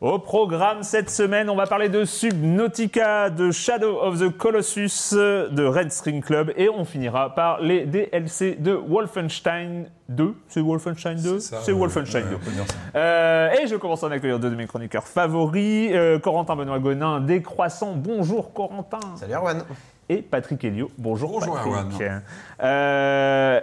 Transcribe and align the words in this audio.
Au 0.00 0.20
programme 0.20 0.84
cette 0.84 1.10
semaine, 1.10 1.50
on 1.50 1.56
va 1.56 1.66
parler 1.66 1.88
de 1.88 2.04
Subnautica, 2.04 3.30
de 3.30 3.50
Shadow 3.50 3.98
of 4.00 4.20
the 4.20 4.28
Colossus, 4.28 5.12
de 5.12 5.64
Red 5.64 5.90
String 5.90 6.22
Club 6.22 6.52
et 6.56 6.68
on 6.68 6.84
finira 6.84 7.34
par 7.34 7.60
les 7.60 7.84
DLC 7.84 8.54
de 8.60 8.74
Wolfenstein 8.74 9.86
2. 10.08 10.36
C'est 10.46 10.60
Wolfenstein 10.60 11.16
2 11.20 11.40
C'est 11.40 11.72
ouais, 11.72 11.72
Wolfenstein 11.72 12.22
ouais, 12.22 12.30
2. 12.30 12.36
on 12.36 12.38
peut 12.38 12.50
dire 12.52 12.64
ça. 12.68 12.76
Euh, 12.96 13.50
et 13.60 13.66
je 13.66 13.74
commence 13.74 14.04
en 14.04 14.12
accueillir 14.12 14.38
deux 14.38 14.50
de 14.50 14.54
mes 14.54 14.68
chroniqueurs 14.68 15.02
favoris, 15.08 15.90
euh, 15.92 16.20
Corentin 16.20 16.54
Benoît 16.54 16.78
Gonin, 16.78 17.18
des 17.20 17.42
Croissants. 17.42 17.94
Bonjour 17.96 18.52
Corentin. 18.52 19.00
Salut 19.16 19.34
Erwan. 19.34 19.64
Et 20.08 20.22
Patrick 20.22 20.62
Helio. 20.62 20.92
Bonjour, 20.96 21.40
Bonjour, 21.40 21.56
Patrick. 21.56 22.00
Erwan. 22.02 22.22
Euh, 22.62 23.60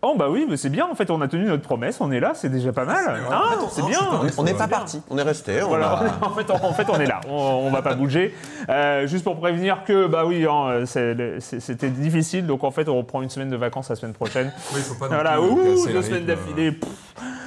Oh 0.00 0.14
bah 0.16 0.26
oui, 0.30 0.46
mais 0.48 0.56
c'est 0.56 0.68
bien 0.68 0.86
en 0.88 0.94
fait, 0.94 1.10
on 1.10 1.20
a 1.22 1.26
tenu 1.26 1.44
notre 1.46 1.64
promesse, 1.64 2.00
on 2.00 2.12
est 2.12 2.20
là, 2.20 2.30
c'est 2.34 2.48
déjà 2.50 2.72
pas 2.72 2.84
mal. 2.84 3.20
Ah, 3.32 3.42
En 3.46 3.48
fait, 3.50 3.56
on- 3.64 3.68
c'est 3.68 3.82
bien. 3.86 3.98
On 4.38 4.44
n'est 4.44 4.54
pas 4.54 4.68
parti, 4.68 5.02
on 5.10 5.18
est 5.18 5.22
resté. 5.22 5.60
On 5.60 5.68
Voilà, 5.68 5.88
a- 5.90 6.04
en, 6.24 6.30
fait, 6.30 6.48
en, 6.52 6.64
en 6.64 6.72
fait, 6.72 6.86
on 6.88 7.00
est 7.00 7.06
là, 7.06 7.20
on, 7.28 7.32
on 7.66 7.70
va 7.72 7.82
pas 7.82 7.94
bouger. 7.96 8.32
Euh, 8.68 9.08
juste 9.08 9.24
pour 9.24 9.36
prévenir 9.40 9.82
que, 9.84 10.06
bah 10.06 10.22
oui, 10.24 10.46
hein, 10.48 10.84
c'était 10.86 11.90
difficile, 11.90 12.46
donc 12.46 12.62
en 12.62 12.70
fait, 12.70 12.88
on 12.88 12.96
reprend 12.96 13.22
une 13.22 13.30
semaine 13.30 13.50
de 13.50 13.56
vacances 13.56 13.88
la 13.90 13.96
semaine 13.96 14.14
prochaine. 14.14 14.52
Oui, 14.72 14.76
il 14.78 14.82
faut 14.82 14.94
pas 14.94 15.08
Voilà, 15.08 15.40
ouh, 15.40 15.86
deux 15.88 16.02
semaines 16.02 16.26
d'affilée. 16.26 16.78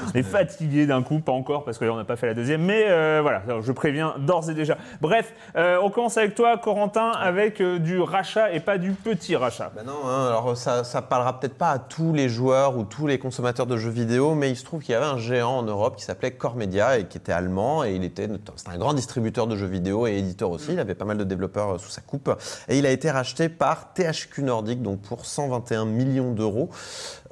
On 0.08 0.18
est 0.18 0.24
fatigué 0.24 0.86
d'un 0.86 1.04
coup, 1.04 1.20
pas 1.20 1.32
encore 1.32 1.64
parce 1.64 1.78
qu'on 1.78 1.96
n'a 1.96 2.04
pas 2.04 2.16
fait 2.16 2.28
la 2.28 2.34
deuxième, 2.34 2.64
mais 2.64 2.86
euh, 2.88 3.20
voilà, 3.22 3.44
je 3.62 3.72
préviens 3.72 4.16
d'ores 4.20 4.50
et 4.50 4.54
déjà. 4.54 4.78
Bref, 5.02 5.34
euh, 5.56 5.78
on 5.82 5.90
commence 5.90 6.18
avec 6.18 6.36
toi, 6.36 6.58
Corentin, 6.58 7.12
avec 7.12 7.62
euh, 7.62 7.80
du 7.80 8.00
rachat 8.00 8.52
et 8.52 8.59
pas 8.59 8.78
du 8.78 8.92
petit 8.92 9.36
rachat. 9.36 9.72
Bah 9.76 9.84
non, 9.86 10.08
hein, 10.08 10.28
alors 10.28 10.58
ça, 10.58 10.84
ça 10.84 11.02
parlera 11.02 11.40
peut-être 11.40 11.58
pas 11.58 11.72
à 11.72 11.80
tous 11.80 12.14
les 12.14 12.30
joueurs 12.30 12.78
ou 12.78 12.84
tous 12.84 13.08
les 13.08 13.20
consommateurs 13.20 13.66
de 13.66 13.78
jeux 13.78 13.90
vidéo, 13.90 14.36
mais 14.36 14.50
il 14.50 14.56
se 14.56 14.64
trouve 14.64 14.82
qu'il 14.82 14.94
y 14.94 14.96
avait 14.96 15.06
un 15.06 15.18
géant 15.18 15.58
en 15.58 15.64
Europe 15.64 15.96
qui 15.96 16.03
s'appelait 16.03 16.32
Core 16.32 16.56
Media 16.56 16.98
et 16.98 17.06
qui 17.06 17.18
était 17.18 17.32
allemand 17.32 17.84
et 17.84 17.94
il 17.94 18.03
était 18.03 18.28
c'était 18.56 18.72
un 18.72 18.78
grand 18.78 18.94
distributeur 18.94 19.48
de 19.48 19.56
jeux 19.56 19.68
vidéo 19.68 20.08
et 20.08 20.18
éditeur 20.18 20.52
aussi. 20.52 20.74
Il 20.74 20.80
avait 20.80 20.96
pas 20.96 21.06
mal 21.06 21.18
de 21.18 21.24
développeurs 21.24 21.80
sous 21.80 21.90
sa 21.90 22.02
coupe 22.02 22.32
et 22.68 22.78
il 22.78 22.86
a 22.86 22.92
été 22.92 23.09
racheté 23.12 23.50
par 23.50 23.94
THQ 23.94 24.44
Nordic 24.44 24.82
donc 24.82 25.02
pour 25.02 25.26
121 25.26 25.86
millions 25.86 26.32
d'euros. 26.32 26.70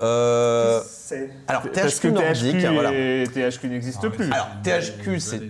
Euh, 0.01 0.79
alors 1.47 1.63
Parce 1.63 1.99
que 1.99 2.07
THQ 2.07 2.11
Nordic, 2.11 2.57
THQ, 2.59 2.73
voilà. 2.73 2.89
THQ 2.91 3.67
n'existe 3.69 3.99
Ah, 4.03 4.09
plus. 4.11 4.31
Alors, 4.31 4.47
THQ, 4.63 5.19
c'est- 5.19 5.39
de- 5.39 5.49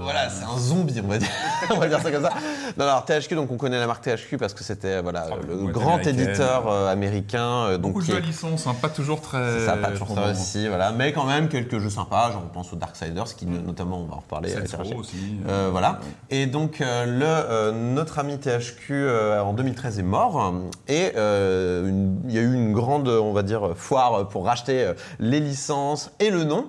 Voilà, 0.00 0.30
c'est 0.30 0.44
un 0.44 0.58
zombie, 0.58 1.00
on 1.04 1.08
va 1.08 1.18
dire. 1.18 1.28
on 1.70 1.76
va 1.78 1.88
dire 1.88 2.00
ça 2.00 2.10
comme 2.10 2.22
ça. 2.22 2.30
Non, 2.78 2.84
alors 2.86 3.04
THQ, 3.04 3.34
donc 3.34 3.50
on 3.50 3.56
connaît 3.58 3.78
la 3.78 3.86
marque 3.86 4.02
THQ 4.04 4.38
parce 4.38 4.54
que 4.54 4.64
c'était 4.64 5.02
voilà 5.02 5.26
Ah, 5.30 5.34
le 5.46 5.66
grand 5.70 5.98
éditeur 6.06 6.68
euh, 6.70 6.90
américain. 6.90 7.66
euh, 7.66 7.78
donc 7.78 7.92
Beaucoup 7.92 8.06
de 8.06 8.12
est- 8.12 8.16
à 8.16 8.20
licence, 8.20 8.66
hein, 8.66 8.74
pas 8.80 8.88
toujours 8.88 9.20
très. 9.20 9.60
ça 9.66 9.76
pas 9.76 9.88
toujours 9.88 10.08
ça 10.08 10.14
probant. 10.14 10.30
aussi, 10.30 10.66
voilà. 10.68 10.90
Mais 10.92 11.12
quand 11.12 11.24
même 11.26 11.48
quelques 11.48 11.78
jeux 11.78 11.90
sympas, 11.90 12.32
genre 12.32 12.42
on 12.46 12.52
pense 12.54 12.72
au 12.72 12.76
Darksiders, 12.76 13.34
qui 13.36 13.44
notamment 13.46 13.98
on 14.00 14.06
va 14.06 14.14
en 14.14 14.20
reparler. 14.20 14.54
aussi. 14.98 15.36
Euh, 15.48 15.68
voilà. 15.70 16.00
Et 16.30 16.46
donc 16.46 16.80
euh, 16.80 17.04
le, 17.04 17.24
euh, 17.26 17.72
notre 17.72 18.18
ami 18.18 18.38
THQ 18.38 18.90
euh, 18.92 19.40
en 19.42 19.52
2013 19.52 19.98
est 19.98 20.02
mort 20.02 20.54
et 20.88 21.12
euh, 21.16 21.90
il 22.26 22.32
y 22.34 22.38
a 22.38 22.42
eu 22.42 22.54
une 22.54 22.72
grande, 22.72 23.08
on 23.08 23.32
va 23.32 23.42
dire, 23.42 23.67
foire 23.74 24.28
pour 24.28 24.44
racheter 24.46 24.84
euh, 24.84 24.94
les 25.18 25.40
licences 25.40 26.10
et 26.20 26.30
le 26.30 26.44
nom. 26.44 26.66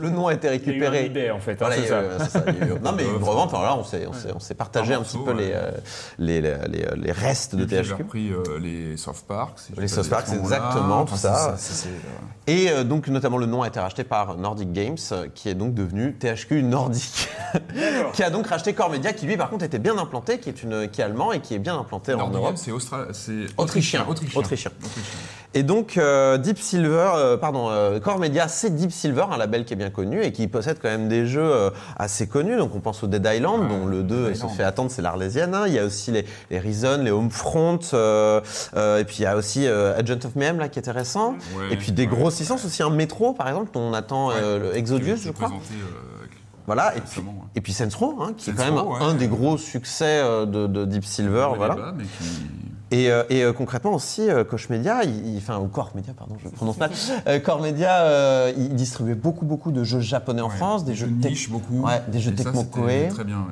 Le 0.00 0.08
nom 0.08 0.28
a 0.28 0.32
été 0.32 0.46
Il 0.46 0.50
y 0.50 0.54
a 0.54 0.54
eu 0.54 0.56
un 0.86 0.90
récupéré. 0.90 1.04
eBay, 1.04 1.30
en 1.30 1.38
fait, 1.38 1.52
hein, 1.52 1.56
Voilà, 1.60 1.74
c'est 1.76 1.82
il 1.82 1.84
y 1.84 1.88
ça. 1.88 1.98
a 1.98 2.18
ça, 2.26 2.38
y 2.46 2.62
a 2.62 2.66
eu- 2.66 2.80
non 2.82 2.92
mais 2.96 3.04
une 3.04 3.22
revente. 3.22 3.50
Alors 3.50 3.62
là, 3.62 3.76
on 3.76 3.84
s'est, 3.84 4.06
on 4.08 4.14
s'est, 4.14 4.32
on 4.34 4.40
s'est 4.40 4.54
partagé 4.54 4.94
Un 4.94 5.02
petit 5.02 5.18
peu 5.18 5.34
ouais. 5.34 5.50
euh, 5.52 5.70
les, 6.18 6.40
les, 6.40 6.54
les, 6.70 6.86
les 6.96 7.12
restes 7.12 7.54
de 7.56 7.66
THQ. 7.66 7.92
repris 8.04 8.30
euh, 8.32 8.42
les 8.58 8.96
soft 8.96 9.26
parks. 9.26 9.58
si 9.58 9.78
Les 9.78 9.88
soft 9.88 10.08
parks, 10.08 10.30
exactement, 10.32 11.04
tout 11.04 11.14
ça. 11.16 11.50
euh, 11.50 11.56
Et 12.46 12.70
euh, 12.70 12.84
donc 12.84 13.08
notamment 13.08 13.36
le 13.36 13.44
nom 13.44 13.60
a 13.60 13.68
été 13.68 13.80
racheté 13.80 14.02
par 14.02 14.38
Nordic 14.38 14.72
Games, 14.72 14.96
euh, 15.12 15.26
qui 15.34 15.50
est 15.50 15.54
donc 15.54 15.74
devenu 15.74 16.14
THQ 16.14 16.62
Nordic, 16.62 17.28
qui 18.14 18.22
a 18.22 18.30
donc 18.30 18.46
racheté 18.46 18.72
Core 18.72 18.88
Media, 18.88 19.12
qui 19.12 19.26
lui 19.26 19.36
par 19.36 19.50
contre 19.50 19.66
était 19.66 19.78
bien 19.78 19.98
implanté, 19.98 20.38
qui 20.38 20.48
est 20.48 20.62
une, 20.62 20.88
qui 20.88 21.02
est 21.02 21.04
allemand 21.04 21.32
et 21.32 21.40
qui 21.40 21.54
est 21.54 21.58
bien 21.58 21.76
implanté 21.78 22.14
en 22.14 22.30
Europe. 22.30 22.54
C'est 22.56 22.70
Austra- 22.72 23.12
c'est 23.12 23.44
Autrichien. 23.58 24.06
Autrichien. 24.08 24.40
Autrichien. 24.40 24.70
Autrichien. 24.82 25.18
Et 25.54 25.62
donc 25.64 25.98
euh, 25.98 26.38
Deep 26.38 26.58
Silver, 26.58 27.10
euh, 27.14 27.36
pardon, 27.36 27.68
euh, 27.68 28.00
Core 28.00 28.18
Media, 28.18 28.48
c'est 28.48 28.74
Deep 28.74 28.90
Silver, 28.90 29.26
un 29.30 29.36
label 29.36 29.66
qui 29.66 29.74
est 29.74 29.76
bien 29.76 29.90
connu 29.90 30.22
et 30.22 30.32
qui 30.32 30.48
possède 30.48 30.78
quand 30.80 30.88
même 30.88 31.08
des 31.08 31.26
jeux 31.26 31.42
euh, 31.42 31.68
assez 31.98 32.26
connus. 32.26 32.56
Donc 32.56 32.74
on 32.74 32.80
pense 32.80 33.02
au 33.02 33.06
Dead 33.06 33.26
Island, 33.30 33.62
Ouais, 33.64 33.68
dont 33.68 33.84
le 33.86 34.02
2 34.02 34.16
Dead 34.28 34.34
se 34.34 34.38
Island. 34.38 34.56
fait 34.56 34.62
attendre, 34.62 34.90
c'est 34.90 35.02
l'Arlésienne. 35.02 35.54
hein. 35.54 35.64
Il 35.66 35.74
y 35.74 35.78
a 35.78 35.84
aussi 35.84 36.10
les, 36.10 36.24
les 36.50 36.58
Reason, 36.58 37.02
les 37.02 37.10
Homefront, 37.10 37.78
euh, 37.92 38.40
euh, 38.76 38.98
et 38.98 39.04
puis 39.04 39.16
il 39.18 39.22
y 39.24 39.26
a 39.26 39.36
aussi 39.36 39.66
euh, 39.66 39.94
Agent 39.98 40.24
of 40.24 40.34
Mayhem 40.36 40.58
là 40.58 40.68
qui 40.70 40.78
est 40.78 40.82
intéressant. 40.88 41.32
Ouais, 41.58 41.70
et 41.72 41.76
puis 41.76 41.92
des 41.92 42.04
ouais. 42.04 42.08
grosses 42.08 42.40
licences 42.40 42.64
aussi, 42.64 42.82
un 42.82 42.88
Métro 42.88 43.34
par 43.34 43.46
exemple, 43.48 43.70
dont 43.74 43.80
on 43.80 43.92
attend 43.92 44.30
euh, 44.30 44.58
le 44.58 44.76
Exodius, 44.76 45.22
je 45.22 45.32
crois. 45.32 45.48
présenté, 45.48 45.74
Voilà, 46.66 46.96
et 46.96 47.00
puis, 47.02 47.20
ouais. 47.20 47.26
et 47.56 47.60
puis 47.60 47.74
Saints 47.74 47.88
Row, 47.98 48.16
hein, 48.22 48.32
qui 48.38 48.48
est 48.48 48.52
quand 48.54 48.64
même 48.64 48.76
ouais. 48.78 48.98
un 49.02 49.12
des 49.12 49.28
gros 49.28 49.58
succès 49.58 50.22
de, 50.46 50.66
de 50.66 50.84
Deep 50.86 51.04
Silver. 51.04 51.48
Voilà. 51.58 51.74
débat, 51.74 51.92
mais 51.94 52.04
qui- 52.04 52.40
Et, 52.92 53.10
euh, 53.10 53.24
et 53.30 53.42
euh, 53.42 53.52
concrètement 53.52 53.92
aussi, 53.94 54.28
euh, 54.28 54.44
Koch 54.44 54.68
Media, 54.68 55.02
il, 55.02 55.26
il- 55.34 55.38
enfin, 55.38 55.58
ou 55.58 55.66
Core 55.66 55.90
Media, 55.94 56.12
pardon, 56.16 56.36
je 56.42 56.48
prononce 56.48 56.78
mal. 56.78 56.90
Euh, 57.26 57.40
Core 57.40 57.60
Media, 57.60 58.02
euh, 58.02 58.52
il 58.56 58.74
distribuait 58.74 59.14
beaucoup, 59.14 59.44
beaucoup 59.46 59.72
de 59.72 59.82
jeux 59.84 60.00
japonais 60.00 60.42
en 60.42 60.48
ouais, 60.48 60.56
France, 60.56 60.84
des 60.84 60.94
jeux 60.94 61.06
de 61.06 61.20
tech- 61.22 61.30
niche 61.32 61.50
beaucoup. 61.50 61.80
Ouais, 61.82 62.02
des 62.08 62.20
jeux 62.20 62.32
Tecmo 62.34 62.64
Koei. 62.64 63.08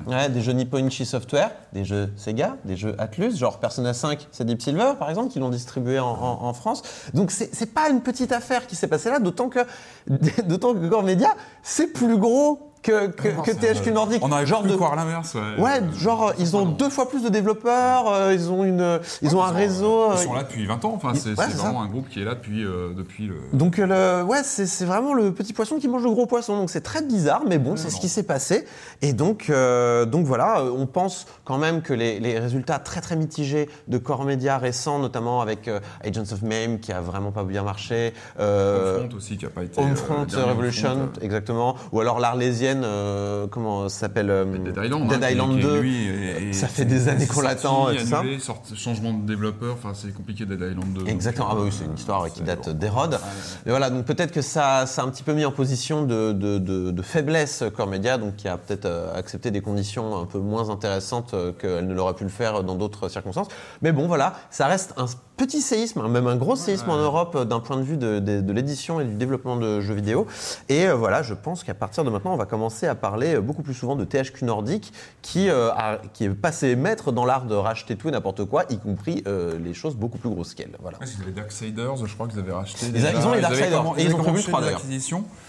Ouais. 0.06 0.28
Des 0.28 0.40
jeux 0.40 0.52
Nipponichi 0.52 1.06
Software, 1.06 1.50
des 1.72 1.84
jeux 1.84 2.10
Sega, 2.16 2.56
des 2.64 2.76
jeux 2.76 2.94
Atlus, 2.98 3.37
genre 3.37 3.58
Persona 3.58 3.94
5, 3.94 4.28
c'est 4.32 4.44
Deep 4.44 4.60
Silver 4.62 4.92
par 4.98 5.08
exemple, 5.10 5.31
qui 5.32 5.38
l'ont 5.38 5.48
distribué 5.50 5.98
en, 5.98 6.06
en- 6.08 6.44
en 6.44 6.52
France. 6.52 6.82
Donc 7.14 7.31
c'est 7.31 7.54
c'est 7.54 7.72
pas 7.72 7.88
une 7.88 8.00
petite 8.02 8.32
affaire 8.32 8.66
qui 8.66 8.76
s'est 8.76 8.88
passée 8.88 9.08
là, 9.10 9.19
d'autant 9.20 9.48
que, 9.48 9.60
d'autant 10.46 10.75
que 10.75 10.87
Core 10.88 11.02
Media, 11.04 11.28
c'est 11.62 11.88
plus 11.92 12.16
gros 12.19 12.69
que, 12.82 13.09
que, 13.09 13.29
Non, 13.29 13.43
que 13.43 13.50
THQ 13.50 13.93
Nordic. 13.93 14.25
On 14.25 14.32
aurait 14.32 14.47
genre 14.47 14.62
pu 14.62 14.69
de 14.71 14.77
croire 14.77 14.97
l'inverse. 14.97 15.35
Ouais, 15.35 15.62
Ouais, 15.62 15.81
genre 15.99 16.32
ils 16.38 16.56
ont 16.56 16.65
deux 16.65 16.88
fois 16.91 17.09
plus 17.09 17.23
de 17.23 17.29
développeurs, 17.29 18.11
euh, 18.12 18.32
ils 18.35 18.50
ont 18.50 18.65
une, 18.65 19.00
ils 19.23 19.37
ont 19.37 19.43
un 19.43 19.50
réseau. 19.53 20.09
Ils 20.12 20.15
euh, 20.15 20.17
sont 20.17 20.32
là 20.35 20.43
depuis 20.44 20.67
20 20.67 20.85
ans. 20.85 20.93
Enfin, 20.94 21.12
c'est 21.15 21.31
Ouais, 21.31 21.37
ça. 21.50 21.56
vraiment 21.56 21.82
un 21.82 21.88
groupe 21.88 22.09
qui 22.09 22.21
est 22.23 22.25
là 22.25 22.35
depuis, 22.35 22.65
euh, 22.65 22.93
depuis 22.97 23.27
le. 23.27 23.37
Donc 23.53 23.79
euh, 23.79 24.21
le, 24.23 24.25
ouais, 24.25 24.43
c'est 24.43 24.67
c'est 24.67 24.85
vraiment 24.87 25.12
le 25.15 25.32
petit 25.32 25.53
poisson 25.53 25.79
qui 25.79 25.88
mange 25.88 26.03
le 26.05 26.11
gros 26.11 26.27
poisson. 26.27 26.56
Donc 26.56 26.71
c'est 26.71 26.81
très 26.81 27.03
bizarre, 27.03 27.43
mais 27.47 27.59
bon, 27.59 27.77
c'est 27.77 27.91
ce 27.91 28.00
qui 28.00 28.09
s'est 28.09 28.23
passé. 28.23 28.65
Et 29.03 29.12
donc, 29.12 29.47
euh, 29.50 30.05
donc 30.06 30.25
voilà, 30.26 30.61
euh, 30.61 30.71
on 30.76 30.87
pense 30.87 31.26
quand 31.44 31.59
même 31.59 31.83
que 31.83 31.93
les, 31.93 32.19
les 32.21 32.38
résultats 32.38 32.79
très 32.79 33.00
très 33.00 33.17
mitigés 33.17 33.69
de 33.88 33.99
Core 33.99 34.25
Media 34.25 34.56
récents, 34.59 34.99
notamment 34.99 35.41
avec 35.41 35.69
euh, 35.69 35.81
Agents 36.05 36.23
of 36.33 36.43
Mame 36.43 36.79
qui 36.81 36.93
a 36.93 37.00
vraiment 37.00 37.31
pas 37.33 37.44
bien 37.44 37.62
marché, 37.62 38.15
euh, 38.38 39.00
Homefront 39.00 39.17
aussi 39.17 39.37
qui 39.37 39.47
a 39.47 39.50
pas 39.50 39.62
été. 39.65 39.81
euh, 39.81 39.85
Homefront 39.85 40.26
Revolution, 40.49 40.91
Homefront, 40.93 41.09
euh, 41.19 41.25
exactement, 41.25 41.76
ou 41.93 42.00
alors 42.00 42.21
l'Arlésienne, 42.21 42.69
euh, 42.84 43.46
comment 43.49 43.88
ça 43.88 44.00
s'appelle 44.00 44.31
euh, 44.31 44.44
Dead 44.44 44.78
Island, 44.84 45.08
Dead 45.08 45.22
hein, 45.25 45.31
Island 45.31 45.56
qui, 45.56 45.62
2. 45.62 45.81
lui, 45.81 46.06
est- 46.06 46.49
est- 46.50 46.52
Ça 46.52 46.69
fait 46.69 46.84
des 46.84 47.08
années 47.08 47.26
qu'on 47.26 47.40
l'attend 47.40 47.88
ça. 47.99 48.22
sort- 48.38 48.62
changement 48.75 49.12
de 49.12 49.26
développeur, 49.26 49.75
enfin 49.75 49.93
c'est 49.94 50.12
compliqué 50.14 50.46
Dead 50.46 50.61
Island 50.61 50.93
2. 50.94 51.06
Exactement, 51.08 51.49
ah 51.50 51.55
bah 51.55 51.61
oui, 51.64 51.70
c'est 51.76 51.84
une 51.84 51.94
histoire 51.94 52.31
qui 52.32 52.43
date 52.43 52.69
d'Hérode. 52.70 53.12
Ouais. 53.14 53.19
Et 53.67 53.70
voilà, 53.70 53.90
donc 53.90 54.05
peut-être 54.05 54.32
que 54.32 54.43
ça, 54.43 54.87
ça 54.87 55.02
a 55.02 55.05
un 55.05 55.08
petit 55.08 55.22
peu 55.22 55.32
mis 55.32 55.44
en 55.44 55.52
position 55.52 56.02
de, 56.05 56.32
de, 56.32 56.58
de- 56.58 56.90
de 56.90 57.02
faiblesse 57.02 57.64
Core 57.76 57.87
Media, 57.88 58.19
donc 58.19 58.37
qui 58.37 58.49
a 58.49 58.56
peut-être 58.56 58.87
euh, 58.87 59.14
accepté 59.16 59.50
des 59.50 59.61
conditions 59.61 60.16
un 60.20 60.26
peu 60.26 60.38
moins 60.38 60.70
intéressantes 60.70 61.34
euh, 61.34 61.52
qu'elle 61.52 61.87
ne 61.87 61.94
l'aurait 61.94 62.14
pu 62.14 62.25
le 62.25 62.31
faire 62.31 62.62
dans 62.62 62.75
d'autres 62.75 63.08
circonstances. 63.08 63.49
Mais 63.82 63.93
bon, 63.93 64.06
voilà, 64.06 64.34
ça 64.50 64.66
reste 64.66 64.94
un 64.96 65.06
petit 65.37 65.62
séisme, 65.62 66.00
hein, 66.05 66.08
même 66.08 66.26
un 66.26 66.37
gros 66.37 66.55
séisme 66.56 66.90
en 66.90 66.99
Europe 66.99 67.46
d'un 67.49 67.61
point 67.61 67.76
de 67.78 67.82
vue 67.82 67.96
de, 67.96 68.19
de- 68.19 68.40
de 68.43 68.52
l'édition 68.52 69.00
et 69.00 69.05
du 69.05 69.14
développement 69.14 69.56
de 69.56 69.81
jeux 69.81 69.94
vidéo. 69.94 70.26
Et 70.69 70.87
euh, 70.87 70.94
voilà, 70.94 71.23
je 71.23 71.32
pense 71.34 71.64
qu'à 71.64 71.73
partir 71.75 72.05
de 72.05 72.11
maintenant, 72.11 72.34
on 72.34 72.37
va 72.37 72.44
commencer 72.44 72.60
à 72.69 72.95
parler 72.95 73.39
beaucoup 73.41 73.62
plus 73.62 73.75
souvent 73.75 73.97
de 73.97 74.05
THQ 74.05 74.45
Nordic, 74.45 74.93
qui, 75.23 75.49
euh, 75.49 75.71
a- 75.73 75.99
qui 76.12 76.25
est 76.25 76.29
passé 76.31 76.77
maître 76.77 77.12
dans 77.12 77.25
l'art 77.25 77.45
de 77.45 77.55
racheter 77.55 77.97
tout 77.97 78.09
et 78.09 78.11
n'importe 78.12 78.45
quoi, 78.45 78.65
y 78.71 78.79
compris 78.79 79.23
euh, 79.27 79.59
les 79.62 79.75
choses 79.75 79.97
beaucoup 79.97 80.19
plus 80.19 80.31
grosses 80.31 80.55
qu'elle. 80.55 80.77
Voilà. 80.81 80.99
Ouais, 80.99 81.07
ils 81.17 81.23
avaient 81.23 81.33
Darksiders, 81.33 82.07
je 82.07 82.15
crois 82.15 82.29
qu'ils 82.29 82.39
avaient 82.39 82.53
racheté. 82.53 82.87
Ils 82.87 82.93
déjà. 82.93 83.11
ils 83.12 83.17
ont 83.27 83.33
les 83.33 83.39
avaient 83.45 83.57
Darksiders, 83.71 83.85
et 83.99 84.03
ils 84.05 84.15
ont 84.15 84.19
prévu 84.19 84.43
trois, 84.43 84.61
d'ailleurs. 84.61 84.81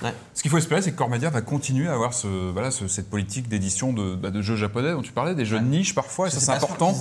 Ouais. 0.04 0.14
Ce 0.34 0.42
qu'il 0.42 0.50
faut 0.52 0.58
espérer, 0.58 0.82
c'est 0.82 0.92
que 0.92 0.98
Core 0.98 1.10
Media 1.10 1.30
va 1.30 1.42
continuer 1.42 1.88
à 1.88 1.94
avoir 1.94 2.14
ce, 2.14 2.28
voilà, 2.52 2.72
ce- 2.72 2.88
cette 2.88 3.10
politique 3.10 3.48
d'édition 3.50 3.94
de, 3.94 4.16
bah, 4.16 4.30
de 4.32 4.42
jeux 4.42 4.56
japonais 4.56 4.92
dont 4.94 5.02
tu 5.02 5.12
parlais, 5.12 5.36
des 5.36 5.46
jeux 5.46 5.60
de 5.60 5.66
niche 5.66 5.94
parfois, 5.96 6.28
et 6.28 6.30
ça 6.32 6.40
c'est 6.40 6.48
pas 6.48 6.58
important 6.58 6.94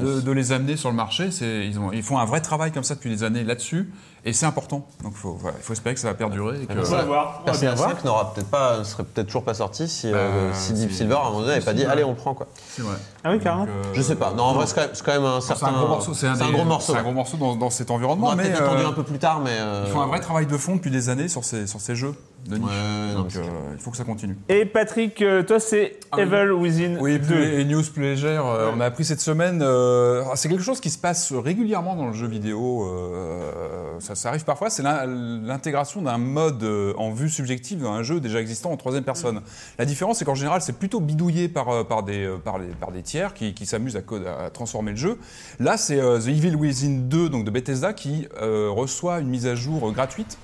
de, 0.00 0.20
de 0.20 0.32
les 0.32 0.52
amener 0.52 0.76
sur 0.76 0.90
le 0.90 0.96
marché. 0.96 1.28
Ils, 1.40 1.78
ont- 1.78 1.92
ils 1.92 2.02
font 2.02 2.18
un 2.18 2.24
vrai 2.24 2.40
travail 2.40 2.72
comme 2.72 2.84
ça 2.84 2.94
depuis 2.94 3.10
des 3.10 3.22
années 3.24 3.44
là-dessus, 3.44 3.92
et 4.24 4.32
c'est 4.32 4.46
important. 4.46 4.86
Donc 5.02 5.14
faut, 5.14 5.32
voilà, 5.34 5.56
il 5.58 5.62
faut 5.64 5.72
espérer 5.72 5.94
que 5.94 6.00
ça 6.00 6.08
va 6.08 6.14
perdurer. 6.14 6.62
Et 6.62 6.66
que, 6.66 6.72
On 6.78 6.82
va 6.82 7.02
voir. 7.04 7.42
On 7.46 7.50
va 7.52 7.58
bien 7.58 7.74
voir. 7.74 7.90
5 7.90 8.04
n'aura 8.04 8.32
peut-être 8.34 8.48
pas, 8.50 8.84
serait 8.84 9.04
peut-être 9.04 9.26
toujours 9.26 9.44
pas 9.52 9.58
sorti 9.58 9.88
si, 9.88 10.08
euh, 10.12 10.48
Bah, 10.50 10.54
si 10.54 10.72
Deep 10.72 10.92
Silver 10.92 11.14
à 11.14 11.20
un 11.20 11.24
moment 11.24 11.40
donné 11.40 11.52
n'avait 11.52 11.64
pas 11.64 11.74
dit 11.74 11.84
allez 11.84 12.04
on 12.04 12.14
prend 12.14 12.34
quoi. 12.34 12.46
c'est 12.68 12.82
vrai. 12.82 12.96
Ah 13.24 13.30
oui, 13.30 13.38
carrément. 13.38 13.66
Donc, 13.66 13.74
euh, 13.74 13.88
Je 13.94 14.02
sais 14.02 14.16
pas. 14.16 14.32
Non 14.36 14.44
en 14.44 14.54
vrai 14.54 14.66
c'est 14.66 14.74
quand 14.74 14.80
même, 14.82 14.90
c'est 14.94 15.04
quand 15.04 15.12
même 15.12 15.24
un 15.24 15.40
c'est 15.40 15.48
certain. 15.48 15.66
un 15.68 15.72
gros 15.72 15.88
morceau. 15.88 16.14
C'est 16.14 16.26
un, 16.26 16.34
gros 16.50 16.64
morceau. 16.64 16.92
C'est 16.92 16.98
un 16.98 17.02
gros 17.02 17.12
morceau 17.12 17.36
dans, 17.36 17.54
dans 17.56 17.70
cet 17.70 17.90
On 17.90 17.94
environnement, 17.94 18.26
aura 18.28 18.36
mais 18.36 18.44
peut-être 18.44 18.62
attendu 18.62 18.82
euh, 18.82 18.88
un 18.88 18.92
peu 18.92 19.02
plus 19.04 19.18
tard 19.18 19.40
mais. 19.44 19.50
euh, 19.52 19.84
ils 19.86 19.92
font 19.92 20.00
un 20.00 20.06
vrai 20.06 20.20
travail 20.20 20.46
de 20.46 20.56
fond 20.56 20.76
depuis 20.76 20.90
des 20.90 21.08
années 21.08 21.28
sur 21.28 21.44
ces, 21.44 21.66
sur 21.66 21.80
ces 21.80 21.94
jeux 21.94 22.14
de 22.48 22.56
niche. 22.56 22.66
Ouais, 22.66 23.14
Donc 23.14 23.36
euh, 23.36 23.42
il 23.72 23.78
faut 23.78 23.90
que 23.92 23.96
ça 23.96 24.02
continue. 24.04 24.36
Et 24.48 24.64
Patrick, 24.64 25.22
euh, 25.22 25.44
toi, 25.44 25.60
c'est 25.60 26.00
Ah 26.10 26.16
oui. 26.16 26.22
Evil 26.24 26.50
Within 26.50 26.96
Oui, 27.00 27.20
2. 27.20 27.24
plus 27.26 27.50
les 27.58 27.64
news 27.64 27.82
plus 27.94 28.02
légères. 28.02 28.44
euh, 28.46 28.72
On 28.76 28.80
a 28.80 28.86
appris 28.86 29.04
cette 29.04 29.20
semaine. 29.20 29.60
euh, 29.62 30.24
c'est 30.34 30.48
quelque 30.48 30.64
chose 30.64 30.80
qui 30.80 30.90
se 30.90 30.98
passe 30.98 31.32
régulièrement 31.32 31.94
dans 31.94 32.06
le 32.08 32.12
jeu 32.14 32.26
vidéo. 32.26 32.88
euh, 32.88 33.52
ça, 34.00 34.16
ça 34.16 34.30
arrive 34.30 34.44
parfois. 34.44 34.70
C'est 34.70 34.82
l'in- 34.82 35.06
l'intégration 35.06 36.02
d'un 36.02 36.18
mode 36.18 36.62
euh, 36.64 36.94
en 36.96 37.12
vue 37.12 37.28
subjective 37.30 37.80
dans 37.82 37.92
un 37.92 38.02
jeu 38.02 38.18
déjà 38.18 38.40
existant 38.40 38.72
en 38.72 38.76
troisième 38.76 39.04
personne. 39.04 39.41
La 39.78 39.84
différence, 39.84 40.18
c'est 40.18 40.24
qu'en 40.24 40.34
général, 40.34 40.60
c'est 40.62 40.78
plutôt 40.78 41.00
bidouillé 41.00 41.48
par, 41.48 41.68
euh, 41.68 41.84
par, 41.84 42.02
des, 42.02 42.24
euh, 42.24 42.36
par, 42.38 42.58
les, 42.58 42.66
par 42.68 42.92
des 42.92 43.02
tiers 43.02 43.34
qui, 43.34 43.54
qui 43.54 43.66
s'amusent 43.66 43.96
à, 43.96 44.50
transformer 44.50 44.92
le 44.92 44.96
jeu. 44.96 45.18
Là, 45.60 45.76
c'est 45.76 45.98
euh, 46.00 46.18
The 46.20 46.28
Evil 46.28 46.54
Within 46.56 47.00
2 47.08 47.28
donc 47.28 47.44
de 47.44 47.50
Bethesda 47.50 47.92
qui 47.92 48.28
euh, 48.40 48.68
reçoit 48.70 49.20
une 49.20 49.28
mise 49.28 49.46
à 49.46 49.54
jour 49.54 49.92
gratuite 49.92 50.38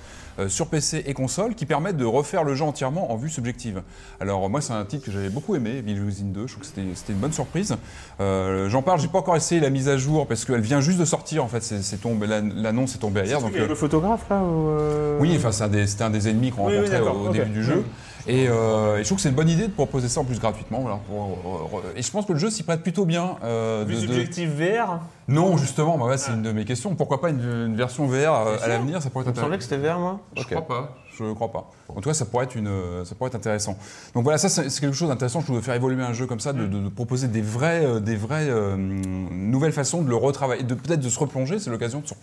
sur 0.46 0.68
PC 0.68 1.02
et 1.04 1.14
console 1.14 1.56
qui 1.56 1.66
permettent 1.66 1.96
de 1.96 2.04
refaire 2.04 2.44
le 2.44 2.54
jeu 2.54 2.64
entièrement 2.64 3.10
en 3.10 3.16
vue 3.16 3.28
subjective. 3.28 3.82
Alors 4.20 4.48
moi 4.48 4.60
c'est 4.60 4.72
un 4.72 4.84
titre 4.84 5.04
que 5.04 5.10
j'avais 5.10 5.30
beaucoup 5.30 5.56
aimé, 5.56 5.78
Evil 5.78 6.00
Within 6.00 6.26
2, 6.26 6.46
je 6.46 6.52
trouve 6.52 6.60
que 6.62 6.68
c'était- 6.94 7.12
une 7.12 7.18
bonne 7.18 7.32
surprise. 7.32 7.74
Euh, 8.20 8.68
J'en 8.68 8.82
parle, 8.82 9.00
j'ai 9.00 9.08
pas 9.08 9.18
encore 9.18 9.34
essayé 9.34 9.60
la 9.60 9.68
mise 9.68 9.88
à 9.88 9.96
jour 9.96 10.28
parce 10.28 10.44
qu'elle 10.44 10.60
vient 10.60 10.80
juste 10.80 11.00
de 11.00 11.04
sortir 11.04 11.42
en 11.42 11.48
fait, 11.48 11.60
c'est 11.64 12.00
tombé, 12.00 12.28
l'annonce 12.28 12.94
est 12.94 12.98
tombée 12.98 13.22
hier. 13.24 13.40
Donc, 13.40 13.56
euh, 13.56 13.66
le 13.66 13.74
photographe 13.74 14.26
là 14.30 14.40
ou, 14.40 14.68
euh, 14.68 15.18
oui, 15.20 15.34
enfin 15.36 15.50
c'est 15.50 15.64
un 15.64 15.68
des- 15.68 15.88
c'était 15.88 16.04
un, 16.04 16.10
des 16.10 16.28
ennemis 16.28 16.52
qu'on 16.52 16.66
Oui, 16.66 16.72
oui, 16.72 16.76
rencontrait 16.78 16.98
d'accord, 17.00 17.20
au, 17.20 17.28
début 17.30 17.50
du 17.50 17.64
jeu. 17.64 17.84
Et, 18.26 18.46
euh, 18.48 18.96
et 18.98 19.02
je 19.02 19.04
trouve 19.06 19.16
que 19.16 19.22
c'est 19.22 19.28
une 19.28 19.34
bonne 19.34 19.48
idée 19.48 19.68
de 19.68 19.72
proposer 19.72 20.08
ça 20.08 20.20
en 20.20 20.24
plus 20.24 20.38
gratuitement. 20.40 20.80
Voilà, 20.80 20.98
pour- 21.06 21.78
euh, 21.78 21.92
et 21.96 22.02
je 22.02 22.10
pense 22.10 22.26
que 22.26 22.32
le 22.32 22.38
jeu 22.38 22.50
s'y 22.50 22.62
prête 22.62 22.82
plutôt 22.82 23.04
bien. 23.06 23.36
euh, 23.44 23.84
Vue 23.86 23.94
de- 24.06 24.46
VR 24.46 25.00
Non, 25.28 25.56
justement, 25.56 25.96
bah 25.98 26.06
ouais, 26.06 26.18
c'est 26.18 26.32
une 26.32 26.42
de 26.42 26.52
mes 26.52 26.64
questions. 26.64 26.94
Pourquoi 26.94 27.20
pas 27.20 27.30
une, 27.30 27.40
une 27.40 27.76
version 27.76 28.06
VR 28.06 28.46
euh, 28.46 28.56
à 28.62 28.68
l'avenir 28.68 29.00
Ça 29.02 29.10
pourrait 29.10 29.24
être 29.24 29.30
Il 29.34 29.36
me 29.36 29.42
semblait 29.42 29.58
que 29.58 29.62
c'était 29.64 29.76
vert 29.78 29.98
moi. 29.98 30.20
Je 30.36 30.42
Ok. 30.42 30.48
crois 30.50 30.66
pas. 30.66 30.96
Je 31.18 31.32
crois 31.32 31.52
pas. 31.52 31.70
En 31.88 32.00
tout 32.00 32.08
cas, 32.10 32.14
ça 32.14 32.24
pourrait 32.26 32.44
être 32.44 32.54
une, 32.54 32.66
euh, 32.68 33.04
ça 33.04 33.14
pourrait 33.14 33.28
être 33.28 33.34
intéressant. 33.34 33.76
Donc 34.14 34.22
voilà, 34.24 34.38
ça 34.38 34.48
c'est 34.48 34.68
quelque 34.80 34.94
chose 34.94 35.08
d'intéressant. 35.08 35.40
Je 35.40 35.46
voulais 35.46 35.62
faire 35.62 35.74
évoluer 35.74 36.02
un 36.02 36.12
jeu 36.12 36.26
comme 36.26 36.40
ça, 36.40 36.52
de, 36.52 36.66
de- 36.66 36.80
de 36.80 36.88
proposer 36.88 37.28
des 37.28 37.40
vrais, 37.40 37.84
euh, 37.84 37.98
des 38.00 38.14
vraies 38.16 38.48
euh, 38.48 38.76
nouvelles 38.76 39.72
façons 39.72 40.02
de 40.02 40.08
le 40.08 40.16
retravailler, 40.16 40.62
de 40.62 40.74
peut-être 40.74 41.00
de 41.00 41.08
se 41.08 41.18
replonger. 41.18 41.58
C'est 41.58 41.70
l'occasion 41.70 42.00
de 42.00 42.06
se 42.06 42.14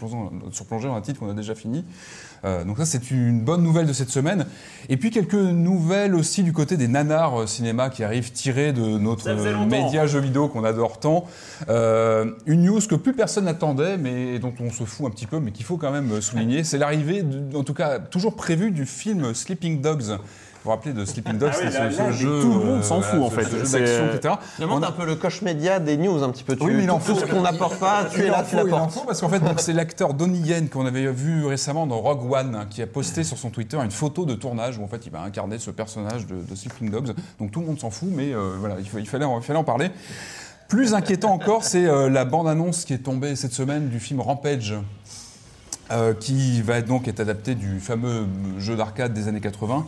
replonger, 0.62 0.88
dans 0.88 0.96
un 0.96 1.02
titre 1.02 1.20
qu'on 1.20 1.30
a 1.30 1.34
déjà 1.34 1.56
fini. 1.56 1.84
Euh, 2.44 2.64
donc 2.64 2.78
ça, 2.78 2.86
c'est 2.86 3.10
une 3.12 3.42
bonne 3.42 3.64
nouvelle 3.64 3.88
de 3.88 3.94
cette 3.94 4.10
semaine. 4.10 4.46
Et 4.90 4.98
puis 4.98 5.10
quelques 5.10 5.34
nouvelles 5.34 6.14
aussi 6.14 6.44
du 6.44 6.54
côté 6.54 6.78
des 6.78 6.88
nanars 6.88 7.48
cinéma 7.50 7.90
qui 7.90 8.04
arrivent 8.04 8.32
tirés 8.32 8.72
de 8.72 8.82
notre 9.00 9.26
média 9.86 10.06
jeux 10.06 10.20
vidéo 10.20 10.48
qu'on 10.48 10.64
adore 10.64 11.00
tant. 11.00 11.26
Euh, 11.70 12.32
une 12.46 12.64
news 12.66 12.82
que 12.88 12.96
plus 12.96 13.14
personne 13.14 13.46
n'attendait, 13.46 13.98
mais 13.98 14.38
dont 14.40 14.54
on 14.60 14.70
se 14.70 14.84
fout 14.84 15.08
un 15.08 15.10
petit 15.10 15.26
peu, 15.26 15.40
mais 15.40 15.52
qu'il 15.52 15.66
faut 15.66 15.78
quand 15.78 15.92
même 15.92 16.22
souligner, 16.22 16.64
c'est 16.64 16.78
l'arrivée, 16.78 17.24
en 17.56 17.64
tout 17.64 17.74
cas 17.74 18.00
toujours 18.00 18.36
prévu, 18.36 18.72
du 18.72 18.86
film 18.86 19.34
Sleeping 19.56 19.81
Dogs. 19.81 20.02
Vous 20.02 20.72
vous 20.72 20.72
rappelez 20.72 20.94
de 20.94 21.06
Sleeping 21.06 21.38
Dogs, 21.38 21.52
Ah 21.54 21.60
oui, 21.63 21.94
ce, 21.96 22.12
jeu, 22.12 22.42
tout 22.42 22.48
le 22.50 22.66
monde 22.66 22.80
euh, 22.80 22.81
s'en 22.81 23.00
fout, 23.00 23.22
en 23.22 23.30
fait. 23.30 23.44
ce 23.44 23.52
jeu 23.63 23.80
d'action, 23.80 24.07
etc. 24.16 24.34
Demande 24.60 24.84
un 24.84 24.92
peu 24.92 25.06
le 25.06 25.16
coche 25.16 25.44
média 25.44 25.80
des 25.80 25.96
news 25.96 26.24
un 26.24 26.31
petit 26.31 26.44
peu. 26.44 26.56
Tu, 26.56 26.63
Oui, 26.66 26.74
mais 26.74 26.84
il 26.86 26.92
en 26.92 26.98
tout 26.98 27.13
faut. 27.13 27.19
ce 27.19 27.25
qu'on 27.25 27.42
n'apporte 27.44 27.78
pas, 27.80 28.06
tu 28.12 28.22
es 28.22 28.28
là, 28.30 28.40
en 28.40 28.44
tu 28.44 28.50
faut, 28.50 28.57
il 28.57 28.60
en 28.62 28.63
l'apportes. 28.66 28.92
faut, 28.94 29.02
parce 29.06 29.22
qu'en 29.22 29.30
fait, 29.30 29.42
c'est 29.57 29.74
l'acteur 29.74 30.16
Donnie 30.16 30.40
Yen 30.40 30.68
qu'on 30.68 30.88
avait 30.88 31.06
vu 31.12 31.46
récemment 31.46 31.86
dans 31.86 32.00
Rogue 32.02 32.30
One, 32.31 32.56
hein, 32.56 32.66
qui 32.68 32.81
a 32.81 32.88
posté 32.88 33.24
sur 33.24 33.38
son 33.38 33.52
Twitter 33.52 33.78
une 33.84 33.92
photo 33.92 34.25
de 34.25 34.34
tournage 34.34 34.80
où 34.80 34.84
en 34.84 34.88
fait 34.88 35.06
il 35.06 35.12
va 35.12 35.22
incarner 35.22 35.60
ce 35.60 35.69
personnage 35.69 36.25
de, 36.25 36.36
de 36.38 36.56
Sleeping 36.56 36.90
Dogs. 36.90 37.13
Donc 37.40 37.51
tout 37.51 37.60
le 37.60 37.68
monde 37.68 37.80
s'en 37.80 37.92
fout, 37.92 38.10
mais 38.12 38.34
euh, 38.34 38.56
voilà, 38.60 38.78
il, 38.80 38.90
faut- 38.90 38.98
il 38.98 39.08
fallait, 39.08 39.25
en- 39.25 39.38
il 39.40 39.44
fallait 39.44 39.60
en 39.60 39.63
parler. 39.63 39.92
Plus 40.68 40.96
inquiétant 40.96 41.31
encore, 41.31 41.63
c'est 41.63 41.86
euh, 41.86 42.10
la 42.10 42.25
bande-annonce 42.25 42.86
qui 42.86 42.94
est 42.94 42.98
tombée 43.04 43.36
cette 43.36 43.54
semaine 43.54 43.90
du 43.90 44.00
film 44.00 44.19
Rampage. 44.19 44.74
Euh, 45.92 46.13
qui 46.13 46.62
va 46.62 46.77
être 46.77 46.88
donc 46.88 47.08
être 47.08 47.20
adapté 47.20 47.56
du 47.56 47.80
fameux 47.80 48.25
jeu 48.60 48.75
d'arcade 48.75 49.13
des 49.13 49.27
années 49.27 49.42
80. 49.42 49.86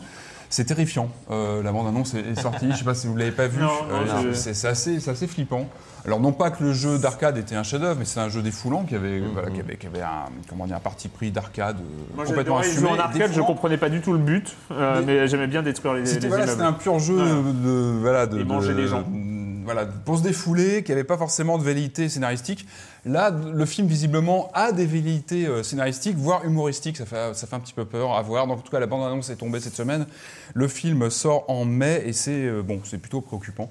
C'est 0.50 0.63
terrifiant. 0.63 1.10
Euh, 1.30 1.62
la 1.62 1.74
bande-annonce 1.74 2.13
est, 2.13 2.20
est 2.22 2.39
sortie. 2.42 2.72
Je 2.72 2.77
sais 2.77 2.86
pas 2.86 2.94
si 2.94 3.08
vous 3.08 3.18
l'avez 3.18 3.32
pas 3.32 3.48
vu. 3.48 3.60
Euh, 3.62 4.34
c'est 4.34 4.66
assez, 4.68 5.01
c'est 5.01 5.12
assez 5.12 5.27
flippant. 5.27 5.68
Alors 6.06 6.22
non 6.22 6.32
pas 6.32 6.51
que 6.51 6.63
le 6.63 6.72
jeu 6.72 6.98
d'arcade 7.00 7.38
était 7.38 7.56
un 7.56 7.63
chef-d'œuvre, 7.63 7.98
mais 8.00 8.06
c'est 8.06 8.22
un 8.22 8.30
jeu 8.30 8.42
défoulant 8.42 8.84
qui 8.84 8.96
avait, 8.96 9.20
voilà, 9.20 9.50
qui 9.50 9.60
avait, 9.60 9.75
qui 9.75 9.88
avait 9.88 10.01
un, 10.04 10.30
comment 10.48 10.66
dire, 10.66 10.77
un 10.77 10.80
parti 10.80 11.10
pris 11.10 11.32
d'arcade 11.32 11.75
complètement 12.16 12.60
assumé. 12.60 12.88
en 12.88 12.98
arcade, 12.98 13.24
je 13.24 13.27
défoulant. 13.27 13.46
comprenais 13.46 13.77
pas 13.77 13.89
du 13.89 14.00
tout 14.00 14.13
le 14.13 14.20
but, 14.20 14.56
euh, 14.72 15.01
Mais- 15.06 15.06
mais, 15.22 15.27
j'aimais 15.27 15.48
bien 15.48 15.63
détruire 15.63 15.96
les, 15.96 16.01
les 16.01 16.06
C'était 16.06 16.30
voilà, 16.30 16.66
un 16.66 16.72
pur 16.74 16.98
jeu 17.00 17.18
Ouais. 17.18 17.51
de, 17.66 17.98
voilà, 18.00 18.25
de, 18.25 18.39
Et 18.39 18.46
manger 18.46 18.74
de- 18.74 18.77
les 18.80 18.88
gens. 18.88 19.04
Voilà, 19.66 19.86
pour 19.86 20.18
se 20.18 20.24
défouler, 20.24 20.82
qui 20.84 20.92
n'avait 20.94 21.04
pas 21.04 21.18
forcément 21.18 21.58
de 21.58 21.63
velléité 21.63 22.08
scénaristique. 22.08 22.66
Là, 23.06 23.32
le 23.32 23.66
film 23.66 23.88
visiblement 23.88 24.50
a 24.54 24.72
des 24.72 24.86
velléités 24.86 25.46
euh, 25.48 25.63
scénaristiques, 25.63 26.18
voire 26.18 26.44
humoristiques. 26.46 26.98
Ça 26.98 27.06
fait, 27.06 27.34
ça 27.34 27.48
fait 27.48 27.56
un 27.56 27.60
petit 27.60 27.74
peu 27.74 27.86
peur 27.86 28.16
à 28.16 28.22
voir. 28.22 28.48
Donc, 28.48 28.60
en 28.60 28.62
tout 28.62 28.72
cas, 28.72 28.80
la 28.80 28.88
bande-annonce 28.88 29.30
est 29.30 29.36
tombée 29.38 29.60
cette 29.60 29.75
semaine. 29.75 30.06
Le 30.54 30.68
film 30.68 31.10
sort 31.10 31.46
en 31.48 31.66
mai 31.66 32.04
et 32.06 32.13
c'est 32.13 32.32
euh, 32.32 32.62
bon, 32.62 32.80
c'est 32.84 32.98
plutôt 32.98 33.22
préoccupant. 33.22 33.70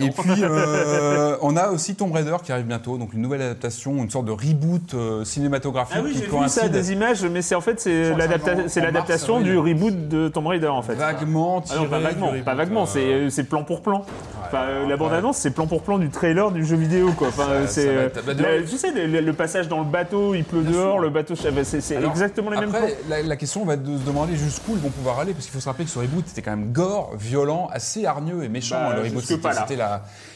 Et 0.00 0.10
puis, 0.10 0.42
euh, 0.42 1.36
on 1.42 1.56
a 1.56 1.68
aussi 1.68 1.94
Tomb 1.94 2.12
Raider 2.12 2.36
qui 2.44 2.52
arrive 2.52 2.66
bientôt, 2.66 2.98
donc 2.98 3.12
une 3.14 3.22
nouvelle 3.22 3.42
adaptation, 3.42 3.96
une 3.96 4.10
sorte 4.10 4.26
de 4.26 4.32
reboot 4.32 4.94
euh, 4.94 5.24
cinématographique 5.24 5.96
Ah 5.98 6.02
oui, 6.04 6.12
j'ai 6.14 6.26
vu 6.26 6.48
ça, 6.48 6.68
des 6.68 6.92
images, 6.92 7.24
mais 7.24 7.42
c'est 7.42 7.54
en 7.54 7.60
fait 7.60 7.80
c'est 7.80 8.14
l'adaptation 8.14 9.40
du 9.40 9.56
reboot 9.58 10.08
de 10.08 10.28
Tomb 10.28 10.46
Raider 10.46 10.66
en 10.68 10.82
fait. 10.82 10.94
vaguement 10.94 11.62
Ah 11.70 11.74
non, 11.74 11.80
tiré 11.80 11.90
pas 11.90 11.98
du 11.98 12.04
vaguement, 12.04 12.26
reboot, 12.28 12.44
pas 12.44 12.54
vaguement, 12.54 12.84
euh, 12.96 13.28
c'est 13.30 13.44
plan 13.44 13.64
pour 13.64 13.82
plan. 13.82 14.04
Enfin, 14.46 14.66
la 14.82 14.86
ouais. 14.86 14.96
bande-annonce, 14.96 15.38
c'est 15.38 15.50
plan 15.50 15.66
pour 15.66 15.82
plan 15.82 15.98
du 15.98 16.08
trailer 16.08 16.50
du 16.52 16.64
jeu 16.64 16.76
vidéo, 16.76 17.12
quoi. 17.12 17.28
Enfin, 17.28 17.66
Ça- 17.66 17.66
ça 17.66 17.68
c'est, 17.68 18.24
la- 18.60 18.66
tu 18.66 18.76
sais, 18.76 18.90
le, 18.92 19.20
le 19.20 19.32
passage 19.32 19.68
dans 19.68 19.78
le 19.80 19.84
bateau, 19.84 20.34
il 20.34 20.44
pleut 20.44 20.60
Bien 20.60 20.70
dehors, 20.72 20.94
sûr. 20.94 21.02
le 21.02 21.10
bateau, 21.10 21.34
c'est 21.36 21.96
exactement 21.96 22.50
les 22.50 22.58
mêmes. 22.60 22.68
Après, 22.74 22.96
la, 23.08 23.22
la 23.22 23.36
question 23.36 23.64
va 23.64 23.74
être 23.74 23.82
de 23.82 23.98
se 23.98 24.02
demander 24.04 24.36
jusqu'où 24.36 24.72
ils 24.72 24.80
vont 24.82 24.90
pouvoir 24.90 25.18
aller, 25.20 25.32
parce 25.32 25.44
qu'il 25.44 25.52
faut 25.54 25.60
se 25.60 25.68
rappeler 25.68 25.84
que 25.84 25.90
ce 25.90 25.98
reboot 25.98 26.24
était 26.30 26.42
quand 26.42 26.56
même 26.56 26.72
gore, 26.72 27.12
violent, 27.18 27.68
assez 27.72 28.06
hargneux 28.06 28.42
et 28.44 28.48
méchant. 28.48 28.76
Bah, 28.76 28.94
le 28.96 29.02
reboot, 29.02 29.24
là. 29.42 29.66
c'était. 29.66 29.76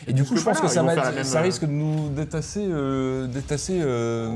Et 0.07 0.13
du 0.13 0.25
coup, 0.25 0.37
je 0.37 0.43
pense 0.43 0.61
que 0.61 0.69
ça, 0.69 0.83
va 0.83 0.95
même, 0.95 1.05
euh, 1.17 1.41
risque 1.41 1.63
de 1.63 1.71
nous 1.71 2.09
d'être 2.11 2.35
assez, 2.35 2.65
euh, 2.67 3.27
assez 3.51 3.81
euh, 3.81 4.29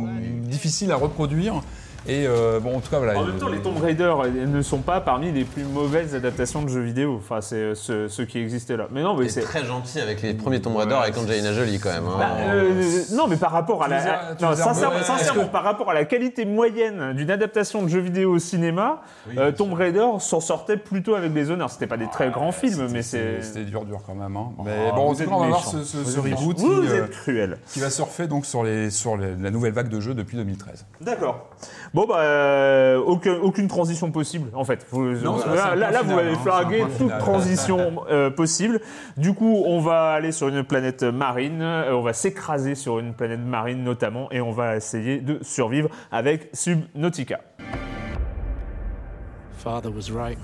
difficile 0.43 0.93
à 0.93 0.97
reproduire. 0.97 1.63
Et 2.07 2.27
euh, 2.27 2.61
bon, 2.61 2.77
en 2.77 2.81
tout 2.81 2.91
cas, 2.91 2.99
voilà. 2.99 3.19
En 3.19 3.25
même 3.25 3.39
temps, 3.39 3.49
les 3.49 3.61
Tomb 3.61 3.79
Raider 3.81 4.13
ne 4.47 4.61
sont 4.61 4.79
pas 4.81 5.01
parmi 5.01 5.33
les 5.33 5.45
plus 5.45 5.65
mauvaises 5.65 6.15
adaptations 6.15 6.61
de 6.63 6.69
jeux 6.69 6.83
vidéo. 6.83 7.17
Enfin, 7.19 7.41
c'est 7.41 7.57
euh, 7.57 7.75
ceux, 7.75 8.09
ceux 8.11 8.27
qui 8.27 8.39
existaient 8.39 8.77
là. 8.77 8.89
Mais 8.91 9.03
non, 9.03 9.17
mais 9.17 9.29
C'est 9.31 9.41
très 9.41 9.65
gentil 9.65 10.01
avec 10.01 10.21
les 10.21 10.35
premiers 10.35 10.61
Tomb 10.61 10.77
Raider 10.77 10.93
Ouais, 10.95 11.01
avec 11.01 11.17
Angelina 11.17 11.53
Jolie 11.55 11.79
quand 11.81 11.93
même. 11.93 12.05
hein. 12.07 12.17
Bah, 12.19 12.31
euh, 12.41 13.03
non, 13.13 13.27
mais 13.27 13.37
par 13.37 13.53
rapport 13.53 13.83
à 13.85 13.89
la, 13.89 13.99
veux 13.99 14.05
dire- 14.05 14.21
tu 14.37 14.45
non, 14.45 14.51
veux 14.51 14.57
dire 14.57 14.65
sincèrement, 14.65 14.93
mauvais- 14.95 15.05
sincèrement, 15.07 15.41
est-ce 15.43 15.49
que- 15.49 15.53
par 15.53 15.63
rapport 15.65 15.91
à 15.91 15.95
la 15.95 16.05
qualité 16.05 16.45
moyenne 16.45 17.15
d'une 17.15 17.31
adaptation 17.31 17.83
de 17.83 17.89
jeux 17.89 18.01
vidéo 18.01 18.35
au 18.35 18.39
cinéma, 18.39 19.01
euh, 19.39 19.51
Tomb 19.53 19.73
Raider 19.73 20.07
s'en 20.19 20.41
sortait 20.41 20.77
plutôt 20.77 21.15
avec 21.15 21.33
des 21.33 21.51
honneurs. 21.51 21.71
C'était 21.71 21.87
pas 21.87 21.97
des 21.97 22.09
très 22.11 22.31
grands 22.31 22.53
films, 22.53 22.89
mais 22.91 23.01
c'est. 23.03 23.41
C'était 23.43 23.65
dur, 23.65 23.85
dur 23.87 24.01
quand 24.07 24.15
même. 24.15 24.37
hein. 24.37 24.51
Mais 24.65 24.73
Oh, 24.93 24.95
bon, 24.95 25.09
en 25.11 25.15
tout 25.15 25.25
cas, 25.25 25.31
on 25.31 25.41
va 25.41 25.47
voir 25.47 25.65
ce, 25.65 25.83
ce- 25.83 26.05
ce 26.05 26.21
reboot 26.21 26.59
Vous 26.59 26.83
qui, 26.83 26.89
êtes 26.93 27.11
cruel. 27.11 27.59
qui 27.73 27.81
va 27.81 27.89
surfer 27.89 28.27
donc 28.27 28.45
sur, 28.45 28.63
les, 28.63 28.91
sur 28.91 29.17
les- 29.17 29.35
la 29.41 29.51
nouvelle 29.51 29.73
vague 29.73 29.89
de 29.89 30.01
jeux 30.01 30.13
depuis 30.15 30.37
2013. 30.37 30.85
D'accord. 31.01 31.49
Bon, 31.95 32.07
bah, 32.07 32.19
euh, 32.23 32.99
aucun- 32.99 33.39
aucune 33.41 33.69
transition 33.69 34.11
possible, 34.11 34.51
en 34.55 34.65
fait. 34.65 34.85
Vous- 34.91 35.13
Non, 35.13 35.39
ça, 35.39 35.47
là, 35.49 35.55
c'est 35.57 35.63
un 35.71 35.75
là, 35.77 35.87
point 35.87 35.91
là, 35.93 36.03
vous 36.03 36.09
final, 36.09 36.19
avez 36.19 36.31
hein, 36.35 36.39
c'est 36.43 36.51
un 36.51 36.53
flagué 36.59 36.79
point 36.79 36.87
toute 36.89 36.97
final. 36.97 37.19
transition 37.21 38.05
euh, 38.11 38.31
possible. 38.31 38.81
Du 39.17 39.33
coup, 39.33 39.63
on 39.65 39.79
va 39.81 40.11
aller 40.13 40.33
sur 40.33 40.49
une 40.49 40.65
planète 40.65 41.05
marine, 41.05 41.63
euh, 41.63 41.93
on 41.95 42.03
va 42.03 42.13
s'écraser 42.13 42.75
sur 42.75 42.99
une 42.99 43.15
planète 43.15 43.39
marine 43.41 43.85
notamment, 43.85 44.27
et 44.33 44.41
on 44.41 44.51
va 44.51 44.75
essayer 44.77 45.19
de 45.21 45.39
survivre 45.43 45.89
avec 46.11 46.51
Subnautica. 46.53 47.41
Father 49.59 49.89
was 49.89 50.11
right. 50.13 50.39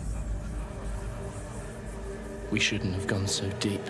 We 2.52 2.60
shouldn't 2.60 2.94
have 2.94 3.06
gone 3.08 3.26
so 3.26 3.44
deep. 3.60 3.80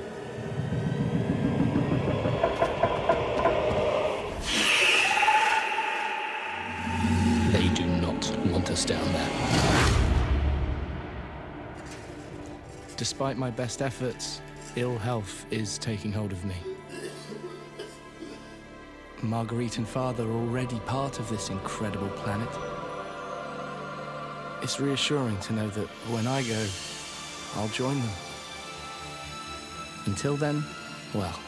Despite 13.01 13.39
my 13.39 13.51
best 13.51 13.81
efforts, 13.81 14.43
ill 14.77 14.99
health 14.99 15.47
is 15.51 15.79
taking 15.79 16.13
hold 16.13 16.33
of 16.33 16.45
me. 16.45 16.57
Marguerite 19.23 19.79
and 19.79 19.89
father 19.89 20.25
are 20.25 20.31
already 20.31 20.79
part 20.81 21.19
of 21.19 21.27
this 21.31 21.49
incredible 21.49 22.11
planet. 22.11 22.51
It's 24.63 24.81
reassuring 24.81 25.39
to 25.39 25.55
know 25.55 25.69
that 25.71 25.89
when 26.13 26.27
I 26.27 26.43
go, 26.43 26.67
I'll 27.57 27.69
join 27.69 27.99
them. 27.99 28.13
Until 30.05 30.37
then, 30.37 30.63
well, 31.15 31.41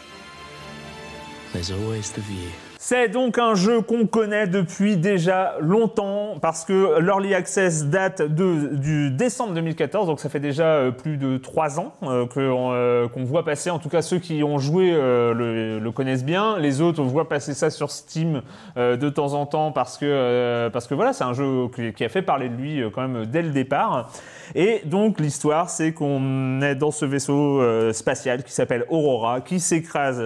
there's 1.53 1.71
always 1.71 2.13
the 2.13 2.23
view. 2.23 2.51
C'est 2.85 3.07
donc 3.07 3.39
un 3.39 3.55
jeu 3.55 3.81
qu'on 3.81 4.09
connaît 4.09 4.49
depuis 4.49 4.97
déjà 4.97 5.55
longtemps 5.61 6.35
parce 6.43 6.65
que 6.65 6.99
l'Early 6.99 7.33
Access 7.33 7.85
date 7.85 8.23
de, 8.23 8.75
du 8.75 9.13
décembre 9.13 9.55
2014, 9.55 10.09
donc 10.09 10.19
ça 10.19 10.29
fait 10.29 10.41
déjà 10.41 10.65
euh, 10.65 10.91
plus 10.91 11.17
de 11.17 11.37
trois 11.37 11.79
ans 11.79 11.95
euh, 12.03 12.27
euh, 12.37 13.09
qu'on 13.09 13.23
voit 13.23 13.45
passer. 13.45 13.71
En 13.71 13.79
tout 13.79 13.89
cas, 13.89 14.03
ceux 14.03 14.19
qui 14.19 14.43
ont 14.43 14.59
joué 14.59 14.91
le, 14.91 15.79
le 15.79 15.91
connaissent 15.93 16.25
bien. 16.25 16.59
Les 16.59 16.81
autres, 16.81 17.01
on 17.01 17.07
voit 17.07 17.29
passer 17.29 17.55
ça 17.55 17.71
sur 17.71 17.93
Steam 17.93 18.43
de 18.77 19.09
temps 19.09 19.35
en 19.35 19.47
temps 19.47 19.71
parce 19.71 19.97
que, 19.97 20.69
parce 20.73 20.89
que 20.89 20.95
voilà, 20.95 21.13
c'est 21.13 21.23
un 21.23 21.35
jeu 21.35 21.69
qui, 21.95 22.05
a 22.05 22.09
fait 22.09 22.23
parler 22.23 22.49
de 22.49 22.57
lui 22.57 22.83
quand 22.93 23.07
même 23.07 23.27
dès 23.27 23.43
le 23.43 23.51
départ. 23.51 24.11
Et 24.57 24.83
donc 24.87 25.21
l'histoire, 25.21 25.71
c'est 25.71 25.93
qu'on 25.93 26.61
est 26.61 26.75
dans 26.75 26.91
ce 26.91 27.05
vaisseau 27.05 27.63
spatial 27.93 28.43
qui 28.43 28.53
s'appelle 28.53 28.87
Aurora, 28.91 29.41
qui 29.41 29.61
s'écrase. 29.61 30.21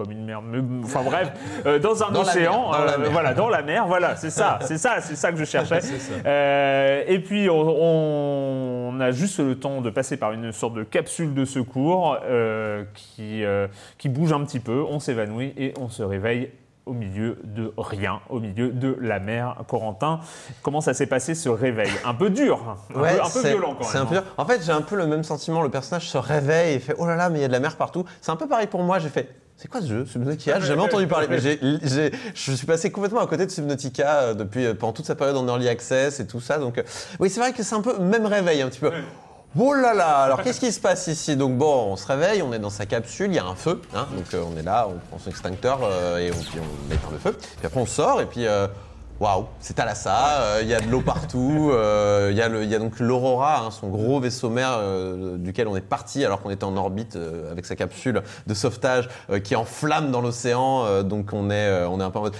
Comme 0.00 0.12
une 0.12 0.24
mais- 0.24 0.84
enfin 0.84 1.02
bref, 1.02 1.32
euh, 1.66 1.78
dans 1.78 2.02
un 2.02 2.10
Dans 2.12 2.22
océan, 2.22 2.70
mer, 2.70 2.78
dans 2.78 2.84
la 2.84 2.92
euh, 2.92 2.98
mer. 2.98 3.10
voilà, 3.10 3.34
dans 3.34 3.48
la 3.48 3.62
mer, 3.62 3.86
voilà, 3.86 4.16
c'est 4.16 4.30
ça, 4.30 4.58
c'est 4.62 4.78
ça, 4.78 5.00
c'est 5.00 5.16
ça 5.16 5.30
que 5.30 5.38
je 5.38 5.44
cherchais. 5.44 5.80
Euh, 6.24 7.02
et 7.06 7.18
puis 7.18 7.50
on, 7.50 8.88
on 8.94 9.00
a 9.00 9.10
juste 9.10 9.40
le 9.40 9.58
temps 9.58 9.80
de 9.80 9.90
passer 9.90 10.16
par 10.16 10.32
une 10.32 10.52
sorte 10.52 10.74
de 10.74 10.84
capsule 10.84 11.34
de 11.34 11.44
secours 11.44 12.16
qui 12.94 13.42
qui 13.98 14.08
bouge 14.08 14.32
un 14.32 14.44
petit 14.44 14.60
peu, 14.60 14.82
on 14.88 15.00
s'évanouit 15.00 15.52
et 15.56 15.74
on 15.78 15.88
se 15.88 16.02
réveille 16.02 16.50
au 16.86 16.92
milieu 16.92 17.38
de 17.44 17.72
rien, 17.78 18.20
au 18.30 18.40
milieu 18.40 18.70
de 18.70 18.96
la 19.00 19.20
mer. 19.20 19.54
Corentin, 19.68 20.20
comment 20.62 20.80
ça 20.80 20.92
s'est 20.94 21.06
passé 21.06 21.34
ce 21.34 21.48
réveil? 21.48 21.90
Un 22.04 22.14
peu 22.14 22.30
dur, 22.30 22.76
un, 22.90 22.92
peu, 22.92 23.04
un 23.06 23.30
peu 23.30 23.48
violent 23.48 23.76
quand 23.78 23.84
c'est 23.84 23.98
même. 23.98 24.06
un 24.06 24.10
peu 24.10 24.16
hein. 24.16 24.22
dur. 24.22 24.34
En 24.36 24.44
fait, 24.44 24.62
j'ai 24.64 24.72
un 24.72 24.80
peu 24.80 24.96
le 24.96 25.06
même 25.06 25.22
sentiment. 25.22 25.62
Le 25.62 25.68
personnage 25.68 26.08
se 26.08 26.18
réveille 26.18 26.74
et 26.74 26.78
fait 26.80 26.94
Oh 26.98 27.06
là 27.06 27.14
là, 27.16 27.28
mais 27.30 27.38
il 27.38 27.42
y 27.42 27.44
a 27.44 27.48
de 27.48 27.52
la 27.52 27.60
mer 27.60 27.76
partout. 27.76 28.04
C'est 28.20 28.32
un 28.32 28.36
peu 28.36 28.48
pareil 28.48 28.66
pour 28.66 28.82
moi. 28.82 28.98
J'ai 28.98 29.08
fait 29.08 29.28
C'est 29.60 29.68
quoi 29.68 29.82
ce 29.82 29.88
jeu 29.88 30.06
Subnautica? 30.06 30.58
J'ai 30.58 30.68
jamais 30.68 30.80
entendu 30.80 31.06
parler. 31.06 31.26
Mais 31.28 31.38
j'ai- 31.38 31.60
j'ai- 31.82 32.10
je 32.34 32.52
suis 32.52 32.66
passé 32.66 32.90
complètement 32.90 33.20
à 33.20 33.26
côté 33.26 33.44
de 33.44 33.50
Subnautica 33.50 34.20
euh, 34.20 34.34
depuis, 34.34 34.64
euh, 34.64 34.72
pendant 34.72 34.94
toute 34.94 35.04
sa 35.04 35.14
période 35.14 35.36
en 35.36 35.46
early 35.46 35.68
access 35.68 36.18
et 36.18 36.26
tout 36.26 36.40
ça. 36.40 36.56
Donc, 36.58 36.78
euh, 36.78 36.82
oui, 37.18 37.28
c'est 37.28 37.40
vrai 37.40 37.52
que 37.52 37.62
c'est 37.62 37.74
un 37.74 37.82
peu 37.82 37.98
même 37.98 38.24
réveil, 38.24 38.62
un 38.62 38.68
petit 38.70 38.80
peu. 38.80 38.90
Oh 39.58 39.74
là 39.74 39.92
là, 39.92 40.20
alors 40.20 40.42
qu'est-ce 40.42 40.60
qui 40.60 40.72
se 40.72 40.80
passe 40.80 41.08
ici? 41.08 41.36
Donc 41.36 41.58
bon, 41.58 41.92
on 41.92 41.96
se 41.96 42.06
réveille, 42.06 42.40
on 42.40 42.54
est 42.54 42.58
dans 42.58 42.70
sa 42.70 42.86
capsule, 42.86 43.26
il 43.32 43.34
y 43.34 43.38
a 43.38 43.44
un 43.44 43.56
feu, 43.56 43.82
hein, 43.94 44.06
donc 44.16 44.32
euh, 44.32 44.44
on 44.50 44.56
est 44.56 44.62
là, 44.62 44.86
on 44.88 44.96
prend 45.08 45.18
son 45.18 45.28
extincteur 45.28 45.80
euh, 45.82 46.18
et 46.18 46.30
on, 46.30 46.36
puis 46.36 46.58
on 46.60 46.94
éteint 46.94 47.08
le 47.12 47.18
feu. 47.18 47.32
Puis 47.32 47.66
après 47.66 47.80
on 47.80 47.86
sort 47.86 48.20
et 48.22 48.26
puis 48.26 48.46
euh, 48.46 48.68
waouh, 49.20 49.46
c'est 49.60 49.78
ça, 49.94 50.40
euh, 50.40 50.60
il 50.62 50.68
y 50.68 50.74
a 50.74 50.80
de 50.80 50.88
l'eau 50.90 51.02
partout, 51.02 51.70
euh, 51.74 52.28
il 52.32 52.36
y, 52.38 52.42
a 52.74 52.78
donc 52.78 52.98
l'Aurora, 52.98 53.66
hein, 53.66 53.70
son 53.70 53.88
gros 53.88 54.18
vaisseau 54.18 54.48
mère 54.48 54.78
euh, 54.78 55.36
duquel 55.36 55.68
on 55.68 55.76
est 55.76 55.82
parti 55.82 56.24
alors 56.24 56.40
qu'on 56.40 56.50
était 56.50 56.64
en 56.64 56.76
orbite 56.76 57.18
avec 57.50 57.66
sa 57.66 57.76
capsule 57.76 58.22
de 58.46 58.54
sauvetage 58.54 59.08
qui 59.44 59.54
est 59.54 59.56
en 59.56 59.64
flamme 59.64 60.10
dans 60.10 60.22
l'océan, 60.22 61.02
donc 61.02 61.32
on 61.32 61.50
est, 61.50 61.84
on 61.84 62.00
est 62.00 62.04
un 62.04 62.10
peu 62.10 62.18
en 62.18 62.22
mode... 62.22 62.36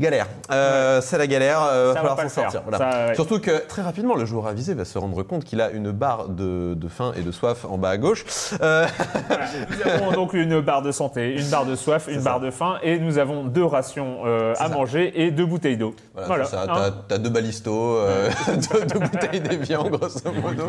Galère, 0.00 0.26
Euh, 0.50 1.00
c'est 1.00 1.18
la 1.18 1.26
galère, 1.28 1.62
euh, 1.62 1.92
va 1.94 2.00
falloir 2.00 2.20
s'en 2.22 2.28
sortir. 2.28 2.62
Voilà. 2.66 2.78
Ça, 2.78 3.06
ouais. 3.06 3.14
Surtout 3.14 3.38
que 3.38 3.64
très 3.68 3.80
rapidement, 3.82 4.16
le 4.16 4.24
joueur 4.24 4.48
avisé 4.48 4.74
va 4.74 4.84
se 4.84 4.98
rendre 4.98 5.22
compte 5.22 5.44
qu'il 5.44 5.60
a 5.60 5.70
une 5.70 5.92
barre 5.92 6.28
de, 6.28 6.74
de 6.74 6.88
faim 6.88 7.12
et 7.16 7.22
de 7.22 7.30
soif 7.30 7.64
en 7.64 7.78
bas 7.78 7.90
à 7.90 7.96
gauche. 7.96 8.24
Euh, 8.60 8.86
Voilà. 9.28 9.44
Nous 9.70 9.90
avons 9.92 10.12
donc 10.12 10.32
une 10.32 10.60
barre 10.60 10.82
de 10.82 10.90
santé, 10.90 11.34
une 11.40 11.48
barre 11.48 11.64
de 11.64 11.76
soif, 11.76 12.08
une 12.08 12.20
barre 12.22 12.40
de 12.40 12.50
faim, 12.50 12.78
et 12.82 12.98
nous 12.98 13.18
avons 13.18 13.44
deux 13.44 13.64
rations 13.64 14.18
euh, 14.26 14.52
à 14.52 14.56
ça. 14.56 14.68
manger 14.68 15.12
et 15.22 15.30
deux 15.30 15.46
bouteilles 15.46 15.76
d'eau. 15.76 15.94
voilà, 16.26 16.44
ça. 16.44 16.62
hein. 16.62 16.66
T'as, 16.74 16.90
t'as 17.08 17.18
deux 17.18 17.30
balistos, 17.30 18.00
deux, 18.48 18.84
deux 18.86 18.98
bouteilles 18.98 19.40
d'évian, 19.40 19.84
grosso 19.88 20.18
modo, 20.42 20.64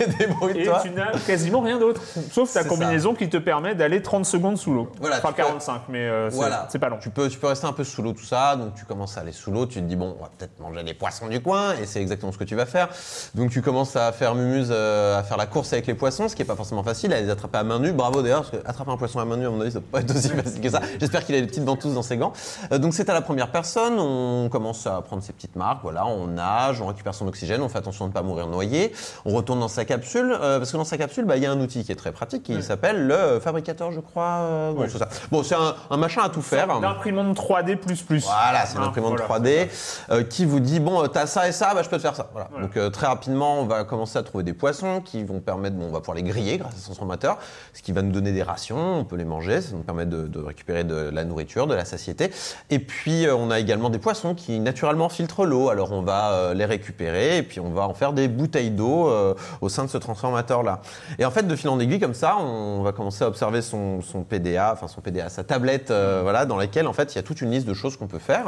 et 0.00 0.02
Et 0.04 0.06
débrouille-toi. 0.18 0.80
tu 0.82 0.90
n'as 0.90 1.12
quasiment 1.26 1.60
rien 1.62 1.78
d'autre, 1.78 2.02
sauf 2.30 2.52
ta 2.52 2.62
combinaison 2.64 3.14
qui 3.14 3.28
te 3.30 3.38
permet 3.38 3.74
d'aller 3.74 4.02
30 4.02 4.26
secondes 4.26 4.58
sous 4.58 4.74
l'eau. 4.74 4.92
Voilà, 5.00 5.16
enfin 5.16 5.28
tu 5.28 5.36
peux- 5.36 5.42
45, 5.44 5.80
mais 5.88 6.08
c'est 6.28 6.36
Voilà. 6.36 6.66
c'est 6.68 6.78
pas 6.78 6.90
long. 6.90 6.98
Tu 7.00 7.08
peux, 7.10 7.28
tu 7.30 7.38
peux 7.38 7.46
rester 7.46 7.66
un 7.66 7.72
peu 7.72 7.84
sous 7.84 8.02
l'eau, 8.02 8.12
tout 8.12 8.24
ça. 8.24 8.54
Donc, 8.56 8.65
tu 8.74 8.84
commences 8.84 9.16
à 9.16 9.20
aller 9.20 9.32
sous 9.32 9.50
l'eau. 9.50 9.66
Tu 9.66 9.80
te 9.80 9.84
dis, 9.84 9.96
bon, 9.96 10.16
on 10.18 10.22
va 10.22 10.30
peut-être 10.36 10.58
manger 10.60 10.82
les 10.82 10.94
poissons 10.94 11.28
du 11.28 11.40
coin. 11.40 11.74
Et 11.80 11.86
c'est 11.86 12.00
exactement 12.00 12.32
ce 12.32 12.38
que 12.38 12.44
tu 12.44 12.54
vas 12.56 12.66
faire. 12.66 12.88
Donc, 13.34 13.50
tu 13.50 13.62
commences 13.62 13.96
à 13.96 14.12
faire 14.12 14.34
mumuse, 14.34 14.68
euh, 14.70 15.18
à 15.18 15.22
faire 15.22 15.36
la 15.36 15.46
course 15.46 15.72
avec 15.72 15.86
les 15.86 15.94
poissons, 15.94 16.28
ce 16.28 16.36
qui 16.36 16.42
est 16.42 16.46
pas 16.46 16.56
forcément 16.56 16.82
facile, 16.82 17.12
à 17.12 17.20
les 17.20 17.30
attraper 17.30 17.58
à 17.58 17.64
main 17.64 17.78
nue. 17.78 17.92
Bravo 17.92 18.22
d'ailleurs, 18.22 18.42
parce 18.42 18.62
que 18.62 18.68
attraper 18.68 18.90
un 18.90 18.96
poisson 18.96 19.20
à 19.20 19.24
main 19.24 19.36
nue, 19.36 19.46
à 19.46 19.50
mon 19.50 19.60
avis, 19.60 19.72
ça 19.72 19.80
peut 19.80 19.86
pas 19.86 20.00
être 20.00 20.14
aussi 20.14 20.28
facile 20.42 20.60
que 20.60 20.70
ça. 20.70 20.80
J'espère 20.98 21.24
qu'il 21.24 21.34
a 21.34 21.40
des 21.40 21.46
petites 21.46 21.64
ventouses 21.64 21.94
dans 21.94 22.02
ses 22.02 22.16
gants. 22.16 22.32
Euh, 22.72 22.78
donc, 22.78 22.94
c'est 22.94 23.08
à 23.08 23.14
la 23.14 23.22
première 23.22 23.50
personne. 23.50 23.98
On 23.98 24.48
commence 24.48 24.86
à 24.86 25.00
prendre 25.02 25.22
ses 25.22 25.32
petites 25.32 25.56
marques. 25.56 25.80
Voilà, 25.82 26.06
on 26.06 26.26
nage, 26.26 26.80
on 26.80 26.86
récupère 26.86 27.14
son 27.14 27.28
oxygène, 27.28 27.62
on 27.62 27.68
fait 27.68 27.78
attention 27.78 28.06
de 28.06 28.10
ne 28.10 28.14
pas 28.14 28.22
mourir 28.22 28.46
noyé. 28.46 28.92
On 29.24 29.32
retourne 29.34 29.60
dans 29.60 29.68
sa 29.68 29.84
capsule, 29.84 30.36
euh, 30.40 30.58
parce 30.58 30.72
que 30.72 30.76
dans 30.76 30.84
sa 30.84 30.98
capsule, 30.98 31.24
bah, 31.24 31.36
il 31.36 31.42
y 31.42 31.46
a 31.46 31.52
un 31.52 31.60
outil 31.60 31.84
qui 31.84 31.92
est 31.92 31.96
très 31.96 32.12
pratique, 32.12 32.42
qui 32.44 32.62
s'appelle 32.62 33.06
le 33.06 33.40
fabricateur, 33.40 33.92
je 33.92 34.00
crois. 34.00 34.72
bon, 34.74 34.86
c'est 34.88 34.98
ça. 34.98 35.08
Bon, 35.30 35.42
c'est 35.42 35.54
un, 35.54 35.74
un 35.90 35.96
machin 35.96 36.22
à 36.22 36.28
tout 36.28 36.42
faire. 36.42 36.80
L'imprimante 36.80 37.36
3D++. 37.36 37.76
Voilà, 38.20 38.55
c'est 38.64 38.76
une 38.76 38.86
Hein, 38.86 38.88
imprimante 38.88 39.20
voilà. 39.26 39.44
3D 39.44 39.68
euh, 40.10 40.22
qui 40.22 40.44
vous 40.44 40.60
dit 40.60 40.80
bon, 40.80 41.02
euh, 41.02 41.06
t'as 41.08 41.26
ça 41.26 41.48
et 41.48 41.52
ça, 41.52 41.74
bah, 41.74 41.82
je 41.82 41.88
peux 41.88 41.96
te 41.96 42.02
faire 42.02 42.14
ça. 42.14 42.28
Voilà. 42.32 42.48
Donc 42.60 42.76
euh, 42.76 42.90
très 42.90 43.06
rapidement, 43.06 43.60
on 43.60 43.66
va 43.66 43.84
commencer 43.84 44.18
à 44.18 44.22
trouver 44.22 44.44
des 44.44 44.52
poissons 44.52 45.00
qui 45.00 45.24
vont 45.24 45.40
permettre, 45.40 45.76
bon, 45.76 45.86
on 45.86 45.92
va 45.92 46.00
pouvoir 46.00 46.16
les 46.16 46.22
griller 46.22 46.58
grâce 46.58 46.74
à 46.74 46.78
ce 46.78 46.84
transformateur, 46.84 47.38
ce 47.72 47.82
qui 47.82 47.92
va 47.92 48.02
nous 48.02 48.12
donner 48.12 48.32
des 48.32 48.42
rations, 48.42 48.98
on 48.98 49.04
peut 49.04 49.16
les 49.16 49.24
manger, 49.24 49.60
ça 49.60 49.72
nous 49.74 49.82
permet 49.82 50.06
de, 50.06 50.26
de 50.26 50.38
récupérer 50.38 50.84
de 50.84 51.10
la 51.12 51.24
nourriture, 51.24 51.66
de 51.66 51.74
la 51.74 51.84
satiété. 51.84 52.30
Et 52.70 52.78
puis 52.78 53.26
euh, 53.26 53.34
on 53.34 53.50
a 53.50 53.58
également 53.58 53.90
des 53.90 53.98
poissons 53.98 54.34
qui 54.34 54.60
naturellement 54.60 55.08
filtrent 55.08 55.44
l'eau, 55.44 55.68
alors 55.68 55.92
on 55.92 56.02
va 56.02 56.32
euh, 56.32 56.54
les 56.54 56.64
récupérer 56.64 57.38
et 57.38 57.42
puis 57.42 57.60
on 57.60 57.70
va 57.70 57.86
en 57.88 57.94
faire 57.94 58.12
des 58.12 58.28
bouteilles 58.28 58.70
d'eau 58.70 59.08
euh, 59.08 59.34
au 59.60 59.68
sein 59.68 59.84
de 59.84 59.90
ce 59.90 59.98
transformateur 59.98 60.62
là. 60.62 60.80
Et 61.18 61.24
en 61.24 61.30
fait, 61.30 61.46
de 61.46 61.56
fil 61.56 61.68
en 61.68 61.78
aiguille 61.80 62.00
comme 62.00 62.14
ça, 62.14 62.36
on 62.38 62.82
va 62.82 62.92
commencer 62.92 63.24
à 63.24 63.28
observer 63.28 63.62
son, 63.62 64.02
son 64.02 64.22
PDA, 64.22 64.72
enfin 64.72 64.88
son 64.88 65.00
PDA, 65.00 65.28
sa 65.28 65.44
tablette, 65.44 65.90
euh, 65.90 66.20
voilà, 66.22 66.46
dans 66.46 66.56
laquelle 66.56 66.86
en 66.86 66.92
fait 66.92 67.14
il 67.14 67.16
y 67.16 67.18
a 67.18 67.22
toute 67.22 67.40
une 67.40 67.50
liste 67.50 67.66
de 67.66 67.74
choses 67.74 67.96
qu'on 67.96 68.06
peut 68.06 68.18
faire, 68.18 68.45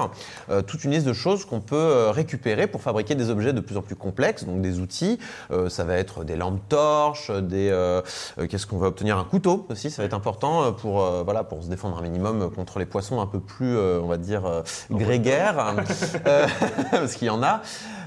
euh, 0.50 0.62
toute 0.62 0.84
une 0.84 0.92
liste 0.92 1.06
de 1.06 1.12
choses 1.12 1.44
qu'on 1.44 1.60
peut 1.60 1.76
euh, 1.76 2.10
récupérer 2.10 2.66
pour 2.66 2.80
fabriquer 2.82 3.14
des 3.14 3.30
objets 3.30 3.52
de 3.52 3.60
plus 3.60 3.76
en 3.76 3.82
plus 3.82 3.96
complexes, 3.96 4.44
donc 4.44 4.60
des 4.60 4.80
outils. 4.80 5.18
Euh, 5.50 5.68
ça 5.68 5.84
va 5.84 5.96
être 5.96 6.24
des 6.24 6.36
lampes 6.36 6.60
torches, 6.68 7.30
des 7.30 7.68
euh, 7.70 8.02
qu'est-ce 8.48 8.66
qu'on 8.66 8.78
va 8.78 8.88
obtenir? 8.88 9.18
Un 9.18 9.24
couteau 9.24 9.66
aussi, 9.70 9.90
ça 9.90 10.02
va 10.02 10.06
être 10.06 10.14
important 10.14 10.72
pour 10.72 11.00
voilà 11.24 11.44
pour 11.44 11.62
se 11.62 11.68
défendre 11.68 11.98
un 11.98 12.02
minimum 12.02 12.50
contre 12.50 12.78
les 12.78 12.86
poissons 12.86 13.20
un 13.20 13.26
peu 13.26 13.40
plus, 13.40 13.78
on 13.78 14.06
va 14.06 14.16
dire 14.16 14.62
grégaires, 14.90 15.74
parce 16.90 17.14
qu'il 17.14 17.26
y 17.26 17.30
en 17.30 17.42
a. 17.42 17.62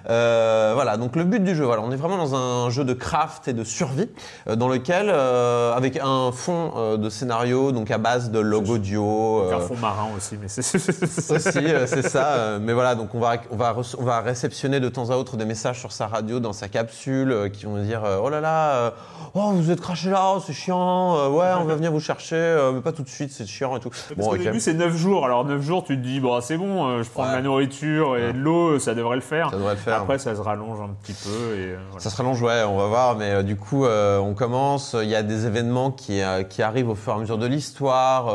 Euh, 0.09 0.71
voilà, 0.73 0.97
donc 0.97 1.15
le 1.15 1.23
but 1.23 1.43
du 1.43 1.55
jeu, 1.55 1.65
voilà, 1.65 1.81
on 1.81 1.91
est 1.91 1.95
vraiment 1.95 2.17
dans 2.17 2.35
un 2.35 2.69
jeu 2.69 2.83
de 2.83 2.93
craft 2.93 3.47
et 3.47 3.53
de 3.53 3.63
survie, 3.63 4.09
euh, 4.47 4.55
dans 4.55 4.67
lequel, 4.67 5.07
euh, 5.09 5.73
avec 5.73 5.99
un 6.01 6.31
fond 6.31 6.97
de 6.97 7.09
scénario, 7.09 7.71
donc 7.71 7.91
à 7.91 7.97
base 7.97 8.31
de 8.31 8.39
logo 8.39 8.75
audio, 8.75 9.51
Un 9.51 9.59
fond 9.59 9.75
marin 9.75 10.07
aussi, 10.15 10.37
mais 10.41 10.47
c'est. 10.47 10.61
aussi, 11.35 11.51
c'est 11.87 12.07
ça. 12.07 12.57
mais 12.61 12.73
voilà, 12.73 12.95
donc 12.95 13.13
on 13.13 13.19
va, 13.19 13.35
on, 13.51 13.55
va 13.55 13.75
on 13.97 14.03
va 14.03 14.21
réceptionner 14.21 14.79
de 14.79 14.89
temps 14.89 15.09
à 15.09 15.17
autre 15.17 15.37
des 15.37 15.45
messages 15.45 15.79
sur 15.79 15.91
sa 15.91 16.07
radio, 16.07 16.39
dans 16.39 16.53
sa 16.53 16.67
capsule, 16.67 17.49
qui 17.51 17.65
vont 17.65 17.77
dire 17.81 18.01
Oh 18.23 18.29
là 18.29 18.41
là, 18.41 18.93
oh, 19.33 19.51
vous 19.53 19.71
êtes 19.71 19.81
craché 19.81 20.09
là, 20.09 20.37
c'est 20.45 20.53
chiant, 20.53 21.29
ouais, 21.29 21.49
on 21.59 21.65
va 21.65 21.75
venir 21.75 21.91
vous 21.91 21.99
chercher, 21.99 22.69
mais 22.73 22.81
pas 22.81 22.91
tout 22.91 23.03
de 23.03 23.09
suite, 23.09 23.31
c'est 23.31 23.45
chiant 23.45 23.75
et 23.77 23.79
tout. 23.79 23.89
Parce 23.89 24.27
qu'au 24.27 24.35
ok. 24.35 24.41
début, 24.41 24.59
c'est 24.59 24.73
9 24.73 24.95
jours. 24.95 25.25
Alors, 25.25 25.45
9 25.45 25.61
jours, 25.61 25.83
tu 25.83 25.97
te 25.97 26.01
dis, 26.01 26.19
bon, 26.19 26.39
c'est 26.41 26.57
bon, 26.57 27.01
je 27.03 27.09
prends 27.09 27.21
Ouais. 27.23 27.33
la 27.33 27.41
nourriture 27.41 28.17
et 28.17 28.33
de 28.33 28.37
l'eau, 28.39 28.79
ça 28.79 28.95
devrait 28.95 29.15
le 29.15 29.21
faire. 29.21 29.49
Ça 29.51 29.57
devrait 29.57 29.75
le 29.75 29.79
faire. 29.79 29.90
Après, 29.97 30.17
ça 30.19 30.35
se 30.35 30.41
rallonge 30.41 30.79
un 30.81 30.89
petit 31.01 31.13
peu. 31.13 31.29
Et, 31.55 31.59
euh, 31.71 31.77
voilà. 31.89 32.03
Ça 32.03 32.09
se 32.09 32.17
rallonge, 32.17 32.41
ouais, 32.41 32.63
on 32.63 32.77
va 32.77 32.87
voir, 32.87 33.15
mais 33.17 33.31
euh, 33.31 33.43
du 33.43 33.55
coup, 33.55 33.85
euh, 33.85 34.17
on 34.19 34.33
commence. 34.33 34.95
Il 35.01 35.09
y 35.09 35.15
a 35.15 35.23
des 35.23 35.45
événements 35.45 35.91
qui, 35.91 36.21
euh, 36.21 36.43
qui 36.43 36.61
arrivent 36.61 36.89
au 36.89 36.95
fur 36.95 37.13
et 37.13 37.15
à 37.15 37.19
mesure 37.19 37.37
de 37.37 37.45
l'histoire. 37.47 38.33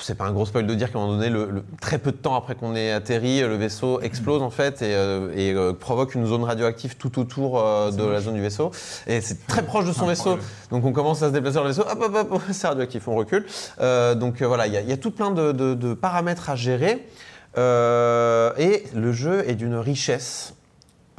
C'est 0.00 0.14
pas 0.16 0.26
un 0.26 0.32
gros 0.32 0.46
spoil 0.46 0.64
de 0.64 0.74
dire 0.74 0.92
qu'à 0.92 0.98
un 0.98 1.02
moment 1.02 1.14
donné, 1.14 1.28
le, 1.28 1.46
le- 1.50 1.64
très 1.80 1.98
peu 1.98 2.12
de 2.12 2.16
temps 2.16 2.36
après 2.36 2.54
qu'on 2.54 2.76
ait 2.76 2.92
atterri, 2.92 3.40
le 3.40 3.56
vaisseau 3.56 4.00
explose 4.00 4.42
en 4.42 4.50
fait 4.50 4.80
et, 4.80 4.92
et, 5.34 5.54
provoque 5.80 6.14
une 6.14 6.24
zone 6.24 6.44
radioactive 6.44 6.96
tout 6.96 7.18
autour 7.18 7.60
de 7.90 8.04
la 8.04 8.20
zone 8.20 8.34
du 8.34 8.40
vaisseau. 8.40 8.70
Et 9.08 9.20
c'est 9.20 9.44
très 9.48 9.62
proche 9.64 9.86
de 9.86 9.92
son 9.92 10.06
vaisseau. 10.06 10.38
Donc 10.70 10.84
on 10.84 10.92
commence 10.92 11.20
à 11.24 11.28
se 11.30 11.32
déplacer 11.32 11.56
dans 11.56 11.62
le 11.64 11.70
vaisseau, 11.70 11.82
hop, 11.82 12.00
hop, 12.14 12.28
hop, 12.30 12.42
c'est 12.52 12.68
radioactif, 12.68 13.08
on 13.08 13.16
recule. 13.16 13.44
Donc 13.80 14.40
voilà, 14.40 14.68
il 14.68 14.72
y, 14.72 14.76
a- 14.76 14.82
il 14.82 14.88
y 14.88 14.92
a 14.92 14.96
tout 14.96 15.10
plein 15.10 15.32
de, 15.32 15.50
de- 15.50 15.74
de 15.74 15.94
paramètres 15.94 16.48
à 16.48 16.54
gérer. 16.54 17.04
Euh, 17.56 18.52
et 18.56 18.84
le 18.94 19.10
jeu 19.12 19.42
est 19.48 19.54
d'une 19.56 19.74
richesse 19.74 20.54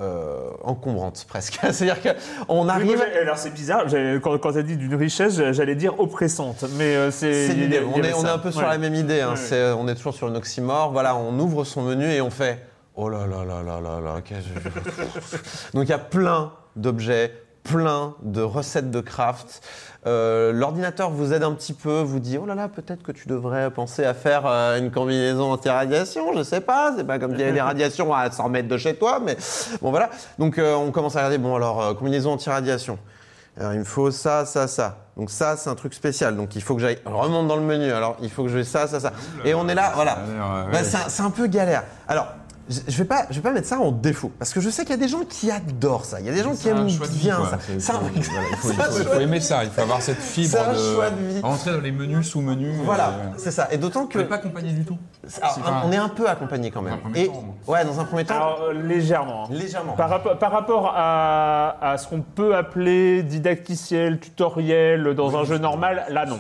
euh, 0.02 0.50
encombrante 0.64 1.26
presque. 1.28 1.60
C'est-à-dire 1.72 2.02
qu'on 2.02 2.60
Oui, 2.62 2.66
moi, 2.66 2.74
arrive. 2.74 3.04
alors 3.22 3.38
c'est 3.38 3.50
bizarre, 3.54 3.86
quand, 4.22 4.38
quand 4.38 4.52
tu 4.54 4.58
as 4.58 4.64
dit 4.64 4.78
d'une 4.78 4.96
richesse, 4.96 5.42
j'allais 5.52 5.76
dire 5.76 6.00
oppressante, 6.00 6.66
mais 6.78 6.96
euh, 6.96 7.12
c'est. 7.12 7.50
L'idée. 7.50 7.80
On 7.80 8.02
est, 8.02 8.14
on 8.14 8.26
est 8.26 8.30
un 8.30 8.38
peu 8.38 8.52
sur 8.52 8.62
la 8.68 8.78
même 8.78 8.96
idée. 8.96 9.22
hein. 9.22 9.32
Ouais. 9.32 9.36
C'est- 9.36 9.72
on 9.74 9.88
est 9.88 9.96
toujours 9.96 10.14
sur 10.14 10.28
une 10.28 10.38
oxymore. 10.38 10.92
Voilà, 10.92 11.16
on 11.16 11.38
ouvre 11.40 11.64
son 11.64 11.82
menu 11.82 12.06
et 12.06 12.22
on 12.22 12.30
fait 12.30 12.60
Oh 12.96 13.08
là 13.10 13.26
là 13.28 13.46
là 13.46 13.62
là 13.64 13.80
là 13.80 14.00
là. 14.02 14.22
qu'est-ce 14.24 14.48
que- 14.50 15.38
Donc 15.74 15.86
il 15.86 15.90
y 15.90 15.94
a 15.94 15.98
plein 16.00 16.52
d'objets, 16.76 17.34
plein 17.64 18.16
de 18.24 18.42
recettes 18.42 18.92
de 18.92 19.00
craft. 19.02 19.62
Euh, 20.08 20.54
L'ordinateur 20.54 21.10
vous 21.10 21.34
aide 21.34 21.44
un 21.44 21.52
petit 21.52 21.74
peu, 21.74 22.00
vous 22.02 22.20
dit 22.20 22.38
oh 22.42 22.46
là 22.46 22.56
là, 22.56 22.70
peut-être 22.70 23.04
que 23.04 23.12
tu 23.12 23.28
devrais 23.28 23.70
penser 23.70 24.06
à 24.06 24.14
faire 24.14 24.44
euh, 24.46 24.78
une 24.80 24.92
combinaison 24.92 25.52
anti-radiation, 25.52 26.32
je 26.38 26.44
sais 26.44 26.62
pas, 26.62 26.94
c'est 26.96 27.04
pas 27.04 27.20
comme 27.20 27.32
s'il 27.32 27.42
y 27.42 27.44
avait 27.44 27.52
des 27.52 27.60
radiations 27.62 28.14
à 28.14 28.32
100 28.32 28.48
mètres 28.50 28.70
de 28.70 28.78
chez 28.78 28.96
toi, 28.96 29.20
mais 29.24 29.36
bon 29.82 29.90
voilà. 29.90 30.10
Donc 30.38 30.58
euh, 30.58 30.74
on 30.76 30.92
commence 30.92 31.16
à 31.16 31.20
regarder, 31.20 31.38
bon 31.38 31.56
alors, 31.56 31.98
combinaison 31.98 32.32
anti-radiation. 32.32 32.98
Alors, 33.60 33.74
il 33.74 33.80
me 33.80 33.84
faut 33.84 34.10
ça, 34.10 34.46
ça, 34.46 34.68
ça. 34.70 35.00
Donc 35.18 35.30
ça, 35.30 35.58
c'est 35.58 35.70
un 35.70 35.76
truc 35.76 35.94
spécial. 35.94 36.38
Donc 36.38 36.56
il 36.56 36.62
faut 36.62 36.76
que 36.76 36.82
j'aille, 36.82 37.00
remonte 37.04 37.48
dans 37.50 37.58
le 37.58 37.62
menu. 37.64 37.92
Alors 37.92 38.16
il 38.22 38.30
faut 38.30 38.44
que 38.44 38.50
je 38.50 38.56
vais 38.58 38.64
ça, 38.64 38.88
ça, 38.88 39.02
ça. 39.02 39.12
Et 39.44 39.54
on 39.54 39.68
est 39.68 39.76
là, 39.76 39.92
voilà. 39.96 40.14
A 40.14 40.66
Bah, 40.72 40.84
c'est 40.84 40.96
un- 40.96 41.10
c'est 41.10 41.24
un 41.24 41.30
peu 41.32 41.48
galère. 41.48 41.84
Alors, 42.08 42.28
je 42.70 42.80
je 42.88 42.98
vais 42.98 43.06
pas, 43.06 43.26
je 43.30 43.36
vais 43.36 43.42
pas 43.42 43.52
mettre 43.52 43.68
ça 43.68 43.80
en 43.80 43.92
défaut 43.92 44.32
parce 44.38 44.54
que 44.54 44.62
je 44.62 44.70
sais 44.70 44.84
qu'il 44.84 44.92
y 44.92 44.98
a 44.98 45.02
des 45.02 45.08
gens 45.08 45.24
qui 45.28 45.50
adorent 45.52 46.06
ça. 46.06 46.20
Il 46.20 46.26
y 46.26 46.30
a 46.30 46.34
des 46.34 46.44
gens 46.44 46.54
qui 46.56 46.70
un 46.70 46.78
aiment 46.78 46.90
choix 46.90 47.08
de 47.08 47.12
vie, 47.12 47.20
bien 47.24 47.38
quoi. 47.38 47.50
ça. 47.50 47.58
C'est- 47.80 47.92
un- 47.92 48.00
il 48.16 48.22
faut, 48.22 48.22
il 48.22 48.24
c'est 48.24 48.38
un 48.38 48.56
faut- 48.58 48.70
il 48.70 48.76
choix 48.76 48.86
faut 49.14 49.18
de- 49.18 49.22
aimer 49.24 49.40
ça, 49.40 49.64
il 49.64 49.70
faut 49.72 49.82
avoir 49.82 50.02
cette 50.02 50.20
fibre 50.22 50.50
C'est 50.52 50.60
un 50.60 50.74
de 50.74 50.78
choix 50.78 51.10
de 51.10 51.16
vie. 51.26 51.42
rentrer 51.42 51.72
dans 51.72 51.82
les 51.82 51.92
menus, 51.92 52.28
sous-menus. 52.28 52.76
Voilà, 52.86 53.10
euh, 53.10 53.12
c'est 53.38 53.52
ça. 53.52 53.68
Et 53.72 53.78
d'autant 53.78 54.04
On 54.04 54.08
que 54.08 54.20
n'est 54.20 54.26
pas 54.26 54.36
accompagné 54.36 54.72
du 54.72 54.86
tout. 54.86 54.98
Alors, 55.42 55.54
C'est 55.56 55.62
pas- 55.64 55.84
on 55.86 55.92
est 55.92 55.98
un 55.98 56.10
peu 56.10 56.28
accompagné 56.30 56.72
quand 56.72 56.82
même. 56.82 56.94
Dans 56.94 56.98
un 57.00 57.02
premier 57.02 57.22
Et 57.24 57.28
temps, 57.28 57.56
ouais, 57.68 57.86
dans 57.86 58.00
un 58.00 58.06
premier 58.06 58.26
temps, 58.26 58.36
Alors, 58.36 58.62
euh, 58.70 58.74
légèrement. 58.74 59.46
hein. 59.46 59.48
légèrement. 59.52 59.94
Par, 59.94 60.10
rapport- 60.10 60.38
par 60.38 60.52
rapport 60.52 60.94
à, 60.96 61.76
à 61.82 61.98
ce 61.98 62.08
qu'on 62.08 62.22
peut 62.22 62.56
appeler 62.56 63.24
didacticiel, 63.24 64.20
tutoriel 64.20 65.14
dans 65.16 65.36
un 65.38 65.44
jeu 65.44 65.58
normal, 65.58 66.06
là 66.10 66.26
non. 66.26 66.40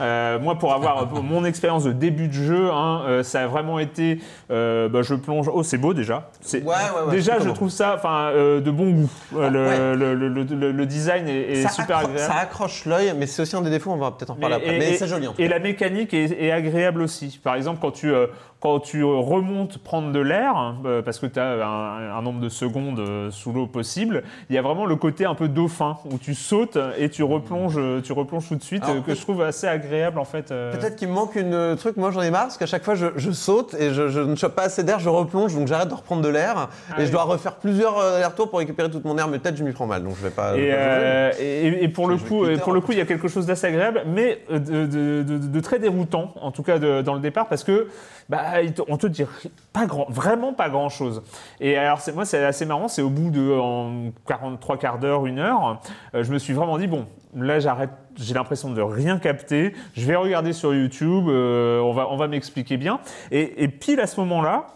Euh, 0.00 0.38
moi, 0.38 0.58
pour 0.58 0.74
avoir 0.74 1.10
mon 1.10 1.44
expérience 1.44 1.84
de 1.84 1.92
début 1.92 2.28
de 2.28 2.32
jeu, 2.34 2.70
hein, 2.70 3.02
euh, 3.06 3.22
ça 3.22 3.42
a 3.42 3.46
vraiment 3.46 3.78
été, 3.78 4.20
euh, 4.50 4.88
bah, 4.88 5.00
je 5.02 5.14
plonge. 5.14 5.45
Oh, 5.54 5.62
c'est 5.62 5.78
beau 5.78 5.94
déjà. 5.94 6.30
C'est- 6.40 6.62
Ouais, 6.62 6.74
ouais, 6.74 7.06
ouais, 7.06 7.10
déjà, 7.12 7.38
je 7.40 7.48
trouve 7.50 7.70
ça, 7.70 7.94
enfin, 7.96 8.30
euh, 8.32 8.60
de 8.60 8.70
bon 8.70 8.90
goût. 8.90 9.10
Euh, 9.36 9.44
Ah, 9.46 9.50
le, 9.50 9.66
ouais. 9.66 9.94
le, 9.96 10.14
le- 10.14 10.42
le- 10.44 10.72
le 10.72 10.86
design 10.86 11.28
est, 11.28 11.68
super 11.68 11.98
agréable. 11.98 12.18
ça 12.18 12.34
accroche 12.38 12.84
l'œil, 12.86 13.12
mais 13.16 13.26
c'est 13.26 13.42
aussi 13.42 13.56
un 13.56 13.62
des 13.62 13.70
défauts. 13.70 13.90
On 13.90 13.96
va 13.96 14.10
peut-être 14.12 14.30
en 14.30 14.36
parler 14.36 14.56
après. 14.56 14.78
Mais 14.78 14.92
et- 14.92 14.96
c'est 14.96 15.06
joli. 15.06 15.26
En 15.28 15.32
tout 15.32 15.40
Et 15.40 15.44
cas. 15.48 15.50
la 15.54 15.58
mécanique 15.60 16.12
est, 16.14 16.30
est 16.42 16.50
agréable 16.50 17.02
aussi. 17.02 17.40
Par 17.42 17.54
exemple, 17.54 17.78
quand 17.80 17.90
tu, 17.92 18.12
euh, 18.12 18.26
quand 18.66 18.80
tu 18.80 19.04
remontes 19.04 19.78
prendre 19.78 20.10
de 20.10 20.18
l'air, 20.18 20.56
hein, 20.56 20.76
euh, 20.86 21.00
parce 21.00 21.20
que 21.20 21.26
tu 21.26 21.38
as 21.38 21.64
un, 21.64 22.18
un 22.18 22.22
nombre 22.22 22.40
de 22.40 22.48
secondes 22.48 22.98
euh, 22.98 23.30
sous 23.30 23.52
l'eau 23.52 23.68
possible, 23.68 24.24
il 24.50 24.56
y 24.56 24.58
a 24.58 24.62
vraiment 24.62 24.86
le 24.86 24.96
côté 24.96 25.24
un 25.24 25.36
peu 25.36 25.46
dauphin, 25.46 25.98
où 26.10 26.18
tu 26.18 26.34
sautes 26.34 26.76
et 26.98 27.08
tu 27.08 27.22
replonges, 27.22 27.76
euh, 27.78 28.00
tu 28.00 28.12
replonges 28.12 28.48
tout 28.48 28.56
de 28.56 28.62
suite, 28.64 28.82
Alors, 28.82 28.96
euh, 28.96 29.00
que 29.02 29.14
je 29.14 29.20
trouve 29.20 29.40
assez 29.42 29.68
agréable 29.68 30.18
en 30.18 30.24
fait. 30.24 30.48
Peut-être 30.48 30.96
qu'il 30.96 31.06
me 31.06 31.12
manque 31.12 31.36
une 31.36 31.76
truc. 31.76 31.96
Moi, 31.96 32.10
j'en 32.10 32.22
ai 32.22 32.30
marre 32.32 32.46
parce 32.46 32.58
qu'à 32.58 32.66
chaque 32.66 32.82
fois, 32.82 32.96
je, 32.96 33.06
je 33.14 33.30
saute 33.30 33.74
et 33.74 33.94
je, 33.94 34.08
je 34.08 34.18
ne 34.18 34.34
chope 34.34 34.56
pas 34.56 34.64
assez 34.64 34.82
d'air, 34.82 34.98
je 34.98 35.08
replonge, 35.08 35.54
donc 35.54 35.68
j'arrête 35.68 35.88
de 35.88 35.94
reprendre 35.94 36.22
de 36.22 36.28
l'air 36.28 36.68
et 36.90 37.00
oui. 37.02 37.06
je 37.06 37.12
dois 37.12 37.22
refaire 37.22 37.54
plusieurs 37.54 38.00
allers-retours 38.00 38.50
pour 38.50 38.58
récupérer 38.58 38.90
toute 38.90 39.04
mon 39.04 39.16
air. 39.16 39.28
Mais 39.28 39.38
peut-être 39.38 39.56
je 39.56 39.62
m'y 39.62 39.70
prends 39.72 39.86
mal, 39.86 40.02
donc 40.02 40.16
je 40.18 40.24
vais 40.24 40.30
pas. 40.30 40.56
Et, 40.56 40.70
euh, 40.72 41.88
pour 41.94 42.08
le 42.08 42.16
coup, 42.16 42.44
pour 42.64 42.72
le 42.72 42.80
coup, 42.80 42.90
il 42.90 42.98
y 42.98 43.00
a 43.00 43.06
quelque 43.06 43.28
chose 43.28 43.46
d'assez 43.46 43.68
agréable, 43.68 44.02
mais 44.06 44.40
de, 44.50 44.58
de- 44.58 45.22
de- 45.22 45.38
de 45.38 45.60
très 45.60 45.78
déroutant, 45.78 46.32
en 46.40 46.50
tout 46.50 46.64
cas 46.64 46.80
dans 46.80 47.14
le 47.14 47.20
départ, 47.20 47.46
parce 47.46 47.62
que 47.62 47.86
bah, 48.28 48.54
on 48.88 48.96
te 48.96 49.06
dit 49.06 49.24
pas 49.72 49.86
grand, 49.86 50.06
vraiment 50.08 50.52
pas 50.52 50.68
grand 50.68 50.88
chose. 50.88 51.22
Et 51.60 51.76
alors 51.76 52.00
moi, 52.14 52.24
c'est 52.24 52.44
assez 52.44 52.66
marrant, 52.66 52.88
c'est 52.88 53.02
au 53.02 53.10
bout 53.10 53.30
de 53.30 53.52
en 53.58 54.10
43 54.26 54.78
quarts 54.78 54.98
d'heure, 54.98 55.26
une 55.26 55.38
heure, 55.38 55.80
euh, 56.14 56.24
je 56.24 56.32
me 56.32 56.38
suis 56.38 56.52
vraiment 56.52 56.78
dit 56.78 56.86
bon, 56.86 57.06
là 57.34 57.60
j'arrête. 57.60 57.90
J'ai 58.18 58.32
l'impression 58.32 58.70
de 58.70 58.80
rien 58.80 59.18
capter. 59.18 59.74
Je 59.94 60.06
vais 60.06 60.16
regarder 60.16 60.54
sur 60.54 60.72
YouTube. 60.74 61.26
euh, 61.28 61.80
on 61.80 61.92
va, 61.92 62.08
on 62.10 62.16
va 62.16 62.28
m'expliquer 62.28 62.78
bien. 62.78 62.98
Et, 63.30 63.62
et 63.62 63.68
pile 63.68 64.00
à 64.00 64.06
ce 64.06 64.18
moment-là, 64.20 64.68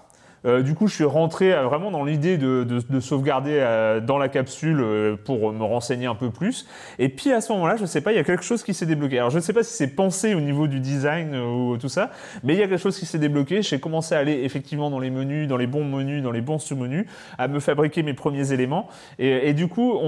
euh, 0.47 0.63
du 0.63 0.75
coup, 0.75 0.87
je 0.87 0.95
suis 0.95 1.05
rentré 1.05 1.53
euh, 1.53 1.65
vraiment 1.65 1.91
dans 1.91 2.05
l'idée 2.05 2.39
de, 2.39 2.65
de- 2.65 2.83
de 2.89 3.01
sauvegarder 3.01 3.59
euh, 3.61 4.01
dans 4.01 4.19
la 4.19 4.29
capsule 4.29 4.81
euh, 4.81 5.17
pour 5.23 5.53
me 5.53 5.65
renseigner 5.65 6.07
un 6.07 6.15
peu 6.15 6.31
plus. 6.31 6.67
Et 6.99 7.09
puis 7.09 7.33
à 7.33 7.41
ce 7.41 7.53
moment-là, 7.53 7.77
je 7.77 7.85
sais 7.87 8.01
pas, 8.01 8.13
il 8.13 8.17
y 8.17 8.19
a 8.19 8.25
quelque 8.25 8.45
chose 8.45 8.63
qui 8.63 8.73
s'est 8.75 8.87
débloqué. 8.87 9.19
Alors 9.19 9.31
je 9.31 9.37
ne 9.37 9.43
sais 9.43 9.53
pas 9.53 9.63
si 9.63 9.75
c'est 9.75 9.95
pensé 9.95 10.35
au 10.35 10.41
niveau 10.41 10.67
du 10.67 10.81
design 10.81 11.35
euh, 11.35 11.45
ou 11.73 11.77
tout 11.77 11.89
ça, 11.89 12.11
mais 12.43 12.55
il 12.55 12.59
y 12.61 12.63
a 12.63 12.69
quelque 12.69 12.81
chose 12.83 12.99
qui 12.99 13.07
s'est 13.07 13.19
débloqué. 13.19 13.63
J'ai 13.63 13.81
commencé 13.81 14.15
à 14.15 14.19
aller 14.19 14.43
effectivement 14.45 14.91
dans 14.91 14.99
les 14.99 15.11
menus, 15.11 15.47
dans 15.49 15.57
les 15.57 15.67
bons 15.67 15.85
menus, 15.85 16.23
dans 16.23 16.33
les 16.33 16.41
bons 16.41 16.59
sous-menus, 16.59 17.07
à 17.39 17.49
me 17.49 17.61
fabriquer 17.61 18.03
mes 18.03 18.15
premiers 18.15 18.53
éléments. 18.53 18.89
Et, 19.19 19.49
et 19.51 19.53
du 19.55 19.69
coup, 19.69 19.99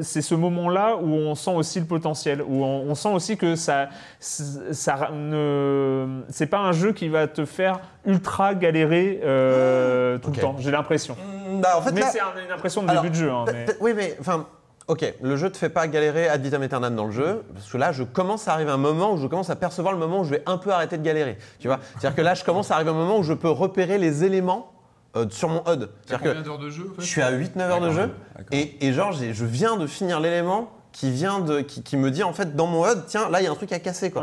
c'est 0.00 0.22
ce 0.22 0.34
moment-là 0.34 0.96
où 0.96 1.12
on 1.12 1.34
sent 1.34 1.52
aussi 1.54 1.80
le 1.80 1.86
potentiel, 1.86 2.42
où 2.42 2.64
on, 2.64 2.84
on 2.88 2.94
sent 2.94 3.08
aussi 3.12 3.36
que 3.36 3.54
ça, 3.56 3.88
ça 4.18 5.10
ne, 5.14 6.22
c'est 6.28 6.46
pas 6.46 6.58
un 6.60 6.72
jeu 6.72 6.92
qui 6.92 7.08
va 7.08 7.26
te 7.26 7.44
faire 7.44 7.80
ultra 8.06 8.54
galérer 8.54 9.20
euh, 9.24 10.18
tout 10.18 10.28
Ok. 10.30 10.36
le 10.36 10.42
temps. 10.42 10.56
J'ai 10.58 10.70
l'impression. 10.70 11.16
Mm, 11.48 11.60
bah, 11.60 11.78
en 11.78 11.82
fait, 11.82 11.92
Mais 11.92 12.00
là- 12.00 12.08
c'est 12.12 12.20
un- 12.20 12.32
une 12.46 12.52
impression 12.52 12.82
de 12.82 12.88
Alors, 12.90 13.02
début 13.02 13.14
de 13.14 13.20
jeu. 13.20 13.30
hein, 13.30 13.44
mais- 13.46 13.64
pe- 13.66 13.76
Oui, 13.80 13.92
mais 13.96 14.16
enfin, 14.20 14.46
ok, 14.88 15.14
le 15.22 15.36
jeu 15.36 15.50
te 15.50 15.56
fait 15.56 15.68
pas 15.68 15.86
galérer 15.86 16.28
ad 16.28 16.42
vitam 16.42 16.62
aeternam 16.62 16.94
dans 16.94 17.06
le 17.06 17.12
jeu, 17.12 17.42
parce 17.54 17.70
que 17.70 17.76
là, 17.78 17.92
je 17.92 18.02
commence 18.02 18.48
à 18.48 18.52
arriver 18.54 18.70
à 18.70 18.74
un 18.74 18.78
moment 18.78 19.12
où 19.12 19.16
je 19.16 19.26
commence 19.26 19.50
à 19.50 19.56
percevoir 19.56 19.92
le 19.94 19.98
moment 20.00 20.20
où 20.20 20.24
je 20.24 20.30
vais 20.30 20.42
un 20.46 20.58
peu 20.58 20.70
arrêter 20.70 20.98
de 20.98 21.02
galérer. 21.02 21.38
Tu 21.60 21.68
vois 21.68 21.78
C'est-à-dire 21.98 22.16
que 22.16 22.22
là, 22.22 22.34
je 22.34 22.44
commence 22.44 22.70
à 22.70 22.74
arriver 22.74 22.90
à 22.90 22.92
un 22.92 22.96
moment 22.96 23.18
où 23.18 23.22
je 23.22 23.32
peux 23.32 23.50
repérer 23.50 23.98
les 23.98 24.24
éléments 24.24 24.70
euh, 25.16 25.26
sur 25.30 25.48
mon 25.48 25.60
HUD. 25.60 25.88
C'est-à-dire 26.06 26.18
combien 26.18 26.34
que 26.34 26.38
d'heures 26.44 26.58
de 26.58 26.70
jeu 26.70 26.88
en 26.90 26.94
fait 26.96 27.02
je 27.02 27.06
suis 27.06 27.22
à 27.22 27.30
8-9 27.30 27.70
heures 27.70 27.80
de 27.80 27.90
jeu, 27.90 28.10
et, 28.50 28.84
et 28.84 28.92
genre, 28.92 29.12
je 29.12 29.44
viens 29.44 29.76
de 29.76 29.86
finir 29.86 30.18
l'élément 30.18 30.70
qui 30.90 31.10
vient 31.12 31.38
de 31.38 31.60
qui, 31.60 31.82
qui 31.84 31.96
me 31.96 32.10
dit 32.10 32.24
en 32.24 32.32
fait 32.32 32.56
dans 32.56 32.66
mon 32.66 32.84
HUD 32.84 33.04
tiens 33.06 33.28
là 33.30 33.40
il 33.40 33.44
y 33.44 33.46
a 33.46 33.50
un 33.52 33.54
truc 33.54 33.70
à 33.72 33.78
casser 33.78 34.10
quoi. 34.10 34.22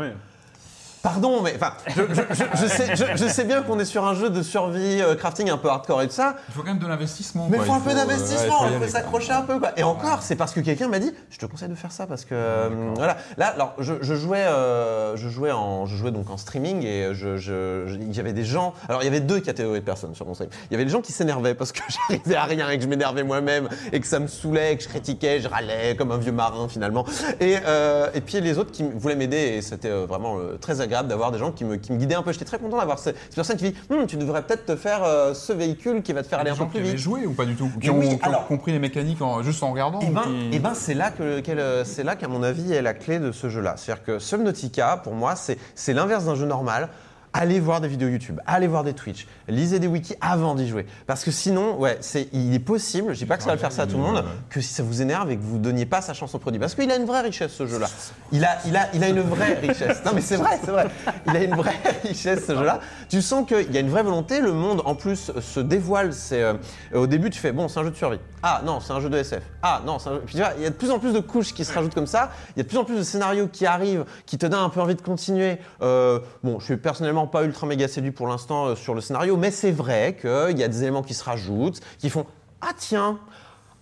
Pardon, 1.02 1.42
mais 1.42 1.52
enfin, 1.56 1.72
je, 1.88 2.02
je- 2.14 2.22
je- 2.34 2.62
je 2.62 2.66
sais, 2.68 2.94
je- 3.16 3.26
sais 3.26 3.44
bien 3.44 3.62
qu'on 3.62 3.78
est 3.80 3.84
sur 3.84 4.04
un 4.06 4.14
jeu 4.14 4.30
de 4.30 4.40
survie, 4.40 5.00
euh, 5.02 5.16
crafting 5.16 5.50
un 5.50 5.56
peu 5.58 5.68
hardcore 5.68 6.00
et 6.02 6.06
tout 6.06 6.14
ça, 6.14 6.36
Il 6.48 6.54
faut 6.54 6.60
quand 6.62 6.68
même 6.68 6.78
de 6.78 6.86
l'investissement. 6.86 7.48
mais 7.50 7.56
il 7.56 7.64
quoi. 7.64 7.66
faut 7.66 7.72
un 7.72 7.80
peu 7.80 7.90
euh, 7.90 7.94
d'investissement, 7.94 8.66
il 8.72 8.78
faut 8.80 8.88
s'accrocher 8.92 9.32
un 9.32 9.42
peu. 9.42 9.58
Quoi. 9.58 9.70
Et 9.76 9.82
encore, 9.82 10.22
c'est 10.22 10.36
parce 10.36 10.52
que 10.52 10.60
quelqu'un 10.60 10.86
m'a 10.86 11.00
dit, 11.00 11.12
je 11.30 11.38
te 11.38 11.46
conseille 11.46 11.68
de 11.70 11.74
faire 11.74 11.90
ça 11.90 12.06
parce 12.06 12.24
que 12.24 12.34
euh, 12.36 12.68
voilà. 12.94 13.16
Là, 13.36 13.48
alors, 13.48 13.74
je, 13.80 13.94
je 14.00 14.14
jouais, 14.14 14.44
euh, 14.44 15.16
je 15.16 15.28
jouais 15.28 15.50
en, 15.50 15.86
je 15.86 15.96
jouais 15.96 16.12
donc 16.12 16.30
en 16.30 16.36
streaming 16.36 16.84
et 16.84 17.14
je- 17.14 17.96
il 18.00 18.14
y 18.16 18.20
avait 18.20 18.32
des 18.32 18.44
gens. 18.44 18.72
Alors, 18.88 19.02
il 19.02 19.06
y 19.06 19.08
avait 19.08 19.18
deux 19.20 19.40
catégories 19.40 19.80
de 19.80 19.84
personnes 19.84 20.14
sur 20.14 20.24
mon 20.26 20.34
stream. 20.34 20.50
Il 20.70 20.74
y 20.74 20.76
avait 20.76 20.84
les 20.84 20.90
gens 20.90 21.00
qui 21.00 21.10
s'énervaient 21.12 21.54
parce 21.56 21.72
que 21.72 21.80
j'arrivais 22.08 22.36
à 22.36 22.44
rien 22.44 22.70
et 22.70 22.76
que 22.76 22.84
je 22.84 22.88
m'énervais 22.88 23.24
moi-même 23.24 23.68
et 23.92 23.98
que 23.98 24.06
ça 24.06 24.20
me 24.20 24.28
saoulait, 24.28 24.76
que 24.76 24.84
je 24.84 24.88
critiquais, 24.88 25.40
je 25.40 25.48
râlais 25.48 25.96
comme 25.96 26.12
un 26.12 26.18
vieux 26.18 26.30
marin 26.30 26.68
finalement. 26.68 27.04
Et, 27.40 27.56
euh, 27.66 28.06
et 28.14 28.20
puis 28.20 28.40
les 28.40 28.56
autres 28.58 28.70
qui 28.70 28.84
voulaient 28.94 29.16
m'aider 29.16 29.36
et 29.56 29.62
c'était 29.62 29.90
euh, 29.90 30.06
vraiment 30.06 30.38
euh, 30.38 30.56
très 30.60 30.74
agréable 30.80 30.91
d'avoir 31.02 31.32
des 31.32 31.38
gens 31.38 31.50
qui 31.52 31.64
me, 31.64 31.76
qui 31.76 31.92
me 31.92 31.96
guidaient 31.98 32.14
un 32.14 32.22
peu. 32.22 32.32
J'étais 32.32 32.44
très 32.44 32.58
content 32.58 32.76
d'avoir 32.78 32.98
ces, 32.98 33.12
ces 33.30 33.34
personnes 33.34 33.56
qui 33.56 33.64
me 33.64 33.70
disent, 33.70 33.80
Hum, 33.90 34.06
tu 34.06 34.16
devrais 34.16 34.42
peut-être 34.42 34.66
te 34.66 34.76
faire 34.76 35.02
euh, 35.04 35.32
ce 35.34 35.52
véhicule 35.52 36.02
qui 36.02 36.12
va 36.12 36.22
te 36.22 36.28
faire 36.28 36.38
aller 36.40 36.50
Des 36.50 36.60
un 36.60 36.64
peu 36.66 36.70
plus 36.70 36.82
vite. 36.82 36.98
joué 36.98 37.26
ou 37.26 37.32
pas 37.32 37.44
du 37.46 37.54
tout 37.54 37.70
Qui 37.80 37.90
ont, 37.90 37.98
oui, 37.98 38.08
qui 38.10 38.14
ont 38.16 38.18
alors- 38.28 38.46
compris 38.46 38.72
les 38.72 38.78
mécaniques 38.78 39.22
en- 39.22 39.42
juste 39.42 39.62
en 39.62 39.70
regardant 39.72 40.00
Et 40.00 40.06
ou 40.06 40.12
ben, 40.12 40.22
qui- 40.22 40.50
eh 40.52 40.58
ben, 40.58 40.72
c'est 40.74 40.94
là 40.94 41.10
que 41.10 41.40
qu'elle, 41.40 41.58
euh, 41.60 41.84
c'est 41.84 42.02
là 42.04 42.16
qu'à 42.16 42.28
mon 42.28 42.42
avis 42.42 42.72
est 42.72 42.82
la 42.82 42.94
clé 42.94 43.18
de 43.18 43.32
ce 43.32 43.48
jeu-là. 43.48 43.74
C'est-à-dire 43.76 44.04
que 44.04 44.18
Subnautica, 44.18 44.98
pour 45.02 45.14
moi, 45.14 45.34
c'est 45.36 45.56
c'est 45.74 45.94
l'inverse 45.94 46.24
d'un 46.24 46.34
jeu 46.34 46.46
normal. 46.46 46.88
Allez 47.32 47.60
voir 47.60 47.80
des 47.80 47.88
vidéos 47.88 48.08
YouTube, 48.08 48.40
allez 48.46 48.66
voir 48.66 48.84
des 48.84 48.92
Twitch, 48.92 49.26
lisez 49.48 49.78
des 49.78 49.86
wikis 49.86 50.14
avant 50.20 50.54
d'y 50.54 50.68
jouer. 50.68 50.86
Parce 51.06 51.24
que 51.24 51.30
sinon, 51.30 51.76
ouais, 51.78 51.98
c'est, 52.00 52.28
il 52.32 52.54
est 52.54 52.58
possible, 52.58 53.14
je 53.14 53.18
dis 53.18 53.26
pas 53.26 53.36
que 53.36 53.42
ça 53.42 53.48
va 53.48 53.54
le 53.54 53.60
faire 53.60 53.72
ça 53.72 53.82
à 53.82 53.86
tout 53.86 53.96
le 53.96 54.02
monde, 54.02 54.24
que 54.50 54.60
si 54.60 54.72
ça 54.72 54.82
vous 54.82 55.02
énerve 55.02 55.30
et 55.30 55.36
que 55.36 55.42
vous 55.42 55.58
donniez 55.58 55.86
pas 55.86 56.00
sa 56.00 56.14
chance 56.14 56.34
au 56.34 56.38
produit. 56.38 56.60
Parce 56.60 56.74
qu'il 56.74 56.90
a 56.90 56.96
une 56.96 57.04
vraie 57.04 57.22
richesse 57.22 57.52
ce 57.52 57.66
jeu-là. 57.66 57.88
Il 58.32 58.44
a, 58.44 58.58
il 58.66 58.76
a, 58.76 58.88
il 58.94 59.02
a 59.02 59.08
une 59.08 59.20
vraie 59.20 59.54
richesse. 59.54 60.02
Non 60.04 60.12
mais 60.14 60.20
c'est 60.20 60.36
vrai, 60.36 60.58
c'est 60.64 60.70
vrai. 60.70 60.88
Il 61.26 61.36
a 61.36 61.42
une 61.42 61.54
vraie 61.54 61.76
richesse 62.04 62.46
ce 62.46 62.54
jeu-là. 62.54 62.80
Tu 63.08 63.22
sens 63.22 63.46
qu'il 63.46 63.72
y 63.72 63.76
a 63.76 63.80
une 63.80 63.90
vraie 63.90 64.02
volonté. 64.02 64.40
Le 64.40 64.52
monde 64.52 64.82
en 64.84 64.94
plus 64.94 65.32
se 65.40 65.60
dévoile. 65.60 66.12
C'est 66.12 66.42
euh, 66.42 66.54
au 66.94 67.06
début 67.06 67.30
tu 67.30 67.38
fais 67.38 67.52
bon, 67.52 67.68
c'est 67.68 67.80
un 67.80 67.84
jeu 67.84 67.90
de 67.90 67.96
survie. 67.96 68.20
Ah 68.42 68.60
non, 68.64 68.80
c'est 68.80 68.92
un 68.92 69.00
jeu 69.00 69.08
de 69.08 69.16
SF. 69.16 69.42
Ah 69.62 69.82
non, 69.86 69.98
c'est 69.98 70.10
un 70.10 70.14
jeu... 70.14 70.22
Puis 70.26 70.34
tu 70.34 70.40
vois, 70.40 70.52
il 70.56 70.62
y 70.62 70.66
a 70.66 70.70
de 70.70 70.74
plus 70.74 70.90
en 70.90 70.98
plus 70.98 71.12
de 71.12 71.20
couches 71.20 71.54
qui 71.54 71.64
se 71.64 71.72
rajoutent 71.72 71.94
comme 71.94 72.06
ça. 72.06 72.30
Il 72.56 72.58
y 72.58 72.60
a 72.60 72.64
de 72.64 72.68
plus 72.68 72.78
en 72.78 72.84
plus 72.84 72.96
de 72.96 73.02
scénarios 73.02 73.48
qui 73.48 73.66
arrivent, 73.66 74.04
qui 74.26 74.38
te 74.38 74.46
donnent 74.46 74.64
un 74.64 74.68
peu 74.68 74.80
envie 74.80 74.94
de 74.94 75.02
continuer. 75.02 75.58
Euh, 75.80 76.18
bon, 76.42 76.58
je 76.58 76.64
suis 76.64 76.76
personnellement 76.76 77.21
pas 77.26 77.44
ultra 77.44 77.66
méga 77.66 77.88
séduit 77.88 78.10
pour 78.12 78.26
l'instant 78.28 78.66
euh, 78.66 78.74
sur 78.74 78.94
le 78.94 79.00
scénario, 79.00 79.36
mais 79.36 79.50
c'est 79.50 79.70
vrai 79.72 80.16
qu'il 80.20 80.58
y 80.58 80.62
a 80.64 80.68
des 80.68 80.82
éléments 80.82 81.02
qui 81.02 81.14
se 81.14 81.24
rajoutent, 81.24 81.80
qui 81.98 82.10
font 82.10 82.26
ah 82.60 82.70
tiens, 82.76 83.18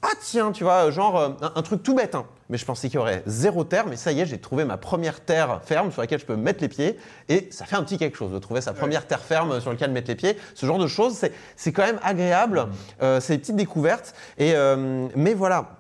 ah 0.03 0.09
tiens, 0.21 0.53
tu 0.53 0.65
vois, 0.65 0.91
genre 0.91 1.19
euh, 1.19 1.29
un, 1.43 1.53
un 1.57 1.63
truc 1.63 1.83
tout 1.83 1.95
bête. 1.95 2.15
hein. 2.15 2.25
Mais 2.49 2.57
je 2.59 2.65
pensais 2.65 2.89
qu'il 2.89 2.97
y 2.97 2.99
aurait 3.01 3.23
zéro 3.27 3.63
terre, 3.63 3.85
mais 3.87 3.95
ça 3.97 4.11
y 4.11 4.21
est, 4.21 4.27
j'ai 4.27 4.39
trouvé 4.39 4.65
ma 4.65 4.77
première 4.77 5.21
terre 5.21 5.61
ferme 5.65 5.93
sur 5.93 6.01
laquelle 6.01 6.19
je 6.19 6.25
peux 6.27 6.35
mettre 6.37 6.61
les 6.63 6.69
pieds, 6.69 6.99
et 7.29 7.47
ça 7.53 7.65
fait 7.65 7.77
un 7.77 7.83
petit 7.85 7.97
quelque 7.97 8.17
chose 8.17 8.33
de 8.33 8.39
trouver 8.41 8.61
sa 8.61 8.73
première 8.73 9.07
terre 9.07 9.21
ferme 9.21 9.61
sur 9.61 9.71
laquelle 9.71 9.93
mettre 9.93 10.09
les 10.09 10.17
pieds. 10.17 10.37
Ce 10.55 10.67
genre 10.67 10.79
de 10.79 10.89
choses, 10.89 11.15
c'est- 11.15 11.33
c'est 11.57 11.71
quand 11.73 11.85
même 11.85 12.01
agréable. 12.03 12.67
Euh, 13.03 13.21
c'est 13.21 13.35
des 13.35 13.39
petites 13.41 13.57
découvertes. 13.57 14.15
Et 14.39 14.55
euh, 14.57 15.07
mais 15.15 15.35
voilà. 15.35 15.77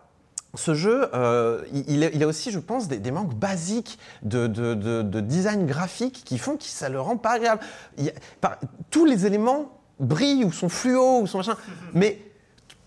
Ce 0.54 0.74
jeu, 0.74 1.08
euh, 1.14 1.62
il, 1.72 1.84
il 1.88 2.04
a- 2.04 2.10
il 2.10 2.22
a 2.22 2.26
aussi, 2.26 2.50
je 2.50 2.58
pense, 2.58 2.88
des, 2.88 2.98
des 2.98 3.10
manques 3.12 3.34
basiques 3.34 3.98
de, 4.22 4.46
de- 4.48 4.74
de- 4.74 5.02
de 5.02 5.20
design 5.20 5.64
graphique 5.66 6.22
qui 6.24 6.38
font 6.38 6.56
que 6.56 6.64
ça 6.64 6.88
le 6.88 7.00
rend 7.00 7.16
pas 7.16 7.32
agréable. 7.32 7.62
Il 7.98 8.04
y 8.04 8.08
a- 8.08 8.12
par- 8.40 8.58
tous 8.90 9.04
les 9.04 9.26
éléments 9.26 9.78
brillent 10.00 10.44
ou 10.44 10.50
sont 10.52 10.68
fluo 10.68 11.20
ou 11.20 11.26
sont 11.28 11.38
machin, 11.38 11.56
mais 11.94 12.20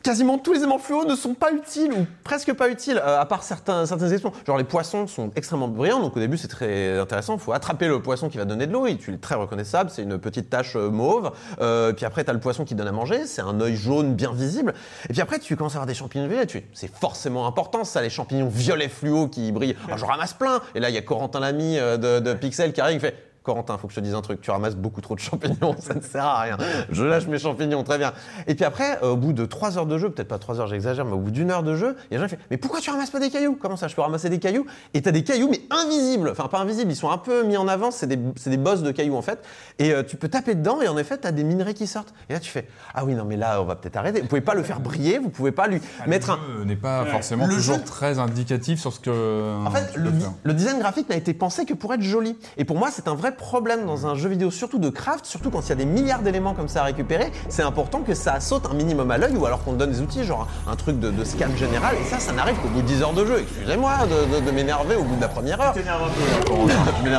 quasiment 0.03 0.37
tous 0.37 0.53
les 0.53 0.59
éléments 0.59 0.77
fluo 0.77 1.05
ne 1.05 1.15
sont 1.15 1.33
pas 1.33 1.51
utiles 1.53 1.93
ou 1.93 2.05
presque 2.23 2.53
pas 2.53 2.69
utiles, 2.69 3.01
euh, 3.03 3.19
à 3.19 3.25
part 3.25 3.41
certains, 3.41 3.85
certaines 3.85 4.07
exceptions. 4.07 4.33
Genre 4.45 4.57
les 4.57 4.63
poissons 4.65 5.07
sont 5.07 5.31
extrêmement 5.35 5.69
brillants, 5.69 6.01
donc 6.01 6.15
au 6.15 6.19
début 6.19 6.37
c'est 6.37 6.49
très 6.49 6.99
intéressant. 6.99 7.35
Il 7.35 7.39
faut 7.39 7.53
attraper 7.53 7.87
le 7.87 8.01
poisson 8.01 8.29
qui 8.29 8.37
va 8.37 8.45
donner 8.45 8.67
de 8.67 8.73
l'eau, 8.73 8.85
et 8.85 8.97
tu 8.97 9.13
es 9.13 9.17
très 9.17 9.35
reconnaissable, 9.35 9.89
c'est 9.89 10.03
une 10.03 10.19
petite 10.19 10.49
tache 10.49 10.75
euh, 10.75 10.89
mauve. 10.89 11.31
Euh, 11.61 11.93
puis 11.93 12.05
après 12.05 12.23
tu 12.23 12.29
as 12.29 12.33
le 12.33 12.39
poisson 12.39 12.65
qui 12.65 12.75
donne 12.75 12.87
à 12.87 12.91
manger, 12.91 13.25
c'est 13.25 13.41
un 13.41 13.59
œil 13.61 13.75
jaune 13.75 14.13
bien 14.13 14.33
visible. 14.33 14.73
Et 15.09 15.13
puis 15.13 15.21
après 15.21 15.39
tu 15.39 15.55
commences 15.55 15.73
à 15.73 15.77
avoir 15.77 15.87
des 15.87 15.93
champignons 15.93 16.27
violets, 16.27 16.45
tu 16.45 16.63
c'est 16.73 16.93
forcément 16.93 17.47
important 17.47 17.85
ça, 17.85 18.01
les 18.01 18.09
champignons 18.09 18.49
violets 18.49 18.89
fluo 18.89 19.29
qui 19.29 19.51
brillent. 19.51 19.77
Alors 19.85 19.97
je 19.97 20.05
ramasse 20.05 20.33
plein, 20.33 20.61
et 20.75 20.79
là 20.81 20.89
il 20.89 20.95
y 20.95 20.97
a 20.97 21.01
Corentin 21.01 21.39
Lamy 21.39 21.79
euh, 21.79 21.97
de, 21.97 22.19
de 22.19 22.33
Pixel 22.33 22.73
qui 22.73 22.81
arrive, 22.81 22.99
qui 22.99 23.05
fait 23.05 23.32
Corentin, 23.43 23.77
faut 23.77 23.87
que 23.87 23.93
je 23.93 23.99
te 23.99 24.03
dise 24.03 24.15
un 24.15 24.21
truc, 24.21 24.41
tu 24.41 24.51
ramasses 24.51 24.75
beaucoup 24.75 25.01
trop 25.01 25.15
de 25.15 25.19
champignons, 25.19 25.75
ça 25.79 25.93
ne 25.95 26.01
sert 26.01 26.23
à 26.25 26.41
rien. 26.41 26.57
Je 26.89 27.03
lâche 27.03 27.27
mes 27.27 27.39
champignons, 27.39 27.83
très 27.83 27.97
bien. 27.97 28.13
Et 28.47 28.55
puis 28.55 28.63
après, 28.65 28.99
euh, 29.03 29.11
au 29.11 29.17
bout 29.17 29.33
de 29.33 29.45
3 29.45 29.77
heures 29.77 29.85
de 29.85 29.97
jeu, 29.97 30.09
peut-être 30.09 30.27
pas 30.29 30.39
3 30.39 30.61
heures, 30.61 30.67
j'exagère, 30.67 31.03
mais 31.05 31.13
au 31.13 31.17
bout 31.19 31.31
d'une 31.31 31.51
heure 31.51 31.63
de 31.63 31.75
jeu, 31.75 31.95
il 32.09 32.13
y 32.13 32.17
a 32.17 32.19
des 32.19 32.23
gens 32.23 32.29
qui 32.29 32.35
font 32.41 32.47
Mais 32.51 32.57
pourquoi 32.57 32.79
tu 32.79 32.89
ramasses 32.89 33.09
pas 33.09 33.19
des 33.19 33.29
cailloux? 33.29 33.57
Comment 33.61 33.75
ça, 33.75 33.87
je 33.87 33.95
peux 33.95 34.01
ramasser 34.01 34.29
des 34.29 34.39
cailloux? 34.39 34.65
Et 34.93 35.01
t'as 35.01 35.11
des 35.11 35.23
cailloux, 35.23 35.49
mais 35.49 35.61
invisibles. 35.69 36.29
Enfin, 36.29 36.47
pas 36.47 36.59
invisibles, 36.59 36.91
ils 36.91 36.95
sont 36.95 37.11
un 37.11 37.17
peu 37.17 37.43
mis 37.43 37.57
en 37.57 37.67
avant, 37.67 37.91
c'est 37.91 38.07
des, 38.07 38.17
c'est 38.37 38.49
des 38.49 38.57
bosses 38.57 38.81
de 38.83 38.91
cailloux 38.91 39.15
en 39.17 39.21
fait. 39.21 39.39
Et 39.79 39.91
euh, 39.93 40.03
tu 40.03 40.15
peux 40.15 40.29
taper 40.29 40.55
dedans, 40.55 40.81
et 40.81 40.87
en 40.87 40.97
effet, 40.97 41.17
t'as 41.17 41.31
des 41.31 41.43
minerais 41.43 41.73
qui 41.73 41.85
sortent. 41.87 42.13
Et 42.29 42.33
là, 42.33 42.39
tu 42.39 42.49
fais 42.49 42.67
Ah 42.93 43.03
oui, 43.05 43.13
non, 43.13 43.25
mais 43.25 43.35
là, 43.37 43.61
on 43.61 43.65
va 43.65 43.75
peut-être 43.75 43.97
arrêter. 43.97 44.21
Vous 44.21 44.27
pouvez 44.27 44.41
pas 44.41 44.53
le 44.55 44.63
faire 44.63 44.79
briller, 44.79 45.19
vous 45.19 45.29
pouvez 45.29 45.51
pas 45.51 45.67
lui 45.67 45.81
mettre 46.07 46.29
un. 46.31 46.39
Le 46.47 46.59
jeu 46.59 46.63
n'est 46.65 46.75
pas 46.75 47.05
forcément 47.05 47.45
Le 47.45 47.53
toujours 47.55 47.75
jeu- 47.75 47.83
très 47.83 48.19
indicatif 48.19 48.79
sur 48.79 48.93
ce 48.93 48.99
que. 48.99 49.65
En 49.65 49.71
fait, 49.71 49.95
le, 49.97 50.11
le 50.43 50.53
design 50.53 50.79
graphique 50.79 51.09
n'a 51.09 51.15
été 51.17 51.33
pensé 51.33 51.65
que 51.65 51.73
pour 51.73 51.93
être 51.93 52.01
joli. 52.01 52.37
Et 52.57 52.65
pour 52.65 52.77
moi, 52.77 52.89
c'est 52.91 53.07
un 53.07 53.15
vrai 53.15 53.32
problème 53.33 53.85
dans 53.85 54.07
un 54.07 54.15
jeu 54.15 54.29
vidéo, 54.29 54.51
surtout 54.51 54.79
de 54.79 54.89
craft, 54.89 55.25
surtout 55.25 55.49
quand 55.49 55.61
il 55.61 55.69
y 55.69 55.71
a 55.73 55.75
des 55.75 55.85
milliards 55.85 56.21
d'éléments 56.21 56.53
comme 56.53 56.67
ça 56.67 56.81
à 56.81 56.85
récupérer. 56.85 57.31
C'est 57.49 57.63
important 57.63 58.01
que 58.01 58.13
ça 58.13 58.39
saute 58.39 58.65
un 58.69 58.73
minimum 58.73 59.09
à 59.11 59.17
l'œil 59.17 59.35
ou 59.35 59.45
alors 59.45 59.63
qu'on 59.63 59.73
te 59.73 59.77
donne 59.77 59.91
des 59.91 60.01
outils, 60.01 60.23
genre 60.23 60.47
un 60.67 60.75
truc 60.75 60.99
de, 60.99 61.09
de 61.11 61.23
scan 61.23 61.47
général. 61.57 61.95
Et 62.01 62.05
ça, 62.09 62.19
ça 62.19 62.31
n'arrive 62.31 62.55
qu'au 62.57 62.69
bout 62.69 62.81
de 62.81 62.87
10 62.87 63.01
heures 63.01 63.13
de 63.13 63.25
jeu. 63.25 63.39
Excusez-moi 63.41 63.91
de, 64.07 64.39
de- 64.39 64.45
de 64.45 64.51
m'énerver 64.51 64.95
au 64.95 65.03
bout 65.03 65.15
de 65.15 65.21
la 65.21 65.27
première 65.27 65.59
heure. 65.61 65.73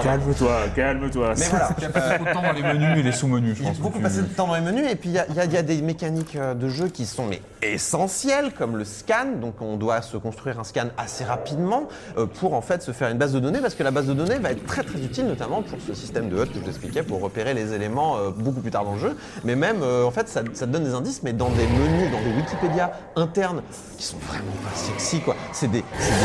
Calme-toi, 0.03 0.57
calme-toi. 0.75 1.35
Mais 1.39 1.45
voilà. 1.49 1.69
Il 1.79 1.83
y 1.83 1.87
a 1.87 1.91
pas 1.91 2.01
beaucoup 2.19 2.25
de 2.25 2.33
temps 2.33 2.43
dans 2.43 2.53
les 2.53 2.63
menus 2.63 2.99
et 2.99 3.03
les 3.03 3.13
sous-menus, 3.13 3.57
je 3.57 3.63
Il 3.63 3.65
y 3.65 3.69
a 3.69 3.71
pense. 3.71 3.81
beaucoup 3.81 4.01
passé 4.01 4.17
tu- 4.23 4.29
de 4.29 4.35
temps 4.35 4.47
dans 4.47 4.55
les 4.55 4.61
menus 4.61 4.91
et 4.91 4.97
puis 4.97 5.09
il 5.11 5.15
y 5.15 5.19
a, 5.19 5.27
il 5.29 5.35
y 5.35 5.41
a- 5.41 5.45
il 5.45 5.53
y 5.53 5.57
a 5.57 5.63
des 5.63 5.81
mécaniques 5.83 6.37
euh, 6.37 6.55
de 6.55 6.69
jeu 6.69 6.89
qui 6.89 7.07
sont 7.07 7.27
mais 7.27 7.41
essentielles 7.63 8.53
comme 8.57 8.77
le 8.77 8.85
scan. 8.85 9.27
Donc 9.41 9.61
on 9.61 9.77
doit 9.77 10.03
se 10.03 10.17
construire 10.17 10.59
un 10.61 10.65
scan 10.65 10.87
assez 10.99 11.25
rapidement 11.25 11.89
euh, 12.19 12.27
pour 12.27 12.55
en 12.55 12.61
fait 12.61 12.83
se 12.83 12.93
faire 12.93 13.09
une 13.11 13.19
base 13.19 13.33
de 13.33 13.41
données 13.41 13.61
parce 13.61 13.75
que 13.75 13.83
la 13.83 13.91
base 13.91 14.07
de 14.07 14.15
données 14.15 14.39
va 14.39 14.51
être 14.53 14.65
très 14.67 14.83
très 14.83 14.99
utile 15.01 15.27
notamment 15.27 15.63
pour 15.63 15.79
ce 15.87 15.95
système 16.05 16.29
de 16.29 16.37
HUD 16.37 16.49
que 16.49 16.55
je 16.55 16.61
vous 16.61 16.69
expliquais 16.69 17.03
pour 17.03 17.21
repérer 17.21 17.55
les 17.55 17.73
éléments 17.73 18.17
euh, 18.19 18.31
beaucoup 18.31 18.61
plus 18.61 18.71
tard 18.71 18.85
dans 18.85 18.95
le 18.95 19.01
jeu. 19.01 19.17
Mais 19.45 19.57
même 19.57 19.83
euh, 19.83 20.05
en 20.05 20.11
fait 20.11 20.29
ça, 20.29 20.43
donne 20.67 20.85
des 20.85 20.95
indices 20.95 21.23
mais 21.23 21.33
dans 21.33 21.51
des 21.51 21.67
menus, 21.67 22.11
dans 22.13 22.21
des 22.23 22.37
Wikipédia 22.37 22.93
internes 23.17 23.63
qui 23.97 24.05
sont 24.05 24.19
vraiment 24.19 24.53
pas 24.63 24.75
sexy 24.75 25.21
quoi. 25.21 25.37
C'est 25.53 25.71
des, 25.71 25.83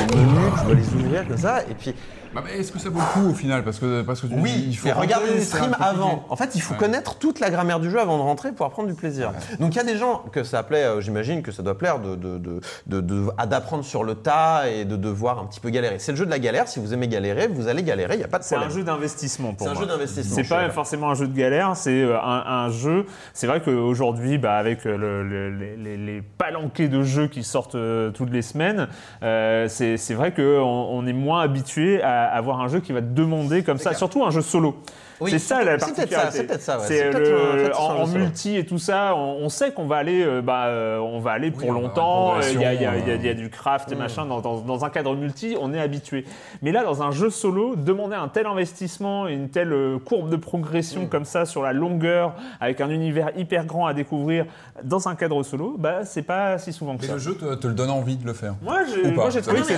des 0.10 0.16
menus, 0.16 0.54
tu 0.60 0.66
dois 0.66 0.76
les 0.76 0.94
ouvrir 0.94 1.28
comme 1.28 1.38
ça 1.38 1.64
et 1.64 1.74
puis 1.74 1.94
Bah, 2.34 2.44
Est-ce 2.56 2.72
que 2.72 2.78
ça 2.78 2.90
vaut 2.90 3.00
le 3.00 3.06
coup 3.22 3.32
au 3.32 3.34
final? 3.34 3.64
Parce 3.64 3.80
que, 3.80 4.04
parce 4.04 4.22
que 4.22 4.28
tu 4.28 4.36
dis, 4.36 4.40
oui, 4.40 4.66
il 4.68 4.78
faut 4.78 4.88
mais 4.88 4.94
regarder 4.94 5.32
les 5.34 5.42
streams 5.42 5.76
avant. 5.80 6.26
En 6.30 6.36
fait, 6.36 6.52
il 6.54 6.62
faut 6.62 6.74
Ouais. 6.74 6.80
connaître 6.80 7.18
toute 7.18 7.40
la 7.40 7.50
grammaire 7.50 7.80
du 7.80 7.90
jeu 7.90 8.00
avant 8.00 8.18
de 8.18 8.22
rentrer 8.22 8.52
pour 8.52 8.68
apprendre 8.68 8.88
du 8.88 8.94
plaisir. 8.94 9.32
Donc 9.60 9.74
il 9.74 9.78
y 9.78 9.80
a 9.80 9.84
des 9.84 9.98
gens 9.98 10.24
que 10.32 10.44
ça 10.44 10.62
plaît, 10.62 10.84
euh, 10.84 11.02
j'imagine 11.02 11.42
que 11.42 11.52
ça 11.52 11.64
doit 11.64 11.76
plaire 11.76 11.98
de, 12.00 12.16
de, 12.16 12.38
de, 12.38 12.62
de- 12.86 13.02
de- 13.02 13.46
d'apprendre 13.48 13.84
sur 13.84 14.04
le 14.04 14.14
tas 14.14 14.70
et 14.70 14.86
de 14.86 14.96
devoir 14.96 15.40
un 15.40 15.46
petit 15.46 15.60
peu 15.60 15.72
galérer. 15.72 15.98
C'est 15.98 16.12
le 16.12 16.18
jeu 16.20 16.26
de 16.26 16.30
la 16.30 16.38
galère. 16.38 16.68
Si 16.68 16.80
vous 16.80 16.94
aimez 16.94 17.08
galérer, 17.08 17.48
vous 17.48 17.68
allez 17.68 17.82
galérer. 17.82 18.14
Il 18.14 18.20
n'y 18.20 18.24
a 18.24 18.28
pas 18.28 18.38
de 18.38 18.44
C'est 18.44 18.56
un 18.56 18.70
jeu 18.70 18.84
d'investissement 18.84 19.54
pour 19.56 19.66
C'est 19.66 19.72
un 19.72 19.74
moi. 19.74 19.82
jeu 19.84 19.88
d'investissement, 19.88 20.36
C'est 20.36 20.48
pas 20.48 20.70
forcément 20.70 21.10
un 21.10 21.16
jeu 21.16 21.28
de 21.28 21.36
galère, 21.36 21.76
c'est 21.76 22.04
euh, 22.04 22.20
un, 22.22 22.44
un 22.46 22.70
jeu. 22.70 23.08
C'est 23.34 23.48
vrai 23.48 23.60
qu'aujourd'hui, 23.62 24.38
bah, 24.38 24.56
avec 24.58 24.86
euh, 24.86 24.96
le- 24.98 25.24
le- 25.24 25.50
les, 25.50 25.76
les- 25.78 25.98
les 25.98 26.22
palanqués 26.22 26.90
de 26.90 27.02
jeux 27.02 27.28
qui 27.28 27.44
sortent 27.44 27.74
euh, 27.74 28.12
toutes 28.12 28.30
les 28.32 28.44
semaines, 28.44 28.88
euh, 29.24 29.68
c'est 29.68 29.98
c'est 29.98 30.14
vrai 30.14 30.32
qu'on 30.32 30.44
on 30.62 31.08
est 31.08 31.14
moins 31.14 31.42
habitué 31.42 32.04
à 32.04 32.19
avoir 32.26 32.60
un 32.62 32.68
jeu 32.68 32.80
qui 32.80 32.92
va 32.94 33.02
te 33.02 33.08
demander 33.08 33.64
comme 33.64 33.78
ça, 33.78 33.90
clair. 33.92 33.98
surtout 33.98 34.24
un 34.24 34.32
jeu 34.32 34.42
solo. 34.42 34.76
Oui, 35.22 35.32
c'est 35.32 35.40
ça 35.40 35.62
la 35.66 35.78
c'est 35.78 35.94
peut-être 35.94 36.10
ça, 36.12 36.16
particularité. 36.22 36.38
c'est 36.38 36.44
peut-être 36.48 36.62
ça, 36.62 36.78
ouais. 36.80 36.84
C'est 36.88 36.98
C'est 36.98 37.10
peut-être, 37.10 37.68
le- 37.68 37.76
en 37.78 38.08
multi 38.08 38.56
et 38.56 38.66
tout 38.66 38.78
ça, 38.78 39.14
on, 39.18 39.40
on 39.42 39.50
sait 39.50 39.72
qu'on 39.74 39.86
va 39.86 39.98
aller, 39.98 40.24
euh, 40.24 40.42
bah, 40.42 40.68
euh, 40.68 40.98
on 41.00 41.20
va 41.20 41.32
aller 41.32 41.52
pour 41.52 41.74
longtemps. 41.74 42.36
Il 42.40 42.62
y, 42.62 42.64
a- 42.64 42.74
il 42.74 42.82
y 42.82 42.86
a- 42.86 42.92
progression, 42.92 43.06
il 43.06 43.10
y 43.10 43.12
a- 43.12 43.16
il 43.16 43.26
y 43.26 43.30
a 43.30 43.34
du 43.34 43.50
craft 43.50 43.92
et 43.92 43.96
machin 43.96 44.26
dans, 44.26 44.40
dans- 44.40 44.62
dans 44.62 44.86
un 44.86 44.90
cadre 44.90 45.14
multi, 45.18 45.58
on 45.60 45.74
est 45.74 45.80
habitué. 45.82 46.24
Mais 46.62 46.72
là, 46.72 46.86
dans 46.86 47.04
un 47.04 47.12
jeu 47.12 47.30
solo, 47.30 47.76
demander 47.76 48.16
un 48.16 48.30
tel 48.30 48.46
investissement 48.48 49.28
une 49.28 49.50
telle 49.50 49.74
euh, 49.74 49.98
courbe 50.00 50.30
de 50.30 50.38
progression 50.38 51.06
comme 51.06 51.26
ça 51.26 51.46
sur 51.46 51.64
la 51.64 51.74
longueur, 51.74 52.34
avec 52.62 52.80
un 52.80 52.90
univers 52.90 53.32
hyper 53.36 53.66
grand 53.66 53.88
à 53.88 53.94
découvrir 53.94 54.46
dans 54.86 55.10
un 55.10 55.16
cadre 55.16 55.44
solo, 55.44 55.76
bah 55.78 56.06
c'est 56.06 56.22
pas 56.22 56.58
si 56.60 56.72
souvent 56.72 56.96
que 56.96 57.02
Mais 57.02 57.08
ça. 57.08 57.14
le 57.16 57.20
jeu 57.20 57.36
te, 57.36 57.56
te 57.56 57.68
le 57.68 57.74
donne 57.74 57.90
envie 57.90 58.16
de 58.16 58.26
le 58.26 58.32
faire. 58.34 58.54
Moi, 58.62 58.80
j'ai 58.86 59.42
trouvé 59.42 59.60
que 59.60 59.68
c'était. 59.68 59.78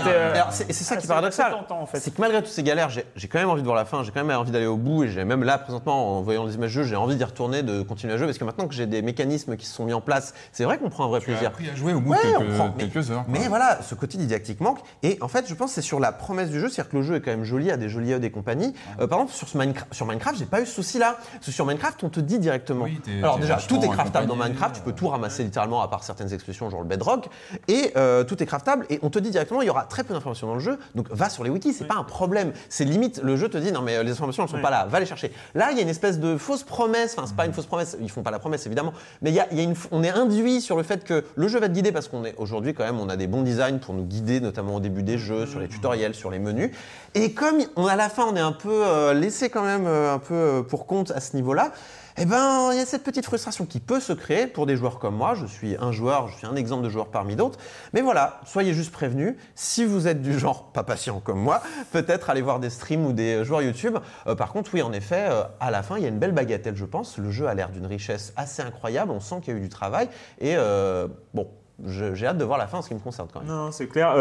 c'est 0.52 0.72
ça 0.74 0.98
qui 0.98 1.06
est 1.06 1.08
paradoxal. 1.08 1.56
C'est 1.96 2.14
que 2.14 2.22
malgré 2.32 2.48
toutes 2.48 2.56
ces 2.56 2.64
galères, 2.64 2.90
j'ai 2.90 3.28
quand 3.28 3.40
même 3.40 3.50
envie 3.50 3.62
de 3.62 3.66
voir 3.66 3.76
la 3.76 3.86
fin, 3.86 4.04
j'ai 4.04 4.12
quand 4.12 4.24
même 4.24 4.38
envie 4.38 4.52
d'aller 4.52 4.66
au 4.66 4.78
bout 4.78 5.04
et 5.04 5.10
j'ai 5.10 5.24
même 5.26 5.44
là 5.44 5.58
présentement 5.58 6.18
en 6.18 6.22
voyant 6.22 6.46
les 6.46 6.56
images 6.56 6.70
de 6.76 6.82
jeu, 6.84 6.88
j'ai 6.90 6.96
envie 6.96 7.16
d'y 7.16 7.24
retourner, 7.24 7.64
de 7.64 7.82
continuer 7.82 8.14
à 8.14 8.18
jouer 8.18 8.26
parce 8.28 8.38
que 8.38 8.44
maintenant 8.44 8.68
que 8.68 8.74
j'ai 8.74 8.86
des 8.88 9.02
mécanismes 9.02 9.56
qui 9.58 9.66
se 9.66 9.74
sont 9.76 9.86
mis 9.86 9.94
en 9.94 10.02
place, 10.02 10.34
c'est 10.52 10.64
vrai 10.64 10.78
qu'on 10.78 10.90
prend 10.90 11.06
un 11.06 11.08
vrai 11.10 11.20
Tu 11.20 11.32
as 11.32 11.34
plaisir. 11.34 11.48
appris 11.50 11.70
à 11.70 11.76
jouer 11.76 11.94
au 11.94 12.00
bout 12.02 12.12
Ouais, 12.12 12.18
de 12.24 12.36
on 12.36 12.40
quelques, 12.40 12.54
prend- 12.56 12.74
mais- 12.78 12.84
quelques 12.90 13.12
heures. 13.12 13.26
quoi. 13.26 13.34
Mais 13.40 13.48
voilà, 13.48 13.80
ce 13.82 13.96
côté 13.96 14.18
didactique 14.18 14.62
manque. 14.62 14.80
Et 15.04 15.18
en 15.22 15.28
fait, 15.28 15.46
je 15.48 15.54
pense 15.54 15.72
que 15.72 15.76
c'est 15.76 15.82
sur 15.82 16.00
la 16.00 16.12
promesse 16.12 16.50
du 16.50 16.60
jeu, 16.60 16.70
c'est-à-dire 16.70 16.92
que 16.92 16.98
le 16.98 17.04
jeu 17.04 17.16
est 17.16 17.22
quand 17.22 17.32
même 17.32 17.44
joli, 17.44 17.72
a 17.72 17.78
des 17.78 17.90
jolis 17.90 18.12
HUD 18.14 18.24
et 18.24 18.32
compagnie. 18.32 18.74
Euh, 19.00 19.08
par 19.08 19.20
exemple, 19.20 19.34
sur, 19.34 19.48
ce 19.48 19.58
Minecraft, 19.58 19.94
sur 19.94 20.06
Minecraft, 20.06 20.38
j'ai 20.40 20.46
pas 20.46 20.62
eu 20.62 20.66
ce 20.66 20.74
souci-là. 20.74 21.18
Parce 21.34 21.46
que 21.48 21.52
sur 21.52 21.66
Minecraft, 21.66 22.04
on 22.04 22.10
te 22.10 22.20
dit 22.20 22.40
directement. 22.40 22.86
Oui, 22.86 23.00
Alors 23.22 23.40
déjà, 23.40 23.58
tout 23.58 23.80
est 23.84 23.90
craftable 23.90 24.28
dans 24.28 24.36
Minecraft, 24.36 24.76
tu 24.76 24.82
peux 24.82 24.92
euh, 24.92 24.94
tout 24.94 25.08
ramasser 25.08 25.44
littéralement 25.44 25.82
à 25.82 25.88
part 25.88 26.04
certaines 26.04 26.34
expressions, 26.34 26.70
genre 26.70 26.82
le 26.82 26.88
bedrock. 26.88 27.28
Et 27.68 27.92
euh, 27.98 28.24
tout 28.24 28.42
est 28.42 28.46
craftable 28.46 28.86
et 28.90 29.00
on 29.02 29.10
te 29.10 29.20
dit 29.20 29.32
directement, 29.32 29.62
il 29.62 29.68
y 29.68 29.70
aura 29.70 29.84
très 29.84 30.04
peu 30.04 30.14
d'informations 30.14 30.48
dans 30.48 30.54
le 30.56 30.60
jeu. 30.60 30.78
Donc 30.96 31.08
va 31.12 31.30
sur 31.30 31.44
les 31.44 31.50
wikis, 31.50 31.74
c'est 31.74 31.86
pas 31.86 31.96
un 31.96 32.04
problème. 32.04 32.21
C'est 32.70 32.86
limite, 32.86 33.22
le 33.24 33.36
jeu 33.36 33.50
te 33.50 33.58
dit, 33.58 33.72
non 33.72 33.82
mais 33.82 33.98
euh, 33.98 34.04
les 34.04 34.12
informations, 34.12 34.44
elles 34.44 34.50
sont 34.50 34.62
pas 34.62 34.70
là, 34.70 34.86
va 34.90 35.00
les 35.00 35.06
chercher. 35.06 35.32
Là, 35.56 35.72
il 35.72 35.78
y 35.78 35.80
a 35.80 35.84
une 35.84 35.90
espèce 35.90 36.20
de 36.20 36.38
fausse 36.38 36.64
promesse, 36.64 37.16
enfin, 37.18 37.28
c'est 37.28 37.36
pas 37.36 37.46
une 37.46 37.54
fausse 37.54 37.66
promesse, 37.66 37.98
ils 38.02 38.10
font 38.10 38.24
pas 38.24 38.32
la 38.32 38.40
promesse 38.40 38.66
évidemment, 38.66 38.94
mais 39.22 39.32
il 39.32 39.36
y 39.36 39.40
a, 39.40 39.48
il 39.52 39.58
y 39.58 39.62
a 39.62 39.64
une, 39.64 39.76
on 39.92 40.04
est 40.04 40.10
induit 40.10 40.62
sur 40.62 40.78
le 40.78 40.84
fait 40.84 41.04
que 41.04 41.24
le 41.36 41.48
jeu 41.48 41.60
va 41.60 41.68
te 41.68 41.74
guider 41.74 41.92
parce 41.92 42.08
qu'on 42.08 42.26
est 42.26 42.36
aujourd'hui 42.38 42.74
quand 42.74 42.84
même, 42.84 43.00
on 43.00 43.10
a 43.10 43.16
des 43.16 43.28
bons 43.28 43.42
designs 43.42 43.80
pour 43.80 43.94
nous 43.94 44.04
guider, 44.04 44.40
notamment 44.40 44.76
au 44.76 44.80
début 44.80 45.04
des 45.04 45.18
jeux, 45.18 45.46
sur 45.46 45.60
les 45.60 45.68
tutoriels, 45.68 46.16
sur 46.16 46.32
les 46.32 46.40
menus. 46.40 46.72
Et 47.14 47.34
comme 47.34 47.58
on, 47.76 47.88
à 47.88 47.96
la 47.96 48.10
fin, 48.10 48.26
on 48.26 48.36
est 48.36 48.42
un 48.42 48.52
peu 48.52 48.86
euh, 48.86 49.14
laissé 49.14 49.50
quand 49.50 49.64
même 49.64 49.86
euh, 49.86 50.14
un 50.14 50.20
peu 50.20 50.66
pour 50.68 50.86
compte 50.86 51.12
à 51.12 51.20
ce 51.20 51.36
niveau-là, 51.36 51.72
eh 52.18 52.26
ben, 52.26 52.70
il 52.72 52.78
y 52.78 52.82
a 52.82 52.86
cette 52.86 53.04
petite 53.04 53.26
frustration 53.26 53.66
qui 53.66 53.80
peut 53.80 54.00
se 54.00 54.14
créer 54.14 54.48
pour 54.48 54.66
des 54.66 54.76
joueurs 54.76 55.00
comme 55.00 55.16
moi. 55.16 55.34
Je 55.34 55.46
suis 55.46 55.76
un 55.80 55.92
joueur, 55.92 56.28
je 56.28 56.38
suis 56.38 56.48
un 56.48 56.56
exemple 56.56 56.84
de 56.84 56.90
joueur 56.90 57.08
parmi 57.08 57.36
d'autres. 57.36 57.60
Mais 57.94 58.02
voilà, 58.02 58.42
soyez 58.46 58.74
juste 58.74 58.92
prévenus. 58.92 59.36
Si 59.56 59.86
vous 59.86 60.08
êtes 60.08 60.22
du 60.22 60.38
genre 60.38 60.72
pas 60.72 60.84
patient 60.84 61.20
comme 61.20 61.40
moi, 61.40 61.62
peut-être 61.92 62.30
aller 62.30 62.42
voir 62.42 62.60
des 62.60 62.70
streams 62.70 63.06
ou 63.06 63.14
des 63.14 63.44
joueurs 63.46 63.62
YouTube. 63.62 63.98
Euh, 64.28 64.36
par 64.36 64.52
contre, 64.52 64.72
oui, 64.74 64.82
en 64.82 64.92
effet, 64.92 65.28
euh, 65.30 65.44
à 65.60 65.72
la 65.72 65.84
fin, 65.84 65.98
il 65.98 66.04
y 66.04 66.06
a 66.06 66.10
une 66.10 66.20
belle 66.20 66.34
bagatelle, 66.34 66.76
je 66.76 66.86
pense. 66.86 67.18
Le 67.18 67.32
jeu 67.32 67.48
a 67.48 67.54
l'air 67.54 67.70
d'une 67.70 67.86
richesse 67.86 68.34
assez 68.36 68.62
incroyable. 68.62 69.12
On 69.12 69.20
sent 69.20 69.36
qu'il 69.42 69.54
y 69.54 69.56
a 69.56 69.60
eu 69.60 69.64
du 69.64 69.70
travail. 69.70 70.10
Et 70.40 70.56
euh, 70.58 71.08
bon, 71.34 71.48
j'ai 71.86 72.28
hâte 72.28 72.38
de 72.38 72.44
voir 72.44 72.58
la 72.58 72.68
fin 72.68 72.80
en 72.80 72.82
ce 72.82 72.90
qui 72.90 72.94
me 72.94 73.00
concerne 73.00 73.28
quand 73.34 73.40
même. 73.40 73.50
Non, 73.50 73.72
c'est 73.72 73.88
clair. 73.88 74.12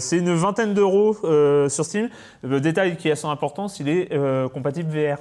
C'est 0.00 0.18
une 0.18 0.34
vingtaine 0.34 0.74
d'euros 0.74 1.14
sur 1.68 1.84
Steam. 1.84 2.08
Le 2.42 2.60
détail 2.60 2.96
qui 2.96 3.10
a 3.10 3.16
son 3.16 3.30
importance, 3.30 3.80
il 3.80 3.88
est 3.88 4.10
compatible 4.52 4.90
VR. 4.90 5.18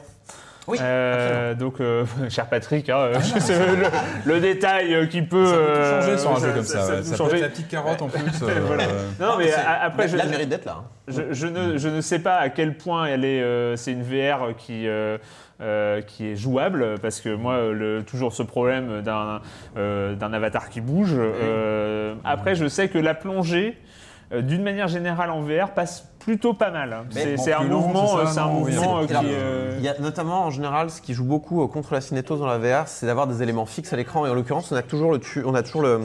Oui, 0.68 0.78
Euh, 0.82 1.54
donc, 1.54 1.80
euh, 1.80 2.06
cher 2.30 2.48
Patrick, 2.48 2.90
hein, 2.90 2.98
euh, 2.98 3.14
je 3.20 3.40
sais, 3.40 3.54
le, 3.58 3.86
le 4.34 4.40
détail 4.40 4.94
euh, 4.96 5.06
qui 5.06 5.22
peut, 5.22 5.46
Ça 5.46 5.54
peut 5.54 5.84
changer 5.84 6.12
euh, 6.12 6.18
sur 6.18 6.32
un 6.32 6.40
jeu 6.40 6.52
comme 6.54 6.64
ça 6.64 6.82
ça. 6.82 6.88
ouais. 6.92 6.98
peut 6.98 7.04
Ça 7.04 7.04
tout 7.04 7.10
peut 7.12 7.18
changer. 7.18 7.36
être 7.38 7.42
la 7.44 7.50
petite 7.50 7.68
carotte 7.68 8.02
en 8.02 8.08
plus. 8.08 8.22
euh, 8.44 8.60
Voilà. 8.66 8.84
euh, 8.84 9.10
Non, 9.20 9.38
mais 9.38 9.52
après, 9.54 10.08
je, 10.08 10.18
là, 10.18 10.26
mérite 10.26 10.50
d'être 10.50 10.66
là. 10.66 10.78
hein. 10.80 10.84
je, 11.08 11.22
je 11.32 11.48
ne, 11.48 11.78
je 11.78 11.88
ne 11.90 12.02
sais 12.02 12.20
pas 12.20 12.38
à 12.38 12.50
quel 12.50 12.76
point 12.78 13.06
elle 13.06 13.26
est. 13.26 13.42
euh, 13.42 13.76
c'est 13.76 13.92
une 13.92 14.04
VR 14.04 14.56
qui. 14.58 14.88
euh, 14.88 15.18
euh, 15.62 16.02
qui 16.02 16.28
est 16.28 16.36
jouable 16.36 16.96
parce 17.02 17.22
que 17.22 17.34
moi 17.34 17.54
euh, 17.54 17.72
le, 17.72 18.04
toujours 18.04 18.34
ce 18.34 18.44
problème 18.44 19.02
d'un 19.02 19.40
euh, 19.78 20.14
d'un 20.14 20.34
avatar 20.34 20.68
qui 20.68 20.82
bouge 20.82 21.14
Euh, 21.18 22.14
après 22.26 22.56
je 22.56 22.68
sais 22.68 22.90
que 22.90 22.98
la 22.98 23.14
plongée 23.14 23.78
euh, 23.78 23.95
d'une 24.32 24.64
manière 24.64 24.88
générale 24.88 25.30
en 25.30 25.42
VR 25.42 25.72
passe 25.76 26.08
plutôt 26.20 26.54
pas 26.56 26.72
mal 26.72 26.92
hein. 26.92 27.06
C'est 27.12 27.36
bon, 27.36 27.44
un 27.60 27.64
mouvement 27.66 28.18
c'est 28.26 28.34
ça, 28.34 28.42
euh, 28.42 28.46
un 28.46 28.48
non, 28.48 28.60
mouvement 28.62 28.98
euh, 29.00 29.06
qui 29.06 29.14
euh, 29.24 29.76
Il 29.78 29.84
y 29.86 29.88
a 29.88 29.94
notamment 30.00 30.46
en 30.46 30.50
général 30.50 30.90
ce 30.90 31.00
qui 31.00 31.14
joue 31.14 31.24
beaucoup 31.24 31.64
euh, 31.64 31.68
contre 31.68 31.94
la 31.94 32.02
cinétose 32.02 32.40
dans 32.40 32.48
la 32.48 32.58
VR, 32.58 32.88
c'est 32.88 33.06
d'avoir 33.06 33.28
des 33.28 33.44
éléments 33.44 33.68
fixes 33.68 33.94
à 33.94 33.96
l'écran. 33.96 34.26
Et 34.26 34.30
en 34.32 34.34
l'occurrence, 34.34 34.72
on 34.72 34.76
a 34.76 34.82
toujours 34.82 35.12
le, 35.12 35.20
tu- 35.20 35.44
on 35.46 35.54
a 35.54 35.62
toujours 35.62 35.84
le, 35.84 36.00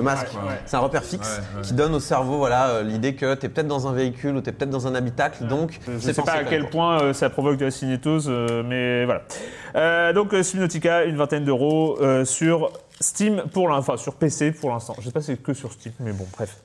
masque. 0.00 0.28
C'est 0.66 0.76
un 0.76 0.80
repère 0.80 1.02
fixe 1.02 1.26
Ouais, 1.38 1.56
ouais. 1.56 1.62
qui 1.62 1.72
donne 1.72 1.94
au 1.94 2.00
cerveau 2.00 2.36
voilà 2.36 2.68
euh, 2.68 2.82
l'idée 2.84 3.16
que 3.16 3.34
tu 3.34 3.46
es 3.46 3.48
peut-être 3.48 3.66
dans 3.66 3.88
un 3.88 3.92
véhicule 3.92 4.36
ou 4.36 4.40
tu 4.40 4.50
es 4.50 4.52
peut-être 4.52 4.70
dans 4.70 4.86
un 4.86 4.94
habitacle. 4.94 5.46
Donc, 5.48 5.80
Je 5.86 5.92
ne 5.92 5.98
sais 5.98 6.22
pas 6.22 6.30
à 6.32 6.44
quel 6.44 6.68
point 6.70 7.00
euh, 7.02 7.12
ça 7.12 7.28
provoque 7.28 7.56
de 7.56 7.64
la 7.64 7.70
cinétose, 7.72 8.26
euh, 8.28 8.62
mais 8.64 9.04
voilà. 9.04 9.22
Euh, 9.74 10.12
donc 10.12 10.32
euh, 10.32 10.42
Subnautica, 10.44 11.04
une 11.04 11.16
vingtaine 11.16 11.44
d'euros 11.44 11.98
euh, 12.00 12.24
sur 12.24 12.70
Steam 13.00 13.44
pour 13.52 13.68
l'instant, 13.68 13.92
enfin 13.92 13.96
sur 13.96 14.14
PC 14.14 14.52
pour 14.52 14.70
l'instant. 14.70 14.94
Je 14.98 15.06
sais 15.06 15.12
pas 15.12 15.20
si 15.20 15.26
c'est 15.26 15.42
que 15.42 15.52
sur 15.52 15.72
Steam, 15.72 15.92
mais 16.00 16.12
bon, 16.12 16.26
bref. 16.32 16.58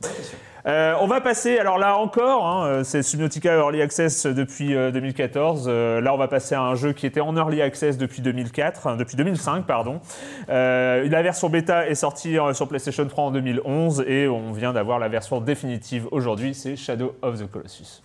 Euh, 0.67 0.94
on 1.02 1.08
va 1.08 1.22
passer, 1.22 1.58
alors 1.58 1.78
là 1.78 1.98
encore, 1.98 2.46
hein, 2.46 2.65
euh, 2.65 2.84
c'est 2.84 3.02
Subnautica 3.02 3.56
Early 3.56 3.82
Access 3.82 4.28
depuis 4.28 4.76
euh, 4.76 4.91
2014. 4.91 5.65
Euh, 5.67 6.02
là, 6.02 6.13
on 6.13 6.17
va 6.17 6.28
passer 6.28 6.56
à 6.56 6.62
un 6.62 6.76
jeu 6.76 6.94
qui 6.94 7.06
était 7.06 7.22
en 7.22 7.36
Early 7.36 7.62
Access 7.62 7.98
depuis 7.98 8.22
2004, 8.22 8.88
hein, 8.88 8.96
depuis 8.96 9.17
2005, 9.17 9.65
pardon. 9.65 10.00
La 10.48 11.22
version 11.22 11.50
bêta 11.50 11.88
est 11.88 11.96
sortie 11.96 12.38
sur 12.54 12.67
PlayStation 12.67 13.06
3 13.06 13.24
en 13.26 13.32
2011 13.32 14.06
et 14.08 14.28
on 14.28 14.52
vient 14.52 14.74
d'avoir 14.74 15.00
la 15.00 15.08
version 15.08 15.41
définitive 15.41 16.08
aujourd'hui, 16.12 16.54
c'est 16.54 16.76
Shadow 16.76 17.15
of 17.22 17.39
the 17.39 17.50
Colossus. 17.50 18.02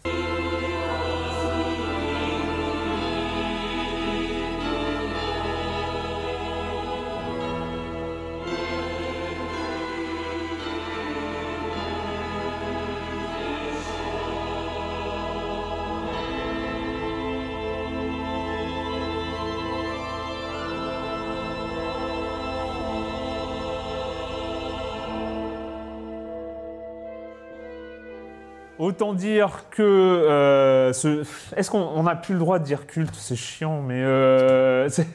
Autant 28.96 29.12
dire 29.12 29.64
que 29.70 29.82
euh, 29.82 30.90
ce... 30.94 31.22
est-ce 31.54 31.70
qu'on 31.70 32.02
n'a 32.02 32.14
plus 32.16 32.32
le 32.32 32.40
droit 32.40 32.58
de 32.58 32.64
dire 32.64 32.86
culte? 32.86 33.14
C'est 33.14 33.36
chiant, 33.36 33.82
mais 33.82 34.02
euh, 34.02 34.88
c'est- 34.90 35.06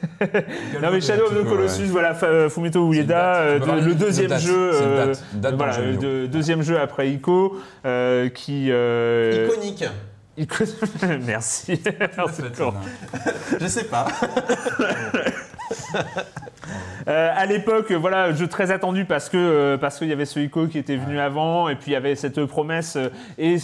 non 0.80 0.90
mais 0.92 1.00
Shadow 1.00 1.24
of 1.24 1.34
the 1.34 1.42
Colossus, 1.48 1.80
ouais. 1.82 1.86
voilà 1.88 2.14
Fa- 2.14 2.48
Fumito 2.48 2.88
Ueda, 2.92 3.34
euh, 3.38 3.58
de- 3.58 3.84
le 3.84 3.94
deuxième 3.96 4.28
date. 4.28 4.40
jeu, 4.40 4.70
euh, 4.74 5.06
date. 5.08 5.24
Date 5.34 5.54
voilà, 5.56 5.72
jeu 5.72 5.96
de- 5.96 6.26
deuxième 6.26 6.62
jeu 6.62 6.78
après 6.78 7.10
Ico, 7.10 7.56
euh, 7.84 8.28
qui 8.28 8.68
euh, 8.70 9.48
Iconique. 9.50 9.84
Ico- 10.38 10.64
Merci. 11.26 11.82
Je 13.60 13.66
sais 13.66 13.84
pas. 13.84 14.06
Euh, 17.08 17.32
à 17.34 17.46
l'époque, 17.46 17.90
voilà, 17.90 18.32
jeu 18.32 18.46
très 18.46 18.70
attendu 18.70 19.04
parce 19.04 19.28
que 19.28 19.36
euh, 19.36 19.76
parce 19.76 19.98
qu'il 19.98 20.06
y 20.06 20.12
avait 20.12 20.24
ce 20.24 20.38
Ico 20.38 20.68
qui 20.68 20.78
était 20.78 20.96
venu 20.96 21.18
avant 21.18 21.68
et 21.68 21.74
puis 21.74 21.90
il 21.90 21.94
y 21.94 21.96
avait 21.96 22.14
cette 22.14 22.44
promesse 22.44 22.94
euh, 22.94 23.08
et 23.38 23.56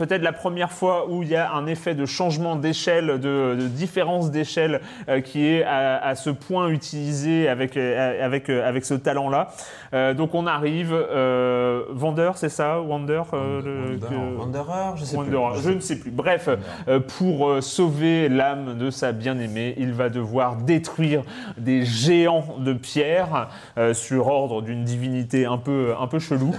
peut-être 0.00 0.22
la 0.22 0.32
première 0.32 0.72
fois 0.72 1.06
où 1.10 1.22
il 1.22 1.28
y 1.28 1.36
a 1.36 1.52
un 1.52 1.66
effet 1.66 1.94
de 1.94 2.06
changement 2.06 2.56
d'échelle, 2.56 3.06
de, 3.20 3.54
de 3.60 3.66
différence 3.68 4.30
d'échelle 4.30 4.80
euh, 5.10 5.20
qui 5.20 5.46
est 5.46 5.62
à, 5.62 5.98
à 5.98 6.14
ce 6.14 6.30
point 6.30 6.68
utilisé 6.68 7.48
avec 7.48 7.76
euh, 7.76 8.24
avec 8.24 8.48
euh, 8.48 8.66
avec 8.66 8.84
ce 8.86 8.94
talent-là. 8.94 9.48
Euh, 9.92 10.14
donc 10.14 10.34
on 10.34 10.46
arrive, 10.46 10.92
euh, 10.94 11.82
vendeur, 11.90 12.38
c'est 12.38 12.48
ça, 12.48 12.76
euh, 12.76 12.80
le- 12.80 12.82
Wonder, 12.88 14.06
que- 14.08 14.38
Wanderer, 14.38 14.96
je 14.96 15.04
sais 15.04 15.16
plus. 15.18 15.36
Wanderer, 15.36 15.60
je 15.62 15.70
ne 15.70 15.80
sais 15.80 15.96
plus. 15.98 16.10
Bref, 16.10 16.48
euh, 16.88 17.00
pour 17.18 17.48
euh, 17.50 17.60
sauver 17.60 18.28
l'âme 18.30 18.78
de 18.78 18.90
sa 18.90 19.12
bien-aimée, 19.12 19.74
il 19.76 19.92
va 19.92 20.08
devoir 20.08 20.56
détruire 20.56 21.22
des 21.58 21.84
géants 21.84 22.56
de 22.58 22.72
pierre 22.72 23.48
euh, 23.76 23.92
sur 23.92 24.28
ordre 24.28 24.62
d'une 24.62 24.84
divinité 24.84 25.44
un 25.44 25.58
peu, 25.58 25.92
un 26.00 26.06
peu 26.06 26.18
chelou. 26.20 26.54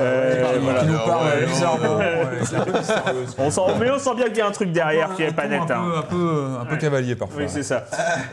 Euh, 0.00 0.52
Qui 0.52 0.58
voilà. 0.60 0.84
nous 0.84 0.98
parle 1.06 1.26
Ouais, 1.26 1.46
bizarrement. 1.46 1.96
ouais. 1.96 2.04
On 3.38 3.50
sent, 3.50 3.60
mais 3.80 3.90
on 3.90 3.98
sent 3.98 4.14
bien 4.16 4.26
qu'il 4.26 4.38
y 4.38 4.40
a 4.40 4.46
un 4.46 4.50
truc 4.52 4.72
derrière 4.72 5.14
qui 5.14 5.22
est 5.22 5.32
pas 5.32 5.46
net. 5.46 5.60
Un 5.62 5.66
peu, 5.66 5.72
hein. 5.74 5.92
un 5.98 6.02
peu, 6.02 6.46
un 6.60 6.64
peu 6.64 6.74
Ouais. 6.74 6.78
cavalier 6.80 7.16
parfois. 7.16 7.38
Oui, 7.42 7.48
c'est 7.48 7.62
ça. 7.62 7.84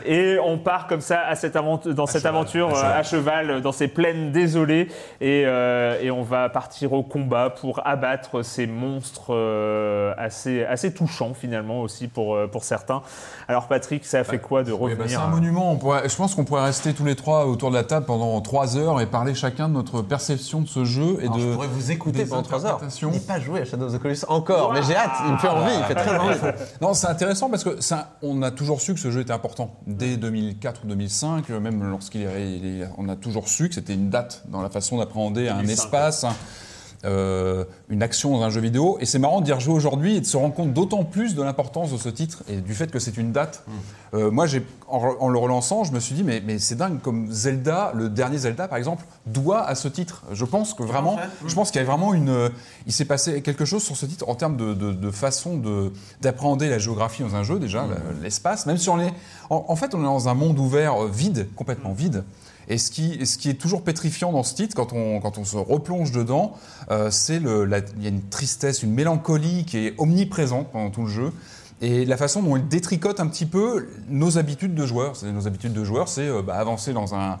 Et 0.04 0.38
on 0.44 0.58
part 0.58 0.86
comme 0.86 1.00
ça 1.00 1.20
à 1.26 1.34
cette 1.36 1.56
aventure, 1.56 1.94
dans 1.94 2.06
cette 2.06 2.22
cheval, 2.22 2.34
aventure 2.36 2.68
à 2.68 2.72
euh, 2.72 2.74
cheval. 2.74 2.92
à 2.98 3.02
cheval, 3.02 3.62
dans 3.62 3.72
ces 3.72 3.88
plaines 3.88 4.32
désolées, 4.32 4.88
et, 5.20 5.44
euh, 5.46 5.98
et 6.00 6.10
on 6.10 6.22
va 6.22 6.48
partir 6.48 6.92
au 6.92 7.02
combat 7.02 7.50
pour 7.50 7.80
abattre 7.86 8.42
ces 8.44 8.66
monstres 8.66 9.26
euh, 9.34 10.12
assez, 10.18 10.64
assez 10.64 10.92
touchants 10.92 11.34
finalement 11.34 11.80
aussi 11.82 12.08
pour, 12.08 12.34
euh, 12.34 12.46
pour 12.46 12.64
certains. 12.64 13.02
Alors 13.48 13.68
Patrick, 13.68 14.04
ça 14.04 14.20
a 14.20 14.24
fait 14.24 14.38
quoi 14.38 14.62
de 14.62 14.72
Oui, 14.72 14.78
revenir 14.92 14.98
bah, 14.98 15.04
c'est 15.08 15.14
un 15.16 15.26
monument. 15.28 15.72
On 15.72 15.76
pourrait- 15.76 16.08
je 16.08 16.16
pense 16.16 16.34
qu'on 16.34 16.44
pourrait 16.44 16.64
rester 16.64 16.92
tous 16.94 17.04
les 17.04 17.16
trois 17.16 17.46
autour 17.46 17.70
de 17.70 17.76
la 17.76 17.84
table 17.84 18.06
pendant 18.06 18.40
trois 18.40 18.76
heures 18.76 19.00
et 19.00 19.06
parler 19.06 19.34
chacun 19.34 19.68
de 19.68 19.74
notre 19.74 20.02
perception 20.02 20.60
de 20.60 20.68
ce 20.68 20.84
jeu 20.84 21.18
et 21.20 21.24
Alors, 21.24 21.36
de. 21.36 21.40
je 21.42 21.52
pourrais 21.54 21.66
vous 21.68 21.90
écouter 21.90 22.24
des 22.24 22.26
pendant 22.28 22.42
3 22.42 22.66
heures. 22.66 22.80
N'ai 22.82 23.20
pas 23.20 23.38
joué 23.40 23.60
à 23.60 23.64
Shadow 23.64 23.86
of 23.86 23.92
the 23.94 23.98
Colossus 24.00 24.24
encore, 24.42 24.72
mais 24.72 24.82
j'ai 24.82 24.94
hâte. 24.96 25.12
Il 25.26 25.32
me 25.32 25.38
fait 25.38 25.48
envie, 25.48 25.72
il 25.78 25.84
fait 25.84 25.94
très 25.94 26.16
envie. 26.18 26.38
Non, 26.80 26.94
c'est 26.94 27.06
intéressant 27.08 27.48
parce 27.50 27.64
que 27.64 27.80
ça, 27.80 28.16
on 28.22 28.42
a 28.42 28.50
toujours 28.50 28.80
su 28.80 28.94
que 28.94 29.00
ce 29.00 29.10
jeu 29.10 29.20
était 29.20 29.32
important. 29.32 29.74
Dès 29.86 30.16
2004 30.16 30.82
ou 30.84 30.88
2005, 30.88 31.50
euh, 31.50 31.60
même 31.60 31.82
lorsqu'il 31.90 32.22
est, 32.22 32.88
on 32.98 33.08
a 33.08 33.16
toujours 33.16 33.48
su 33.48 33.68
que 33.68 33.74
c'était 33.74 33.94
une 33.94 34.10
date 34.10 34.42
dans 34.48 34.62
la 34.62 34.70
façon 34.70 34.98
d'appréhender 34.98 35.48
un 35.48 35.56
2005, 35.62 35.72
espace, 35.84 36.24
un- 36.24 36.34
euh, 37.04 37.64
une 37.88 38.02
action 38.02 38.32
dans 38.38 38.42
un 38.44 38.50
jeu 38.50 38.60
vidéo. 38.60 38.96
Et 39.00 39.06
c'est 39.06 39.18
marrant 39.18 39.40
d'y 39.40 39.52
rejouer 39.52 39.74
aujourd'hui 39.74 40.16
et 40.16 40.20
de 40.20 40.26
se 40.26 40.36
rendre 40.36 40.54
compte 40.54 40.72
d'autant 40.72 41.04
plus 41.04 41.34
de 41.34 41.42
l'importance 41.42 41.92
de 41.92 41.96
ce 41.98 42.08
titre 42.08 42.42
et 42.48 42.56
du 42.56 42.74
fait 42.74 42.90
que 42.90 42.98
c'est 42.98 43.16
une 43.16 43.32
date. 43.32 43.64
Euh, 44.14 44.30
moi, 44.30 44.46
en, 44.88 45.28
le 45.28 45.38
relançant, 45.38 45.84
je 45.84 45.92
me 45.92 46.00
suis 46.00 46.14
dit, 46.14 46.22
mais, 46.22 46.42
mais 46.44 46.58
c'est 46.58 46.74
dingue 46.74 47.00
comme 47.00 47.30
Zelda, 47.32 47.92
le 47.94 48.08
dernier 48.08 48.38
Zelda 48.38 48.68
par 48.68 48.78
exemple, 48.78 49.04
doit 49.26 49.62
à 49.64 49.74
ce 49.74 49.88
titre. 49.88 50.22
Je 50.32 50.44
pense 50.44 50.74
que 50.74 50.82
vraiment, 50.82 51.16
je 51.46 51.54
pense 51.54 51.70
qu'il 51.70 51.80
y 51.80 51.84
a 51.84 51.86
vraiment 51.86 52.12
une, 52.14 52.28
euh, 52.28 52.48
il 52.86 52.92
s'est 52.92 53.04
passé 53.06 53.40
quelque 53.42 53.64
chose 53.64 53.82
sur 53.82 53.96
ce 53.96 54.06
titre 54.06 54.28
en 54.28 54.34
termes 54.34 54.56
de, 54.56 54.74
de- 54.74 54.92
de 54.92 55.10
façon 55.10 55.56
de, 55.56 55.92
d'appréhender 56.20 56.68
la 56.68 56.78
géographie 56.78 57.22
dans 57.22 57.34
un 57.36 57.42
jeu 57.42 57.58
déjà, 57.58 57.86
la- 57.86 57.96
l'espace, 58.22 58.66
même 58.66 58.76
si 58.76 58.88
on 58.90 59.00
est, 59.00 59.12
en, 59.50 59.64
en 59.68 59.76
fait, 59.76 59.94
on 59.94 60.00
est 60.00 60.04
dans 60.04 60.28
un 60.28 60.34
monde 60.34 60.58
ouvert 60.58 61.04
vide, 61.04 61.48
complètement 61.56 61.92
vide. 61.92 62.22
Et 62.68 62.78
ce 62.78 62.90
qui, 62.90 63.18
est 63.20 63.60
toujours 63.60 63.82
pétrifiant 63.82 64.32
dans 64.32 64.42
ce 64.42 64.54
titre, 64.54 64.76
quand 64.76 64.92
on, 64.92 65.44
se 65.44 65.56
replonge 65.56 66.12
dedans, 66.12 66.54
euh, 66.90 67.10
c'est 67.10 67.36
il 67.36 68.02
y 68.02 68.06
a 68.06 68.08
une 68.08 68.28
tristesse, 68.28 68.82
une 68.82 68.92
mélancolie 68.92 69.64
qui 69.64 69.78
est 69.78 69.94
omniprésente 69.98 70.70
pendant 70.70 70.90
tout 70.90 71.02
le 71.02 71.08
jeu. 71.08 71.32
Et 71.80 72.04
la 72.04 72.16
façon 72.16 72.42
dont 72.42 72.56
il 72.56 72.68
détricote 72.68 73.18
un 73.18 73.26
petit 73.26 73.46
peu 73.46 73.88
nos 74.08 74.38
habitudes 74.38 74.74
de 74.74 74.86
joueurs. 74.86 75.14
Nos 75.24 75.48
habitudes 75.48 75.72
de 75.72 75.82
joueurs, 75.82 76.08
c'est 76.08 76.28
euh, 76.28 76.40
bah, 76.40 76.54
avancer 76.54 76.92
dans 76.92 77.14
un, 77.16 77.40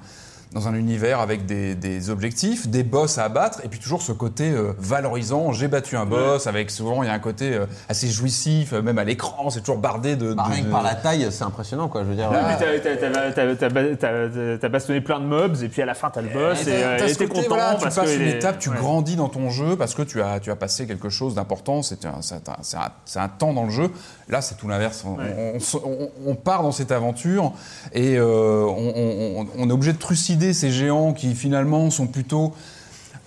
dans 0.54 0.68
un 0.68 0.74
univers 0.74 1.20
avec 1.20 1.46
des, 1.46 1.74
des 1.74 2.10
objectifs, 2.10 2.68
des 2.68 2.82
boss 2.82 3.18
à 3.18 3.24
abattre, 3.24 3.60
et 3.64 3.68
puis 3.68 3.78
toujours 3.80 4.02
ce 4.02 4.12
côté 4.12 4.50
euh, 4.50 4.72
valorisant. 4.78 5.52
J'ai 5.52 5.68
battu 5.68 5.96
un 5.96 6.04
boss, 6.06 6.46
avec 6.46 6.70
souvent 6.70 7.02
il 7.02 7.06
y 7.06 7.08
a 7.10 7.14
un 7.14 7.18
côté 7.18 7.54
euh, 7.54 7.66
assez 7.88 8.08
jouissif, 8.08 8.72
euh, 8.72 8.82
même 8.82 8.98
à 8.98 9.04
l'écran, 9.04 9.50
c'est 9.50 9.60
toujours 9.60 9.78
bardé 9.78 10.16
de. 10.16 10.34
Bah, 10.34 10.44
de- 10.48 10.52
rien 10.52 10.62
que 10.62 10.66
de- 10.66 10.72
par 10.72 10.82
la 10.82 10.94
taille, 10.94 11.26
c'est 11.30 11.44
impressionnant, 11.44 11.88
quoi. 11.88 12.02
Je 12.04 12.08
veux 12.08 12.14
dire. 12.14 12.28
Oui, 12.30 12.36
euh, 12.36 12.42
mais 12.46 12.80
t'as- 12.80 12.96
t'as- 12.96 13.10
t'as- 13.10 13.32
t'as- 13.32 13.56
t'as 13.56 13.68
ba- 13.68 13.96
t'as- 13.96 14.58
t'as 14.58 14.68
bastonné 14.68 15.00
plein 15.00 15.20
de 15.20 15.24
mobs 15.26 15.56
et 15.62 15.68
puis 15.68 15.80
à 15.82 15.86
la 15.86 15.94
fin 15.94 16.10
t'as 16.10 16.20
le 16.20 16.28
boss 16.28 16.66
et 16.66 16.82
euh, 16.82 16.98
t'es 17.16 17.26
content 17.26 17.42
voilà, 17.48 17.74
tu 17.76 17.82
parce 17.82 17.94
passes 17.96 18.10
que 18.10 18.16
une 18.16 18.22
est- 18.22 18.36
étape, 18.36 18.58
tu 18.58 18.68
ouais. 18.70 18.76
grandis 18.76 19.16
dans 19.16 19.28
ton 19.28 19.48
jeu 19.50 19.76
parce 19.76 19.94
que 19.94 20.02
tu 20.02 20.20
as, 20.20 20.40
tu 20.40 20.50
as 20.50 20.56
passé 20.56 20.86
quelque 20.86 21.08
chose 21.08 21.34
d'important, 21.34 21.82
c'est 21.82 22.04
un, 22.04 22.20
c'est 22.20 22.34
un- 22.76 23.22
un- 23.22 23.28
temps 23.28 23.52
dans 23.54 23.64
le 23.64 23.70
jeu. 23.70 23.88
Là, 24.28 24.40
c'est 24.42 24.56
tout 24.56 24.68
l'inverse. 24.68 25.04
On, 25.06 25.16
Ouais. 25.16 25.52
on 25.56 25.60
se- 25.60 25.76
on- 25.76 26.10
on 26.26 26.34
part 26.34 26.62
dans 26.62 26.72
cette 26.72 26.92
aventure 26.92 27.52
et 27.92 28.16
euh, 28.18 28.64
on, 28.64 29.40
on- 29.42 29.46
on 29.58 29.68
est 29.68 29.72
obligé 29.72 29.92
de 29.92 29.98
trucider 29.98 30.41
ces 30.52 30.70
géants 30.70 31.12
qui 31.12 31.34
finalement 31.34 31.90
sont 31.90 32.06
plutôt... 32.06 32.52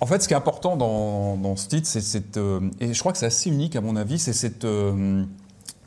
En 0.01 0.05
fait, 0.05 0.21
ce 0.21 0.27
qui 0.27 0.33
est 0.33 0.37
important 0.37 0.75
dans, 0.75 1.55
ce 1.55 1.67
titre, 1.67 1.87
c'est 1.87 2.01
cette... 2.01 2.37
euh, 2.37 2.59
et 2.81 2.93
je 2.93 2.99
crois 2.99 3.13
que 3.13 3.17
c'est 3.17 3.25
assez 3.25 3.49
unique 3.49 3.75
à 3.75 3.81
mon 3.81 3.95
avis, 3.95 4.19
c'est 4.19 4.33
cette... 4.33 4.65
euh, 4.65 5.23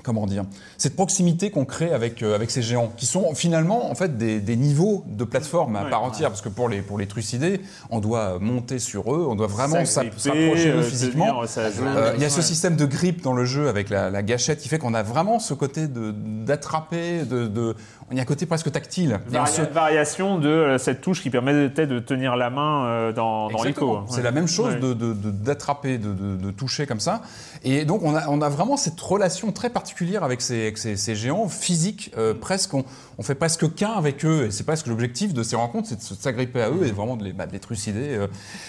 comment 0.05 0.27
dire, 0.27 0.45
cette 0.77 0.95
proximité 0.97 1.51
qu'on 1.51 1.65
crée 1.65 1.93
avec, 1.93 2.23
euh, 2.23 2.35
avec 2.35 2.51
ces 2.51 2.63
géants, 2.63 2.93
qui 2.97 3.05
sont 3.07 3.35
finalement 3.35 3.91
en 3.91 3.95
fait 3.95 4.17
des, 4.17 4.41
des 4.41 4.57
niveaux 4.57 5.05
de 5.09 5.25
plateforme 5.25 5.77
à 5.77 5.85
Ouais, 5.85 5.91
part 5.91 6.03
ouais. 6.03 6.09
entière, 6.09 6.29
parce 6.31 6.41
que 6.41 6.49
pour 6.49 6.69
les, 6.69 6.83
pour 6.83 6.99
les 6.99 7.07
trucider, 7.07 7.61
on 7.91 7.99
doit 8.01 8.39
monter 8.39 8.79
sur 8.79 9.13
eux, 9.15 9.27
on 9.29 9.35
doit 9.35 9.47
vraiment 9.49 9.85
s'approcher 9.85 10.31
d'eux 10.73 10.79
euh, 10.79 10.83
physiquement. 10.83 11.43
Euh, 11.59 12.13
Il 12.17 12.23
y 12.23 12.25
a 12.25 12.31
ce 12.31 12.43
système 12.43 12.77
de 12.77 12.87
grip 12.87 13.23
dans 13.23 13.33
le 13.33 13.45
jeu 13.45 13.69
avec 13.69 13.91
la, 13.91 14.09
la 14.11 14.23
gâchette 14.23 14.61
qui 14.61 14.69
fait 14.69 14.79
qu'on 14.79 14.95
a 14.95 15.03
vraiment 15.03 15.39
ce 15.39 15.53
côté 15.55 15.87
d'attraper, 15.89 17.25
de, 17.25 17.47
de, 17.47 17.75
il 18.11 18.17
y 18.17 18.21
a 18.21 18.23
un 18.23 18.27
côté 18.27 18.47
presque 18.47 18.71
tactile. 18.71 19.19
Varia- 19.29 19.47
se- 19.47 19.63
variation 19.63 20.39
de 20.39 20.77
cette 20.79 21.01
touche 21.01 21.23
qui 21.23 21.31
permettait 21.31 21.87
de 21.87 21.99
tenir 21.99 22.37
la 22.37 22.51
main 22.51 23.13
dans, 23.13 23.49
dans. 23.51 23.65
Ico. 23.65 24.01
C'est 24.09 24.23
la 24.23 24.31
même 24.33 24.47
chose 24.49 24.75
Ouais. 24.75 24.81
de- 24.81 24.95
d'attraper, 24.95 25.99
de, 25.99 26.13
de- 26.13 26.37
de 26.37 26.51
toucher 26.51 26.87
comme 26.87 27.01
ça. 27.01 27.23
Et 27.65 27.85
donc 27.85 28.03
on 28.05 28.15
a, 28.15 28.29
on 28.29 28.41
a 28.41 28.49
vraiment 28.49 28.77
cette 28.77 29.01
relation 29.01 29.51
très 29.53 29.71
particulière 29.71 29.88
avec 30.23 30.41
ces, 30.41 30.63
avec 30.63 30.79
ces- 30.79 30.97
ces 30.97 31.15
géants 31.15 31.49
physiques. 31.49 32.13
euh, 32.19 32.35
presque, 32.35 32.75
on, 32.75 32.85
on 33.19 33.23
fait 33.23 33.35
presque 33.35 33.75
qu'un 33.75 33.91
avec 33.93 34.25
eux. 34.25 34.47
Et 34.47 34.51
c'est 34.51 34.65
presque 34.65 34.87
l'objectif 34.87 35.35
de 35.35 35.43
ces 35.43 35.57
rencontres, 35.57 35.89
c'est 35.89 35.97
de 36.17 36.21
s'agripper 36.21 36.63
à 36.63 36.71
eux 36.71 36.87
et 36.87 36.93
vraiment 36.93 37.17
de 37.17 37.25
les, 37.25 37.33
bah, 37.33 37.47
de 37.47 37.53
les 37.53 37.59
trucider. 37.61 38.17
euh. 38.17 38.27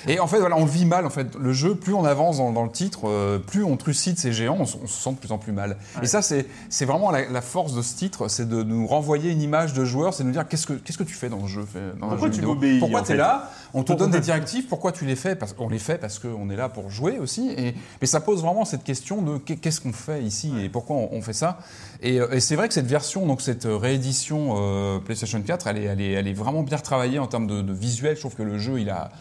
Et 0.07 0.19
en 0.19 0.27
fait, 0.27 0.39
voilà, 0.39 0.57
on 0.57 0.65
le 0.65 0.71
vit 0.71 0.85
mal. 0.85 1.05
En 1.05 1.09
fait, 1.09 1.35
le 1.39 1.53
jeu, 1.53 1.75
plus 1.75 1.93
on 1.93 2.05
avance 2.05 2.37
dans, 2.37 2.51
dans 2.51 2.63
le 2.63 2.71
titre, 2.71 3.01
euh, 3.07 3.39
plus 3.39 3.63
on 3.63 3.77
trucide 3.77 4.17
ces 4.17 4.33
géants, 4.33 4.57
on, 4.59 4.65
se 4.65 4.77
sent 4.87 5.11
de 5.11 5.17
plus 5.17 5.31
en 5.31 5.37
plus 5.37 5.51
mal. 5.51 5.77
Et 6.01 6.07
ça, 6.07 6.21
c'est 6.21 6.45
vraiment 6.85 7.11
la, 7.11 7.29
la 7.29 7.41
force 7.41 7.73
de 7.73 7.81
ce 7.81 7.95
titre, 7.95 8.27
c'est 8.27 8.47
de 8.47 8.63
nous 8.63 8.87
renvoyer 8.87 9.31
une 9.31 9.41
image 9.41 9.73
de 9.73 9.85
joueur, 9.85 10.13
c'est 10.13 10.23
de 10.23 10.27
nous 10.27 10.33
dire 10.33 10.47
qu'est-ce 10.47 10.65
que 10.67 10.73
qu'est-ce 10.73 10.97
que 10.97 11.03
tu 11.03 11.13
fais 11.13 11.29
dans 11.29 11.41
le 11.41 11.47
jeu, 11.47 11.65
dans 11.99 12.07
Pourquoi 12.09 12.27
jeu 12.29 12.33
tu 12.33 12.41
m'obéis, 12.41 12.79
Pourquoi 12.79 13.01
tu 13.01 13.07
es 13.11 13.13
fait? 13.13 13.17
là? 13.17 13.51
On 13.73 13.83
te 13.83 13.93
donne 13.93 14.11
des 14.11 14.19
directives. 14.19 14.65
Pourquoi 14.67 14.91
tu 14.91 15.05
les 15.05 15.15
fais 15.15 15.35
Parce 15.35 15.53
qu'on 15.53 15.69
les 15.69 15.77
fait 15.79 15.97
parce 15.97 16.17
qu'on 16.19 16.49
est 16.49 16.55
là 16.55 16.69
pour 16.69 16.89
jouer 16.89 17.19
aussi. 17.19 17.51
Et, 17.57 17.75
mais 18.01 18.07
ça 18.07 18.19
pose 18.19 18.41
vraiment 18.41 18.65
cette 18.65 18.83
question 18.83 19.21
de 19.21 19.37
qu'est- 19.37 19.57
qu'est-ce 19.57 19.79
qu'on 19.81 19.93
fait 19.93 20.23
ici 20.23 20.51
et 20.59 20.69
pourquoi 20.69 20.95
on, 20.95 21.09
on 21.13 21.21
fait 21.21 21.33
ça. 21.33 21.59
Et, 22.01 22.19
euh, 22.19 22.31
et 22.31 22.39
c'est 22.39 22.55
vrai 22.55 22.67
que 22.67 22.73
cette 22.73 22.87
version, 22.87 23.25
donc 23.27 23.41
cette 23.41 23.67
réédition 23.69 24.55
euh, 24.57 24.99
PlayStation 24.99 25.41
4, 25.41 25.67
elle 25.67 25.77
est, 25.77 25.83
elle, 25.83 26.01
est, 26.01 26.11
elle 26.13 26.27
est 26.27 26.33
vraiment 26.33 26.63
bien 26.63 26.77
retravaillée 26.77 27.19
en 27.19 27.27
termes 27.27 27.47
de, 27.47 27.61
de 27.61 27.73
visuel. 27.73 28.15
Je 28.15 28.21
trouve 28.21 28.35
que 28.35 28.43
le 28.43 28.57
jeu, 28.57 28.79
il 28.79 28.89
a 28.89 29.11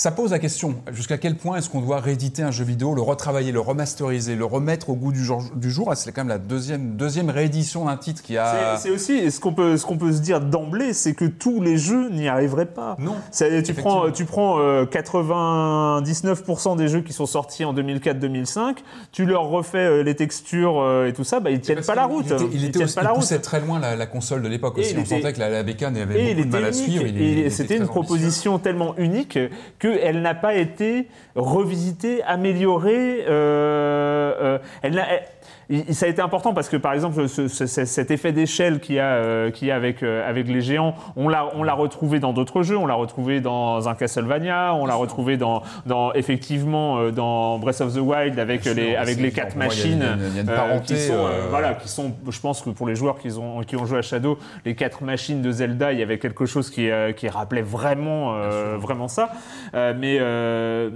ça 0.00 0.10
pose 0.12 0.30
la 0.30 0.38
question 0.38 0.76
jusqu'à 0.92 1.18
quel 1.18 1.36
point 1.36 1.58
est-ce 1.58 1.68
qu'on 1.68 1.82
doit 1.82 2.00
rééditer 2.00 2.42
un 2.42 2.50
jeu 2.50 2.64
vidéo, 2.64 2.94
le 2.94 3.02
retravailler, 3.02 3.52
le 3.52 3.60
remasteriser, 3.60 4.34
le 4.34 4.46
remettre 4.46 4.88
au 4.88 4.94
goût 4.94 5.12
du 5.12 5.22
jour. 5.22 5.42
Du 5.54 5.70
jour? 5.70 5.90
Là, 5.90 5.94
c'est 5.94 6.10
quand 6.10 6.22
même 6.22 6.28
la 6.28 6.38
deuxième, 6.38 6.96
deuxième 6.96 7.28
réédition 7.28 7.84
d'un 7.84 7.98
titre 7.98 8.22
qui 8.22 8.38
a. 8.38 8.78
C'est 8.78 8.88
aussi 8.90 9.30
ce 9.30 9.38
qu'on 9.40 9.52
peut 9.52 9.76
qu'on 9.86 9.98
peut 9.98 10.12
se 10.12 10.20
dire 10.20 10.40
d'emblée, 10.40 10.94
c'est 10.94 11.12
que 11.12 11.26
tous 11.26 11.60
les 11.60 11.76
jeux 11.76 12.08
n'y 12.08 12.28
arriveraient 12.28 12.64
pas. 12.64 12.96
Non. 12.98 13.16
Tu 13.30 13.44
prends 13.74 14.06
Effectivement. 14.06 14.10
tu 14.10 14.24
prends 14.24 14.58
euh, 14.58 14.86
99% 14.86 16.76
des 16.76 16.88
jeux 16.88 17.00
qui 17.02 17.12
sont 17.12 17.26
sortis 17.26 17.64
en 17.64 17.74
2004-2005, 17.74 18.76
tu 19.12 19.26
leur 19.26 19.44
refais 19.48 19.78
euh, 19.78 20.02
les 20.02 20.16
textures 20.16 20.80
euh, 20.80 21.06
et 21.08 21.12
tout 21.12 21.24
ça, 21.24 21.40
bah 21.40 21.50
ils 21.50 21.60
tiennent 21.60 21.76
Parce 21.76 21.86
pas 21.88 21.94
la 21.94 22.06
route. 22.06 22.24
Il 22.28 22.32
était, 22.34 22.44
il 22.52 22.54
Ils 22.60 22.64
était 22.66 22.84
aussi- 22.84 22.94
pas 22.94 23.02
il 23.02 23.04
la 23.04 23.10
route. 23.10 23.20
poussait 23.20 23.38
très 23.40 23.60
loin 23.60 23.78
la, 23.78 23.96
la 23.96 24.06
console 24.06 24.42
de 24.42 24.48
l'époque 24.48 24.78
aussi. 24.78 24.92
il 24.92 24.98
On 24.98 25.00
était- 25.02 25.16
sentait 25.16 25.32
que 25.32 25.40
la, 25.40 25.48
la 25.50 25.62
bécane 25.62 25.96
avait 25.96 26.30
il 26.30 26.36
beaucoup 26.36 26.48
de 26.48 26.52
mal 26.52 26.64
à 26.64 26.72
suivre. 26.72 27.04
Il 27.06 27.20
et 27.20 27.32
il 27.32 27.38
était 27.40 27.50
c'était 27.50 27.76
une 27.76 27.86
proposition 27.86 28.58
tellement 28.58 28.94
unique 28.96 29.38
qu'elle 29.98 30.22
n'a 30.22 30.34
pas 30.34 30.54
été 30.54 31.08
revisitée, 31.34 32.22
améliorée. 32.24 33.24
euh, 33.28 34.32
euh, 34.40 34.58
elle 34.82 34.94
n'a- 34.94 35.06
ça 35.92 36.06
a 36.06 36.08
été 36.08 36.20
important 36.20 36.52
parce 36.52 36.68
que 36.68 36.76
par 36.76 36.94
exemple 36.94 37.28
ce- 37.28 37.46
ce- 37.46 37.66
ce- 37.66 37.84
cet 37.84 38.10
effet 38.10 38.32
d'échelle 38.32 38.80
qu'il 38.80 38.96
y 38.96 38.98
a, 38.98 39.12
euh, 39.12 39.52
qu'il 39.52 39.68
y 39.68 39.70
a 39.70 39.76
avec, 39.76 40.02
euh, 40.02 40.28
avec 40.28 40.48
les 40.48 40.62
géants, 40.62 40.96
on 41.16 41.28
l'a, 41.28 41.44
retrouvé 41.74 42.18
dans 42.18 42.32
d'autres 42.32 42.62
jeux, 42.64 42.76
on 42.76 42.86
l'a 42.86 42.94
retrouvé 42.94 43.40
dans 43.40 43.88
un 43.88 43.94
Castlevania, 43.94 44.74
on 44.74 44.84
l'a 44.84 44.96
retrouvé 44.96 45.36
dans, 45.36 45.62
dans 45.86 46.12
effectivement 46.14 47.10
dans 47.10 47.58
Breath 47.60 47.80
of 47.82 47.94
the 47.94 47.98
Wild 48.00 48.36
avec 48.40 48.62
Bien 48.62 48.72
sûr, 48.74 48.82
les, 48.82 48.96
avec 48.96 49.14
c'est- 49.14 49.22
les 49.22 49.30
quatre 49.30 49.54
machines 49.54 50.00
qui 50.80 50.96
sont, 50.98 51.12
euh, 51.14 51.46
voilà, 51.50 51.74
qui 51.74 51.88
sont, 51.88 52.12
je 52.28 52.40
pense 52.40 52.62
que 52.62 52.70
pour 52.70 52.88
les 52.88 52.96
joueurs 52.96 53.18
qui 53.20 53.30
ont, 53.38 53.60
qui 53.62 53.76
ont 53.76 53.86
joué 53.86 53.98
à 53.98 54.02
Shadow, 54.02 54.38
les 54.64 54.74
quatre 54.74 55.04
machines 55.04 55.40
de 55.40 55.52
Zelda, 55.52 55.92
il 55.92 56.00
y 56.00 56.02
avait 56.02 56.18
quelque 56.18 56.46
chose 56.46 56.68
qui, 56.70 56.88
qui 57.16 57.28
rappelait 57.28 57.62
vraiment, 57.62 58.34
vraiment 58.78 59.06
ça. 59.06 59.30
Euh, 59.80 59.94
mais, 59.96 60.18
euh, 60.20 60.90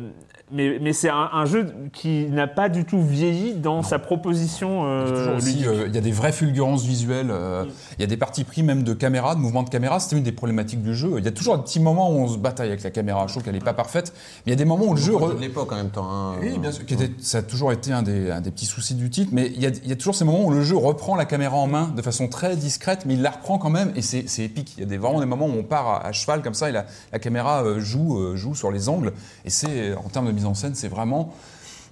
mais, 0.54 0.78
mais 0.80 0.92
c'est 0.92 1.08
un, 1.10 1.28
un 1.32 1.44
jeu 1.44 1.66
qui 1.92 2.26
n'a 2.30 2.46
pas 2.46 2.68
du 2.68 2.84
tout 2.84 3.02
vieilli 3.02 3.54
dans 3.54 3.82
sa 3.82 3.98
proposition 3.98 4.84
euh, 4.86 5.36
euh, 5.36 5.86
il 5.88 5.94
y 5.94 5.98
a 5.98 6.00
des 6.00 6.12
vraies 6.12 6.32
fulgurances 6.32 6.84
visuelles. 6.84 7.30
euh, 7.30 7.64
Il 7.98 8.02
y 8.02 8.04
a 8.04 8.06
des 8.06 8.16
parties 8.16 8.44
pris 8.44 8.62
même 8.62 8.82
de 8.84 8.94
caméra, 8.94 9.34
de 9.34 9.40
mouvement 9.40 9.62
de 9.62 9.68
caméra. 9.68 10.00
C'était 10.00 10.16
une 10.16 10.22
des 10.22 10.32
problématiques 10.32 10.82
du 10.82 10.94
jeu. 10.94 11.14
Il 11.18 11.24
y 11.24 11.28
a 11.28 11.32
toujours 11.32 11.56
des 11.58 11.62
petits 11.64 11.80
moments 11.80 12.10
où 12.10 12.14
on 12.20 12.28
se 12.28 12.38
bataille 12.38 12.68
avec 12.68 12.82
la 12.82 12.90
caméra. 12.90 13.24
Je 13.26 13.32
trouve 13.32 13.42
qu'elle 13.42 13.54
n'est 13.54 13.60
pas 13.60 13.74
parfaite. 13.74 14.12
Mais 14.46 14.50
il 14.50 14.50
y 14.50 14.52
a 14.54 14.56
des 14.56 14.64
moments 14.64 14.86
où 14.86 14.94
le 14.94 15.00
jeu. 15.00 15.14
Re- 15.14 15.34
de 15.34 15.40
l'époque 15.40 15.72
en 15.72 15.76
même 15.76 15.90
temps. 15.90 16.08
hein. 16.10 16.34
Oui, 16.40 16.58
bien 16.58 16.72
sûr. 16.72 16.86
qui 16.86 16.94
était- 16.94 17.10
ça 17.20 17.38
a 17.38 17.42
toujours 17.42 17.72
été 17.72 17.92
un 17.92 18.02
des, 18.02 18.30
un 18.30 18.40
des 18.40 18.50
petits 18.50 18.66
soucis 18.66 18.94
du 18.94 19.10
titre. 19.10 19.30
Mais 19.32 19.50
il 19.54 19.60
y, 19.62 19.66
a, 19.66 19.70
il 19.70 19.88
y 19.88 19.92
a 19.92 19.96
toujours 19.96 20.14
ces 20.14 20.24
moments 20.24 20.44
où 20.44 20.50
le 20.50 20.62
jeu 20.62 20.76
reprend 20.76 21.16
la 21.16 21.24
caméra 21.24 21.56
en 21.56 21.66
main 21.66 21.92
de 21.96 22.02
façon 22.02 22.28
très 22.28 22.56
discrète, 22.56 23.04
mais 23.06 23.14
il 23.14 23.22
la 23.22 23.30
reprend 23.30 23.58
quand 23.58 23.70
même. 23.70 23.92
Et 23.96 24.02
c'est 24.02 24.24
épique. 24.44 24.74
Il 24.76 24.80
y 24.80 24.82
a 24.84 24.86
des, 24.86 24.98
vraiment 24.98 25.20
des 25.20 25.26
moments 25.26 25.46
où 25.46 25.58
on 25.58 25.62
part 25.64 25.88
à, 25.88 26.06
à 26.06 26.12
cheval 26.12 26.42
comme 26.42 26.54
ça 26.54 26.68
et 26.68 26.72
la, 26.72 26.86
la 27.12 27.18
caméra 27.18 27.64
joue, 27.78 28.36
joue 28.36 28.54
sur 28.54 28.70
les 28.70 28.88
angles. 28.88 29.12
Et 29.44 29.50
c'est, 29.50 29.94
en 29.94 30.08
termes 30.08 30.26
de 30.26 30.32
mise 30.32 30.43
en 30.46 30.54
scène, 30.54 30.74
c'est 30.74 30.88
vraiment. 30.88 31.32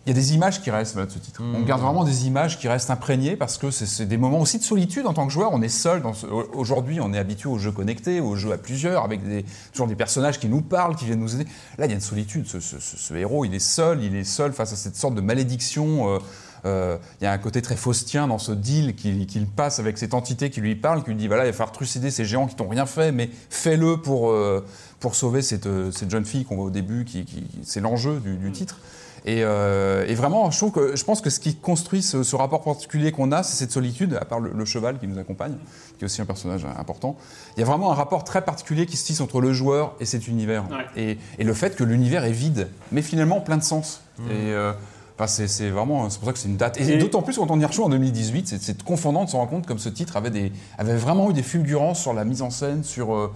Il 0.05 0.09
y 0.09 0.12
a 0.12 0.15
des 0.21 0.35
images 0.35 0.61
qui 0.61 0.69
restent 0.73 0.95
voilà, 0.95 1.07
de 1.07 1.12
ce 1.12 1.19
titre. 1.21 1.41
On 1.55 1.61
garde 1.61 1.81
vraiment 1.81 2.03
des 2.03 2.27
images 2.27 2.59
qui 2.59 2.67
restent 2.67 2.91
imprégnées 2.91 3.37
parce 3.37 3.57
que 3.57 3.71
c'est- 3.71 4.05
des 4.05 4.17
moments 4.17 4.41
aussi 4.41 4.59
de 4.59 4.65
solitude 4.65 5.07
en 5.07 5.12
tant 5.15 5.29
que 5.29 5.33
joueur. 5.33 5.51
On 5.53 5.62
est 5.62 5.69
seul. 5.69 6.03
ce- 6.15 6.27
Aujourd'hui, 6.27 6.99
on 7.01 7.12
est 7.15 7.19
habitué 7.19 7.49
aux 7.49 7.59
jeux 7.59 7.71
connectés, 7.71 8.19
aux 8.19 8.35
jeux 8.35 8.51
à 8.51 8.59
plusieurs, 8.59 9.05
avec 9.05 9.23
des, 9.25 9.45
toujours 9.73 9.87
des 9.87 9.95
personnages 9.95 10.41
qui 10.41 10.49
nous 10.49 10.61
parlent, 10.61 10.97
qui 10.97 11.05
viennent 11.05 11.21
nous 11.21 11.37
aider. 11.37 11.45
Là, 11.79 11.85
il 11.87 11.91
y 11.91 11.93
a 11.93 11.95
une 11.95 12.01
solitude. 12.01 12.49
Ce, 12.49 12.59
ce- 12.59 12.81
ce- 12.81 12.97
ce 12.97 13.15
héros, 13.15 13.45
il 13.45 13.55
est 13.55 13.61
seul. 13.61 14.03
Il 14.03 14.17
est 14.17 14.25
seul 14.25 14.53
face 14.53 14.73
à 14.73 14.77
cette 14.77 14.97
sorte 14.97 15.15
de 15.15 15.21
malédiction. 15.21 16.09
euh, 16.09 16.19
euh, 16.65 16.97
il 17.21 17.25
y 17.25 17.27
a 17.27 17.33
un 17.33 17.38
côté 17.38 17.61
très 17.61 17.75
faustien 17.77 18.29
dans 18.29 18.38
ce 18.38 18.53
deal 18.53 18.95
qu'il 18.95 19.27
qu'il 19.27 19.47
passe 19.47 19.81
avec 19.81 19.99
cette 19.99 20.15
entité 20.15 20.49
qui 20.49 20.61
lui 20.61 20.77
parle, 20.77 21.03
qui 21.03 21.11
lui 21.11 21.17
dit 21.17 21.27
voilà, 21.27 21.43
il 21.45 21.47
va 21.49 21.53
falloir 21.53 21.73
trucider 21.73 22.11
ces 22.12 22.25
géants 22.25 22.47
qui 22.47 22.55
t'ont 22.55 22.69
rien 22.69 22.87
fait, 22.87 23.11
mais 23.11 23.31
fais-le 23.51 23.97
pour, 23.97 24.31
euh, 24.31 24.65
pour 25.03 25.15
sauver 25.17 25.43
cette, 25.43 25.67
euh, 25.67 25.91
cette 25.91 26.11
jeune 26.11 26.25
fille 26.25 26.45
qu'on 26.47 26.57
voit 26.57 26.65
au 26.67 26.71
début, 26.71 27.05
qui, 27.05 27.25
qui- 27.25 27.45
c'est 27.65 27.81
l'enjeu 27.81 28.21
du, 28.21 28.37
du 28.37 28.53
titre. 28.53 28.79
Et, 29.25 29.43
euh, 29.45 30.05
et 30.09 30.15
vraiment, 30.15 30.51
je, 30.51 30.57
trouve 30.59 30.73
que, 30.73 30.97
je 30.97 31.05
pense 31.05 31.21
que 31.21 31.29
ce 31.31 31.38
qui 31.38 31.55
construit 31.57 32.03
ce, 32.03 32.23
ce 32.23 32.35
rapport 32.35 32.62
particulier 32.62 33.12
qu'on 33.12 33.31
a, 33.33 33.43
c'est 33.43 33.57
cette 33.57 33.71
solitude, 33.73 34.17
à 34.21 34.25
part 34.25 34.41
le, 34.41 34.51
le 34.53 34.65
cheval 34.65 34.99
qui 34.99 35.07
nous 35.07 35.19
accompagne, 35.19 35.55
qui 35.99 36.03
est 36.03 36.07
aussi 36.07 36.23
un 36.23 36.25
personnage 36.25 36.65
important. 36.79 37.17
Il 37.57 37.61
y 37.61 37.62
a 37.62 37.67
vraiment 37.67 37.93
un 37.93 37.95
rapport 37.95 38.25
très 38.25 38.43
particulier 38.45 38.87
qui 38.87 38.97
se 38.97 39.05
tisse 39.05 39.21
entre 39.21 39.41
le 39.41 39.53
joueur 39.53 39.95
et 40.01 40.07
cet 40.07 40.27
univers. 40.29 40.65
Ouais. 40.71 40.87
Et, 40.97 41.19
et 41.38 41.45
le 41.45 41.55
fait 41.55 41.77
que 41.77 41.85
l'univers 41.85 42.25
est 42.25 42.33
vide, 42.33 42.69
mais 42.91 43.03
finalement 43.03 43.41
plein 43.41 43.57
de 43.59 43.62
sens. 43.65 44.03
Et 44.29 44.33
euh, 44.33 44.73
enfin, 45.19 45.27
c'est 45.29 45.71
vraiment, 45.71 46.11
c'est 46.11 46.19
pour 46.19 46.27
ça 46.29 46.33
que 46.33 46.38
c'est 46.41 46.49
une 46.49 46.57
date. 46.57 46.81
Et, 46.81 46.95
Et- 46.95 46.99
d'autant 46.99 47.23
plus 47.23 47.37
quand 47.38 47.51
on 47.51 47.61
y 47.61 47.65
rejoue 47.65 47.85
en 47.85 47.88
2018, 47.91 48.49
c'est- 48.49 48.62
c'est 48.62 48.83
confondant 48.83 49.25
de 49.25 49.31
se 49.31 49.37
rendre 49.37 49.51
compte 49.51 49.67
comme 49.67 49.79
ce 49.79 49.88
titre 49.88 50.17
avait, 50.17 50.31
des, 50.31 50.53
avait 50.79 50.97
vraiment 50.97 51.31
eu 51.31 51.33
des 51.33 51.43
fulgurances 51.45 52.01
sur 52.01 52.12
la 52.12 52.25
mise 52.25 52.43
en 52.43 52.51
scène, 52.51 52.83
sur. 52.85 53.15
euh, 53.15 53.33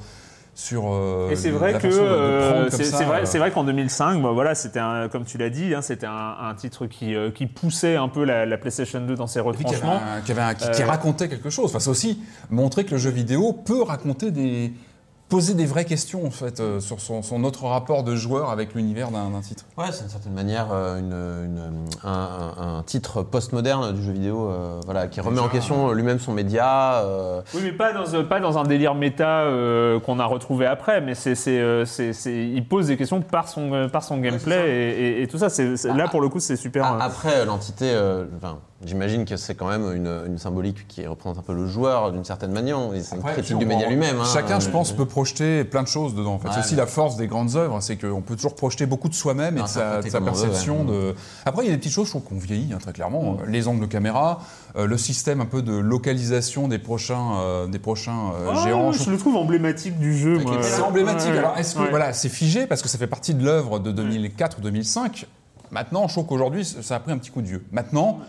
sur 0.59 0.85
euh, 0.91 1.29
Et 1.31 1.37
c'est 1.37 1.51
la 1.51 1.59
vrai 1.59 1.73
que 1.79 1.87
euh, 1.87 2.71
c'est 2.71 2.91
vrai, 3.05 3.21
euh, 3.21 3.25
c'est 3.27 3.39
vrai 3.39 3.51
qu'en 3.51 3.63
2005, 3.63 4.23
bah 4.23 4.31
voilà, 4.33 4.55
c'était 4.55 4.79
un- 4.81 5.09
comme 5.09 5.25
tu 5.27 5.37
l'as 5.37 5.51
dit, 5.51 5.75
hein, 5.75 5.83
c'était 5.83 6.07
un, 6.07 6.35
un 6.41 6.55
titre 6.55 6.87
qui, 6.87 7.15
euh, 7.15 7.31
qui 7.31 7.47
poussait 7.47 7.97
un 7.97 8.09
peu 8.09 8.25
la, 8.25 8.47
la 8.47 8.57
PlayStation 8.57 9.01
2 9.01 9.15
dans 9.17 9.27
ses 9.27 9.35
qui, 9.35 9.47
avait 9.47 9.49
retranchements. 9.59 10.01
un- 10.17 10.23
qui 10.23 10.33
avait 10.33 10.41
un- 10.41 10.55
qui- 10.55 10.71
qui 10.71 10.83
racontait 10.83 11.29
quelque 11.29 11.51
chose. 11.51 11.67
Enfin, 11.67 11.79
c'est 11.79 11.91
aussi 11.91 12.23
montrer 12.51 12.85
que 12.85 12.93
le 12.93 12.97
jeu 12.97 13.11
vidéo 13.11 13.53
peut 13.53 13.83
raconter 13.83 14.31
des. 14.31 14.73
Poser 15.29 15.55
des 15.55 15.67
vraies 15.67 15.85
questions, 15.85 16.25
en 16.25 16.31
fait, 16.31 16.61
euh, 16.61 16.79
sur 16.79 17.01
son, 17.01 17.21
son 17.23 17.43
autre 17.43 17.65
rapport 17.65 18.05
de 18.05 18.15
joueur 18.15 18.51
avec 18.51 18.75
l'univers 18.75 19.11
d'un 19.11 19.31
d'un 19.31 19.41
titre. 19.41 19.65
Ouais, 19.77 19.87
c'est 19.91 20.03
d'une 20.03 20.11
certaine 20.11 20.33
manière 20.35 20.69
euh, 20.73 20.99
une, 21.01 21.07
une- 21.13 21.89
un, 22.05 22.53
un- 22.59 22.79
un 22.79 22.83
titre 22.85 23.23
postmoderne 23.23 23.93
du 23.93 24.03
jeu 24.05 24.13
vidéo, 24.13 24.49
euh, 24.49 24.81
voilà, 24.85 25.09
qui 25.09 25.21
remet 25.21 25.41
en 25.41 25.49
question 25.49 25.91
lui-même 25.93 26.21
son 26.21 26.33
média. 26.33 27.03
euh, 27.03 27.43
Oui, 27.55 27.61
mais 27.65 27.73
pas 27.73 27.93
dans, 27.93 28.15
euh, 28.15 28.23
pas 28.23 28.39
dans 28.39 28.57
un 28.59 28.63
délire 28.63 28.95
méta 28.95 29.41
euh, 29.41 29.99
qu'on 29.99 30.21
a 30.21 30.25
retrouvé 30.27 30.65
après, 30.67 31.01
mais 31.01 31.15
c'est, 31.17 31.35
c'est, 31.35 31.59
euh, 31.59 31.85
c'est- 31.85 32.13
c'est- 32.13 32.47
il 32.49 32.65
pose 32.67 32.87
des 32.87 32.97
questions 32.97 33.21
par 33.21 33.49
son, 33.49 33.73
euh, 33.73 33.89
par 33.89 34.05
son 34.05 34.19
gameplay 34.19 34.69
et, 34.71 35.01
et- 35.19 35.23
et 35.23 35.27
tout 35.27 35.39
ça. 35.39 35.49
C'est, 35.49 35.75
là, 35.87 36.07
pour 36.09 36.21
le 36.21 36.29
coup, 36.29 36.39
c'est 36.39 36.57
super. 36.57 36.85
a- 36.85 36.95
euh, 36.95 36.99
Après, 37.01 37.45
l'entité, 37.45 37.87
euh, 37.93 38.27
enfin, 38.37 38.59
j'imagine 38.85 39.25
que 39.25 39.37
c'est 39.37 39.55
quand 39.55 39.69
même 39.69 39.91
une, 39.95 40.23
une 40.27 40.39
symbolique 40.39 40.87
qui 40.89 41.07
représente 41.07 41.39
un 41.39 41.43
peu 41.43 41.55
le 41.55 41.67
joueur 41.67 42.13
d'une 42.13 42.25
certaine 42.25 42.53
manière. 42.53 42.79
C'est 43.03 43.17
une 43.17 43.23
critique 43.23 43.59
du 43.59 43.67
média 43.67 43.89
lui-même. 43.89 44.21
hein. 44.21 44.25
Chacun, 44.33 44.61
je 44.61 44.69
pense, 44.69 44.93
peut 44.93 45.07
projeter 45.07 45.65
plein 45.65 45.83
de 45.83 45.89
choses 45.89 46.15
dedans. 46.15 46.35
En 46.35 46.39
fait. 46.39 46.49
Ouais, 46.49 46.55
c'est 46.55 46.61
aussi 46.61 46.77
la 46.77 46.87
force 46.87 47.17
des 47.17 47.27
grandes 47.27 47.57
œuvres, 47.57 47.81
c'est 47.81 47.97
qu'on 47.97 48.21
peut 48.21 48.37
toujours 48.37 48.55
projeter 48.55 48.87
beaucoup 48.87 49.09
de 49.09 49.15
soi-même 49.15 49.57
et 49.59 49.63
de 49.63 49.67
sa, 49.67 50.01
de 50.03 50.09
veut, 50.09 50.21
perception. 50.21 50.81
ouais. 50.81 50.93
de... 50.93 51.15
Après, 51.45 51.65
il 51.65 51.69
y 51.69 51.71
a 51.71 51.73
des 51.73 51.79
petites 51.79 51.93
choses, 51.93 52.07
je 52.07 52.11
trouve 52.13 52.25
qu'on 52.25 52.39
vieillit 52.39 52.73
hein, 52.73 52.79
très 52.81 52.93
clairement. 52.93 53.39
Les 53.47 53.69
angles 53.69 53.81
de 53.81 53.87
caméra, 53.87 54.41
euh, 54.77 54.87
le 54.87 54.99
système 54.99 55.41
un 55.41 55.47
peu 55.47 55.63
de 55.63 55.75
localisation 55.77 56.69
des 56.69 56.79
prochains, 56.79 57.39
euh, 57.41 57.67
des 57.67 57.79
prochains 57.79 58.33
euh, 58.41 58.53
ah, 58.53 58.65
géants. 58.65 58.93
je 58.93 59.11
le 59.11 59.17
trouve 59.17 59.37
emblématique 59.37 59.99
du 59.99 60.17
jeu. 60.17 60.41
C'est 60.63 60.83
emblématique. 60.83 61.31
Ouais, 61.31 61.39
Alors, 61.39 61.57
est-ce 61.57 61.75
que 61.75 61.81
ouais. 61.81 61.91
voilà, 61.91 62.13
c'est 62.13 62.29
figé 62.29 62.67
parce 62.67 62.83
que 62.83 62.89
ça 62.89 62.99
fait 62.99 63.07
partie 63.07 63.35
de 63.35 63.45
l'œuvre 63.45 63.79
de 63.79 63.91
2004 63.91 64.59
ou 64.59 64.61
2005 64.63 65.27
Maintenant, 65.71 66.07
je 66.07 66.13
trouve 66.15 66.27
qu'aujourd'hui, 66.27 66.65
ça 66.65 66.95
a 66.95 67.01
pris 67.01 67.11
un 67.13 67.19
petit 67.19 67.31
coup 67.31 67.43
de 67.43 67.49
vieux. 67.49 67.65
Maintenant, 67.73 68.21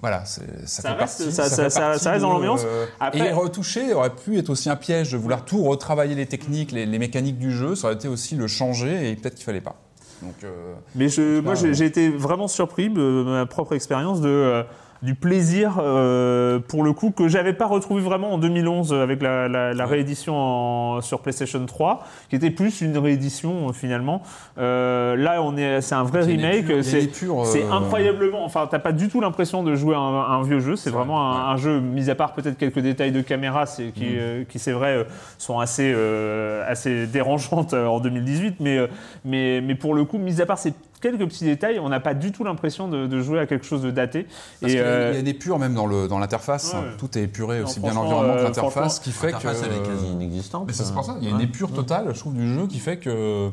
voilà, 0.00 0.24
ça, 0.24 0.42
Ça 0.66 0.82
fait 0.82 0.88
reste- 0.94 0.98
partie. 0.98 1.32
ça- 1.32 1.42
partie 1.82 2.08
reste 2.08 2.22
dans 2.22 2.32
l'ambiance. 2.32 2.64
Après- 2.98 3.28
et 3.28 3.32
retoucher 3.32 3.92
aurait 3.94 4.14
pu 4.14 4.38
être 4.38 4.50
aussi 4.50 4.70
un 4.70 4.76
piège 4.76 5.12
de 5.12 5.18
vouloir 5.18 5.44
tout 5.44 5.62
retravailler 5.62 6.14
les 6.14 6.26
techniques, 6.26 6.72
les, 6.72 6.86
les 6.86 6.98
mécaniques 6.98 7.38
du 7.38 7.52
jeu. 7.52 7.74
Ça 7.74 7.86
aurait 7.88 7.94
été 7.96 8.08
aussi 8.08 8.34
le 8.34 8.46
changer 8.46 9.10
et 9.10 9.16
peut-être 9.16 9.34
qu'il 9.34 9.44
fallait 9.44 9.60
pas. 9.60 9.76
Donc, 10.22 10.34
euh, 10.44 10.74
Mais 10.94 11.08
je, 11.08 11.40
moi, 11.40 11.54
euh, 11.54 11.72
j'ai 11.72 11.84
été 11.86 12.08
vraiment 12.10 12.48
surpris 12.48 12.90
de 12.90 13.24
ma 13.26 13.46
propre 13.46 13.74
expérience 13.74 14.20
de. 14.20 14.28
euh, 14.28 14.62
du 15.02 15.14
plaisir 15.14 15.78
euh, 15.80 16.58
pour 16.58 16.84
le 16.84 16.92
coup 16.92 17.10
que 17.10 17.26
j'avais 17.26 17.54
pas 17.54 17.66
retrouvé 17.66 18.02
vraiment 18.02 18.34
en 18.34 18.38
2011 18.38 18.92
avec 18.92 19.22
la, 19.22 19.48
la- 19.48 19.72
la 19.72 19.86
réédition 19.86 20.36
en- 20.36 21.00
sur 21.00 21.20
PlayStation 21.20 21.64
3, 21.64 22.04
qui 22.28 22.36
était 22.36 22.50
plus 22.50 22.82
une 22.82 22.96
réédition 22.98 23.68
euh, 23.68 23.72
finalement. 23.72 24.22
Euh, 24.58 25.16
là, 25.16 25.42
on 25.42 25.56
est, 25.56 25.80
c'est 25.80 25.94
un 25.94 26.02
vrai 26.04 26.20
remake. 26.22 26.82
C'est 26.82 27.04
épure, 27.04 27.46
c'est 27.46 27.62
euh, 27.64 27.72
incroyablement. 27.72 28.44
Enfin, 28.44 28.68
t'as 28.70 28.78
pas 28.78 28.92
du 28.92 29.08
tout 29.08 29.20
l'impression 29.20 29.62
de 29.62 29.74
jouer 29.74 29.94
à 29.94 29.98
un, 30.00 30.32
un 30.38 30.42
vieux 30.42 30.60
jeu. 30.60 30.76
C'est 30.76 30.90
vraiment 30.90 31.18
vrai, 31.30 31.38
un, 31.40 31.46
ouais. 31.48 31.52
un 31.54 31.56
jeu, 31.56 31.80
mis 31.80 32.10
à 32.10 32.14
part 32.14 32.34
peut-être 32.34 32.58
quelques 32.58 32.80
détails 32.80 33.12
de 33.12 33.22
caméra, 33.22 33.66
c'est 33.66 33.86
Mm. 33.86 33.92
qui, 33.92 34.06
euh, 34.18 34.44
qui 34.48 34.58
c'est 34.58 34.72
vrai, 34.72 34.96
euh, 34.98 35.04
sont 35.38 35.58
assez 35.60 35.90
assez 35.92 36.80
assez 36.80 37.06
dérangeantes 37.06 37.72
euh, 37.74 37.86
en 37.86 38.00
2018, 38.00 38.56
mais 38.60 38.78
euh, 38.78 38.86
mais 39.24 39.60
mais 39.62 39.74
pour 39.74 39.94
le 39.94 40.04
coup, 40.04 40.18
mis 40.18 40.40
à 40.40 40.46
part 40.46 40.58
ces 40.58 40.72
quelques 41.00 41.26
petits 41.26 41.44
détails, 41.44 41.78
on 41.78 41.88
n'a 41.88 42.00
pas 42.00 42.14
du 42.14 42.32
tout 42.32 42.44
l'impression 42.44 42.88
de, 42.88 43.06
de 43.06 43.20
jouer 43.20 43.38
à 43.40 43.46
quelque 43.46 43.64
chose 43.66 43.82
de 43.82 43.90
daté. 43.90 44.26
Parce 44.60 44.72
Et, 44.72 44.76
qu'il 44.76 44.84
y 44.84 44.86
a- 44.86 44.86
euh, 44.86 45.10
il 45.12 45.16
y 45.16 45.20
a 45.20 45.22
des 45.22 45.34
purs 45.34 45.58
même 45.58 45.74
dans 45.74 45.86
le 45.86 46.08
dans 46.08 46.18
l'interface. 46.18 46.72
Ouais. 46.74 46.80
Tout 46.98 47.16
est 47.18 47.22
épuré 47.22 47.58
Non, 47.60 47.64
aussi 47.66 47.80
bien 47.80 47.94
l'environnement 47.94 48.34
que 48.34 48.38
euh, 48.40 48.44
l'interface, 48.44 48.98
qui 49.00 49.12
fait 49.12 49.28
que. 49.28 49.32
L'interface, 49.32 49.62
elle 49.64 49.72
est 49.76 49.86
quasi 49.88 50.06
inexistante. 50.12 50.64
Mais 50.66 50.72
c'est 50.72 50.92
pour 50.92 51.04
ça, 51.04 51.16
il 51.20 51.28
y 51.28 51.32
a 51.32 51.34
une 51.34 51.40
épure 51.40 51.72
totale, 51.72 52.10
je 52.14 52.18
trouve, 52.18 52.34
du 52.34 52.52
jeu 52.54 52.66
qui 52.66 52.78
fait 52.78 52.98
que. 52.98 53.50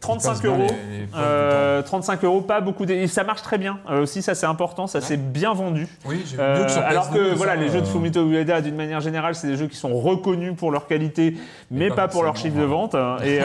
35 0.00 0.30
passe 0.30 0.40
bien 0.42 0.50
euros. 0.50 0.60
les- 0.92 0.98
les 1.00 1.06
preuves 1.06 1.22
Euh, 1.24 1.82
35 1.82 2.24
euros, 2.24 2.40
pas 2.40 2.60
beaucoup. 2.60 2.84
Et 2.84 3.06
ça 3.06 3.22
marche 3.24 3.42
très 3.42 3.58
bien. 3.58 3.78
Euh, 3.90 4.02
aussi, 4.02 4.22
ça 4.22 4.34
c'est 4.34 4.46
important. 4.46 4.86
Ça 4.86 5.00
s'est 5.00 5.16
bien 5.16 5.52
vendu. 5.54 5.86
Oui, 6.06 6.22
j'ai 6.26 6.36
Euh, 6.38 6.64
que 6.64 6.72
alors 6.80 7.10
PS2, 7.10 7.14
que 7.18 7.28
ça, 7.30 7.34
voilà, 7.36 7.56
les 7.56 7.68
jeux 7.68 7.80
de 7.80 7.86
euh, 7.86 7.90
Fumito 7.90 8.24
Ueda, 8.26 8.60
d'une 8.60 8.76
manière 8.76 9.00
générale, 9.00 9.34
c'est 9.34 9.46
des 9.46 9.56
jeux 9.56 9.66
qui 9.66 9.76
sont 9.76 9.92
reconnus 9.94 10.54
pour 10.56 10.70
leur 10.70 10.86
qualité, 10.86 11.36
mais 11.70 11.88
pas 11.88 11.94
pas 11.96 12.08
pour 12.08 12.22
leur 12.22 12.36
chiffre 12.36 12.56
de 12.58 12.64
vente. 12.64 12.96
Et, 13.24 13.36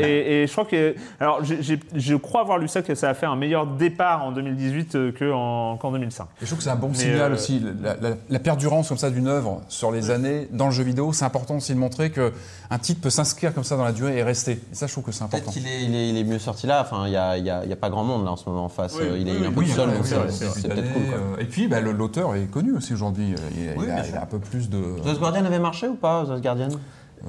et- 0.00 0.42
et 0.42 0.46
je 0.46 0.52
crois 0.52 0.64
que, 0.64 0.94
alors, 1.20 1.40
je 1.44 2.14
crois 2.16 2.40
avoir 2.42 2.58
lu 2.58 2.68
ça 2.68 2.82
que 2.82 2.94
ça 2.94 3.08
a 3.10 3.14
fait 3.14 3.26
un 3.26 3.36
meilleur 3.36 3.66
départ 3.66 4.24
en 4.24 4.30
2018 4.32 4.94
euh, 4.94 5.12
qu'en 5.12 5.76
qu'en 5.78 5.90
2005. 5.90 6.24
Et 6.24 6.28
je 6.42 6.46
trouve 6.46 6.58
que 6.58 6.64
c'est 6.64 6.70
un 6.70 6.76
bon 6.76 6.88
Mais, 6.90 6.94
signal 6.94 7.32
aussi. 7.32 7.60
La, 7.82 7.96
la- 8.00 8.16
la 8.28 8.38
perdurance 8.38 8.88
comme 8.88 8.98
ça 8.98 9.10
d'une 9.10 9.26
œuvre 9.28 9.62
sur 9.68 9.90
les 9.90 10.10
années 10.10 10.48
dans 10.52 10.66
le 10.66 10.72
jeu 10.72 10.84
vidéo, 10.84 11.12
c'est 11.12 11.24
important 11.24 11.56
aussi 11.56 11.74
de 11.74 11.78
montrer 11.78 12.10
que 12.10 12.32
un 12.74 12.78
titre 12.78 13.00
peut 13.00 13.10
s'inscrire 13.10 13.54
comme 13.54 13.62
ça 13.62 13.76
dans 13.76 13.84
la 13.84 13.92
durée 13.92 14.18
et 14.18 14.22
rester. 14.24 14.52
Et 14.52 14.74
ça, 14.74 14.86
je 14.88 14.92
trouve 14.92 15.04
que 15.04 15.12
c'est 15.12 15.20
Peut-être 15.28 15.34
important. 15.48 15.52
qu'il 15.52 15.66
est, 15.66 15.84
il 15.84 15.94
est, 15.94 16.08
il 16.10 16.16
est 16.16 16.24
mieux 16.24 16.40
sorti 16.40 16.66
là. 16.66 16.80
Enfin, 16.82 17.06
il 17.06 17.10
n'y 17.10 17.16
a, 17.16 17.38
il 17.38 17.44
y 17.44 17.50
a- 17.50 17.62
il 17.62 17.70
y 17.70 17.72
a 17.72 17.76
pas 17.76 17.88
grand 17.88 18.02
monde 18.02 18.24
là 18.24 18.32
en 18.32 18.36
ce 18.36 18.48
moment 18.48 18.64
en 18.64 18.68
face. 18.68 18.94
Oui, 18.98 19.06
Euh, 19.06 19.18
il 19.18 19.28
est, 19.28 19.32
oui, 19.32 19.46
un 19.46 19.52
peu 19.52 19.60
Oui, 19.60 19.66
tout 19.68 19.72
seul, 20.04 20.32
c'est- 20.32 20.68
peut-être 20.68 20.92
cool. 20.92 21.02
Quoi. 21.04 21.40
Et 21.40 21.44
puis, 21.44 21.68
bah, 21.68 21.80
l'auteur 21.80 22.34
est 22.34 22.46
connu 22.50 22.72
aussi 22.72 22.92
aujourd'hui. 22.92 23.34
Il, 23.56 23.82
il 23.82 23.90
a 24.16 24.22
un 24.22 24.26
peu 24.26 24.38
plus 24.40 24.68
de. 24.68 24.78
The 25.04 25.18
Guardian 25.18 25.44
avait 25.44 25.58
marché 25.60 25.86
ou 25.88 25.94
pas, 25.94 26.24
The 26.26 26.40
Guardian? 26.42 26.68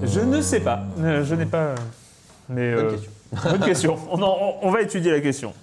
Je 0.04 0.20
ne 0.20 0.41
sais 0.41 0.60
pas. 0.62 0.84
Euh, 1.00 1.24
je 1.24 1.36
n'ai 1.36 1.46
pas. 1.46 1.76
Mais 2.50 2.74
Bonne 2.76 2.86
euh, 2.86 2.91
question. 2.91 3.12
Bonne 3.43 3.59
question. 3.59 3.97
On, 4.11 4.21
en- 4.21 4.38
on- 4.39 4.67
on 4.67 4.71
va 4.71 4.82
étudier 4.82 5.11
la 5.11 5.19
question. 5.19 5.53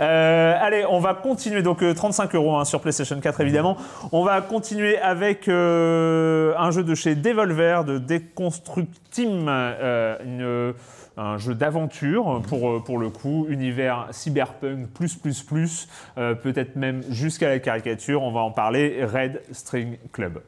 Euh, 0.00 0.54
allez, 0.60 0.84
on 0.88 1.00
va 1.00 1.14
continuer. 1.14 1.62
Donc 1.62 1.82
euh, 1.82 1.92
35 1.94 2.34
euros 2.34 2.56
hein, 2.56 2.64
sur 2.64 2.80
PlayStation 2.80 3.18
4 3.20 3.40
évidemment. 3.40 3.76
On 4.12 4.24
va 4.24 4.40
continuer 4.40 4.98
avec 4.98 5.48
euh, 5.48 6.54
un 6.56 6.70
jeu 6.70 6.82
de 6.84 6.94
chez 6.94 7.14
Devolver, 7.14 7.84
de 7.84 7.98
Deconstructim, 7.98 9.46
euh, 9.48 10.16
une- 10.24 10.74
un 11.16 11.36
jeu 11.36 11.54
d'aventure 11.54 12.40
pour, 12.48 12.70
euh, 12.70 12.78
pour 12.80 12.96
le 12.98 13.10
coup, 13.10 13.46
univers 13.50 14.06
cyberpunk 14.10 14.86
plus 14.94 15.16
plus 15.16 15.42
plus, 15.42 15.88
euh, 16.16 16.34
peut-être 16.34 16.76
même 16.76 17.02
jusqu'à 17.10 17.48
la 17.48 17.58
caricature. 17.58 18.22
On 18.22 18.30
va 18.32 18.40
en 18.40 18.52
parler. 18.52 19.04
Red 19.04 19.42
String 19.52 19.98
Club. 20.12 20.40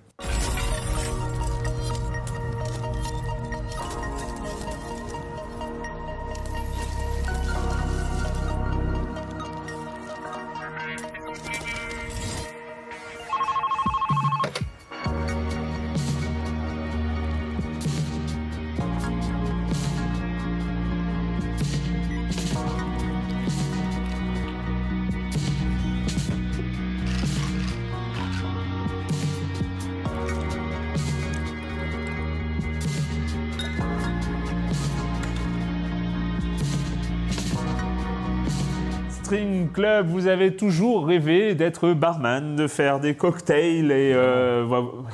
Vous 40.22 40.28
avez 40.28 40.54
toujours 40.54 41.08
rêvé 41.08 41.56
d'être 41.56 41.94
barman, 41.94 42.54
de 42.54 42.68
faire 42.68 43.00
des 43.00 43.16
cocktails 43.16 43.90
et 43.90 44.12
euh, 44.14 44.64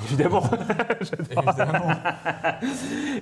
évidemment. 0.05 0.43
Évidemment. 1.31 1.89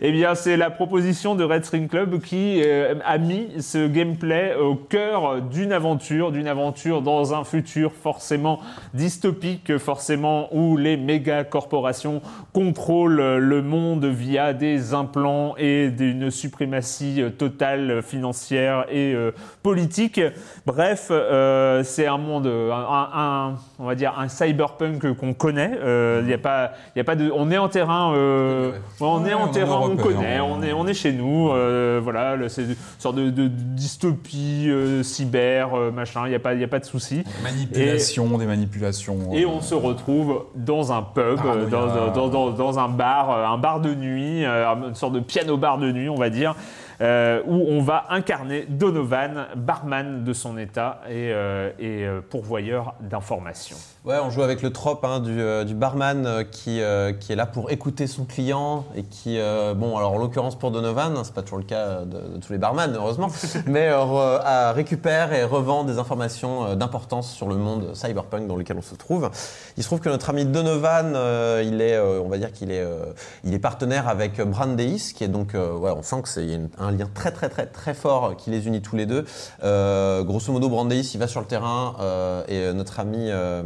Eh 0.02 0.12
bien, 0.12 0.34
c'est 0.34 0.58
la 0.58 0.68
proposition 0.70 1.34
de 1.34 1.44
Red 1.44 1.64
String 1.64 1.88
Club 1.88 2.20
qui 2.20 2.60
euh, 2.62 2.94
a 3.04 3.16
mis 3.16 3.62
ce 3.62 3.86
gameplay 3.86 4.54
au 4.54 4.74
cœur 4.74 5.40
d'une 5.40 5.72
aventure, 5.72 6.32
d'une 6.32 6.48
aventure 6.48 7.00
dans 7.00 7.34
un 7.34 7.44
futur 7.44 7.92
forcément 7.92 8.60
dystopique, 8.92 9.78
forcément 9.78 10.54
où 10.54 10.76
les 10.76 10.98
méga 10.98 11.44
corporations 11.44 12.20
contrôlent 12.52 13.38
le 13.38 13.62
monde 13.62 14.04
via 14.04 14.52
des 14.52 14.92
implants 14.92 15.54
et 15.56 15.90
d'une 15.90 16.30
suprématie 16.30 17.22
totale 17.38 18.02
financière 18.02 18.84
et 18.90 19.14
euh, 19.14 19.32
politique. 19.62 20.20
Bref, 20.66 21.08
euh, 21.10 21.75
c'est 21.84 22.06
un 22.06 22.18
monde, 22.18 22.46
euh, 22.46 22.70
un, 22.72 23.08
un- 23.14 23.54
on 23.78 23.84
va 23.86 23.94
dire 23.94 24.14
un 24.18 24.28
cyberpunk 24.28 25.14
qu'on 25.16 25.34
connaît. 25.34 25.72
Euh, 25.82 26.20
Il 26.24 26.30
y 26.30 26.34
a 26.34 26.38
pas, 26.38 26.72
il 26.94 26.98
y 26.98 27.00
a 27.00 27.04
pas 27.04 27.16
de, 27.16 27.30
on 27.34 27.50
est 27.50 27.58
en 27.58 27.68
terrain, 27.68 28.12
euh, 28.14 28.70
ouais, 28.72 28.78
on 29.00 29.22
Ouais, 29.22 29.30
est 29.30 29.34
en 29.34 29.44
on 29.44 29.48
terrain, 29.48 29.80
on 29.82 29.96
connaît, 29.96 30.40
on 30.40 30.62
est, 30.62 30.72
on 30.72 30.86
est 30.86 30.94
chez 30.94 31.12
nous. 31.12 31.50
euh, 31.50 32.00
voilà, 32.02 32.36
c'est 32.48 32.62
une 32.62 32.76
sorte 32.98 33.16
de, 33.16 33.30
de 33.30 33.48
dystopie 33.48 34.66
euh, 34.68 35.02
cyber, 35.02 35.74
euh, 35.74 35.90
machin. 35.90 36.22
Il 36.26 36.32
y 36.32 36.34
a 36.34 36.38
pas, 36.38 36.54
y 36.54 36.64
a 36.64 36.68
pas 36.68 36.78
de 36.80 36.84
souci. 36.84 37.22
Manipulation, 37.42 38.38
des 38.38 38.46
manipulations. 38.46 39.16
Et 39.32 39.44
euh, 39.44 39.48
on 39.48 39.60
se 39.60 39.74
retrouve 39.74 40.44
dans 40.54 40.92
un 40.92 41.02
pub, 41.02 41.38
euh, 41.44 41.66
dans, 41.66 42.10
dans- 42.12 42.28
dans- 42.28 42.50
dans 42.50 42.78
un 42.78 42.88
bar, 42.88 43.30
euh, 43.30 43.46
un 43.46 43.58
bar 43.58 43.80
de 43.80 43.94
nuit, 43.94 44.44
euh, 44.44 44.66
une 44.88 44.94
sorte 44.94 45.12
de 45.14 45.20
piano 45.20 45.56
bar 45.56 45.78
de 45.78 45.90
nuit, 45.92 46.08
on 46.08 46.16
va 46.16 46.30
dire, 46.30 46.54
euh, 47.00 47.42
où 47.46 47.64
on 47.68 47.82
va 47.82 48.06
incarner 48.10 48.64
Donovan, 48.68 49.48
barman 49.56 50.24
de 50.24 50.32
son 50.32 50.56
état 50.56 51.02
et, 51.08 51.30
euh, 51.32 51.70
euh, 51.80 52.20
pourvoyeur 52.28 52.94
d'informations. 53.00 53.76
Ouais, 54.06 54.18
on 54.22 54.30
joue 54.30 54.42
avec 54.44 54.62
le 54.62 54.70
trope 54.70 55.04
hein, 55.04 55.18
du, 55.18 55.40
euh, 55.40 55.64
du 55.64 55.74
barman 55.74 56.26
euh, 56.26 56.44
qui, 56.44 56.80
euh, 56.80 57.12
qui 57.12 57.32
est 57.32 57.34
là 57.34 57.44
pour 57.44 57.72
écouter 57.72 58.06
son 58.06 58.24
client 58.24 58.84
et 58.94 59.02
qui, 59.02 59.36
euh, 59.40 59.74
bon, 59.74 59.96
alors 59.96 60.12
en 60.12 60.18
l'occurrence 60.18 60.56
pour 60.56 60.70
Donovan, 60.70 61.16
hein, 61.16 61.22
c'est 61.24 61.34
pas 61.34 61.42
toujours 61.42 61.58
le 61.58 61.64
cas 61.64 62.02
de, 62.02 62.34
de 62.34 62.38
tous 62.40 62.52
les 62.52 62.58
barman, 62.58 62.94
heureusement, 62.94 63.26
mais 63.66 63.88
euh, 63.88 63.96
re- 63.98 64.72
récupère 64.74 65.32
et 65.32 65.42
revend 65.42 65.82
des 65.82 65.98
informations 65.98 66.76
d'importance 66.76 67.32
sur 67.32 67.48
le 67.48 67.56
monde 67.56 67.96
cyberpunk 67.96 68.46
dans 68.46 68.54
lequel 68.54 68.76
on 68.78 68.82
se 68.82 68.94
trouve. 68.94 69.28
Il 69.76 69.82
se 69.82 69.88
trouve 69.88 69.98
que 69.98 70.08
notre 70.08 70.30
ami 70.30 70.44
Donovan, 70.44 71.14
euh, 71.16 71.64
il 71.66 71.80
est, 71.80 71.96
euh, 71.96 72.20
on 72.24 72.28
va 72.28 72.38
dire 72.38 72.52
qu'il 72.52 72.70
est, 72.70 72.82
euh, 72.82 73.06
il 73.42 73.54
est 73.54 73.58
partenaire 73.58 74.06
avec 74.06 74.40
Brandeis, 74.40 75.14
qui 75.16 75.24
est 75.24 75.28
donc, 75.28 75.56
euh, 75.56 75.76
ouais, 75.76 75.90
on 75.90 76.04
sent 76.04 76.22
que 76.22 76.28
c'est 76.28 76.46
un 76.78 76.92
lien 76.92 77.08
très 77.12 77.32
très 77.32 77.48
très 77.48 77.66
très 77.66 77.92
fort 77.94 78.36
qui 78.36 78.50
les 78.50 78.68
unit 78.68 78.82
tous 78.82 78.94
les 78.94 79.06
deux. 79.06 79.24
Euh, 79.64 80.22
grosso 80.22 80.52
modo, 80.52 80.68
Brandeis, 80.68 81.10
il 81.12 81.18
va 81.18 81.26
sur 81.26 81.40
le 81.40 81.46
terrain 81.48 81.96
euh, 81.98 82.44
et 82.46 82.72
notre 82.72 83.00
ami 83.00 83.30
euh, 83.32 83.64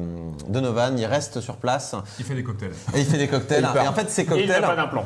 Donovan, 0.48 0.98
il 0.98 1.06
reste 1.06 1.40
sur 1.40 1.56
place 1.56 1.94
Il 2.18 2.24
fait 2.24 2.34
des 2.34 2.42
cocktails. 2.44 2.72
et 2.94 3.00
il 3.00 3.06
fait 3.06 3.18
des 3.18 3.28
cocktails. 3.28 3.66
Et 3.82 3.88
en 3.88 3.92
fait, 3.92 4.10
ces 4.10 4.22
Et 4.22 4.24
il 4.24 4.30
n'a 4.30 4.36
cocktails, 4.36 4.62
pas 4.62 4.76
d'implant. 4.76 5.04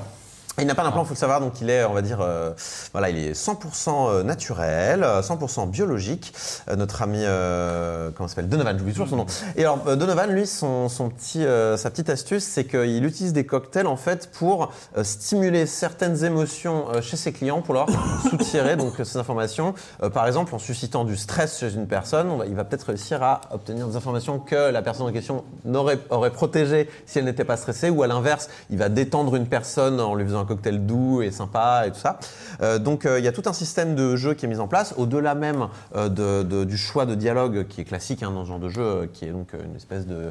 Il 0.60 0.66
n'a 0.66 0.74
pas 0.74 0.84
d'implant, 0.84 1.02
il 1.02 1.06
faut 1.06 1.14
le 1.14 1.18
savoir, 1.18 1.40
donc 1.40 1.60
il 1.60 1.68
est, 1.68 1.84
on 1.84 1.92
va 1.92 2.02
dire, 2.02 2.20
euh, 2.20 2.52
voilà, 2.92 3.10
il 3.10 3.18
est 3.18 3.32
100% 3.32 4.22
naturel, 4.22 5.02
euh, 5.02 5.22
100% 5.22 5.68
biologique. 5.68 6.32
Euh, 6.68 6.76
notre 6.76 7.02
ami, 7.02 7.18
euh, 7.20 8.10
comment 8.14 8.28
s'appelle? 8.28 8.48
Donovan, 8.48 8.78
j'oublie 8.78 8.92
toujours 8.92 9.08
son 9.08 9.16
nom. 9.16 9.26
Et 9.56 9.62
alors, 9.62 9.96
Donovan, 9.96 10.30
lui, 10.30 10.46
son, 10.46 10.88
petit, 11.16 11.44
sa 11.76 11.90
petite 11.90 12.10
astuce, 12.10 12.44
c'est 12.44 12.64
qu'il 12.64 13.04
utilise 13.04 13.32
des 13.32 13.46
cocktails, 13.46 13.86
en 13.86 13.96
fait, 13.96 14.30
pour 14.32 14.72
stimuler 15.02 15.66
certaines 15.66 16.24
émotions 16.24 16.86
chez 17.00 17.16
ses 17.16 17.32
clients, 17.32 17.62
pour 17.62 17.74
leur 17.74 17.88
soutirer 18.30 18.76
donc 18.76 18.94
ces 19.02 19.16
informations. 19.16 19.74
Par 20.12 20.26
exemple, 20.26 20.54
en 20.54 20.58
suscitant 20.58 21.04
du 21.04 21.16
stress 21.16 21.58
chez 21.58 21.74
une 21.74 21.86
personne, 21.86 22.42
il 22.46 22.54
va 22.54 22.64
peut-être 22.64 22.86
réussir 22.86 23.22
à 23.22 23.40
obtenir 23.50 23.88
des 23.88 23.96
informations 23.96 24.38
que 24.38 24.70
la 24.70 24.82
personne 24.82 25.06
en 25.06 25.12
question 25.12 25.44
n'aurait 25.64 25.98
aurait 26.10 26.30
protégées 26.30 26.88
si 27.06 27.18
elle 27.18 27.24
n'était 27.24 27.44
pas 27.44 27.56
stressée, 27.56 27.90
ou 27.90 28.02
à 28.02 28.06
l'inverse, 28.06 28.48
il 28.70 28.78
va 28.78 28.88
détendre 28.88 29.36
une 29.36 29.46
personne 29.46 30.00
en 30.00 30.14
lui 30.14 30.24
faisant 30.24 30.43
un 30.44 30.46
cocktail 30.46 30.86
doux 30.86 31.22
et 31.22 31.30
sympa 31.30 31.84
et 31.86 31.90
tout 31.90 31.98
ça. 31.98 32.18
Euh, 32.62 32.78
donc 32.78 33.04
euh, 33.06 33.18
il 33.18 33.24
y 33.24 33.28
a 33.28 33.32
tout 33.32 33.42
un 33.46 33.52
système 33.52 33.94
de 33.94 34.14
jeu 34.16 34.34
qui 34.34 34.44
est 34.44 34.48
mis 34.48 34.58
en 34.60 34.68
place, 34.68 34.94
au-delà 34.96 35.34
même 35.34 35.68
euh, 35.96 36.08
de- 36.08 36.42
de- 36.42 36.64
du 36.64 36.76
choix 36.76 37.06
de 37.06 37.14
dialogue 37.14 37.66
qui 37.68 37.80
est 37.80 37.84
classique 37.84 38.22
hein, 38.22 38.30
dans 38.30 38.44
ce 38.44 38.48
genre 38.48 38.58
de 38.60 38.68
jeu, 38.68 39.08
qui 39.12 39.24
est 39.24 39.30
donc 39.32 39.48
une 39.54 39.74
espèce 39.76 40.06
de, 40.06 40.30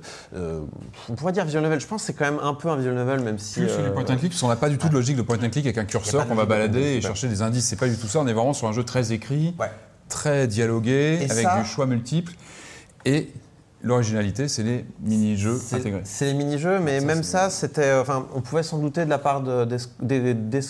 on 1.10 1.14
pourrait 1.16 1.34
dire 1.34 1.46
visual 1.46 1.64
novel. 1.64 1.80
Je 1.80 1.88
pense 1.88 2.02
que 2.02 2.08
c'est 2.08 2.14
quand 2.14 2.26
même 2.26 2.40
un 2.42 2.54
peu 2.54 2.70
un 2.70 2.76
visual 2.78 2.96
novel, 2.96 3.20
même 3.22 3.40
si. 3.40 3.62
Plus 3.62 3.70
sur 3.70 3.84
du 3.84 3.90
point 3.92 4.04
and 4.04 4.18
click, 4.18 4.32
parce 4.32 4.42
qu'on 4.42 4.48
n'a 4.48 4.56
pas 4.56 4.70
du 4.70 4.78
tout 4.78 4.88
de 4.90 4.94
logique 4.94 5.18
de 5.18 5.22
point 5.22 5.38
and 5.44 5.50
click 5.50 5.66
avec 5.66 5.78
un 5.78 5.86
curseur 5.86 6.28
qu'on 6.28 6.36
va 6.36 6.46
balader 6.46 6.96
et 6.98 7.02
chercher 7.02 7.28
des 7.28 7.42
indices. 7.42 7.66
C'est 7.66 7.76
pas 7.80 7.88
du 7.88 7.98
tout 7.98 8.08
ça. 8.08 8.20
On 8.20 8.28
est 8.28 8.34
vraiment 8.34 8.54
sur 8.54 8.68
un 8.68 8.72
jeu 8.72 8.84
très 8.84 9.12
écrit, 9.12 9.56
Ouais. 9.60 9.72
très 10.10 10.48
dialogué, 10.48 11.20
Et 11.22 11.32
avec 11.32 11.46
ça- 11.46 11.60
du 11.60 11.66
choix 11.68 11.86
multiple. 11.86 12.34
Et 13.06 13.32
L'originalité, 13.86 14.48
c'est 14.48 14.64
les 14.64 14.86
mini-jeux 15.02 15.60
C'est- 15.62 15.76
intégrés. 15.76 16.02
C'est 16.06 16.26
les 16.28 16.34
mini-jeux, 16.34 16.80
mais 16.80 17.02
Ça, 17.02 17.06
même 17.06 17.22
ça, 17.24 17.50
c'était. 17.50 17.82
euh, 17.82 18.02
Enfin, 18.02 18.26
on 18.34 18.40
pouvait 18.40 18.64
s'en 18.64 18.78
douter 18.78 19.04
de 19.04 19.10
la 19.10 19.18
part 19.18 19.42
de, 19.42 19.66
des, 20.02 20.34
des, 20.34 20.62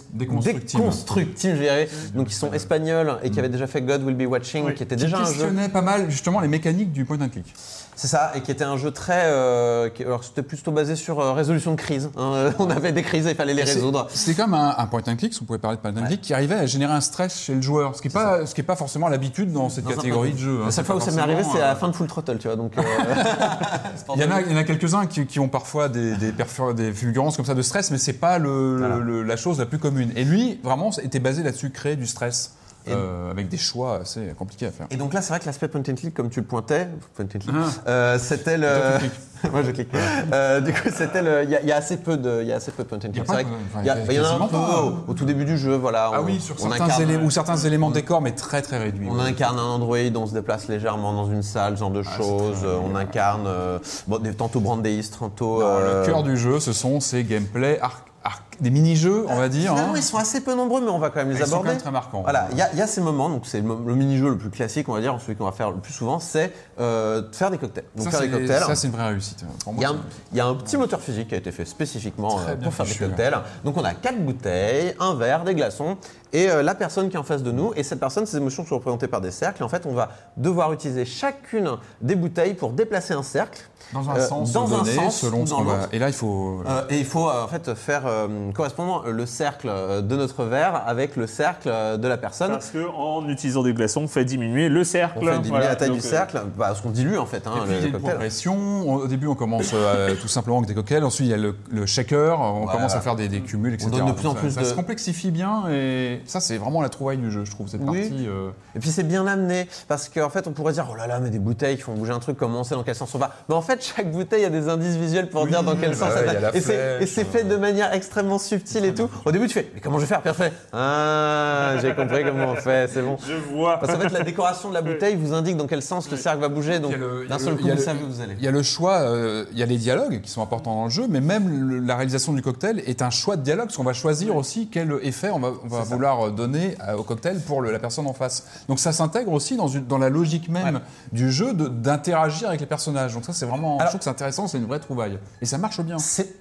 je 1.56 1.62
dirais. 1.62 1.88
Donc, 2.16 2.32
ils 2.32 2.36
sont 2.36 2.52
espagnols 2.54 3.18
et 3.24 3.30
qui 3.30 3.38
avaient 3.40 3.50
déjà 3.50 3.68
fait 3.68 3.82
God 3.84 4.02
Will 4.04 4.16
Be 4.16 4.28
Watching, 4.28 4.74
qui 4.74 4.82
était 4.84 4.96
Qui 4.96 5.04
déjà 5.04 5.18
un 5.20 5.26
jeu. 5.26 5.30
questionnait 5.30 5.70
pas 5.70 5.82
mal 5.84 6.10
justement 6.10 6.40
les 6.40 6.48
mécaniques 6.48 6.92
du 6.92 7.06
point 7.06 7.20
and 7.22 7.30
click. 7.30 7.54
C'est 7.96 8.08
ça, 8.08 8.32
et 8.36 8.42
qui 8.42 8.52
était 8.52 8.64
un 8.64 8.78
jeu 8.78 8.92
très. 8.92 9.24
euh, 9.26 9.90
qui- 9.90 10.04
alors, 10.04 10.24
c'était 10.24 10.42
plutôt 10.42 10.72
basé 10.72 10.96
sur 10.96 11.20
euh, 11.20 11.34
résolution 11.34 11.72
de 11.72 11.76
crise. 11.76 12.10
hein. 12.18 12.52
On 12.60 12.70
avait 12.70 12.92
des 12.92 13.04
crises 13.04 13.28
et 13.28 13.32
il 13.32 13.36
fallait 13.36 13.54
les 13.54 13.64
résoudre. 13.64 14.08
C'était 14.14 14.42
comme 14.42 14.54
un, 14.54 14.76
un 14.78 14.86
point 14.88 15.02
and 15.08 15.16
click, 15.16 15.34
si 15.34 15.42
on 15.42 15.46
pouvait 15.46 15.60
parler 15.60 15.78
de 15.78 15.82
point 15.82 15.96
and 15.96 16.06
click, 16.08 16.22
qui 16.22 16.34
arrivait 16.34 16.56
à 16.56 16.66
générer 16.66 16.92
un 16.94 17.02
stress 17.02 17.38
chez 17.40 17.54
le 17.54 17.62
joueur, 17.62 17.96
ce 17.96 18.02
qui 18.02 18.08
n'est 18.08 18.14
pas, 18.14 18.46
ce 18.46 18.56
qui 18.56 18.62
est 18.62 18.64
pas 18.64 18.76
forcément 18.76 19.08
l'habitude 19.10 19.52
dans 19.54 19.70
cette 19.70 19.84
Dans 19.84 19.92
catégorie 19.92 20.34
de 20.34 20.38
jeu. 20.40 20.60
hein. 20.62 20.66
La 20.66 20.72
seule 20.72 20.86
fois 20.86 20.96
où 20.96 21.00
ça 21.00 21.12
m'est 21.12 21.22
arrivé, 21.22 21.44
c'est 21.44 21.60
à 21.62 21.68
la 21.68 21.72
euh, 21.74 21.76
fin 21.76 21.88
de 21.88 21.94
Full 21.96 22.08
Throttle, 22.08 22.38
tu 22.40 22.48
vois. 22.48 22.56
Donc, 22.56 22.78
euh, 22.78 22.82
Il 24.16 24.22
y 24.22 24.26
en 24.26 24.32
a, 24.32 24.42
il 24.46 24.52
y 24.52 24.54
en 24.54 24.58
a 24.58 24.64
quelques-uns 24.64 25.06
qui, 25.06 25.26
qui 25.26 25.40
ont 25.40 25.50
parfois 25.50 25.90
des, 25.90 26.16
des, 26.16 26.32
perfor- 26.32 26.74
des 26.74 26.92
fulgurances 26.92 27.36
comme 27.38 27.46
ça 27.46 27.54
de 27.56 27.62
stress, 27.62 27.92
mais 27.92 27.98
c'est 27.98 28.14
pas 28.14 28.40
le, 28.40 28.78
Voilà. 28.80 28.98
le- 28.98 29.24
la 29.24 29.36
chose 29.38 29.60
la 29.60 29.66
plus 29.66 29.80
commune. 29.80 30.12
Et 30.16 30.24
lui, 30.24 30.60
vraiment, 30.64 30.92
était 31.02 31.20
basé 31.20 31.44
là-dessus, 31.44 31.70
créer 31.70 31.96
du 31.96 32.08
stress, 32.08 32.54
euh, 32.88 33.32
avec 33.32 33.50
des 33.50 33.58
choix 33.58 34.00
assez 34.02 34.34
compliqués 34.38 34.68
à 34.68 34.72
faire. 34.72 34.88
Et 34.92 34.96
donc 34.98 35.14
là, 35.14 35.22
c'est 35.22 35.30
vrai 35.30 35.40
que 35.40 35.46
l'aspect 35.46 35.68
point 35.68 35.82
and 35.90 35.96
click, 35.96 36.14
comme 36.14 36.30
tu 36.30 36.40
le 36.42 36.46
pointais, 36.46 36.88
point 37.16 37.26
and 37.26 37.28
click, 37.30 37.44
Ah. 37.54 37.90
euh, 37.90 38.20
c'était 38.20 38.58
le. 38.58 38.68
Moi, 39.52 39.62
je 39.62 39.72
clique. 39.72 39.90
Euh, 40.32 40.62
du 40.62 40.72
coup, 40.72 40.88
c'était 40.96 41.22
le. 41.22 41.44
Il 41.44 41.50
y, 41.50 41.56
a- 41.58 41.62
il 41.62 41.68
y 41.68 41.72
a 41.74 41.76
assez 41.76 41.98
peu 41.98 42.16
de, 42.16 42.40
il 42.44 42.48
y 42.48 42.54
a 42.54 42.56
assez 42.56 42.72
peu 42.72 42.84
de 42.84 42.88
point 42.88 42.98
and 42.98 43.12
click. 43.12 43.16
C'est 43.26 43.34
vrai 43.34 43.44
de- 43.44 43.50
que- 43.50 43.54
enfin, 43.70 43.80
il 43.82 43.86
y, 43.86 43.90
a- 43.90 44.14
y 44.14 44.20
en 44.22 44.24
a 44.42 44.46
un 44.46 44.48
peu 44.48 44.56
au, 44.56 45.12
au 45.12 45.14
tout 45.14 45.26
début 45.26 45.44
du 45.44 45.58
jeu, 45.58 45.76
voilà. 45.76 46.12
Ah 46.14 46.22
on- 46.22 46.26
oui, 46.26 46.40
sur 46.40 46.56
on 46.56 46.70
certains, 46.70 46.86
incarne- 46.86 47.02
éléments, 47.02 47.26
ou 47.26 47.30
certains 47.30 47.58
éléments 47.58 47.90
de 47.90 47.96
décor, 47.96 48.22
mais 48.22 48.32
très 48.32 48.62
très 48.62 48.78
réduits. 48.78 49.08
On 49.12 49.20
incarne 49.20 49.60
un 49.60 49.64
Android, 49.64 49.98
on 50.16 50.28
se 50.28 50.34
déplace 50.34 50.70
légèrement 50.70 51.12
dans 51.14 51.30
une 51.30 51.44
salle, 51.44 51.76
ce 51.76 51.80
genre 51.82 51.92
de 51.92 52.04
c'est 52.04 52.16
choses. 52.18 52.66
on 52.66 52.96
incarne 52.96 53.44
euh, 53.48 53.80
bon, 54.08 54.22
tantôt 54.38 54.62
Brandeis, 54.62 55.04
tantôt. 55.20 55.62
Non, 55.62 55.78
Le 55.80 56.06
cœur 56.06 56.24
du 56.24 56.38
jeu, 56.38 56.62
ce 56.62 56.72
sont 56.72 57.02
ces 57.02 57.26
gameplay, 57.26 57.80
arc- 57.82 58.06
arc- 58.24 58.53
des 58.62 58.70
mini-jeux, 58.70 59.26
on 59.30 59.36
va 59.36 59.50
dire. 59.50 59.72
Finalement, 59.74 59.94
hein. 59.94 59.98
ils 59.98 60.04
sont 60.04 60.18
assez 60.18 60.42
peu 60.42 60.54
nombreux, 60.56 60.82
mais 60.82 60.90
on 60.90 61.00
va 61.00 61.10
quand 61.10 61.20
même 61.20 61.30
les 61.32 61.36
Ils 61.36 61.40
sont 61.46 61.46
quand 61.46 61.54
aborder. 61.56 61.70
même 61.72 61.78
très 61.82 61.92
marquants. 61.92 62.22
Voilà, 62.24 62.48
il 62.52 62.58
y, 62.58 62.62
a- 62.62 62.70
il 62.74 62.80
y 62.80 62.82
a 62.82 62.88
ces 62.88 63.02
moments, 63.02 63.30
donc 63.30 63.46
c'est 63.46 63.62
le, 63.62 63.68
le 63.86 63.96
mini-jeu 63.96 64.30
le 64.30 64.38
plus 64.38 64.50
classique, 64.50 64.88
on 64.90 64.94
va 64.94 65.02
dire, 65.02 65.18
celui 65.22 65.36
qu'on 65.36 65.46
va 65.46 65.52
faire 65.52 65.72
le 65.72 65.78
plus 65.78 65.94
souvent, 65.94 66.20
c'est 66.20 66.52
euh, 66.80 67.24
faire 67.32 67.52
des 67.52 67.58
cocktails. 67.58 67.86
Donc 67.96 68.06
Ça, 68.06 68.12
faire 68.12 68.22
des 68.22 68.30
cocktails. 68.30 68.64
ça, 68.64 68.76
c'est 68.76 68.88
une 68.88 68.94
vraie 68.94 69.08
réussite. 69.10 69.44
Pour 69.64 69.74
Il 69.76 69.82
y, 69.82 69.86
a 69.86 69.90
un, 69.90 69.94
c'est- 69.94 69.98
il 70.32 70.38
y 70.38 70.42
a 70.42 70.46
un 70.48 70.56
petit 70.56 70.78
moteur 70.78 71.00
physique 71.02 71.28
qui 71.30 71.36
a 71.36 71.38
été 71.38 71.52
fait 71.52 71.66
spécifiquement 71.66 72.40
euh, 72.48 72.56
pour 72.56 72.74
faire 72.74 72.86
des 72.86 72.96
cocktails. 72.96 73.38
Donc 73.64 73.78
on 73.78 73.84
a 73.84 73.94
quatre 73.94 74.20
bouteilles, 74.20 74.96
un 75.00 75.16
verre, 75.16 75.44
des 75.44 75.56
glaçons 75.56 75.98
et 76.32 76.50
euh, 76.50 76.64
la 76.64 76.74
personne 76.76 77.10
qui 77.10 77.16
est 77.16 77.20
en 77.20 77.24
face 77.24 77.44
de 77.44 77.52
nous. 77.52 77.74
Et 77.76 77.84
cette 77.84 78.00
personne, 78.00 78.26
ses 78.26 78.38
émotions 78.38 78.66
sont 78.66 78.76
représentées 78.76 79.08
par 79.08 79.22
des 79.22 79.32
cercles. 79.32 79.62
Et 79.62 79.66
en 79.66 79.70
fait, 79.70 79.86
on 79.86 79.94
va 79.94 80.10
devoir 80.38 80.74
utiliser 80.74 81.06
chacune 81.06 81.72
des 82.02 82.16
bouteilles 82.16 82.54
pour 82.56 82.72
déplacer 82.72 83.14
un 83.14 83.24
cercle. 83.24 83.62
Dans 83.94 84.10
un 84.10 84.16
euh, 84.16 84.28
sens 84.28 84.52
dans 84.54 84.74
un 84.74 84.86
sens 84.86 85.18
selon 85.20 85.46
ce 85.46 85.54
qu'on 85.54 85.64
va. 85.64 85.88
Et 85.92 86.00
là, 86.00 86.08
il 86.08 86.14
faut. 86.14 86.64
Euh, 86.68 86.82
et 86.90 86.98
il 86.98 87.06
faut 87.06 87.30
euh, 87.30 87.44
en 87.44 87.48
fait 87.48 87.74
faire 87.76 88.04
correspondre 88.52 89.06
le 89.10 89.26
cercle 89.26 89.68
euh, 89.70 90.02
de 90.02 90.16
notre 90.16 90.44
verre 90.46 90.84
avec 90.86 91.16
le 91.16 91.28
cercle 91.28 91.70
euh, 91.72 91.98
de 91.98 92.08
la 92.08 92.18
personne. 92.18 92.52
Parce 92.52 92.72
qu'en 92.72 93.28
utilisant 93.30 93.64
des 93.64 93.74
glaçons, 93.74 94.02
on 94.04 94.08
fait 94.08 94.26
diminuer 94.26 94.70
le 94.70 94.84
cercle. 94.84 95.20
On 95.20 95.22
fait 95.22 95.32
diminuer 95.32 95.50
Voilà, 95.50 95.70
la 95.70 95.76
taille 95.76 95.90
donc, 95.90 96.00
du 96.00 96.06
euh, 96.06 96.10
cercle, 96.10 96.42
bah, 96.58 96.66
parce 96.68 96.82
qu'on 96.82 96.90
dilue 96.90 97.18
en 97.18 97.26
fait 97.26 97.46
hein, 97.48 97.52
Et 97.64 97.68
puis, 97.68 97.76
il 97.78 97.82
y 97.82 97.86
a 97.86 97.88
une 97.88 98.00
progression. 98.00 98.56
On- 98.56 98.96
Au 98.96 99.08
début, 99.08 99.28
on 99.28 99.36
commence 99.36 99.72
euh, 99.74 100.16
tout 100.22 100.28
simplement 100.28 100.58
avec 100.58 100.68
des 100.68 100.76
cocktails. 100.76 101.04
Ensuite, 101.04 101.28
il 101.28 101.32
y 101.32 101.34
a 101.34 101.38
le, 101.38 101.56
le 101.72 101.86
shaker. 101.86 102.40
On 102.40 102.66
Ouais, 102.66 102.72
commence 102.72 102.96
à 102.96 103.02
faire 103.02 103.16
des, 103.16 103.28
des 103.28 103.42
cumuls, 103.42 103.74
etc. 103.74 103.90
donne 103.92 104.06
de 104.08 104.12
plus 104.12 104.28
en 104.28 104.30
Donc, 104.30 104.38
ça- 104.38 104.42
plus 104.42 104.52
ça, 104.52 104.62
de- 104.62 104.66
se 104.66 104.74
complexifie 104.74 105.32
bien. 105.32 105.64
Et 105.72 106.22
ça, 106.26 106.40
c'est 106.40 106.58
vraiment 106.58 106.82
la 106.82 106.90
trouvaille 106.90 107.18
du 107.18 107.32
jeu, 107.32 107.46
je 107.46 107.52
trouve, 107.52 107.68
cette 107.68 107.82
Oui. 107.84 108.00
partie. 108.10 108.28
euh, 108.28 108.50
Et 108.76 108.80
puis 108.80 108.90
c'est 108.90 109.04
bien 109.04 109.28
amené 109.28 109.68
parce 109.88 110.10
qu'en 110.10 110.30
fait 110.30 110.48
on 110.48 110.52
pourrait 110.52 110.74
dire 110.74 110.88
oh 110.92 110.96
là 110.96 111.06
là 111.08 111.20
mais 111.20 111.30
des 111.30 111.40
bouteilles 111.40 111.76
qui 111.76 111.82
font 111.84 111.94
bouger 111.94 112.12
un 112.12 112.20
truc 112.20 112.38
comment 112.38 112.62
on 112.62 112.64
sait 112.64 112.76
dans 112.76 112.84
quel 112.84 112.96
sens 112.96 113.14
on 113.14 113.18
va? 113.20 113.32
Mais 113.50 113.56
en 113.56 113.62
fait 113.62 113.84
chaque 113.96 114.12
bouteille 114.12 114.46
a 114.46 114.50
des 114.50 114.68
indices 114.70 114.96
visuels 114.96 115.30
pour 115.30 115.44
Oui, 115.44 115.50
dire 115.50 115.62
dans 115.64 115.76
quel 115.76 115.92
bah 115.92 115.96
sens 115.96 116.10
ouais, 116.10 116.22
elle 116.22 116.30
il 116.30 116.34
y 116.34 116.46
a 116.46 116.52
va 116.52 117.02
et 117.02 117.06
c'est 117.06 117.24
fait 117.26 117.44
de 117.44 117.56
manière 117.56 117.94
extrêmement 117.94 118.33
subtile 118.40 118.86
et 118.86 118.94
tout 118.94 119.10
au 119.26 119.32
début 119.32 119.48
tu 119.48 119.54
fais 119.54 119.72
mais 119.74 119.80
comment 119.82 119.98
je 119.98 120.02
vais 120.06 120.08
faire? 120.08 120.22
Après 120.26 120.52
ah 120.74 121.74
j'ai 121.82 121.94
compris 121.96 122.24
comment 122.24 122.52
on 122.52 122.56
fait 122.56 122.90
c'est 122.92 123.02
bon 123.02 123.18
Je 123.28 123.34
vois. 123.54 123.78
parce 123.80 123.94
qu'en 123.94 124.00
fait 124.00 124.10
la 124.10 124.24
décoration 124.24 124.70
de 124.70 124.74
la 124.74 124.82
bouteille 124.82 125.16
vous 125.16 125.34
indique 125.34 125.58
dans 125.58 125.68
quel 125.68 125.82
sens 125.82 126.10
le 126.10 126.18
cercle 126.18 126.40
va 126.42 126.50
bouger 126.50 126.80
donc 126.80 126.92
Il 126.92 127.00
y 127.00 127.04
a 127.04 127.08
le- 127.08 127.22
il 127.22 127.26
y 127.26 127.30
d'un 127.30 127.40
seul 127.40 127.56
coup 127.56 127.64
vous 127.64 127.68
le- 127.70 127.78
savez 127.78 128.04
où 128.04 128.08
vous 128.08 128.22
allez 128.22 128.36
Il 128.38 128.44
y 128.44 128.48
a 128.48 128.52
le 128.52 128.64
choix, 128.64 129.02
euh, 129.02 129.46
il 129.52 129.58
y 129.58 129.64
a 129.64 129.66
les 129.66 129.78
dialogues 129.78 130.22
qui 130.22 130.30
sont 130.30 130.42
importants 130.42 130.76
dans 130.76 130.84
le 130.86 130.90
jeu, 130.90 131.06
mais 131.10 131.22
même 131.22 131.48
le- 131.70 131.80
la 131.80 131.96
réalisation 131.96 132.34
du 132.34 132.42
cocktail 132.42 132.80
est 132.86 133.02
un 133.02 133.10
choix 133.10 133.36
de 133.38 133.42
dialogue, 133.42 133.66
parce 133.68 133.78
qu'on 133.78 133.84
va 133.84 133.94
choisir 133.94 134.36
aussi 134.36 134.68
quel 134.70 134.94
effet 135.02 135.30
on 135.30 135.40
va, 135.40 135.52
on 135.64 135.68
va 135.68 135.82
vouloir 135.82 136.32
donner 136.32 136.76
à- 136.80 136.98
au 136.98 137.04
cocktail 137.04 137.40
pour 137.40 137.62
le- 137.62 137.72
la 137.72 137.80
personne 137.80 138.08
en 138.08 138.14
face. 138.14 138.46
Donc 138.68 138.80
ça 138.80 138.92
s'intègre 138.92 139.32
aussi 139.32 139.56
dans, 139.56 139.68
une- 139.68 139.86
dans 139.86 139.98
la 139.98 140.10
logique 140.10 140.50
même 140.50 140.80
du 141.12 141.32
jeu 141.32 141.54
d'interagir 141.54 142.48
avec 142.50 142.60
les 142.62 142.66
personnages. 142.68 143.14
Donc 143.14 143.26
ça 143.26 143.34
c'est 143.34 143.46
vraiment, 143.46 143.78
je 143.78 143.82
Alors- 143.82 143.90
trouve 143.90 144.00
que 144.00 144.04
c'est 144.06 144.10
intéressant, 144.10 144.48
c'est 144.48 144.58
une 144.58 144.66
vraie 144.66 144.80
trouvaille. 144.80 145.18
Et 145.42 145.46
ça 145.46 145.58
marche 145.58 145.80
bien. 145.82 145.98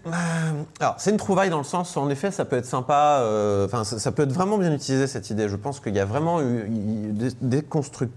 Euh, 0.06 0.12
c'est 0.98 1.10
une 1.10 1.16
trouvaille 1.16 1.50
dans 1.50 1.58
le 1.58 1.64
sens 1.64 1.81
en 1.96 2.08
effet 2.10 2.30
ça 2.30 2.44
peut 2.44 2.56
être 2.56 2.66
sympa 2.66 3.18
euh, 3.20 3.66
enfin 3.66 3.84
ça, 3.84 3.98
ça 3.98 4.12
peut 4.12 4.22
être 4.22 4.32
vraiment 4.32 4.58
bien 4.58 4.72
utilisé 4.72 5.06
cette 5.06 5.30
idée 5.30 5.48
je 5.48 5.56
pense 5.56 5.80
qu'il 5.80 5.94
y 5.94 6.00
a 6.00 6.04
vraiment 6.04 6.40
eu 6.40 6.70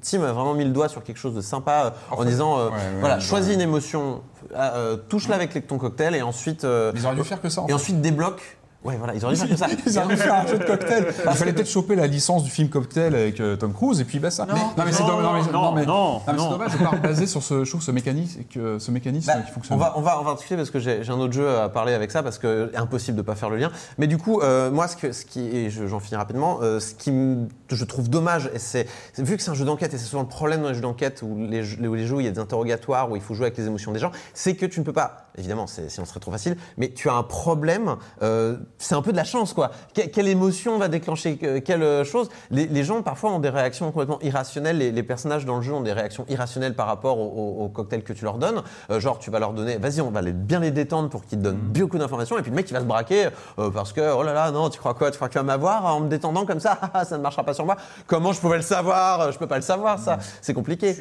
team 0.01 0.23
a 0.23 0.31
vraiment 0.31 0.53
mis 0.53 0.65
le 0.65 0.71
doigt 0.71 0.87
sur 0.89 1.03
quelque 1.03 1.17
chose 1.17 1.35
de 1.35 1.41
sympa 1.41 1.85
euh, 1.85 1.89
en, 2.11 2.17
fait, 2.17 2.25
disant 2.25 2.57
euh, 2.59 2.67
ouais, 2.69 2.73
ouais, 2.73 2.79
voilà 2.99 3.15
ouais. 3.15 3.21
choisis 3.21 3.53
une 3.53 3.61
émotion 3.61 4.21
touche-la 5.09 5.35
avec 5.35 5.53
les- 5.53 5.61
ton 5.61 5.77
cocktail 5.77 6.15
et 6.15 6.21
ensuite 6.21 6.63
Ils 6.63 7.05
auraient 7.05 7.15
dû 7.15 7.23
faire 7.23 7.41
que 7.41 7.49
ça. 7.49 7.61
en 7.61 7.65
et 7.65 7.67
fait. 7.69 7.73
ensuite 7.73 8.01
débloque 8.01 8.57
ouais 8.85 8.95
voilà 8.97 9.13
ils 9.15 9.25
auraient 9.25 9.33
dû 9.35 9.39
faire 9.41 9.49
comme 9.49 9.57
ça 9.57 9.67
Ils 9.85 9.97
auraient 9.97 10.15
dû 10.15 10.21
faire 10.21 10.33
un 10.35 10.47
jeu 10.47 10.57
de 10.59 10.63
cocktail. 10.67 11.05
Il 11.07 11.13
fallait 11.31 11.51
que- 11.51 11.55
peut-être 11.57 11.69
choper 11.69 11.95
la 11.95 12.07
licence 12.07 12.43
du 12.43 12.49
film 12.49 12.69
Cocktail 12.69 13.15
avec 13.15 13.39
euh, 13.39 13.55
Tom 13.55 13.73
Cruise 13.73 13.99
et 13.99 14.05
puis 14.05 14.19
bah 14.19 14.31
ça. 14.31 14.45
Non, 14.45 14.55
mais 14.77 14.91
c'est 14.91 15.03
non, 15.03 15.07
dommage. 15.17 15.51
Non, 15.51 15.71
mais, 15.73 15.85
non, 15.85 16.21
mais- 16.27 16.33
non, 16.33 16.33
mais 16.33 16.33
c'est 16.37 16.49
dommage 16.49 16.71
de 16.73 16.77
pas 16.77 16.95
basé 16.97 17.27
sur 17.27 17.43
ce, 17.43 17.63
je 17.63 17.69
trouve, 17.69 17.81
ce 17.81 17.91
mécanisme, 17.91 18.41
que, 18.49 18.79
ce 18.79 18.91
mécanisme 18.91 19.27
Bah, 19.33 19.41
qui 19.41 19.51
fonctionne. 19.51 19.77
on, 19.77 19.79
va, 19.79 19.93
on, 19.97 20.01
va, 20.01 20.19
on 20.19 20.23
va 20.23 20.31
en 20.31 20.35
discuter 20.35 20.55
parce 20.55 20.69
que 20.69 20.79
j'ai 20.79 21.03
j'ai 21.03 21.11
un 21.11 21.19
autre 21.19 21.33
jeu 21.33 21.57
à 21.59 21.69
parler 21.69 21.93
avec 21.93 22.11
ça 22.11 22.23
parce 22.23 22.37
que 22.37 22.71
impossible 22.75 23.17
de 23.17 23.21
pas 23.21 23.35
faire 23.35 23.49
le 23.49 23.57
lien. 23.57 23.71
Mais 23.97 24.07
du 24.07 24.17
coup, 24.17 24.41
euh, 24.41 24.69
moi, 24.71 24.87
ce, 24.87 24.95
que, 24.95 25.11
ce 25.11 25.25
qui, 25.25 25.41
et 25.41 25.69
je- 25.69 25.87
j'en 25.87 25.99
finis 25.99 26.17
rapidement, 26.17 26.59
euh, 26.61 26.79
ce 26.79 26.93
qui 26.93 27.11
me- 27.11 27.47
je 27.69 27.83
trouve 27.85 28.09
dommage, 28.09 28.49
et 28.53 28.59
c'est 28.59 28.87
vu 29.17 29.35
que 29.37 29.43
c'est 29.43 29.51
un 29.51 29.55
jeu 29.55 29.65
d'enquête 29.65 29.93
et 29.93 29.97
c'est 29.97 30.05
souvent 30.05 30.21
le 30.23 30.27
problème 30.27 30.61
dans 30.61 30.69
les 30.69 30.75
jeux 30.75 30.81
d'enquête 30.81 31.21
où 31.23 31.35
les, 31.49 31.63
jeux- 31.63 31.77
où 31.87 31.93
les 31.95 32.05
jeux 32.05 32.15
où 32.15 32.19
il 32.19 32.25
y 32.25 32.29
a 32.29 32.31
des 32.31 32.39
interrogatoires 32.39 33.09
où 33.11 33.15
il 33.15 33.21
faut 33.21 33.33
jouer 33.33 33.47
avec 33.47 33.57
les 33.57 33.65
émotions 33.67 33.91
des 33.91 33.99
gens, 33.99 34.11
c'est 34.33 34.55
que 34.55 34.65
tu 34.65 34.79
ne 34.79 34.85
peux 34.85 34.93
pas, 34.93 35.27
évidemment, 35.37 35.67
c'est- 35.67 35.89
sinon 35.89 36.05
ce 36.05 36.11
serait 36.11 36.19
trop 36.19 36.31
facile, 36.31 36.55
mais 36.77 36.89
tu 36.89 37.09
as 37.09 37.13
un 37.13 37.23
problème. 37.23 37.95
C'est 38.77 38.95
un 38.95 39.01
peu 39.01 39.11
de 39.11 39.17
la 39.17 39.23
chance, 39.23 39.53
quoi. 39.53 39.71
Que- 39.95 40.07
quelle 40.07 40.27
émotion 40.27 40.77
va 40.77 40.87
déclencher 40.87 41.37
que- 41.37 41.59
quelle 41.59 41.81
euh, 41.83 42.03
chose? 42.03 42.29
Les, 42.51 42.67
les 42.67 42.83
gens 42.83 43.01
parfois 43.01 43.31
ont 43.31 43.39
des 43.39 43.49
réactions 43.49 43.91
complètement 43.91 44.19
irrationnelles. 44.21 44.77
Les, 44.77 44.91
les 44.91 45.03
personnages 45.03 45.45
dans 45.45 45.55
le 45.57 45.61
jeu 45.61 45.73
ont 45.73 45.81
des 45.81 45.93
réactions 45.93 46.25
irrationnelles 46.29 46.75
par 46.75 46.87
rapport 46.87 47.17
au, 47.19 47.23
au- 47.61 47.65
au 47.65 47.69
cocktail 47.69 48.03
que 48.03 48.13
tu 48.13 48.25
leur 48.25 48.37
donnes. 48.37 48.61
Euh, 48.91 48.99
genre, 48.99 49.17
tu 49.19 49.31
vas 49.31 49.39
leur 49.39 49.53
donner, 49.53 49.77
vas-y, 49.77 50.01
on 50.01 50.11
va 50.11 50.21
les, 50.21 50.33
bien 50.33 50.59
les 50.59 50.71
détendre 50.71 51.09
pour 51.09 51.25
qu'ils 51.25 51.37
te 51.39 51.43
donnent 51.43 51.55
beaucoup 51.57 51.97
d'informations. 51.97 52.37
Et 52.37 52.41
puis 52.41 52.51
le 52.51 52.55
mec, 52.57 52.69
il 52.69 52.73
va 52.73 52.79
se 52.81 52.85
braquer 52.85 53.27
euh, 53.59 53.69
parce 53.69 53.93
que, 53.93 54.13
oh 54.13 54.23
là 54.23 54.33
là, 54.33 54.51
non, 54.51 54.69
tu 54.69 54.79
crois 54.79 54.93
quoi? 54.93 55.09
Tu 55.11 55.15
crois 55.17 55.27
que 55.29 55.33
tu 55.33 55.39
vas 55.39 55.43
m'avoir 55.43 55.85
en 55.85 56.01
me 56.01 56.09
détendant 56.09 56.45
comme 56.45 56.59
ça? 56.59 56.77
Ah, 56.93 57.03
Ça 57.05 57.17
ne 57.17 57.23
marchera 57.23 57.43
pas 57.43 57.53
sur 57.53 57.65
moi. 57.65 57.75
Comment 58.07 58.31
je 58.33 58.39
pouvais 58.39 58.57
le 58.57 58.61
savoir? 58.63 59.31
Je 59.31 59.37
peux 59.37 59.47
pas 59.47 59.55
le 59.57 59.61
savoir, 59.61 59.99
ça. 59.99 60.17
C'est 60.41 60.53
compliqué. 60.53 60.95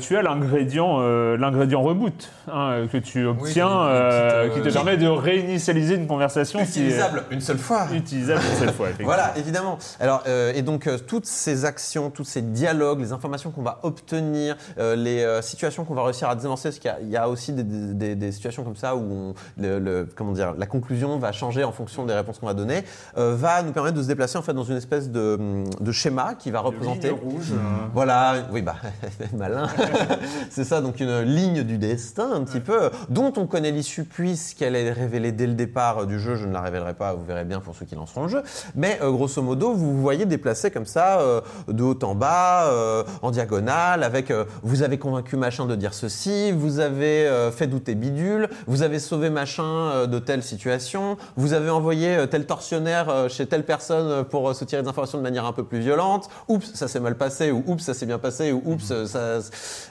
Tu 0.00 0.16
as, 0.16 0.22
l'ingrédient, 0.22 0.98
euh, 1.00 1.36
l'ingrédient 1.36 1.80
reboot 1.82 2.30
hein, 2.52 2.86
que 2.90 2.98
tu 2.98 3.24
obtiens, 3.26 3.68
euh, 3.82 4.48
qui 4.48 4.60
te 4.60 4.68
euh, 4.68 4.72
permet 4.72 4.96
de 4.96 5.06
réinitialiser 5.08 5.94
une 5.94 6.06
conversation. 6.06 6.60
Utilisable 6.86 7.24
une 7.30 7.40
seule 7.40 7.58
fois. 7.58 7.86
utilisable 7.92 8.40
une 8.52 8.58
seule 8.58 8.72
fois. 8.74 8.86
effectivement. 8.90 9.12
Voilà, 9.12 9.36
évidemment. 9.36 9.78
Alors, 10.00 10.22
euh, 10.26 10.52
et 10.54 10.62
donc, 10.62 10.86
euh, 10.86 10.98
toutes 10.98 11.26
ces 11.26 11.64
actions, 11.64 12.10
tous 12.10 12.24
ces 12.24 12.42
dialogues, 12.42 13.00
les 13.00 13.12
informations 13.12 13.50
qu'on 13.50 13.62
va 13.62 13.80
obtenir, 13.82 14.56
euh, 14.78 14.96
les 14.96 15.22
euh, 15.22 15.42
situations 15.42 15.84
qu'on 15.84 15.94
va 15.94 16.04
réussir 16.04 16.28
à 16.28 16.34
désamorcer, 16.34 16.68
parce 16.70 16.78
qu'il 16.78 17.08
y 17.08 17.12
y, 17.12 17.16
a 17.16 17.28
aussi 17.28 17.52
des, 17.52 17.62
des- 17.64 18.14
des- 18.14 18.32
situations 18.32 18.64
comme 18.64 18.76
ça 18.76 18.94
où 18.96 19.00
on- 19.00 19.34
le, 19.56 19.78
le- 19.78 20.08
comment 20.14 20.32
dire, 20.32 20.54
la 20.56 20.66
conclusion 20.66 21.18
va 21.18 21.32
changer 21.32 21.64
en 21.64 21.72
fonction 21.72 22.04
des 22.04 22.14
réponses 22.14 22.38
qu'on 22.38 22.46
va 22.46 22.54
donner, 22.54 22.84
euh, 23.16 23.34
va 23.36 23.62
nous 23.62 23.72
permettre 23.72 23.96
de 23.96 24.02
se 24.02 24.08
déplacer 24.08 24.36
en 24.38 24.42
fait 24.42 24.52
dans 24.54 24.64
une 24.64 24.76
espèce 24.76 25.10
de, 25.10 25.64
de 25.80 25.92
schéma 25.92 26.34
qui 26.38 26.50
va 26.50 26.60
représenter. 26.60 27.08
Ligne 27.10 27.18
rouge. 27.22 27.52
euh, 27.52 27.56
Voilà, 27.94 28.34
oui, 28.52 28.62
bah, 28.62 28.76
malin. 29.36 29.66
c'est 30.50 30.64
ça, 30.64 30.80
donc 30.80 31.00
une 31.00 31.20
ligne 31.22 31.62
du 31.62 31.78
destin, 31.78 32.30
un 32.32 32.44
petit 32.44 32.60
peu, 32.60 32.90
dont 33.08 33.32
on 33.36 33.46
connaît 33.46 33.70
l'issue 33.70 34.04
puisqu'elle 34.04 34.76
est 34.76 34.92
révélée 34.92 35.32
dès 35.32 35.46
le 35.46 35.54
départ 35.54 36.06
du 36.06 36.18
jeu. 36.20 36.36
Je 36.36 36.46
ne 36.46 36.52
la 36.52 36.60
révélerai 36.76 36.94
pas, 36.94 37.14
vous 37.14 37.24
verrez 37.24 37.44
bien 37.44 37.60
pour 37.60 37.74
ceux 37.74 37.84
qui 37.84 37.94
lanceront 37.94 38.24
le 38.24 38.28
jeu. 38.28 38.42
Mais 38.74 38.98
euh, 39.02 39.10
grosso 39.10 39.42
modo, 39.42 39.72
vous 39.72 39.94
vous 39.94 40.00
voyez 40.00 40.26
déplacer 40.26 40.70
comme 40.70 40.86
ça, 40.86 41.20
euh, 41.20 41.40
de 41.68 41.82
haut 41.82 41.98
en 42.02 42.14
bas, 42.14 42.66
euh, 42.66 43.04
en 43.22 43.30
diagonale, 43.30 44.02
avec 44.02 44.32
vous 44.62 44.82
avez 44.82 44.98
convaincu 44.98 45.36
machin 45.36 45.66
de 45.66 45.74
dire 45.74 45.94
ceci, 45.94 46.52
vous 46.52 46.80
avez 46.80 47.28
fait 47.52 47.66
douter 47.66 47.94
bidule, 47.94 48.48
vous 48.66 48.82
avez 48.82 48.98
sauvé 48.98 49.30
machin 49.30 50.06
de 50.06 50.18
telle 50.18 50.42
situation, 50.42 51.16
vous 51.36 51.52
avez 51.52 51.70
envoyé 51.70 52.26
tel 52.30 52.46
tortionnaire 52.46 53.28
chez 53.28 53.46
telle 53.46 53.64
personne 53.64 54.24
pour 54.24 54.54
se 54.54 54.64
tirer 54.64 54.82
des 54.82 54.88
informations 54.88 55.18
de 55.18 55.22
manière 55.22 55.44
un 55.44 55.52
peu 55.52 55.64
plus 55.64 55.80
violente. 55.80 56.28
Oups, 56.48 56.72
ça 56.74 56.88
s'est 56.88 57.00
mal 57.00 57.16
passé, 57.16 57.50
ou 57.50 57.62
oups, 57.66 57.82
ça 57.82 57.94
s'est 57.94 58.06
bien 58.06 58.18
passé, 58.18 58.52
ou 58.52 58.62
oups, 58.64 58.90
euh, 58.90 59.06
ça, 59.06 59.38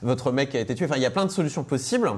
votre 0.01 0.31
mec 0.31 0.55
a 0.55 0.59
été 0.59 0.75
tué. 0.75 0.85
Enfin, 0.85 0.95
il 0.97 1.01
y 1.01 1.05
a 1.05 1.11
plein 1.11 1.25
de 1.25 1.31
solutions 1.31 1.63
possibles. 1.63 2.11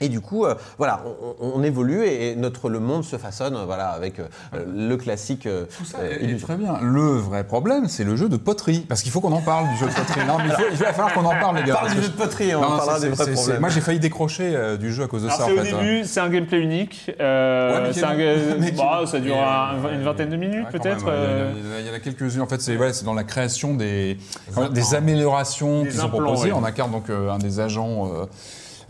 Et 0.00 0.08
du 0.08 0.20
coup, 0.20 0.44
euh, 0.44 0.54
voilà, 0.76 1.02
on, 1.40 1.62
évolue 1.62 2.04
et, 2.04 2.34
notre 2.34 2.68
le 2.68 2.80
monde 2.80 3.04
se 3.04 3.16
façonne, 3.16 3.54
euh, 3.54 3.64
voilà, 3.64 3.90
avec 3.90 4.18
euh, 4.18 4.24
le 4.52 4.96
classique. 4.96 5.46
euh, 5.46 5.66
Tout 5.78 5.84
ça 5.84 5.98
euh, 6.00 6.16
est- 6.20 6.42
très 6.42 6.56
bien. 6.56 6.78
Le 6.82 7.12
vrai 7.16 7.44
problème, 7.44 7.86
c'est 7.86 8.02
le 8.02 8.16
jeu 8.16 8.28
de 8.28 8.36
poterie. 8.36 8.80
Parce 8.88 9.02
qu'il 9.02 9.12
faut 9.12 9.20
qu'on 9.20 9.30
en 9.32 9.40
parle 9.40 9.68
du 9.68 9.76
jeu 9.76 9.86
de 9.86 9.92
poterie. 9.92 10.26
Non, 10.26 10.38
mais 10.38 10.46
il, 10.46 10.50
faut- 10.52 10.62
il 10.72 10.76
va 10.78 10.92
falloir 10.92 11.14
qu'on 11.14 11.24
en 11.24 11.38
parle, 11.38 11.58
les 11.58 11.62
gars. 11.62 11.74
Parle 11.74 11.90
du 11.94 12.02
jeu 12.02 12.08
de 12.08 12.12
poterie, 12.16 12.54
on 12.56 12.60
Non, 12.60 12.76
parlera 12.76 12.98
des 12.98 13.08
vrais 13.08 13.30
problèmes. 13.32 13.60
Moi, 13.60 13.68
j'ai 13.68 13.80
failli 13.80 14.00
décrocher 14.00 14.52
euh, 14.56 14.76
du 14.76 14.92
jeu 14.92 15.04
à 15.04 15.06
cause 15.06 15.22
de 15.22 15.28
Alors 15.28 15.38
ça, 15.38 15.44
c'est 15.46 15.52
en 15.52 15.54
au 15.62 15.64
fait. 15.64 15.72
hein. 15.72 15.78
début, 15.78 16.04
c'est 16.04 16.20
un 16.20 16.28
gameplay 16.28 16.58
unique. 16.58 17.12
euh, 17.20 17.84
Ouais, 17.86 17.92
c'est 17.92 18.00
est 18.00 18.04
un 18.04 18.16
bah, 18.76 19.02
ça 19.06 19.20
dure 19.20 19.36
euh, 19.38 19.94
une 19.94 20.02
vingtaine 20.02 20.30
de 20.30 20.36
minutes 20.36 20.66
Ouais, 20.72 20.78
peut-être. 20.78 21.04
euh, 21.06 21.52
Il 21.56 21.64
y 21.64 21.70
en 21.70 21.76
a- 21.76 21.80
il 21.82 21.86
y 21.86 21.90
en 21.90 21.94
a 21.94 22.00
quelques-unes. 22.00 22.40
En 22.40 22.46
fait, 22.48 22.60
c'est 22.60 23.04
dans 23.04 23.14
la 23.14 23.24
création 23.24 23.74
des, 23.74 24.18
des 24.72 24.94
améliorations 24.96 25.84
qui 25.84 25.92
sont 25.96 26.08
proposées. 26.08 26.52
On 26.52 26.64
incarne 26.64 26.90
donc 26.90 27.10
un 27.10 27.38
des 27.38 27.60
agents 27.60 28.10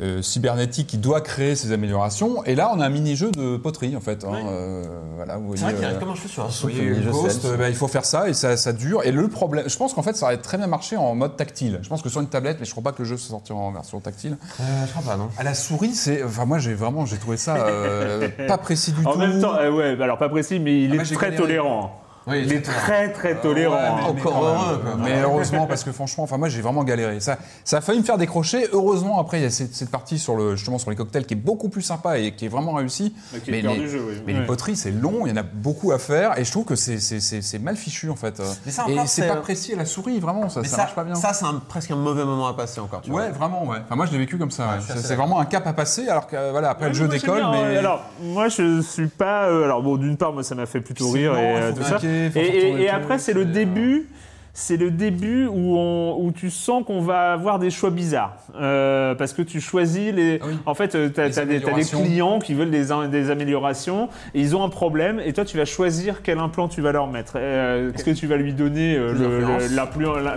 euh, 0.01 0.22
cybernétiques 0.22 0.86
qui 0.88 0.99
doit 0.99 1.20
créer 1.20 1.55
ces 1.57 1.72
améliorations. 1.72 2.45
Et 2.45 2.55
là, 2.55 2.70
on 2.74 2.80
a 2.80 2.86
un 2.86 2.90
mini-jeu 2.90 3.30
de 3.30 3.57
poterie, 3.57 3.97
en 3.97 4.01
fait. 4.01 4.24
hein. 4.24 4.32
Euh, 4.49 4.84
voilà, 5.16 5.36
vous 5.36 5.57
C'est 5.57 5.62
vrai 5.64 5.72
voyez, 5.72 5.76
qu'il 5.76 5.84
arrive 5.84 5.97
euh, 5.97 6.01
comme 6.01 6.11
un 6.11 6.14
cheveu 6.14 6.28
sur 6.28 6.45
un 6.45 6.49
voyez, 6.49 6.90
Ghost, 7.11 7.40
Cells. 7.42 7.51
euh, 7.53 7.57
bah, 7.57 7.68
il 7.68 7.74
faut 7.74 7.88
faire 7.88 8.05
ça 8.05 8.28
et 8.28 8.34
ça, 8.34 8.57
ça 8.57 8.72
dure. 8.72 9.03
Et 9.05 9.12
le 9.12 9.28
problème, 9.28 9.68
je 9.68 9.76
pense 9.76 9.95
qu'en 9.95 10.03
fait, 10.03 10.16
ça 10.16 10.26
aurait 10.26 10.38
très 10.38 10.57
bien 10.59 10.66
marché 10.66 10.97
en 10.97 11.14
mode 11.14 11.36
tactile. 11.36 11.78
Je 11.82 11.88
pense 11.88 12.03
que 12.03 12.09
sur 12.09 12.20
une 12.20 12.28
tablette, 12.28 12.57
mais 12.61 12.66
je 12.66 12.70
crois 12.70 12.82
pas 12.82 12.92
que 12.92 13.03
le 13.03 13.09
jeu 13.09 13.16
se 13.16 13.28
sortira 13.28 13.59
en 13.59 13.72
version 13.72 14.01
tactile. 14.01 14.36
Euh, 14.61 14.64
je 14.86 14.90
crois 14.92 15.12
pas, 15.12 15.16
non. 15.16 15.28
À 15.38 15.42
la 15.45 15.55
souris, 15.55 15.95
c'est, 15.95 16.22
enfin 16.24 16.45
moi, 16.45 16.59
j'ai 16.59 16.74
vraiment, 16.74 17.07
j'ai 17.07 17.16
trouvé 17.16 17.36
ça 17.36 17.57
euh, 17.57 18.28
pas 18.49 18.59
précis 18.59 18.92
du 18.92 19.05
En 19.07 19.12
tout. 19.12 19.18
même 19.18 19.40
temps, 19.40 19.55
euh, 19.57 19.70
ouais, 19.70 19.97
bah 19.97 20.05
alors 20.05 20.18
pas 20.18 20.28
précis, 20.28 20.59
mais 20.61 20.82
il 20.82 20.99
Ah, 20.99 21.03
est 21.03 21.14
très 21.14 21.34
tolérant. 21.34 22.01
Oui, 22.27 22.43
il 22.45 22.53
est 22.53 22.62
très 22.62 23.12
très 23.12 23.35
tolérant. 23.41 23.75
Ouais, 23.75 23.83
mais- 23.83 24.12
mais 24.14 24.20
Encore 24.20 24.33
quand 24.33 24.43
même, 24.43 24.55
heureux, 24.70 24.79
quoi. 24.83 24.95
Mais 25.05 25.20
heureusement, 25.22 25.66
parce 25.66 25.85
que 25.85 25.93
franchement, 25.93 26.25
enfin 26.25 26.39
moi 26.39 26.49
j'ai 26.49 26.62
vraiment 26.62 26.83
galéré. 26.85 27.20
Ça, 27.20 27.39
ça 27.64 27.79
a 27.79 27.81
failli 27.81 27.99
me 28.01 28.05
faire 28.05 28.18
décrocher. 28.18 28.66
Heureusement, 28.72 29.18
après 29.20 29.41
il 29.41 29.43
y 29.43 29.47
a 29.47 29.51
cette, 29.51 29.75
cette 29.75 29.91
partie 29.91 30.18
sur 30.18 30.35
le 30.37 30.57
justement 30.57 30.79
sur 30.79 30.91
les 30.91 30.97
cocktails 30.97 31.27
qui 31.27 31.35
est 31.35 31.37
beaucoup 31.37 31.68
plus 31.68 31.83
sympa 31.83 32.18
et 32.18 32.33
qui 32.33 32.47
est 32.47 32.49
vraiment 32.49 32.72
réussie. 32.72 33.14
Mais 33.49 33.61
les, 33.61 33.77
du 33.79 33.89
jeu, 33.89 34.03
oui. 34.09 34.22
mais 34.27 34.33
Ouais. 34.35 34.41
les 34.41 34.47
poteries 34.47 34.77
c'est 34.77 34.91
long, 34.91 35.27
il 35.27 35.31
y 35.31 35.33
en 35.33 35.37
a 35.37 35.43
beaucoup 35.43 35.93
à 35.93 35.99
faire 35.99 36.39
et 36.39 36.45
je 36.45 36.51
trouve 36.51 36.64
que 36.64 36.75
c'est 36.77 37.59
mal 37.61 37.77
fichu 37.77 38.09
en 38.11 38.16
fait. 38.16 38.41
Mais 38.64 38.72
ça, 38.72 38.85
et 38.89 38.93
encore, 38.95 39.09
c'est 39.09 39.22
c'est- 39.22 39.29
pas 39.29 39.37
précis 39.37 39.75
à 39.75 39.77
la 39.77 39.85
souris 39.85 40.18
vraiment, 40.20 40.49
ça, 40.49 40.61
Mais 40.61 40.68
ça, 40.68 40.77
ça, 40.77 40.83
marche 40.83 40.95
pas 40.95 41.05
bien. 41.05 41.14
ça 41.14 41.33
c'est 41.33 41.45
presque 41.68 41.91
un 41.91 41.97
mauvais 41.97 42.25
moment 42.25 42.47
à 42.49 42.55
passer 42.55 42.81
encore. 42.81 43.03
Tu 43.03 43.11
vois. 43.11 43.22
Ouais, 43.22 43.31
vraiment, 43.31 43.64
ouais. 43.66 43.79
Enfin, 43.85 43.97
moi, 43.97 44.07
je 44.07 44.12
l'ai 44.12 44.18
vécu 44.18 44.39
comme 44.39 44.51
ça. 44.51 44.64
ouais. 44.66 44.75
je 44.89 44.93
suis 44.93 45.03
C'est 45.03 45.14
vraiment 45.16 45.41
un 45.41 45.45
cap 45.45 45.66
à 45.66 45.72
passer, 45.72 46.09
alors 46.09 46.27
que 46.27 46.37
euh, 46.37 46.51
voilà, 46.53 46.70
après 46.70 46.87
Ouais, 46.87 46.93
le 46.93 46.99
mais 46.99 47.05
jeu 47.05 47.09
décolle, 47.09 47.43
mais 47.53 47.59
euh, 47.77 47.79
Alors, 47.79 48.03
moi, 48.22 48.49
je 48.49 48.81
suis 48.81 49.09
pas. 49.09 49.49
euh, 49.49 49.64
alors, 49.64 49.83
bon, 49.83 49.97
d'une 49.97 50.16
part, 50.16 50.33
moi, 50.33 50.43
ça 50.43 50.55
m'a 50.55 50.66
fait 50.66 50.81
plutôt 50.81 51.11
rire 51.11 51.37
et 51.37 51.57
euh, 51.57 51.72
tout 51.72 51.83
ça. 51.83 51.99
Et, 52.37 52.89
après, 52.89 53.19
c'est 53.19 53.33
le 53.33 53.43
euh, 53.43 53.45
début. 53.45 54.09
C'est 54.57 54.77
le 54.77 54.93
début 54.93 55.47
où, 55.49 55.77
on, 55.77 56.17
où 56.21 56.31
tu 56.31 56.49
sens 56.49 56.85
qu'on 56.85 57.01
va 57.01 57.33
avoir 57.33 57.59
des 57.59 57.71
choix 57.71 57.91
bizarres. 57.91 58.37
Euh, 58.55 59.17
parce 59.17 59.33
que 59.33 59.43
tu 59.43 59.61
choisis 59.61 60.12
les. 60.12 60.39
Ah 60.41 60.47
oui. 60.47 60.55
En 60.65 60.75
fait, 60.75 60.91
tu 61.12 61.21
as, 61.21 61.45
des, 61.45 61.61
clients 61.61 62.39
qui 62.39 62.55
veulent 62.55 62.71
des, 62.71 63.31
améliorations 63.33 64.09
et 64.33 64.41
ils 64.41 64.55
ont 64.55 64.62
un 64.62 64.69
problème 64.69 65.21
et 65.25 65.33
toi, 65.33 65.45
tu 65.45 65.57
vas 65.57 65.65
choisir 65.65 66.23
quel 66.23 66.39
implant 66.39 66.69
tu 66.69 66.83
vas 66.83 66.93
leur 66.93 67.09
mettre. 67.09 67.33
Euh, 67.35 67.91
Est-ce 67.93 68.05
que 68.05 68.12
tu 68.12 68.29
vas 68.29 68.37
lui 68.37 68.53
donner 68.53 68.97
euh, 68.97 69.59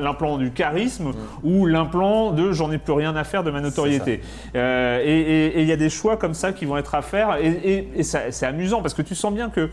l'implant 0.02 0.40
du 0.40 0.50
charisme 0.50 1.12
ou 1.44 1.68
l'implant 1.68 2.32
de 2.32 2.52
j'en 2.54 2.72
ai 2.72 2.80
plus 2.80 2.94
rien 2.94 3.16
à 3.16 3.24
faire 3.24 3.44
de 3.44 3.52
ma 3.52 3.62
notoriété 3.62 4.22
Euh, 4.56 5.00
et 5.06 5.62
il 5.62 5.68
y 5.68 5.72
a 5.72 5.78
des 5.78 5.92
choix 5.92 6.18
comme 6.18 6.34
ça 6.34 6.54
qui 6.54 6.66
vont 6.66 6.78
être 6.78 6.96
à 6.96 7.04
faire 7.04 7.38
et, 7.40 7.50
et- 7.50 7.90
et 7.98 8.04
ça- 8.04 8.32
c'est 8.32 8.48
amusant 8.48 8.82
parce 8.82 8.96
que 8.96 9.04
tu 9.04 9.14
sens 9.14 9.32
bien 9.32 9.50
que 9.52 9.70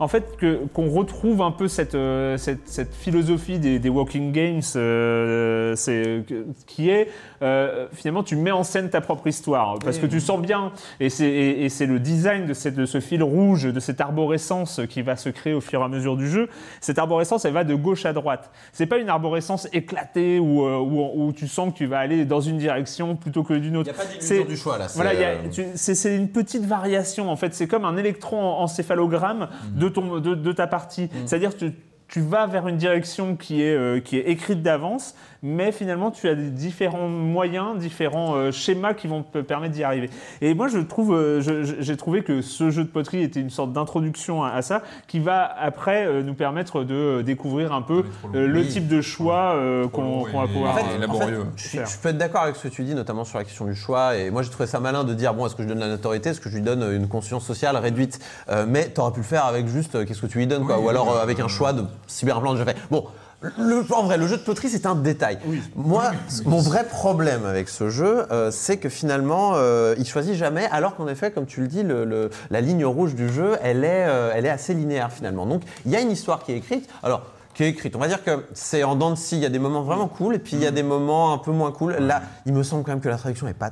en 0.00 0.08
fait 0.08 0.36
que 0.36 0.60
qu'on 0.72 0.88
retrouve 0.90 1.42
un 1.42 1.50
peu 1.50 1.66
cette 1.68 1.94
euh, 1.94 2.36
cette, 2.36 2.68
cette 2.68 2.94
philosophie 2.94 3.58
des, 3.58 3.78
des 3.78 3.88
walking 3.88 4.32
games 4.32 4.60
euh, 4.76 5.74
c'est 5.76 6.24
qui 6.66 6.90
est 6.90 7.08
euh, 7.42 7.86
finalement 7.92 8.22
tu 8.22 8.36
mets 8.36 8.50
en 8.50 8.62
scène 8.64 8.90
ta 8.90 9.00
propre 9.00 9.26
histoire. 9.26 9.78
Parce 9.78 9.98
que 9.98 10.06
tu 10.06 10.20
sens 10.20 10.40
bien 10.40 10.72
et 11.00 11.08
c'est 11.10 11.28
et, 11.28 11.64
et 11.64 11.68
c'est 11.68 11.86
le 11.86 11.98
design 11.98 12.46
de 12.46 12.54
cette 12.54 12.74
de 12.74 12.86
ce 12.86 13.00
fil 13.00 13.22
rouge 13.22 13.64
de 13.64 13.80
cette 13.80 14.00
arborescence 14.00 14.80
qui 14.88 15.02
va 15.02 15.16
se 15.16 15.28
créer 15.28 15.54
au 15.54 15.60
fur 15.60 15.80
et 15.80 15.84
à 15.84 15.88
mesure 15.88 16.16
du 16.16 16.28
jeu. 16.28 16.48
Cette 16.80 16.98
arborescence 16.98 17.44
elle 17.44 17.52
va 17.52 17.64
de 17.64 17.74
gauche 17.74 18.06
à 18.06 18.12
droite. 18.12 18.50
C'est 18.72 18.86
pas 18.86 18.98
une 18.98 19.08
arborescence 19.08 19.68
éclatée 19.72 20.38
où, 20.38 20.64
où, 20.64 21.10
où 21.26 21.32
tu 21.32 21.48
sens 21.48 21.72
que 21.72 21.78
tu 21.78 21.86
vas 21.86 21.98
aller 21.98 22.24
dans 22.24 22.40
une 22.40 22.58
direction 22.58 23.16
plutôt 23.16 23.42
que 23.42 23.54
d'une 23.54 23.74
Il 23.74 23.76
autre 23.78 23.90
n'y 23.92 23.98
a 23.98 24.02
pas 24.02 24.08
C'est- 24.20 24.34
d'illusion 24.34 24.44
du 24.48 24.56
choix 24.56 24.78
là. 24.78 24.88
c'est, 24.88 24.94
voilà, 24.96 25.14
il 25.14 25.20
y 25.20 25.24
a- 25.24 25.34
tu- 25.52 25.64
c'est 25.74 25.94
c'est 25.94 26.14
une 26.16 26.28
petite 26.28 26.64
variation 26.64 27.30
en 27.30 27.36
fait. 27.36 27.54
C'est 27.54 27.66
comme 27.66 27.84
un 27.84 27.96
électroencéphalogramme 27.96 29.48
de, 29.70 29.87
ton, 29.88 30.20
de, 30.20 30.34
de 30.34 30.52
ta 30.52 30.66
partie. 30.66 31.08
C'est-à-dire 31.26 31.52
que 31.52 31.66
tu, 31.66 31.72
tu 32.08 32.20
vas 32.20 32.46
vers 32.46 32.66
une 32.66 32.76
direction 32.76 33.36
qui 33.36 33.62
est, 33.62 33.74
euh, 33.74 34.00
qui 34.00 34.16
est 34.16 34.28
écrite 34.28 34.62
d'avance, 34.62 35.14
mais 35.42 35.72
finalement 35.72 36.10
tu 36.10 36.28
as 36.28 36.34
des 36.34 36.50
différents 36.50 37.08
moyens, 37.08 37.78
différents 37.78 38.34
euh, 38.34 38.50
schémas 38.52 38.94
qui 38.94 39.06
vont 39.06 39.22
te 39.22 39.38
permettre 39.38 39.74
d'y 39.74 39.84
arriver. 39.84 40.10
Et 40.40 40.54
moi 40.54 40.68
je 40.68 40.78
trouve, 40.78 41.14
euh, 41.14 41.40
j'ai 41.80 41.96
trouvé 41.96 42.22
que 42.22 42.42
ce 42.42 42.70
jeu 42.70 42.84
de 42.84 42.88
poterie 42.88 43.22
était 43.22 43.40
une 43.40 43.50
sorte 43.50 43.72
d'introduction 43.72 44.42
à, 44.42 44.50
à 44.50 44.62
ça, 44.62 44.82
qui 45.06 45.18
va 45.20 45.44
après 45.44 46.06
euh, 46.06 46.22
nous 46.22 46.34
permettre 46.34 46.84
de 46.84 47.22
découvrir 47.22 47.72
un 47.72 47.82
peu 47.82 48.04
euh, 48.34 48.46
le 48.46 48.60
Oui. 48.60 48.68
type 48.68 48.88
de 48.88 49.00
choix 49.00 49.54
euh, 49.54 49.86
qu'on 49.88 50.24
va 50.24 50.46
pouvoir. 50.46 50.74
En 50.74 50.78
fait, 50.78 50.84
je, 51.56 51.62
suis- 51.68 51.78
je 51.78 51.98
peux 52.02 52.08
être 52.10 52.18
d'accord 52.18 52.42
avec 52.42 52.56
ce 52.56 52.68
que 52.68 52.72
tu 52.74 52.82
dis, 52.84 52.94
notamment 52.94 53.24
sur 53.24 53.38
la 53.38 53.44
question 53.44 53.64
du 53.64 53.74
choix. 53.74 54.16
Et 54.16 54.30
moi, 54.30 54.42
j'ai 54.42 54.50
trouvé 54.50 54.66
ça 54.66 54.80
malin 54.80 55.04
de 55.04 55.14
dire 55.14 55.34
bon, 55.34 55.46
est-ce 55.46 55.54
que 55.54 55.62
je 55.62 55.68
donne 55.68 55.78
la 55.78 55.88
notoriété, 55.88 56.30
est-ce 56.30 56.40
que 56.40 56.50
je 56.50 56.56
lui 56.56 56.62
donne 56.62 56.82
une 56.92 57.08
conscience 57.08 57.44
sociale 57.46 57.76
réduite? 57.76 58.18
Euh, 58.50 58.66
Mais 58.68 58.86
t'aurais 58.88 59.12
pu 59.12 59.20
le 59.20 59.24
faire 59.24 59.44
avec 59.44 59.66
juste 59.68 59.94
euh, 59.94 60.04
qu'est-ce 60.04 60.20
que 60.22 60.26
tu 60.26 60.38
lui 60.38 60.46
donnes, 60.46 60.64
quoi? 60.64 60.78
Oui, 60.78 60.86
Ou 60.86 60.88
alors 60.88 61.12
euh, 61.16 61.22
avec 61.22 61.40
un 61.40 61.48
choix 61.48 61.72
de 61.72 61.84
cyberimplant 62.06 62.52
déjà 62.52 62.64
fait. 62.64 62.76
Bon. 62.90 63.04
Le, 63.40 63.84
en 63.94 64.02
vrai, 64.02 64.18
le 64.18 64.26
jeu 64.26 64.36
de 64.36 64.42
poterie, 64.42 64.68
c'est 64.68 64.84
un 64.84 64.96
détail. 64.96 65.38
Moi, 65.76 66.10
mon 66.44 66.58
vrai 66.60 66.84
problème 66.84 67.46
avec 67.46 67.68
ce 67.68 67.88
jeu, 67.88 68.26
euh, 68.32 68.50
c'est 68.50 68.78
que 68.78 68.88
finalement, 68.88 69.52
euh, 69.54 69.94
il 69.96 70.06
choisit 70.08 70.34
jamais, 70.34 70.66
alors 70.72 70.96
qu'en 70.96 71.06
effet, 71.06 71.30
comme 71.30 71.46
tu 71.46 71.60
le 71.60 71.68
dis, 71.68 71.84
le, 71.84 72.04
le- 72.04 72.30
la 72.50 72.60
ligne 72.60 72.84
rouge 72.84 73.14
du 73.14 73.28
jeu, 73.32 73.56
elle 73.62 73.84
est, 73.84 74.06
euh, 74.08 74.32
elle 74.34 74.44
est 74.44 74.50
assez 74.50 74.74
linéaire 74.74 75.12
finalement. 75.12 75.46
Donc, 75.46 75.62
il 75.86 75.92
y 75.92 75.96
a 75.96 76.00
une 76.00 76.10
histoire 76.10 76.42
qui 76.42 76.50
est 76.52 76.56
écrite. 76.56 76.88
Alors, 77.04 77.22
qui 77.54 77.62
est 77.62 77.68
écrite. 77.68 77.94
On 77.94 78.00
va 78.00 78.08
dire 78.08 78.24
que 78.24 78.44
c'est 78.54 78.82
en 78.82 78.96
dents 78.96 79.10
de 79.10 79.16
scie. 79.16 79.36
Il 79.36 79.42
y 79.42 79.46
a 79.46 79.50
des 79.50 79.58
moments 79.60 79.82
vraiment 79.82 80.08
cool 80.08 80.34
et 80.34 80.38
puis 80.40 80.56
il 80.56 80.62
y 80.62 80.66
a 80.66 80.70
des 80.72 80.82
moments 80.82 81.32
un 81.32 81.38
peu 81.38 81.50
moins 81.52 81.70
cool. 81.72 81.94
Là, 81.94 82.22
il 82.46 82.52
me 82.52 82.62
semble 82.64 82.82
quand 82.84 82.90
même 82.92 83.00
que 83.00 83.08
la 83.08 83.16
traduction 83.18 83.46
est 83.48 83.54
pas. 83.54 83.70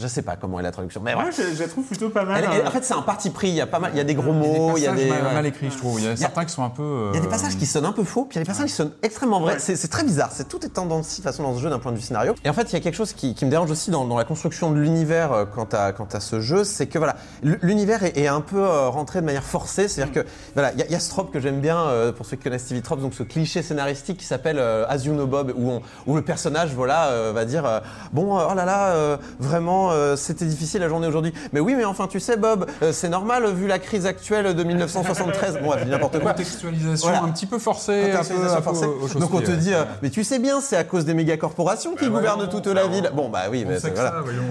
Je 0.00 0.06
sais 0.06 0.22
pas 0.22 0.36
comment 0.36 0.58
est 0.58 0.62
la 0.62 0.70
traduction, 0.70 1.00
mais 1.04 1.14
Moi, 1.14 1.24
voilà. 1.30 1.36
je, 1.50 1.54
je 1.56 1.62
la 1.62 1.68
trouve 1.68 1.84
plutôt 1.84 2.08
pas 2.08 2.24
mal. 2.24 2.42
Elle- 2.42 2.50
elle- 2.52 2.60
euh. 2.64 2.68
en 2.68 2.70
fait, 2.70 2.84
c'est 2.84 2.94
un 2.94 3.02
parti 3.02 3.30
pris. 3.30 3.48
Il 3.48 3.54
y 3.54 3.60
a 3.60 3.66
pas 3.66 3.78
mal. 3.78 3.90
Il 3.94 3.98
y 3.98 4.00
a 4.00 4.04
des 4.04 4.14
gros 4.14 4.32
Il 4.32 4.36
y 4.36 4.38
a 4.38 4.42
des 4.52 4.58
mots. 4.58 4.76
Il 4.76 4.82
y 4.82 4.86
a 4.86 4.90
passages 4.90 5.04
des. 5.04 5.10
mal, 5.10 5.24
ouais. 5.26 5.34
mal 5.34 5.46
écrits, 5.46 5.70
je 5.70 5.76
trouve. 5.76 6.00
Il 6.00 6.04
y 6.06 6.08
a 6.08 6.16
certains 6.16 6.44
qui 6.44 6.52
sont 6.52 6.62
un 6.64 6.70
peu. 6.70 6.82
euh, 6.82 7.10
Il 7.12 7.16
y 7.16 7.18
a 7.18 7.22
des 7.22 7.28
passages 7.28 7.56
qui 7.56 7.66
sonnent 7.66 7.84
un 7.84 7.92
peu 7.92 8.04
faux, 8.04 8.24
puis 8.24 8.36
il 8.36 8.38
y 8.38 8.42
a 8.42 8.44
des 8.44 8.48
passages 8.48 8.66
qui 8.66 8.72
sonnent 8.72 8.92
extrêmement 9.02 9.40
vrais. 9.40 9.58
C'est, 9.58 9.76
c'est 9.76 9.88
très 9.88 10.04
bizarre. 10.04 10.30
C'est 10.32 10.48
tout 10.48 10.64
est 10.64 10.68
tendance 10.70 11.08
de 11.10 11.14
toute 11.16 11.24
façon 11.24 11.42
dans 11.42 11.54
ce 11.54 11.60
jeu 11.60 11.68
d'un 11.70 11.78
point 11.78 11.92
de 11.92 11.96
vue 11.96 12.02
scénario. 12.02 12.34
Et 12.44 12.48
en 12.50 12.52
fait, 12.52 12.70
il 12.70 12.72
y 12.72 12.76
a 12.76 12.80
quelque 12.80 12.94
chose 12.94 13.12
qui, 13.12 13.34
qui 13.34 13.44
me 13.44 13.50
dérange 13.50 13.70
aussi 13.70 13.90
dans, 13.90 14.04
dans 14.06 14.16
la 14.16 14.24
construction 14.24 14.70
de 14.72 14.78
l'univers 14.78 15.32
euh, 15.32 15.44
quant 15.44 15.68
à 15.72 15.92
quant 15.92 16.08
à 16.12 16.20
ce 16.20 16.40
jeu, 16.40 16.64
c'est 16.64 16.86
que 16.86 16.98
voilà, 16.98 17.16
l'univers 17.42 18.02
est, 18.04 18.16
est 18.18 18.28
un 18.28 18.40
peu 18.40 18.60
euh, 18.62 18.88
rentré 18.88 19.20
de 19.20 19.26
manière 19.26 19.44
forcée. 19.44 19.88
C'est-à-dire 19.88 20.12
que 20.22 20.28
voilà, 20.54 20.72
il 20.72 20.78
y, 20.78 20.82
a- 20.82 20.86
il 20.86 20.92
y 20.92 20.96
a 20.96 21.00
ce 21.00 21.10
trope 21.10 21.32
que 21.32 21.40
j'aime 21.40 21.60
bien 21.60 21.78
euh, 21.78 22.12
pour 22.12 22.24
ceux 22.26 22.36
qui 22.36 22.44
connaissent 22.44 22.66
TV 22.66 22.80
Tropes, 22.82 23.00
donc 23.00 23.14
ce 23.14 23.22
cliché 23.22 23.62
scénaristique 23.62 24.18
qui 24.18 24.24
s'appelle 24.26 24.58
euh, 24.58 24.86
As 24.88 25.04
You 25.04 25.12
Know 25.14 25.26
Bob, 25.26 25.52
où, 25.56 25.70
on- 25.70 25.82
où 26.06 26.16
le 26.16 26.22
personnage 26.22 26.72
voilà 26.74 27.08
euh, 27.08 27.32
va 27.34 27.44
dire 27.44 27.64
euh, 27.66 27.80
bon 28.12 28.38
euh, 28.38 28.44
oh 28.50 28.54
là 28.54 28.64
là 28.64 28.88
euh, 28.90 29.16
vraiment 29.58 29.90
euh, 29.90 30.14
c'était 30.14 30.44
difficile 30.44 30.80
la 30.80 30.88
journée 30.88 31.08
aujourd'hui. 31.08 31.32
Mais 31.52 31.58
oui, 31.60 31.74
mais 31.74 31.84
enfin 31.84 32.06
tu 32.06 32.20
sais 32.20 32.36
Bob, 32.36 32.66
euh, 32.82 32.92
c'est 32.92 33.08
normal 33.08 33.44
vu 33.52 33.66
la 33.66 33.78
crise 33.80 34.06
actuelle 34.06 34.54
de 34.54 34.62
1973. 34.64 35.58
Bon, 35.62 35.72
elle 35.74 35.88
n'importe 35.88 36.20
quoi. 36.20 36.30
Contextualisation 36.32 37.08
Voilà. 37.08 37.24
un 37.24 37.30
petit 37.30 37.46
peu 37.46 37.58
forcée, 37.58 38.12
un 38.12 38.22
peu, 38.22 38.34
Contextualisation 38.34 38.56
un 38.56 38.60
peu 38.60 38.62
forcée. 38.62 39.16
aux 39.16 39.18
Donc 39.18 39.34
on 39.34 39.40
te 39.40 39.50
dit, 39.50 39.74
euh, 39.74 39.84
mais 40.02 40.10
tu 40.10 40.22
sais 40.22 40.38
bien, 40.38 40.60
c'est 40.60 40.76
à 40.76 40.84
cause 40.84 41.04
des 41.04 41.14
méga 41.14 41.36
corporations 41.36 41.96
qui 41.96 42.04
Bah, 42.04 42.18
gouvernent 42.18 42.36
voyons, 42.36 42.50
toute 42.52 42.66
la 42.68 42.84
bah, 42.84 42.88
ville. 42.88 43.10
Bon 43.14 43.28
bah 43.28 43.44
oui, 43.50 43.64
mais 43.66 43.76
que 43.80 43.88
voilà. 43.88 44.10
ça, 44.10 44.20
voyons, 44.22 44.42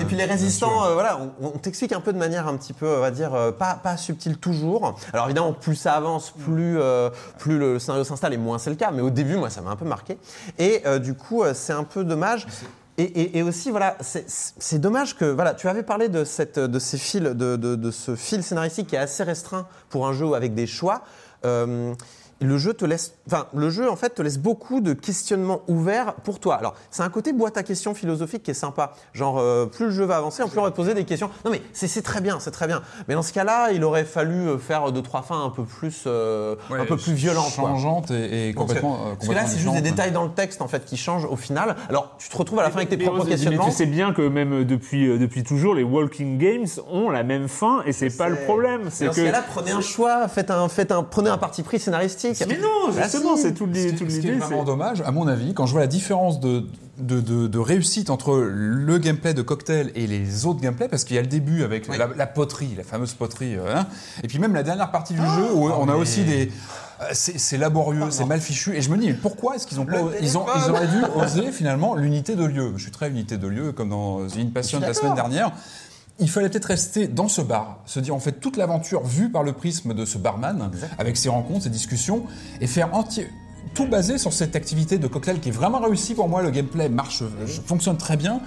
et 0.00 0.04
puis 0.04 0.16
les 0.16 0.24
résistants, 0.24 0.92
voilà, 0.94 1.18
on, 1.42 1.48
on 1.48 1.58
t'explique 1.58 1.92
un 1.92 2.00
peu 2.00 2.12
de 2.12 2.18
manière 2.18 2.48
un 2.48 2.56
petit 2.56 2.72
peu, 2.72 2.88
on 2.88 3.00
va 3.00 3.10
dire, 3.10 3.32
pas 3.58 3.74
pas 3.74 3.96
subtile 3.96 4.38
toujours. 4.38 4.94
Alors 5.12 5.26
évidemment, 5.26 5.52
plus 5.52 5.76
ça 5.76 5.92
avance, 5.92 6.32
plus 6.44 6.78
plus 7.38 7.58
le 7.58 7.78
scénario 7.78 8.04
s'installe 8.04 8.32
et 8.32 8.38
moins 8.38 8.58
c'est 8.58 8.70
le 8.70 8.76
cas. 8.76 8.90
Mais 8.90 9.02
au 9.02 9.10
début, 9.10 9.36
moi, 9.36 9.50
ça 9.50 9.60
m'a 9.60 9.70
un 9.70 9.76
peu 9.76 9.84
marqué. 9.84 10.18
Et 10.58 10.82
du 11.00 11.14
coup, 11.14 11.42
c'est 11.52 11.72
un 11.72 11.84
peu 11.84 12.04
dommage. 12.04 12.46
Et, 12.96 13.42
aussi, 13.42 13.70
voilà, 13.70 13.96
c'est- 14.00 14.78
dommage 14.78 15.16
que, 15.16 15.24
voilà, 15.24 15.54
tu 15.54 15.68
avais 15.68 15.82
parlé 15.82 16.08
de, 16.08 16.22
cette, 16.22 16.60
de 16.60 16.78
ces 16.78 16.96
fils, 16.96 17.22
de- 17.22 17.56
de 17.56 17.90
ce 17.90 18.14
fil 18.14 18.42
scénaristique 18.44 18.86
qui 18.88 18.94
est 18.94 18.98
assez 18.98 19.24
restreint 19.24 19.66
pour 19.88 20.06
un 20.06 20.12
jeu 20.12 20.32
avec 20.34 20.54
des 20.54 20.68
choix. 20.68 21.02
Euh, 21.44 21.92
le 22.40 22.58
jeu 22.58 22.72
te 22.72 22.84
laisse, 22.84 23.14
enfin, 23.26 23.46
le 23.54 23.70
jeu 23.70 23.90
en 23.90 23.96
fait 23.96 24.10
te 24.14 24.22
laisse 24.22 24.38
beaucoup 24.38 24.80
de 24.80 24.92
questionnements 24.92 25.60
ouverts 25.68 26.14
pour 26.24 26.38
toi. 26.40 26.56
Alors, 26.56 26.74
c'est 26.90 27.02
un 27.02 27.08
côté 27.08 27.32
boîte 27.32 27.56
à 27.56 27.62
questions 27.62 27.94
philosophique 27.94 28.42
qui 28.42 28.50
est 28.50 28.54
sympa. 28.54 28.92
Genre, 29.12 29.38
euh, 29.38 29.66
plus 29.66 29.86
le 29.86 29.90
jeu 29.92 30.04
va 30.04 30.16
avancer, 30.16 30.42
plus 30.48 30.58
on 30.58 30.62
va 30.62 30.70
te 30.70 30.76
poser 30.76 30.94
des 30.94 31.04
questions. 31.04 31.30
Non, 31.44 31.50
mais 31.50 31.62
c'est 31.72 32.02
très 32.02 32.20
bien, 32.20 32.38
c'est 32.40 32.50
très 32.50 32.66
bien. 32.66 32.82
Mais 33.08 33.14
dans 33.14 33.22
ce 33.22 33.32
cas-là, 33.32 33.70
il 33.72 33.84
aurait 33.84 34.04
fallu 34.04 34.48
euh, 34.48 34.58
faire 34.58 34.90
deux 34.92 35.02
trois 35.02 35.22
fins 35.22 35.44
un 35.44 35.50
peu 35.50 35.64
plus, 35.64 36.04
euh, 36.06 36.56
ouais, 36.70 36.80
un 36.80 36.84
peu 36.84 36.96
plus 36.96 37.12
violentes. 37.12 37.54
quoi. 37.54 37.68
changeantes 37.70 38.10
et, 38.10 38.48
et 38.50 38.52
Parce 38.52 38.66
que- 38.66 38.68
complètement. 38.74 38.94
euh, 38.94 39.14
Parce 39.14 39.28
que 39.28 39.32
là, 39.34 39.40
complètement 39.42 39.48
c'est 39.48 39.58
juste 39.58 39.74
des 39.74 39.90
détails 39.90 40.12
dans 40.12 40.24
le 40.24 40.30
texte 40.30 40.62
en 40.62 40.68
fait 40.68 40.84
qui 40.84 40.96
changent 40.96 41.24
au 41.26 41.36
final. 41.36 41.76
Alors, 41.88 42.14
tu 42.18 42.28
te 42.28 42.36
retrouves 42.36 42.58
à 42.60 42.62
la 42.62 42.70
fin 42.70 42.76
avec 42.78 42.88
tes 42.88 42.96
propres 42.96 43.20
on- 43.20 43.24
mais 43.24 43.30
questionnements. 43.30 43.64
tu 43.66 43.72
sais 43.72 43.86
bien 43.86 44.12
que 44.12 44.22
même 44.22 44.52
euh, 44.52 44.64
depuis, 44.64 45.08
euh, 45.08 45.18
depuis 45.18 45.42
toujours, 45.42 45.74
les 45.74 45.82
walking 45.84 46.38
games 46.38 46.66
ont 46.90 47.10
la 47.10 47.22
même 47.22 47.48
fin 47.48 47.82
et 47.86 47.92
c'est 47.92 48.10
pas 48.16 48.28
le 48.28 48.36
problème. 48.36 48.88
C'est 48.90 49.06
Dans 49.06 49.10
que 49.12 49.16
ce 49.18 49.24
cas-là, 49.24 49.42
prenez 49.48 49.70
un 49.72 49.80
choix, 49.80 50.28
faites 50.28 50.50
un, 50.50 50.68
faites 50.68 50.92
un, 50.92 51.02
prenez 51.02 51.30
un 51.30 51.38
parti 51.38 51.62
pris 51.62 51.78
scénaristique. 51.78 52.42
Mais 52.48 52.58
non, 52.58 52.90
Si. 53.36 53.42
c'est 53.42 53.52
tout 53.54 53.66
l'idée. 53.66 53.90
ce 54.16 54.20
qui 54.20 54.28
est 54.28 54.32
vraiment 54.48 54.64
dommage, 54.64 55.02
à 55.06 55.10
mon 55.10 55.26
avis, 55.26 55.54
quand 55.54 55.66
je 55.66 55.72
vois 55.72 55.80
la 55.82 55.86
différence 55.86 56.40
de, 56.40 56.64
de, 56.98 57.20
de- 57.20 57.46
de 57.46 57.58
réussite 57.58 58.10
entre 58.10 58.36
le 58.36 58.98
gameplay 58.98 59.34
de 59.34 59.42
Cocktail 59.42 59.90
et 59.94 60.06
les 60.06 60.46
autres 60.46 60.60
gameplays, 60.60 60.88
parce 60.88 61.04
qu'il 61.04 61.16
y 61.16 61.18
a 61.18 61.22
le 61.22 61.28
début 61.28 61.62
avec 61.64 61.88
la, 61.96 62.08
la 62.16 62.26
poterie, 62.26 62.74
la 62.76 62.84
fameuse 62.84 63.14
poterie, 63.14 63.56
euh, 63.56 63.74
hein, 63.76 63.86
et 64.22 64.28
puis 64.28 64.38
même 64.38 64.54
la 64.54 64.62
dernière 64.62 64.90
partie 64.90 65.14
du 65.14 65.20
jeu 65.20 65.52
où 65.54 65.68
on 65.68 65.88
a 65.88 65.94
aussi 65.96 66.22
des... 66.24 66.50
euh, 67.00 67.04
C'est 67.12 67.58
laborieux, 67.58 68.04
c'est 68.10 68.24
mal 68.24 68.40
fichu, 68.40 68.74
et 68.76 68.80
je 68.82 68.90
me 68.90 68.96
dis, 68.96 69.08
mais 69.08 69.14
pourquoi 69.14 69.56
est-ce 69.56 69.66
qu'ils 69.66 69.80
ont 69.80 69.86
pas, 69.86 69.98
ils, 70.20 70.38
ont, 70.38 70.46
ils 70.64 70.70
auraient 70.70 70.86
dû 70.86 71.02
oser 71.16 71.50
finalement 71.52 71.94
l'unité 71.94 72.36
de 72.36 72.44
lieu. 72.44 72.72
Je 72.76 72.82
suis 72.82 72.92
très 72.92 73.10
unité 73.10 73.36
de 73.36 73.46
lieu, 73.48 73.72
comme 73.72 73.88
dans 73.90 74.26
The 74.26 74.52
Passion 74.52 74.78
de 74.80 74.84
la 74.86 74.94
semaine 74.94 75.14
dernière. 75.14 75.52
Il 76.20 76.30
fallait 76.30 76.48
peut-être 76.48 76.66
rester 76.66 77.08
dans 77.08 77.26
ce 77.26 77.40
bar, 77.40 77.78
se 77.86 77.98
dire 77.98 78.14
on 78.14 78.20
fait 78.20 78.32
toute 78.40 78.56
l'aventure 78.56 79.02
vue 79.04 79.30
par 79.30 79.42
le 79.42 79.52
prisme 79.52 79.94
de 79.94 80.04
ce 80.04 80.16
barman, 80.16 80.70
avec 80.98 81.16
ses 81.16 81.28
rencontres, 81.28 81.64
ses 81.64 81.70
discussions, 81.70 82.22
et 82.60 82.68
faire 82.68 82.94
entier, 82.94 83.28
tout 83.74 83.86
basé 83.88 84.16
sur 84.18 84.32
cette 84.32 84.54
activité 84.54 84.98
de 84.98 85.06
cocktail 85.08 85.40
qui 85.40 85.48
est 85.48 85.52
vraiment 85.52 85.80
réussie 85.80 86.14
pour 86.14 86.28
moi. 86.28 86.40
Le 86.42 86.50
gameplay 86.50 86.88
marche, 86.88 87.24
fonctionne 87.66 87.96
très 87.96 88.16
bien. 88.16 88.40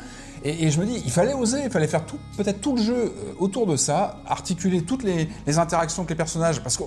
Et, 0.46 0.66
et 0.66 0.72
je 0.72 0.80
me 0.80 0.86
dis, 0.86 1.02
il 1.04 1.12
fallait 1.12 1.34
oser, 1.34 1.64
il 1.66 1.70
fallait 1.72 1.88
faire 1.88 2.06
tout, 2.06 2.18
peut-être 2.38 2.62
tout 2.62 2.76
le 2.76 2.82
jeu 2.82 2.96
euh, 2.96 3.12
autour 3.40 3.66
de 3.66 3.76
ça, 3.76 4.20
articuler 4.28 4.84
toutes 4.84 5.04
les, 5.04 5.28
les 5.48 5.58
interactions 5.60 6.04
avec 6.04 6.12
les 6.12 6.16
personnages, 6.16 6.62
parce 6.62 6.78
que 6.78 6.84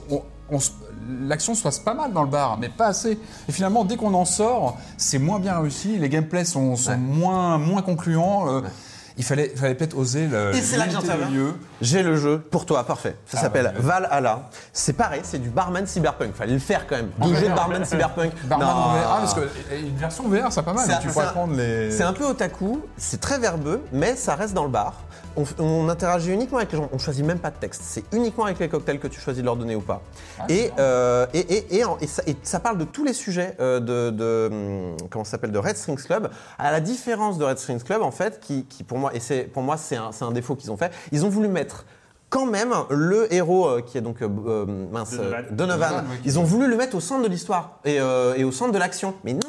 l'action 1.27 1.55
se 1.55 1.63
passe 1.63 1.81
pas 1.81 1.93
mal 1.95 2.13
dans 2.13 2.23
le 2.23 2.29
bar, 2.31 2.59
mais 2.59 2.69
pas 2.69 2.87
assez. 2.87 3.19
Et 3.49 3.53
finalement, 3.53 3.85
dès 3.85 3.97
qu'on 3.97 4.15
en 4.15 4.25
sort, 4.25 4.79
c'est 4.97 5.19
moins 5.19 5.41
bien 5.41 5.59
réussi, 5.59 5.99
les 5.99 6.09
gameplays 6.09 6.45
sont, 6.45 6.77
sont 6.77 6.93
Ouais. 6.93 6.97
moins, 6.97 7.59
moins 7.59 7.83
concluants. 7.83 8.49
euh, 8.49 8.61
Il 9.17 9.25
fallait, 9.25 9.49
fallait 9.51 9.75
peut-être 9.75 9.97
oser 9.97 10.27
le, 10.27 10.55
Et 10.55 10.61
c'est 10.63 10.77
là 10.77 10.85
que 10.85 10.91
l'unité 10.91 11.07
de 11.09 11.13
j'interviens. 11.13 11.37
lieu. 11.39 11.55
J'ai 11.81 12.03
le 12.03 12.17
jeu 12.17 12.39
pour 12.39 12.65
toi, 12.67 12.85
parfait. 12.85 13.17
Ça 13.27 13.37
Ah, 13.39 13.43
s'appelle 13.43 13.73
vas-y, 13.77 13.83
Valhalla. 13.83 14.49
C'est 14.73 14.93
pareil, 14.93 15.21
c'est 15.25 15.39
du 15.39 15.49
barman 15.51 15.87
cyberpunk. 15.87 16.35
Fallait 16.35 16.53
le 16.55 16.59
faire 16.59 16.87
quand 16.87 16.97
même. 16.97 17.11
Du 17.21 17.35
jeu 17.37 17.49
de 17.49 17.55
barman 17.55 17.85
cyberpunk. 17.85 18.33
Barman 18.45 18.67
Non. 18.69 18.75
VR. 18.75 19.07
Ah, 19.07 19.17
parce 19.21 19.35
que 19.35 19.41
une 19.81 19.97
version 19.97 20.29
VR, 20.29 20.51
c'est 20.53 20.63
pas 20.63 20.73
mal. 20.73 20.85
C'est 20.87 20.93
un- 20.95 20.99
tu 20.99 21.09
pourrais 21.09 21.33
prendre 21.33 21.55
les. 21.55 21.91
C'est 21.91 22.03
un 22.05 22.13
peu 22.13 22.25
otaku, 22.25 22.81
c'est 22.97 23.21
très 23.21 23.39
verbeux, 23.39 23.83
mais 23.93 24.17
ça 24.17 24.35
reste 24.35 24.55
dans 24.55 24.65
le 24.65 24.71
bar. 24.71 24.95
On, 25.37 25.45
on 25.61 25.89
interagit 25.89 26.33
uniquement 26.33 26.59
avec 26.59 26.73
les 26.73 26.79
gens, 26.79 26.89
on 26.93 26.99
choisit 26.99 27.25
même 27.25 27.39
pas 27.39 27.51
de 27.51 27.57
texte. 27.57 27.83
C'est 27.85 28.03
uniquement 28.13 28.45
avec 28.47 28.59
les 28.59 28.69
cocktails 28.69 28.99
que 28.99 29.07
tu 29.07 29.21
choisis 29.21 29.41
de 29.43 29.47
leur 29.47 29.55
donner 29.57 29.77
ou 29.77 29.81
pas. 29.81 30.03
Ah, 30.41 30.45
et, 30.49 30.73
euh, 30.81 31.25
et, 31.33 31.39
et, 31.39 31.83
et, 32.01 32.07
ça, 32.09 32.23
et 32.27 32.37
ça 32.43 32.59
parle 32.59 32.79
de 32.79 32.85
tous 32.85 33.05
les 33.05 33.13
sujets 33.13 33.55
euh, 33.61 33.79
de, 33.79 34.11
de, 34.11 34.49
hum, 34.51 34.97
comment 35.09 35.25
ça 35.25 35.33
s'appelle 35.33 35.53
de 35.53 35.59
Red 35.59 35.77
Strings 35.77 36.03
Club. 36.03 36.31
À 36.59 36.73
la 36.73 36.81
différence 36.81 37.39
de 37.39 37.45
Red 37.45 37.59
Strings 37.59 37.83
Club, 37.85 38.03
en 38.03 38.11
fait, 38.11 38.41
qui, 38.41 38.65
qui 38.65 38.83
pour 38.83 38.99
moi 39.01 39.11
et 39.15 39.21
c'est 39.21 39.43
pour 39.43 39.63
moi 39.63 39.77
c'est 39.77 39.97
un, 39.97 40.13
c'est 40.13 40.25
un 40.25 40.31
défaut 40.33 40.55
qu'ils 40.55 40.71
ont 40.71 40.77
fait. 40.77 40.93
Ils 41.13 41.25
ont 41.25 41.29
voulu 41.29 41.49
mettre 41.49 41.85
quand 42.29 42.47
même 42.47 42.73
le 42.91 43.33
héros 43.35 43.67
euh, 43.69 43.81
qui 43.83 43.99
est 43.99 44.01
donc 44.03 44.23
euh, 44.23 44.29
euh, 44.47 44.65
mince 44.93 45.11
Donovan. 45.13 45.45
Donovan. 45.51 45.57
Donovan, 45.91 46.05
oui, 46.11 46.17
qui- 46.23 46.29
Ils 46.29 46.39
ont 46.39 46.45
voulu 46.45 46.69
le 46.69 46.77
mettre 46.77 46.97
au 46.97 47.01
centre 47.01 47.23
de 47.25 47.29
l'histoire 47.29 47.81
et, 47.85 47.99
euh, 48.01 48.35
et 48.37 48.45
au 48.45 48.53
centre 48.53 48.71
de 48.73 48.79
l'action. 48.79 49.15
Mais 49.25 49.33
non. 49.33 49.41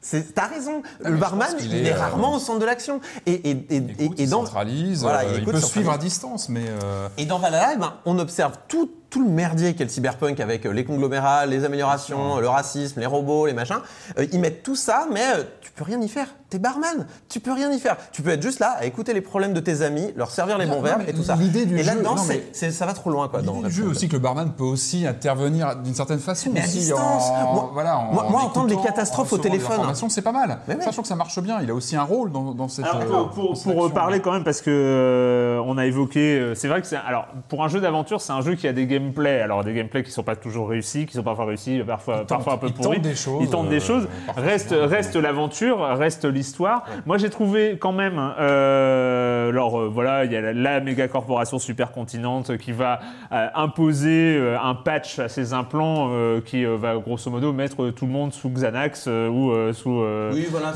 C'est- 0.00 0.34
T'as 0.34 0.46
raison, 0.48 0.82
Ah, 1.04 1.10
le 1.10 1.16
barman, 1.16 1.46
il 1.60 1.74
est, 1.76 1.82
est 1.84 1.92
euh, 1.92 1.98
rarement 1.98 2.34
au 2.34 2.38
centre 2.40 2.58
de 2.58 2.64
l'action. 2.64 3.00
Et, 3.26 3.32
et, 3.34 3.50
et, 3.50 3.66
Il 3.70 3.90
écoute, 3.90 4.00
et, 4.00 4.04
et 4.04 4.24
il 4.24 4.30
dans, 4.30 4.44
centralise, 4.46 5.02
Voilà, 5.02 5.20
euh, 5.20 5.32
il 5.34 5.38
il, 5.40 5.44
peut 5.44 5.60
suivre 5.60 5.92
à 5.92 5.98
distance, 5.98 6.48
mais 6.48 6.64
euh, 6.66 7.08
et 7.18 7.24
dans 7.26 7.38
Valhalla, 7.38 7.72
eh 7.74 7.78
ben, 7.78 7.92
on 8.06 8.18
observe 8.18 8.54
tout, 8.66 8.90
tout 9.12 9.22
le 9.22 9.28
merdier 9.30 9.74
qu'est 9.74 9.84
le 9.84 9.90
cyberpunk 9.90 10.40
avec 10.40 10.64
euh, 10.66 10.72
les 10.72 10.84
conglomérats, 10.84 11.44
les 11.46 11.64
améliorations, 11.66 12.38
le 12.40 12.48
racisme, 12.48 12.98
les 12.98 13.06
robots, 13.06 13.46
les 13.46 13.52
machins. 13.52 13.76
Euh, 14.18 14.26
ils 14.32 14.40
mettent 14.40 14.62
tout 14.62 14.74
ça, 14.74 15.06
mais 15.12 15.20
euh, 15.36 15.42
tu 15.60 15.70
peux 15.70 15.84
rien 15.84 16.00
y 16.00 16.08
faire. 16.08 16.28
T'es 16.48 16.58
barman, 16.58 17.06
tu 17.30 17.40
peux 17.40 17.52
rien 17.52 17.70
y 17.72 17.78
faire. 17.78 17.96
Tu 18.12 18.20
peux 18.22 18.30
être 18.30 18.42
juste 18.42 18.58
là 18.58 18.76
à 18.78 18.84
écouter 18.84 19.12
les 19.14 19.20
problèmes 19.22 19.52
de 19.54 19.60
tes 19.60 19.82
amis, 19.82 20.12
leur 20.16 20.30
servir 20.30 20.56
les 20.58 20.66
bons 20.66 20.76
non, 20.76 20.82
verres 20.82 21.08
et 21.08 21.12
tout 21.14 21.22
ça. 21.22 21.34
l'idée 21.36 21.64
du 21.66 21.76
et 21.76 21.82
jeu- 21.82 21.86
là-dedans, 21.92 22.14
non, 22.16 22.22
c'est- 22.22 22.34
mais 22.34 22.42
c'est- 22.52 22.70
ça 22.70 22.84
va 22.86 22.92
trop 22.94 23.10
loin. 23.10 23.28
quoi. 23.28 23.40
l'idée 23.40 23.52
dans 23.52 23.60
du 23.62 23.70
jeu 23.70 23.86
aussi 23.86 24.06
que 24.08 24.14
le 24.14 24.18
barman 24.18 24.52
peut 24.52 24.64
aussi 24.64 25.06
intervenir 25.06 25.76
d'une 25.76 25.94
certaine 25.94 26.18
façon. 26.18 26.50
Mais 26.52 26.60
à 26.60 26.64
aussi 26.64 26.78
distance. 26.78 27.22
en- 27.30 27.52
Moi- 27.54 27.70
voilà, 27.72 27.98
en, 27.98 28.12
moi- 28.12 28.26
moi, 28.30 28.40
en 28.42 28.44
entendre 28.46 28.68
les 28.68 28.76
catastrophes 28.76 29.32
en 29.32 29.36
au 29.36 29.38
téléphone. 29.38 29.80
c'est 30.08 30.22
pas 30.22 30.32
mal. 30.32 30.58
Mais 30.68 30.76
ouais. 30.76 30.82
Sachant 30.82 31.02
que 31.02 31.08
ça 31.08 31.16
marche 31.16 31.38
bien, 31.40 31.58
il 31.62 31.70
a 31.70 31.74
aussi 31.74 31.96
un 31.96 32.02
rôle 32.02 32.32
dans, 32.32 32.52
dans 32.52 32.68
cette. 32.68 32.84
Alors, 32.86 33.00
euh, 33.00 33.06
pour, 33.06 33.30
pour- 33.30 33.48
dans 33.50 33.54
cette 33.54 33.64
pour 33.72 33.84
action. 33.84 33.90
parler 33.94 34.20
quand 34.20 34.32
même, 34.32 34.44
parce 34.44 34.60
que 34.60 34.70
euh, 34.70 35.62
on 35.66 35.78
a 35.78 35.86
évoqué, 35.86 36.38
euh, 36.38 36.54
c'est 36.54 36.68
vrai 36.68 36.80
que 36.82 36.86
c'est 36.86 36.96
alors 36.96 37.26
pour 37.48 37.64
un 37.64 37.68
jeu 37.68 37.80
d'aventure, 37.80 38.20
c'est 38.20 38.32
un 38.32 38.40
jeu 38.42 38.54
qui 38.56 38.68
a 38.68 38.72
des 38.72 38.86
gameplays. 39.02 39.40
Alors 39.40 39.64
des 39.64 39.74
gameplays 39.74 40.02
qui 40.02 40.10
sont 40.10 40.22
pas 40.22 40.36
toujours 40.36 40.68
réussis, 40.68 41.06
qui 41.06 41.14
sont 41.14 41.22
parfois 41.22 41.44
réussis, 41.46 41.80
parfois 41.86 42.54
un 42.54 42.56
peu 42.58 42.66
il 42.68 42.72
tente 42.72 42.82
pourris. 42.84 43.00
des 43.00 43.14
choses, 43.14 43.38
Ils 43.42 43.50
tentent 43.50 43.68
des 43.68 43.76
euh, 43.76 43.86
choses. 43.86 44.08
Reste 44.36 44.74
reste 44.78 45.16
l'aventure, 45.16 45.80
reste 45.96 46.24
l'histoire. 46.24 46.84
Moi 47.06 47.18
j'ai 47.18 47.30
trouvé 47.30 47.76
quand 47.80 47.92
même, 47.92 48.18
euh, 48.38 49.50
alors 49.50 49.80
euh, 49.80 49.90
voilà, 49.92 50.24
il 50.24 50.32
y 50.32 50.36
a 50.36 50.40
la, 50.40 50.52
la 50.52 50.80
méga 50.80 51.08
corporation 51.08 51.58
supercontinente 51.58 52.56
qui 52.58 52.72
va 52.72 53.00
euh, 53.32 53.46
imposer 53.54 54.36
euh, 54.36 54.56
un 54.62 54.74
patch 54.74 55.18
à 55.18 55.28
ses 55.28 55.52
implants 55.52 56.08
euh, 56.12 56.40
qui 56.40 56.64
euh, 56.64 56.76
va 56.76 56.94
grosso 56.96 57.30
modo 57.30 57.52
mettre 57.52 57.90
tout 57.90 58.06
le 58.06 58.12
monde 58.12 58.32
sous 58.32 58.48
Xanax 58.50 59.06
euh, 59.08 59.28
ou 59.28 59.50
euh, 59.52 59.72
sous. 59.72 60.00
euh, 60.00 60.30
Oui, 60.34 60.46
voilà. 60.50 60.72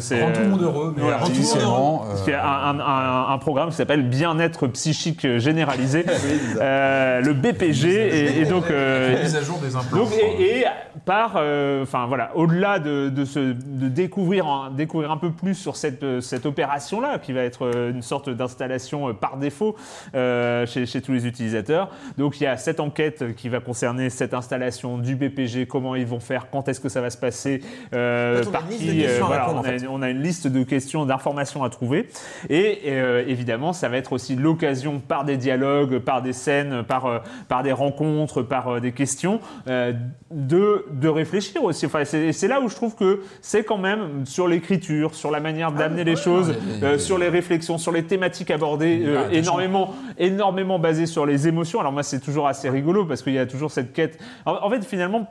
c'est, 0.00 0.22
Rend 0.22 0.32
tout 0.32 0.40
le 0.40 0.48
monde 0.48 0.62
heureux, 0.62 0.92
mais 0.96 1.02
voilà. 1.02 1.16
artificiellement. 1.18 2.04
Parce 2.08 2.20
euh, 2.20 2.24
qu'il 2.24 2.32
y 2.32 2.36
a 2.36 2.44
un, 2.46 2.78
un- 2.78 2.80
un- 2.80 3.32
un 3.34 3.38
programme 3.38 3.70
qui 3.70 3.76
s'appelle 3.76 4.02
Bien-être 4.08 4.66
psychique 4.68 5.26
généralisé, 5.38 6.04
euh, 6.60 7.20
le 7.20 7.32
Et, 7.70 8.40
et 8.40 8.44
donc. 8.44 8.70
euh, 8.70 9.22
mise 9.22 9.36
à 9.36 9.42
jour 9.42 9.58
des 9.58 9.74
implants. 9.76 9.98
donc, 9.98 10.12
et, 10.12 10.60
et 10.60 10.64
par, 11.04 11.34
euh, 11.36 11.82
enfin 11.82 12.06
voilà, 12.06 12.30
au-delà 12.34 12.78
de, 12.78 13.08
de, 13.08 13.24
se, 13.24 13.38
de 13.38 13.88
découvrir, 13.88 14.46
un, 14.46 14.70
découvrir 14.70 15.10
un 15.10 15.16
peu 15.16 15.30
plus 15.30 15.54
sur 15.54 15.76
cette, 15.76 16.02
euh, 16.02 16.20
cette 16.20 16.46
opération-là, 16.46 17.18
qui 17.18 17.32
va 17.32 17.42
être 17.42 17.70
une 17.90 18.02
sorte 18.02 18.30
d'installation 18.30 19.14
par 19.14 19.36
défaut 19.36 19.76
euh, 20.14 20.66
chez, 20.66 20.86
chez 20.86 21.00
tous 21.00 21.12
les 21.12 21.26
utilisateurs. 21.26 21.90
Donc 22.16 22.40
il 22.40 22.44
y 22.44 22.46
a 22.46 22.56
cette 22.56 22.80
enquête 22.80 23.34
qui 23.36 23.48
va 23.48 23.60
concerner 23.60 24.10
cette 24.10 24.34
installation 24.34 24.98
du 24.98 25.16
BPG, 25.16 25.66
comment 25.66 25.94
ils 25.94 26.06
vont 26.06 26.20
faire, 26.20 26.48
quand 26.50 26.68
est-ce 26.68 26.80
que 26.80 26.88
ça 26.88 27.00
va 27.00 27.10
se 27.10 27.16
passer, 27.18 27.60
euh, 27.94 28.42
on 28.44 28.48
a 28.48 28.52
par 28.52 28.62
une 28.62 28.70
liste 28.70 28.86
de 28.86 28.92
qui, 28.92 28.98
questions 29.02 29.24
à 29.24 29.28
voilà, 29.28 29.42
répondre, 29.46 29.58
on, 29.58 29.60
en 29.60 29.64
a, 29.64 29.78
fait. 29.78 29.86
on 29.88 30.02
a 30.02 30.10
une 30.10 30.22
liste 30.22 30.46
de 30.48 30.62
questions, 30.62 31.06
d'informations 31.06 31.64
à 31.64 31.70
trouver. 31.70 32.08
Et 32.50 32.80
euh, 32.86 33.24
évidemment, 33.26 33.72
ça 33.72 33.88
va 33.88 33.96
être 33.96 34.12
aussi 34.12 34.36
l'occasion, 34.36 34.98
par 35.00 35.24
des 35.24 35.36
dialogues, 35.36 35.98
par 35.98 36.22
des 36.22 36.32
scènes, 36.32 36.82
par, 36.82 37.06
euh, 37.06 37.18
par 37.58 37.64
des 37.64 37.72
rencontres, 37.72 38.42
par 38.42 38.68
euh, 38.68 38.80
des 38.80 38.92
questions, 38.92 39.40
euh, 39.66 39.92
de, 40.30 40.84
de 40.92 41.08
réfléchir 41.08 41.64
aussi. 41.64 41.86
Enfin, 41.86 42.04
c'est 42.04 42.46
là 42.46 42.60
où 42.60 42.68
je 42.68 42.76
trouve 42.76 42.94
que 42.94 43.22
c'est 43.40 43.64
quand 43.64 43.78
même 43.78 44.24
sur 44.26 44.46
l'écriture, 44.46 45.16
sur 45.16 45.32
la 45.32 45.40
manière 45.40 45.72
d'amener 45.72 46.04
les 46.04 46.14
choses, 46.14 46.54
euh, 46.84 46.98
sur 46.98 47.18
les 47.18 47.28
réflexions, 47.28 47.76
sur 47.76 47.90
les 47.90 48.04
thématiques 48.04 48.52
abordées, 48.52 49.02
Ah, 49.08 49.32
énormément, 49.32 49.94
énormément 50.18 50.78
basées 50.78 51.06
sur 51.06 51.26
les 51.26 51.48
émotions. 51.48 51.80
Alors 51.80 51.92
moi, 51.92 52.04
c'est 52.04 52.20
toujours 52.20 52.46
assez 52.46 52.70
rigolo 52.70 53.04
parce 53.04 53.22
qu'il 53.22 53.32
y 53.32 53.38
a 53.38 53.46
toujours 53.46 53.72
cette 53.72 53.92
quête. 53.92 54.20
En, 54.46 54.52
en 54.62 54.70
fait, 54.70 54.84
finalement, 54.84 55.26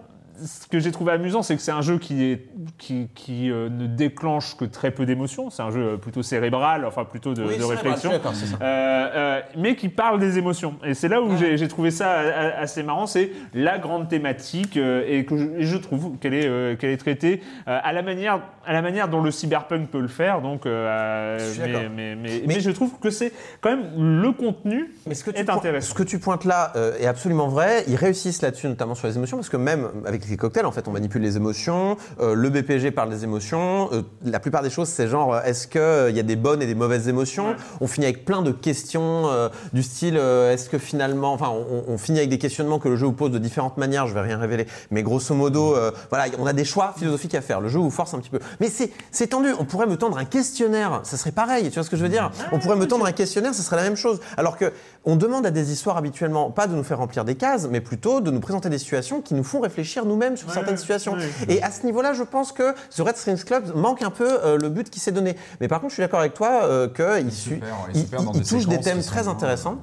ce 0.46 0.68
que 0.68 0.80
j'ai 0.80 0.92
trouvé 0.92 1.12
amusant, 1.14 1.42
c'est 1.42 1.56
que 1.56 1.62
c'est 1.62 1.72
un 1.72 1.82
jeu 1.82 1.98
qui, 1.98 2.24
est, 2.24 2.46
qui, 2.78 3.08
qui 3.16 3.50
euh, 3.52 3.70
ne 3.70 3.88
déclenche 3.88 4.56
que 4.56 4.66
très 4.66 4.92
peu 4.92 5.06
d'émotions. 5.06 5.50
C'est 5.50 5.62
un 5.64 5.72
jeu 5.72 5.82
euh, 5.94 5.98
plutôt 5.98 6.24
cérébral, 6.24 6.86
enfin 6.86 7.06
plutôt 7.06 7.34
de, 7.34 7.44
Oui, 7.44 7.56
réflexion. 7.64 8.12
ça. 8.12 8.58
Euh, 8.62 9.08
euh, 9.16 9.42
mais 9.58 9.76
qui 9.76 9.90
parle 9.90 10.20
des 10.20 10.38
émotions. 10.38 10.76
Et 10.86 10.94
c'est 10.94 11.08
là 11.08 11.22
où 11.22 11.36
j'ai- 11.38 11.58
j'ai 11.58 11.68
trouvé 11.68 11.92
ça 11.92 12.12
assez 12.60 12.84
marrant, 12.84 13.08
c'est 13.08 13.32
la 13.54 13.78
grande 13.80 14.08
thématique 14.10 14.78
et 14.78 15.26
que 15.26 15.38
je, 15.38 15.46
et 15.58 15.64
je 15.64 15.78
trouve 15.78 16.18
qu'elle 16.20 16.34
est, 16.34 16.98
traitée 16.98 17.42
à, 17.66 17.92
la 17.94 18.02
manière, 18.02 18.42
à 18.66 18.74
la 18.74 18.82
manière 18.82 19.08
dont 19.08 19.22
le 19.22 19.32
cyberpunk 19.32 19.90
peut 19.90 20.00
le 20.02 20.08
faire. 20.08 20.42
Donc, 20.42 20.66
mais, 20.66 21.38
d'accord. 21.58 21.82
mais, 21.96 22.16
mais, 22.16 22.16
Mais- 22.16 22.42
mais 22.46 22.60
je 22.60 22.72
trouve 22.72 23.00
que 23.00 23.10
c'est 23.10 23.32
quand 23.62 23.70
même 23.76 24.22
le 24.22 24.32
contenu 24.32 24.92
Mais 25.06 25.16
ce 25.16 25.24
que, 25.24 25.32
tu 25.32 25.38
est 25.40 25.50
intéressant. 25.50 25.90
ce 25.90 25.94
que 25.94 26.04
tu 26.04 26.20
pointes 26.20 26.46
là 26.46 26.74
est 27.00 27.08
absolument 27.08 27.48
vrai. 27.48 27.84
Ils 27.88 27.96
réussissent 27.96 28.42
là-dessus, 28.42 28.68
notamment 28.68 28.96
sur 28.96 29.08
les 29.08 29.16
émotions, 29.18 29.38
parce 29.38 29.50
que 29.50 29.58
même 29.58 29.88
avec 30.06 30.27
les 30.30 30.38
cocktails, 30.38 30.66
en 30.66 30.72
fait, 30.72 30.88
on 30.88 30.92
manipule 30.92 31.22
les 31.22 31.38
émotions. 31.38 31.98
euh, 32.20 32.34
le 32.36 32.50
BPG 32.50 32.92
parle 32.92 33.10
des 33.10 33.24
émotions. 33.24 33.90
euh, 33.94 34.02
la 34.24 34.40
plupart 34.40 34.62
des 34.62 34.70
choses, 34.70 34.88
c'est 34.90 35.08
genre, 35.08 35.34
euh, 35.36 35.42
est-ce 35.44 35.68
qu'il 35.68 36.16
y 36.16 36.20
a 36.20 36.24
des 36.24 36.36
bonnes 36.36 36.62
et 36.62 36.66
des 36.66 36.76
mauvaises 36.76 37.08
émotions 37.08 37.56
On 37.82 37.88
finit 37.88 38.06
avec 38.06 38.26
plein 38.26 38.42
de 38.42 38.52
questions 38.52 39.26
du 39.74 39.84
style, 39.84 40.18
est-ce 40.18 40.70
que 40.70 40.78
finalement, 40.78 41.34
enfin, 41.34 41.50
on, 41.50 41.84
on 41.88 41.98
finit 41.98 42.20
avec 42.20 42.30
des 42.30 42.38
questionnements 42.38 42.80
que 42.80 42.90
le 42.90 42.96
jeu 42.96 43.06
vous 43.06 43.14
pose 43.14 43.32
de 43.32 43.40
différentes 43.40 43.78
manières. 43.78 44.08
Je 44.08 44.14
vais 44.14 44.22
rien 44.22 44.38
révéler, 44.38 44.68
mais 44.92 45.04
grosso 45.04 45.34
modo, 45.34 45.76
voilà, 46.10 46.26
on 46.40 46.46
a 46.46 46.54
des 46.54 46.66
choix 46.66 46.94
philosophiques 46.98 47.36
à 47.36 47.42
faire. 47.42 47.62
Le 47.62 47.70
jeu 47.70 47.80
vous 47.80 47.90
force 47.92 48.14
un 48.14 48.20
petit 48.20 48.30
peu. 48.30 48.40
Mais 48.60 48.70
c'est 48.70 49.28
tendu. 49.28 49.50
On 49.60 49.66
pourrait 49.66 49.88
me 49.88 49.98
tendre 49.98 50.18
un 50.18 50.26
questionnaire, 50.26 51.02
ça 51.04 51.18
serait 51.18 51.32
pareil. 51.32 51.70
Tu 51.70 51.76
vois 51.76 51.84
ce 51.84 51.90
que 51.90 51.98
je 51.98 52.04
veux 52.04 52.10
dire? 52.10 52.32
On 52.52 52.60
pourrait 52.60 52.76
me 52.76 52.88
tendre 52.88 53.06
un 53.06 53.12
questionnaire, 53.12 53.54
ce 53.54 53.62
serait 53.62 53.76
la 53.78 53.84
même 53.84 53.96
chose. 53.96 54.20
Alors 54.38 54.58
que 54.58 54.72
on 55.06 55.16
demande 55.16 55.46
à 55.46 55.52
des 55.52 55.72
histoires 55.72 55.98
habituellement 55.98 56.52
pas 56.52 56.68
de 56.68 56.76
nous 56.76 56.84
faire 56.84 56.98
remplir 56.98 57.24
des 57.26 57.36
cases, 57.36 57.68
mais 57.70 57.82
plutôt 57.82 58.22
de 58.22 58.32
nous 58.32 58.40
présenter 58.40 58.70
des 58.70 58.78
situations 58.78 59.22
qui 59.22 59.34
nous 59.34 59.44
font 59.44 59.60
réfléchir 59.60 60.06
nous-mêmes 60.18 60.38
sur 60.38 60.52
certaines 60.52 60.78
situations. 60.78 61.14
ouais. 61.14 61.30
Et 61.48 61.62
à 61.62 61.72
ce 61.72 61.86
niveau-là, 61.86 62.14
je 62.14 62.24
pense 62.24 62.52
que 62.52 62.74
The 62.96 63.02
Red 63.02 63.18
Strings 63.18 63.44
Club 63.44 63.76
manque 63.76 64.02
un 64.02 64.10
peu 64.10 64.28
euh, 64.44 64.58
le 64.58 64.70
but 64.70 64.90
qui 64.90 65.00
s'est 65.00 65.12
donné. 65.12 65.36
Mais 65.62 65.68
par 65.68 65.80
contre, 65.80 65.92
je 65.92 65.96
suis 65.96 66.04
d'accord 66.04 66.20
avec 66.20 66.34
toi 66.34 66.64
euh, 66.64 66.88
qu'il 66.88 67.30
il 67.94 68.44
touche 68.44 68.68
des 68.68 68.80
thèmes 68.80 69.04
très 69.04 69.28
intéressants. 69.28 69.78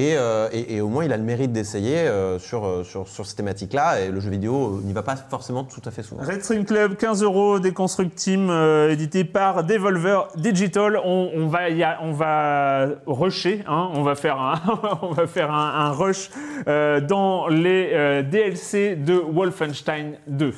Et, 0.00 0.16
euh, 0.16 0.48
et- 0.52 0.76
et 0.76 0.80
au 0.80 0.88
moins, 0.88 1.04
il 1.04 1.12
a 1.12 1.16
le 1.18 1.22
mérite 1.22 1.52
d'essayer 1.52 1.98
euh, 1.98 2.38
sur, 2.38 2.64
euh, 2.64 2.84
sur, 2.84 3.06
sur 3.06 3.26
ces 3.26 3.36
thématiques-là. 3.36 4.00
Et 4.00 4.10
le 4.10 4.18
jeu 4.20 4.30
vidéo 4.30 4.78
euh, 4.78 4.80
n'y 4.82 4.92
va 4.94 5.02
pas 5.02 5.14
forcément 5.16 5.62
tout 5.64 5.82
à 5.84 5.90
fait 5.90 6.02
souvent. 6.02 6.22
Red 6.24 6.42
String 6.42 6.64
Club, 6.64 6.96
15 6.96 7.22
euros, 7.22 7.58
Déconstruct 7.60 8.14
Team, 8.14 8.48
euh, 8.48 8.90
édité 8.90 9.24
par 9.24 9.62
Devolver 9.64 10.28
Digital. 10.36 10.98
On, 11.04 11.30
on 11.36 11.46
va, 11.48 11.68
y 11.68 11.82
a- 11.82 11.98
on 12.02 12.12
va 12.12 12.86
rusher, 13.06 13.62
hein, 13.68 13.90
on 13.94 14.02
va 14.02 14.14
faire 14.14 14.38
un, 14.40 14.54
on 15.02 15.12
va 15.12 15.26
faire 15.26 15.52
un, 15.52 15.86
un 15.86 15.90
rush 15.90 16.30
euh, 16.66 17.00
dans 17.00 17.48
les 17.48 17.90
euh, 17.92 18.22
DLC 18.22 18.96
de 18.96 19.14
Wolfenstein 19.14 20.12
2. 20.28 20.54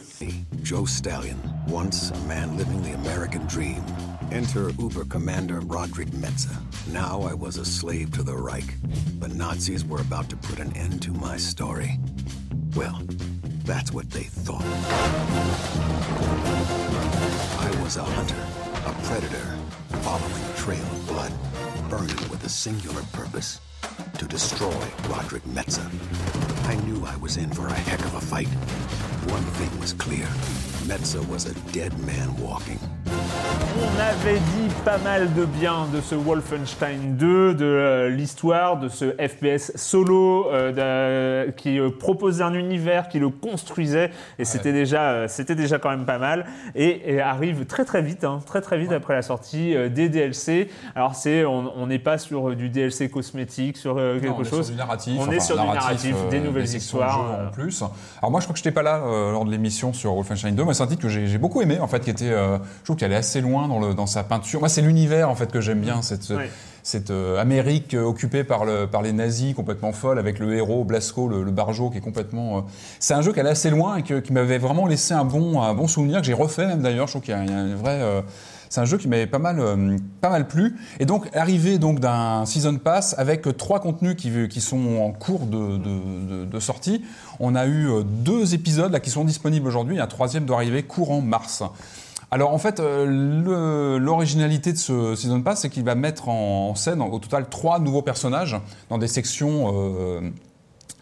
Joe 0.63 0.89
Stallion, 0.89 1.37
once 1.69 2.13
a 2.13 2.29
man 2.29 2.51
living 2.57 2.81
the 2.83 2.95
American 3.07 3.41
dream. 3.49 3.83
Enter 4.33 4.71
Uber 4.79 5.05
Commander 5.05 5.61
Roderick 5.61 6.09
Metza. 6.09 6.57
Now 6.91 7.21
I 7.21 7.35
was 7.35 7.59
a 7.59 7.67
slave 7.67 8.13
to 8.13 8.23
the 8.23 8.35
Reich. 8.35 8.77
The 9.21 9.29
Nazis 9.29 9.85
were 9.85 10.01
about 10.01 10.31
to 10.31 10.37
put 10.37 10.59
an 10.59 10.75
end 10.75 11.03
to 11.03 11.13
my 11.13 11.37
story. 11.37 11.99
Well, 12.75 12.99
that's 13.67 13.93
what 13.93 14.09
they 14.09 14.23
thought. 14.23 14.65
I 17.61 17.83
was 17.83 17.99
a 17.99 18.05
hunter, 18.05 18.43
a 18.87 19.07
predator, 19.07 19.59
following 20.01 20.33
a 20.33 20.57
trail 20.57 20.81
of 20.81 21.09
blood, 21.09 21.33
burning 21.91 22.31
with 22.31 22.43
a 22.45 22.49
singular 22.49 23.03
purpose 23.13 23.61
to 24.17 24.25
destroy 24.25 24.83
Roderick 25.11 25.45
Metza. 25.45 25.85
I 26.69 26.77
knew 26.87 27.05
I 27.05 27.17
was 27.17 27.37
in 27.37 27.51
for 27.51 27.67
a 27.67 27.75
heck 27.75 28.01
of 28.01 28.15
a 28.15 28.21
fight. 28.23 28.49
One 29.29 29.43
thing 29.43 29.79
was 29.79 29.93
clear 29.93 30.27
Metza 30.89 31.23
was 31.29 31.45
a 31.45 31.55
dead 31.73 31.99
man 31.99 32.35
walking. 32.39 32.79
On 33.75 34.01
avait 34.01 34.39
dit 34.39 34.73
pas 34.85 34.99
mal 34.99 35.33
de 35.35 35.45
bien 35.45 35.87
de 35.93 36.01
ce 36.01 36.15
Wolfenstein 36.15 37.17
2, 37.17 37.55
de 37.55 37.65
euh, 37.65 38.09
l'histoire, 38.11 38.79
de 38.79 38.89
ce 38.89 39.13
FPS 39.13 39.73
solo 39.77 40.51
euh, 40.53 41.51
qui 41.53 41.79
euh, 41.79 41.91
proposait 41.91 42.43
un 42.43 42.55
univers, 42.55 43.09
qui 43.09 43.19
le 43.19 43.31
construisait, 43.31 44.11
et 44.39 44.45
c'était 44.45 44.73
déjà, 44.73 45.27
c'était 45.29 45.55
déjà 45.55 45.79
quand 45.79 45.91
même 45.91 46.05
pas 46.05 46.19
mal. 46.19 46.47
Et, 46.75 47.15
et 47.15 47.21
arrive 47.21 47.65
très 47.65 47.85
très 47.85 48.03
vite, 48.03 48.25
hein, 48.25 48.41
très 48.45 48.61
très 48.61 48.79
vite 48.79 48.93
après 48.93 49.15
la 49.15 49.23
sortie 49.23 49.75
des 49.91 50.09
DLC. 50.09 50.69
Alors 50.95 51.15
c'est, 51.15 51.45
on 51.45 51.87
n'est 51.87 51.99
pas 51.99 52.19
sur 52.19 52.55
du 52.55 52.69
DLC 52.69 53.09
cosmétique, 53.09 53.77
sur 53.77 53.97
quelque 53.97 54.27
Non, 54.27 54.37
on 54.39 54.43
est 54.43 54.45
chose. 54.45 54.67
sur 54.67 54.75
du 54.75 54.79
narratif. 54.79 55.19
On 55.19 55.31
est 55.31 55.41
sur 55.41 55.59
du 55.59 55.67
narratif, 55.67 56.17
des 56.31 56.41
nouvelles 56.41 56.75
histoires, 56.75 57.47
en 57.49 57.51
plus. 57.51 57.83
Alors 58.19 58.31
moi, 58.31 58.41
je 58.41 58.47
crois 58.47 58.55
que 58.55 58.59
je 58.59 58.65
n'étais 58.65 58.75
pas 58.75 58.83
là 58.83 58.99
lors 59.31 59.45
de 59.45 59.51
l'émission 59.51 59.93
sur 59.93 60.15
Wolfenstein 60.15 60.55
2, 60.55 60.65
mais 60.65 60.75
c'est 60.75 60.83
un 60.83 60.89
titre 60.89 61.03
que 61.03 61.09
j'ai 61.09 61.39
beaucoup 61.39 61.63
aimé, 61.63 61.79
en 61.81 61.87
fait, 61.87 62.01
qui 62.01 62.11
était, 62.11 62.31
je 62.31 62.85
trouve 62.85 62.97
qu'il 63.03 63.07
allait 63.07 63.17
assez 63.17 63.41
loin 63.41 63.67
dans, 63.67 63.81
le, 63.81 63.95
dans 63.95 64.07
sa 64.07 64.23
peinture. 64.23 64.61
Moi, 64.61 64.69
c'est 64.69 64.81
l'univers, 64.81 65.29
en 65.29 65.35
fait, 65.35 65.51
que 65.51 65.61
j'aime 65.61 65.81
bien, 65.81 66.03
cette, 66.85 67.11
euh, 67.11 67.41
Amérique 67.41 67.95
euh, 67.95 68.05
occupée 68.05 68.45
par, 68.45 68.65
le, 68.65 68.87
par 68.87 69.03
les 69.03 69.13
nazis, 69.13 69.55
complètement 69.55 69.93
folle, 69.93 70.21
avec 70.21 70.39
le 70.39 70.55
héros 70.55 70.85
Blasco, 70.85 71.27
le, 71.29 71.43
le 71.43 71.51
barjo, 71.51 71.91
qui 71.91 71.99
est 71.99 72.01
complètement. 72.01 72.59
euh, 72.59 72.61
C'est 73.01 73.15
un 73.15 73.23
jeu 73.23 73.33
qui 73.33 73.41
allait 73.41 73.51
assez 73.51 73.71
loin 73.71 73.97
et 73.97 74.03
que- 74.03 74.21
qui 74.21 74.33
m'avait 74.33 74.59
vraiment 74.59 74.87
laissé 74.87 75.15
un 75.15 75.25
bon, 75.25 75.61
un 75.61 75.75
bon 75.75 75.89
souvenir, 75.89 76.21
que 76.21 76.27
j'ai 76.27 76.33
refait 76.33 76.67
même 76.67 76.81
d'ailleurs. 76.83 77.09
Je 77.09 77.13
trouve 77.15 77.23
qu'il 77.23 77.35
y 77.35 77.37
a, 77.37 77.43
y 77.45 77.75
vraie. 77.75 78.01
euh, 78.01 78.21
c'est 78.69 78.81
un 78.81 78.85
jeu 78.87 78.97
qui 78.99 79.07
m'avait 79.07 79.27
pas 79.27 79.39
mal, 79.39 79.61
pas 80.23 80.31
mal 80.31 80.47
plu. 80.49 80.77
Et 80.99 81.05
donc, 81.05 81.29
arrivé 81.35 81.79
donc 81.79 82.01
d'un 82.01 82.47
season 82.47 82.77
pass 82.79 83.15
avec 83.19 83.43
trois 83.59 83.81
contenus 83.81 84.15
qui, 84.17 84.31
qui 84.49 84.61
sont 84.63 84.97
en 85.03 85.11
cours 85.13 85.41
de, 85.47 85.77
de, 85.77 85.77
de- 85.77 86.45
de 86.47 86.61
sortie. 86.61 87.03
On 87.39 87.55
a 87.55 87.67
eu 87.67 87.89
deux 88.05 88.55
épisodes 88.55 88.91
là 88.91 88.99
qui 89.01 89.11
sont 89.11 89.25
disponibles 89.25 89.67
aujourd'hui. 89.69 90.01
Un 90.01 90.07
troisième 90.07 90.47
doit 90.47 90.57
arriver 90.57 90.85
courant 90.85 91.21
mars. 91.21 91.63
Alors 92.33 92.55
en 92.55 92.59
fait, 92.59 92.81
euh, 92.81 93.99
l'originalité 93.99 94.73
de 94.73 94.79
ce 94.79 95.15
Season 95.15 95.43
Pass, 95.43 95.61
c'est 95.61 95.69
qu'il 95.69 95.85
va 95.85 95.95
mettre 95.95 96.31
en, 96.31 96.71
en 96.71 96.75
scène 96.75 97.03
au 97.03 97.19
total 97.19 97.47
trois 97.51 97.79
nouveaux 97.79 98.01
personnages 98.01 98.57
dans 98.89 98.97
des 98.97 99.07
sections 99.07 99.71
euh, 99.75 100.31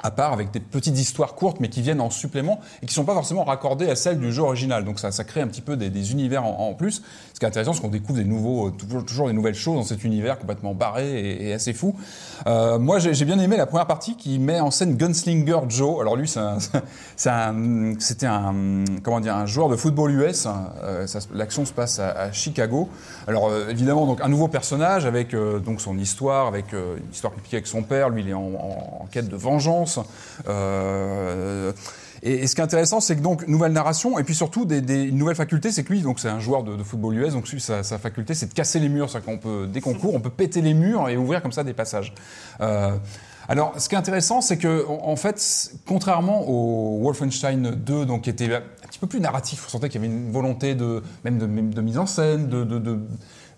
à 0.03 0.11
part 0.11 0.33
avec 0.33 0.51
des 0.51 0.61
petites 0.61 0.99
histoires 0.99 1.35
courtes 1.35 1.59
mais 1.61 1.69
qui 1.69 1.83
viennent 1.83 2.01
en 2.01 2.11
supplément 2.11 2.61
et 2.83 2.87
qui 2.87 2.95
sont 2.95 3.05
pas 3.05 3.15
forcément 3.15 3.45
raccordées 3.45 3.89
à 3.91 3.97
celles 3.97 4.19
du 4.19 4.33
jeu 4.33 4.43
original. 4.43 4.85
Donc 4.85 5.01
ça, 5.01 5.11
ça 5.11 5.25
crée 5.25 5.41
un 5.41 5.49
petit 5.49 5.63
peu 5.63 5.77
des, 5.77 6.13
univers 6.13 6.45
en, 6.45 6.75
plus. 6.75 7.03
Ce 7.35 7.39
qui 7.39 7.45
est 7.45 7.49
intéressant, 7.49 7.73
c'est 7.73 7.81
qu'on 7.81 7.89
découvre 7.89 8.19
des 8.19 8.25
nouveaux, 8.25 8.69
euh, 8.69 9.03
toujours, 9.07 9.29
des 9.29 9.33
nouvelles 9.33 9.55
choses 9.55 9.77
dans 9.77 9.83
cet 9.83 10.05
univers 10.05 10.39
complètement 10.39 10.75
barré 10.75 11.47
et, 11.49 11.53
assez 11.53 11.73
fou. 11.73 11.95
Euh, 12.47 12.79
moi, 12.79 12.99
j'ai 12.99 13.25
bien 13.25 13.39
aimé 13.39 13.57
la 13.57 13.67
première 13.67 13.87
partie 13.87 14.17
qui 14.17 14.39
met 14.39 14.61
en 14.61 14.71
scène 14.71 14.97
Gunslinger 14.97 15.61
Joe. 15.69 16.01
Alors 16.01 16.17
lui, 16.17 16.29
c'était 17.17 18.27
un, 18.27 18.85
comment 19.03 19.21
dire, 19.21 19.37
un 19.37 19.47
joueur 19.47 19.69
de 19.69 19.77
football 19.77 20.13
US. 20.13 20.47
Euh, 20.83 21.07
ça 21.07 21.21
se- 21.21 21.29
L'action 21.35 21.65
se 21.65 21.73
passe 21.73 21.99
à, 21.99 22.33
Chicago. 22.33 22.89
Alors 23.27 23.49
euh, 23.49 23.69
évidemment, 23.69 24.07
donc 24.07 24.21
un 24.21 24.29
nouveau 24.29 24.49
personnage 24.49 25.07
avec 25.07 25.35
euh, 25.35 25.59
donc 25.59 25.81
son 25.81 25.99
histoire, 25.99 26.47
avec 26.47 26.75
euh, 26.75 26.97
une 26.97 27.13
histoire 27.13 27.33
compliquée 27.33 27.57
avec 27.57 27.67
son 27.67 27.83
père. 27.83 28.11
Lui, 28.11 28.23
il 28.23 28.29
est 28.29 28.35
en 28.35 29.09
quête 29.11 29.29
de 29.29 29.37
vengeance. 29.37 29.90
Euh, 30.49 31.73
et, 32.23 32.47
ce 32.47 32.55
qui 32.55 32.61
est 32.61 32.65
intéressant, 32.65 33.01
c'est 33.01 33.17
que 33.17 33.21
donc 33.21 33.47
nouvelle 33.49 33.73
narration 33.73 34.19
et 34.19 34.25
puis 34.25 34.35
surtout 34.35 34.65
des, 34.65 34.79
une 35.03 35.17
nouvelle 35.17 35.37
faculté, 35.37 35.71
c'est 35.71 35.85
que 35.85 35.93
lui, 35.93 36.03
donc 36.03 36.21
c'est 36.21 36.29
un 36.29 36.41
joueur 36.41 36.63
de, 36.63 36.83
football 36.83 37.17
US, 37.17 37.33
donc 37.33 37.49
sa, 37.49 37.83
faculté, 37.99 38.35
c'est 38.35 38.47
de 38.47 38.55
casser 38.55 38.79
les 38.79 38.89
murs. 38.89 39.11
C'est-à-dire 39.11 39.33
qu'on 39.33 39.39
peut, 39.39 39.67
dès 39.67 39.81
qu'on 39.81 39.95
court, 39.95 40.15
on 40.15 40.21
peut 40.21 40.31
péter 40.31 40.61
les 40.61 40.75
murs 40.75 41.09
et 41.09 41.17
ouvrir 41.17 41.43
comme 41.43 41.53
ça 41.53 41.65
des 41.65 41.75
passages. 41.75 42.13
Euh, 42.61 42.97
alors, 43.51 43.75
ce 43.81 43.89
qui 43.89 43.97
est 43.97 43.99
intéressant, 43.99 44.41
c'est 44.43 44.59
que, 44.59 44.87
en 44.89 45.17
fait, 45.17 45.73
contrairement 45.85 46.49
au 46.49 47.01
Wolfenstein 47.03 47.71
2, 47.71 48.07
donc 48.07 48.23
qui 48.23 48.31
était 48.31 48.55
un 48.55 48.63
petit 48.87 49.01
peu 49.01 49.09
plus 49.09 49.19
narratif, 49.19 49.65
on 49.67 49.71
sentait 49.71 49.89
qu'il 49.89 50.01
y 50.01 50.05
avait 50.05 50.15
une 50.15 50.31
volonté 50.31 50.77
de 50.77 51.03
même 51.25 51.39
de, 51.39 51.81
mise 51.81 51.99
en 51.99 52.07
scène, 52.07 52.49
de, 52.49 52.99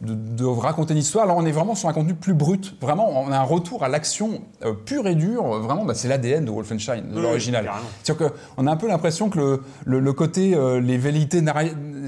de- 0.02 0.14
de 0.14 0.44
raconter 0.44 0.92
une 0.94 0.98
histoire. 1.00 1.26
Là, 1.26 1.34
on 1.36 1.46
est 1.46 1.52
vraiment 1.52 1.74
sur 1.74 1.88
un 1.88 1.92
contenu 1.92 2.14
plus 2.14 2.34
brut. 2.34 2.76
Vraiment, 2.80 3.08
on 3.08 3.30
a 3.32 3.38
un 3.38 3.42
retour 3.42 3.84
à 3.84 3.88
l'action 3.88 4.42
euh, 4.64 4.72
pure 4.74 5.06
et 5.06 5.14
dure. 5.14 5.44
Vraiment, 5.60 5.84
bah, 5.84 5.94
c'est 5.94 6.08
l'ADN 6.08 6.44
de 6.44 6.50
Wolfenstein, 6.50 7.08
de 7.08 7.16
Oui, 7.16 7.22
l'original. 7.22 7.70
C'est-à-dire 8.02 8.30
qu'on 8.56 8.66
a 8.66 8.70
un 8.72 8.76
peu 8.76 8.88
l'impression 8.88 9.30
que 9.30 9.38
le, 9.38 9.62
le, 9.84 10.00
le 10.00 10.12
côté, 10.12 10.54
euh, 10.54 10.80
les 10.80 10.98
velléités 10.98 11.40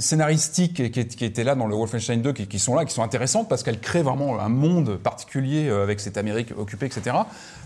scénaristiques 0.00 0.90
qui, 0.92 1.06
qui 1.06 1.24
étaient 1.24 1.44
là 1.44 1.54
dans 1.54 1.66
le 1.66 1.74
Wolfenstein 1.74 2.20
2, 2.20 2.32
qui, 2.32 2.46
qui 2.46 2.58
sont 2.58 2.74
là, 2.74 2.84
qui 2.84 2.92
sont 2.94 3.02
intéressantes 3.02 3.48
parce 3.48 3.62
qu'elles 3.62 3.80
créent 3.80 4.02
vraiment 4.02 4.40
un 4.40 4.48
monde 4.48 4.96
particulier 4.96 5.68
euh, 5.68 5.82
avec 5.82 6.00
cette 6.00 6.16
Amérique 6.18 6.52
occupée, 6.58 6.86
etc. 6.86 7.16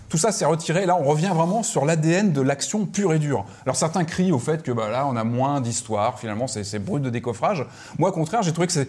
Tout 0.08 0.16
ça 0.18 0.32
s'est 0.32 0.44
retiré. 0.46 0.86
Là, 0.86 0.96
on 0.98 1.04
revient 1.04 1.30
vraiment 1.34 1.62
sur 1.62 1.84
l'ADN 1.84 2.32
de 2.32 2.40
l'action 2.40 2.86
pure 2.86 3.12
et 3.12 3.18
dure. 3.18 3.44
Alors 3.64 3.76
certains 3.76 4.04
crient 4.04 4.32
au 4.32 4.38
fait 4.38 4.62
que 4.62 4.72
bah, 4.72 4.88
là, 4.90 5.06
on 5.06 5.16
a 5.16 5.24
moins 5.24 5.60
d'histoire. 5.60 6.18
Finalement, 6.18 6.46
c'est 6.46 6.64
c'est 6.64 6.78
brut 6.78 7.02
de 7.02 7.10
décoffrage. 7.10 7.66
Moi, 7.98 8.08
au 8.08 8.12
contraire, 8.12 8.42
j'ai 8.42 8.52
trouvé 8.52 8.66
que 8.66 8.72
c'est 8.72 8.88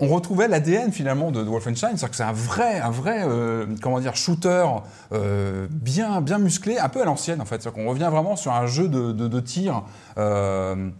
on 0.00 0.08
retrouvait 0.08 0.48
l'ADN 0.48 0.92
finalement 0.92 1.30
de, 1.30 1.42
Wolfenstein, 1.42 1.96
c'est-à-dire 1.96 2.10
que 2.10 2.16
c'est 2.16 2.22
un 2.22 2.32
vrai, 2.32 2.80
un 2.80 2.90
vrai, 2.90 3.22
euh, 3.24 3.66
comment 3.82 4.00
dire, 4.00 4.14
shooter 4.16 4.64
euh, 5.12 5.66
bien, 5.70 6.20
bien 6.20 6.38
musclé, 6.38 6.78
un 6.78 6.88
peu 6.88 7.02
à 7.02 7.04
l'ancienne 7.04 7.40
en 7.40 7.44
fait. 7.44 7.60
C'est-à-dire 7.60 7.82
qu'on 7.82 7.88
revient 7.88 8.08
vraiment 8.10 8.36
sur 8.36 8.52
un 8.52 8.66
jeu 8.66 8.88
de, 8.88 9.12
de, 9.12 9.28
de 9.28 9.40
tir. 9.40 9.82
euh, 10.16 10.90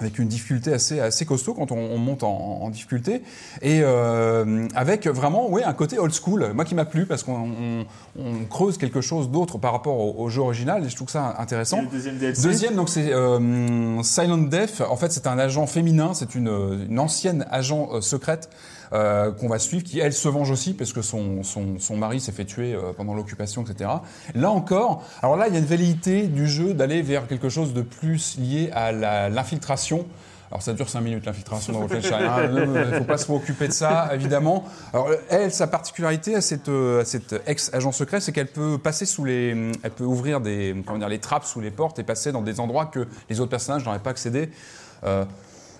avec 0.00 0.18
une 0.18 0.28
difficulté 0.28 0.72
assez, 0.72 1.00
assez 1.00 1.24
costaud 1.24 1.54
quand 1.54 1.72
on, 1.72 1.78
on 1.78 1.98
monte 1.98 2.22
en, 2.22 2.58
en 2.62 2.70
difficulté, 2.70 3.22
et 3.62 3.80
euh, 3.82 4.68
avec 4.74 5.06
vraiment 5.06 5.48
oui, 5.50 5.62
un 5.64 5.72
côté 5.72 5.98
old 5.98 6.12
school, 6.12 6.52
moi 6.54 6.64
qui 6.64 6.74
m'a 6.74 6.84
plu, 6.84 7.06
parce 7.06 7.22
qu'on 7.22 7.50
on, 7.50 7.86
on 8.18 8.44
creuse 8.44 8.78
quelque 8.78 9.00
chose 9.00 9.30
d'autre 9.30 9.58
par 9.58 9.72
rapport 9.72 9.98
au, 9.98 10.24
au 10.24 10.28
jeu 10.28 10.42
original, 10.42 10.84
et 10.84 10.88
je 10.88 10.96
trouve 10.96 11.08
ça 11.08 11.36
intéressant. 11.38 11.78
Et 11.78 11.82
le 11.82 11.88
deuxième 11.88 12.18
DLC 12.18 12.42
Deuxième, 12.42 12.74
donc 12.74 12.88
c'est 12.88 13.12
euh, 13.12 14.02
Silent 14.02 14.38
Death. 14.38 14.82
En 14.88 14.96
fait, 14.96 15.12
c'est 15.12 15.26
un 15.26 15.38
agent 15.38 15.66
féminin, 15.66 16.12
c'est 16.14 16.34
une, 16.34 16.86
une 16.88 16.98
ancienne 16.98 17.46
agent 17.50 17.88
euh, 17.92 18.00
secrète 18.00 18.50
euh, 18.92 19.32
qu'on 19.32 19.48
va 19.48 19.58
suivre, 19.58 19.84
qui 19.84 19.98
elle 19.98 20.12
se 20.12 20.28
venge 20.28 20.50
aussi 20.50 20.74
parce 20.74 20.92
que 20.92 21.02
son, 21.02 21.42
son, 21.42 21.78
son 21.78 21.96
mari 21.96 22.20
s'est 22.20 22.32
fait 22.32 22.44
tuer 22.44 22.74
euh, 22.74 22.92
pendant 22.96 23.14
l'occupation, 23.14 23.62
etc. 23.62 23.90
Là 24.34 24.50
encore, 24.50 25.02
alors 25.22 25.36
là, 25.36 25.48
il 25.48 25.54
y 25.54 25.56
a 25.56 25.60
une 25.60 25.66
velléité 25.66 26.28
du 26.28 26.46
jeu 26.46 26.74
d'aller 26.74 27.02
vers 27.02 27.26
quelque 27.26 27.48
chose 27.48 27.74
de 27.74 27.82
plus 27.82 28.38
lié 28.38 28.70
à 28.72 28.92
l'infiltration. 29.28 30.06
Alors 30.50 30.62
ça 30.62 30.72
dure 30.72 30.88
5 30.88 31.00
minutes 31.00 31.26
l'infiltration 31.26 31.72
dans. 31.72 31.88
Il 31.88 31.92
ne 31.92 32.98
faut 32.98 33.04
pas 33.04 33.18
se 33.18 33.24
préoccuper 33.24 33.68
de 33.68 33.72
ça, 33.72 34.10
évidemment. 34.14 34.64
Alors 34.92 35.10
elle, 35.28 35.52
sa 35.52 35.66
particularité 35.66 36.36
à 36.36 36.40
cette, 36.40 36.68
euh, 36.68 37.04
cette 37.04 37.34
ex-agent 37.46 37.92
secret, 37.92 38.20
c'est 38.20 38.32
qu'elle 38.32 38.46
peut 38.46 38.78
passer 38.78 39.06
sous 39.06 39.24
les, 39.24 39.72
elle 39.82 39.90
peut 39.90 40.04
ouvrir 40.04 40.40
des, 40.40 40.76
comment 40.86 40.98
dire, 40.98 41.08
les 41.08 41.18
trappes 41.18 41.44
sous 41.44 41.60
les 41.60 41.70
portes 41.70 41.98
et 41.98 42.04
passer 42.04 42.30
dans 42.30 42.42
des 42.42 42.60
endroits 42.60 42.86
que 42.86 43.08
les 43.28 43.40
autres 43.40 43.50
personnages 43.50 43.84
n'auraient 43.84 43.98
pas 43.98 44.10
accédé. 44.10 44.50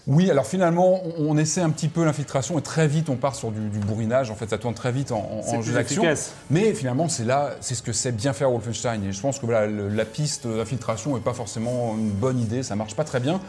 Oui, 0.07 0.31
alors 0.31 0.47
finalement, 0.47 1.01
on, 1.19 1.31
on 1.31 1.37
essaie 1.37 1.61
un 1.61 1.71
petit 1.71 1.89
peu 1.89 2.05
l'infiltration 2.05 2.59
et 2.59 2.63
très 2.63 2.87
vite 2.87 3.09
on 3.09 3.17
part 3.17 3.35
sur 3.35 3.51
du, 3.51 3.69
du 3.69 3.79
bourrinage. 3.79 4.31
En 4.31 4.37
fait, 4.37 4.49
ça 4.51 4.59
tourne 4.59 4.75
très 4.75 4.93
vite 4.93 5.11
en, 5.13 5.43
jeu 5.63 5.73
d'action. 5.73 6.03
Mais 6.51 6.75
finalement, 6.75 7.09
c'est 7.09 7.25
là, 7.25 7.51
c'est 7.61 7.75
ce 7.75 7.83
que 7.83 7.93
sait 7.93 8.13
bien 8.13 8.33
faire 8.33 8.51
Wolfenstein. 8.51 9.03
Et 9.05 9.13
je 9.13 9.21
pense 9.21 9.39
que 9.41 9.47
voilà, 9.47 9.67
le- 9.67 9.89
la 9.89 10.05
piste 10.05 10.47
d'infiltration 10.47 11.15
n'est 11.15 11.23
pas 11.23 11.35
forcément 11.35 11.95
une 11.99 12.11
bonne 12.11 12.39
idée, 12.39 12.63
ça 12.63 12.77
marche 12.77 12.95
pas 12.95 13.05
très 13.05 13.19
bien. 13.21 13.41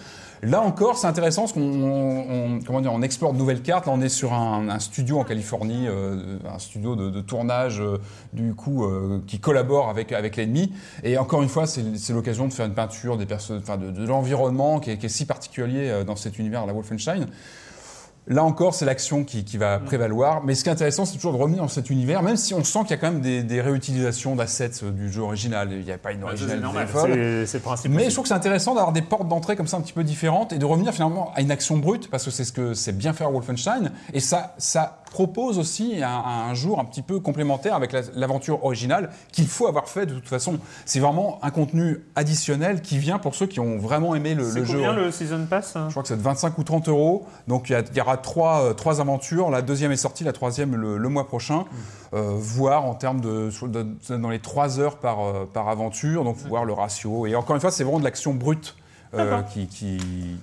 Là 0.43 0.61
encore, 0.61 0.97
c'est 0.97 1.07
intéressant 1.07 1.41
parce 1.43 1.53
qu'on 1.53 1.61
on- 1.61 2.59
comment 2.65 2.81
dire, 2.81 2.93
on 2.93 3.01
explore 3.01 3.33
de 3.33 3.37
nouvelles 3.39 3.61
cartes. 3.63 3.87
Là, 3.87 3.93
on 3.95 4.01
est 4.01 4.09
sur 4.09 4.33
un, 4.33 4.69
un 4.69 4.79
studio 4.79 5.19
en 5.19 5.23
Californie, 5.23 5.87
euh, 5.87 6.37
un 6.47 6.59
studio 6.59 6.95
de, 6.95 7.09
de 7.09 7.21
tournage 7.21 7.81
euh, 7.81 7.97
du 8.33 8.53
coup 8.53 8.85
euh, 8.85 9.21
qui 9.25 9.39
collabore 9.39 9.89
avec 9.89 10.11
avec 10.11 10.35
l'ennemi. 10.35 10.71
Et 11.03 11.17
encore 11.17 11.41
une 11.41 11.49
fois, 11.49 11.65
c'est 11.65 12.13
l'occasion 12.13 12.47
de 12.47 12.53
faire 12.53 12.65
une 12.67 12.73
peinture 12.75 13.17
des 13.17 13.25
perso- 13.25 13.57
enfin, 13.57 13.77
de, 13.77 13.89
de 13.91 14.05
l'environnement 14.05 14.79
qui 14.79 14.91
est, 14.91 14.97
qui 14.97 15.07
est 15.07 15.09
si 15.09 15.25
particulier 15.25 15.89
euh, 15.89 16.03
dans 16.03 16.15
cet 16.15 16.37
univers, 16.37 16.65
la 16.65 16.73
Wolfenstein. 16.73 17.25
Là 18.27 18.43
encore, 18.43 18.73
c'est 18.73 18.85
l'action 18.85 19.23
qui, 19.23 19.45
qui 19.45 19.57
va 19.57 19.79
prévaloir. 19.79 20.43
Mais 20.43 20.53
ce 20.55 20.63
qui 20.63 20.69
est 20.69 20.73
intéressant, 20.73 21.05
c'est 21.05 21.15
toujours 21.15 21.33
de 21.33 21.37
revenir 21.37 21.61
dans 21.61 21.67
cet 21.67 21.89
univers, 21.89 22.23
même 22.23 22.37
si 22.37 22.53
on 22.53 22.63
sent 22.63 22.79
qu'il 22.81 22.91
y 22.91 22.93
a 22.93 22.97
quand 22.97 23.11
même 23.11 23.21
des, 23.21 23.43
des 23.43 23.61
réutilisations 23.61 24.35
d'assets 24.35 24.83
euh, 24.83 24.91
du 24.91 25.11
jeu 25.11 25.21
original. 25.21 25.69
Il 25.71 25.85
n'y 25.85 25.91
a 25.91 25.97
pas 25.97 26.11
une 26.11 26.23
originalité 26.23 26.85
folle. 26.87 27.13
C'est 27.13 27.45
c'est 27.45 27.57
le 27.59 27.63
principe. 27.63 27.91
Mais 27.91 27.97
aussi. 27.97 28.09
je 28.09 28.13
trouve 28.15 28.23
que 28.23 28.29
c'est 28.29 28.33
intéressant 28.33 28.75
d'avoir 28.75 28.91
des 28.91 29.01
portes 29.01 29.27
d'entrée 29.27 29.55
comme 29.55 29.67
ça 29.67 29.77
un 29.77 29.81
petit 29.81 29.93
peu 29.93 30.03
différentes 30.03 30.51
et 30.51 30.57
de 30.57 30.65
revenir 30.65 30.93
finalement 30.93 31.31
à 31.35 31.41
une 31.41 31.51
action 31.51 31.77
brute 31.77 32.09
parce 32.09 32.25
que 32.25 32.31
c'est 32.31 32.43
ce 32.43 32.51
que 32.51 32.73
c'est 32.73 32.95
bien 32.95 33.13
faire 33.13 33.31
Wolfenstein 33.31 33.91
et 34.13 34.19
ça 34.19 34.53
ça 34.57 35.03
propose 35.17 35.57
aussi 35.57 36.03
un, 36.03 36.07
un 36.49 36.53
jour 36.53 36.79
un 36.79 36.85
petit 36.85 37.01
peu 37.01 37.19
complémentaire 37.19 37.73
avec 37.73 37.91
la- 37.91 38.01
l'aventure 38.13 38.63
originale 38.63 39.09
qu'il 39.31 39.47
faut 39.47 39.65
avoir 39.65 39.87
fait 39.89 40.05
de 40.05 40.13
toute 40.13 40.27
façon. 40.27 40.59
C'est 40.85 40.99
vraiment 40.99 41.39
un 41.41 41.49
contenu 41.49 42.03
additionnel 42.15 42.83
qui 42.83 42.99
vient 42.99 43.17
pour 43.17 43.33
ceux 43.33 43.47
qui 43.47 43.59
ont 43.59 43.79
vraiment 43.79 44.13
aimé 44.13 44.35
le, 44.35 44.43
C'est 44.47 44.59
le 44.59 44.65
jeu. 44.65 44.73
combien 44.77 44.93
le 44.93 45.09
season 45.09 45.47
pass 45.49 45.75
hein? 45.75 45.85
Je 45.87 45.93
crois 45.93 46.03
que 46.03 46.09
c'est 46.09 46.17
de 46.17 46.21
25 46.21 46.55
ou 46.59 46.63
30 46.63 46.87
euros. 46.89 47.25
Donc 47.47 47.71
il 47.71 47.83
y, 47.95 47.99
aura 48.01 48.17
trois, 48.17 48.61
euh, 48.61 48.73
trois 48.75 49.01
aventures. 49.01 49.49
La 49.49 49.63
deuxième 49.63 49.91
est 49.91 49.95
sortie, 49.97 50.23
la 50.23 50.33
troisième 50.33 50.75
le, 50.75 50.99
le 50.99 51.09
mois 51.09 51.27
prochain. 51.27 51.65
Euh, 52.13 52.33
voir 52.37 52.85
en 52.85 52.93
termes 52.93 53.19
de- 53.19 53.49
dans 54.15 54.29
les 54.29 54.39
3 54.39 54.79
heures 54.79 54.97
par, 54.97 55.19
euh, 55.21 55.49
par 55.51 55.67
aventure. 55.67 56.23
Donc 56.25 56.37
voir 56.47 56.63
le 56.63 56.73
ratio. 56.73 57.25
Et 57.25 57.35
encore 57.35 57.55
une 57.55 57.61
fois, 57.61 57.71
c'est 57.71 57.83
vraiment 57.83 57.99
de 57.99 58.03
l'action 58.03 58.35
brute. 58.35 58.75
Euh, 59.13 59.41
qui, 59.43 59.67
qui, 59.67 59.97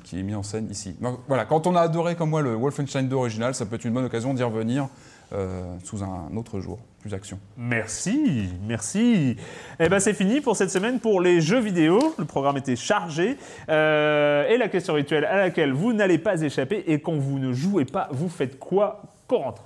qui 0.04 0.20
est 0.20 0.22
mis 0.22 0.34
en 0.34 0.42
scène 0.42 0.68
ici. 0.70 0.96
Donc, 1.00 1.20
voilà, 1.28 1.44
quand 1.44 1.66
on 1.66 1.76
a 1.76 1.80
adoré 1.80 2.14
comme 2.14 2.30
moi 2.30 2.42
le 2.42 2.54
Wolfenstein 2.54 3.08
2 3.08 3.16
original, 3.16 3.54
ça 3.54 3.66
peut 3.66 3.76
être 3.76 3.84
une 3.84 3.92
bonne 3.92 4.06
occasion 4.06 4.34
d'y 4.34 4.42
revenir 4.42 4.88
euh, 5.32 5.62
sous 5.82 6.04
un 6.04 6.36
autre 6.36 6.60
jour, 6.60 6.78
plus 7.00 7.12
action. 7.12 7.40
Merci, 7.56 8.50
merci. 8.66 9.36
Eh 9.80 9.88
ben 9.88 9.98
c'est 9.98 10.14
fini 10.14 10.40
pour 10.40 10.54
cette 10.54 10.70
semaine 10.70 11.00
pour 11.00 11.20
les 11.20 11.40
jeux 11.40 11.60
vidéo. 11.60 12.14
Le 12.18 12.24
programme 12.24 12.56
était 12.56 12.76
chargé. 12.76 13.36
Euh, 13.68 14.48
et 14.48 14.58
la 14.58 14.68
question 14.68 14.94
rituelle 14.94 15.24
à 15.24 15.36
laquelle 15.36 15.72
vous 15.72 15.92
n'allez 15.92 16.18
pas 16.18 16.40
échapper. 16.40 16.84
Et 16.86 17.00
quand 17.00 17.14
vous 17.14 17.38
ne 17.38 17.52
jouez 17.52 17.84
pas, 17.84 18.08
vous 18.12 18.28
faites 18.28 18.58
quoi 18.58 19.02
Corentin? 19.26 19.62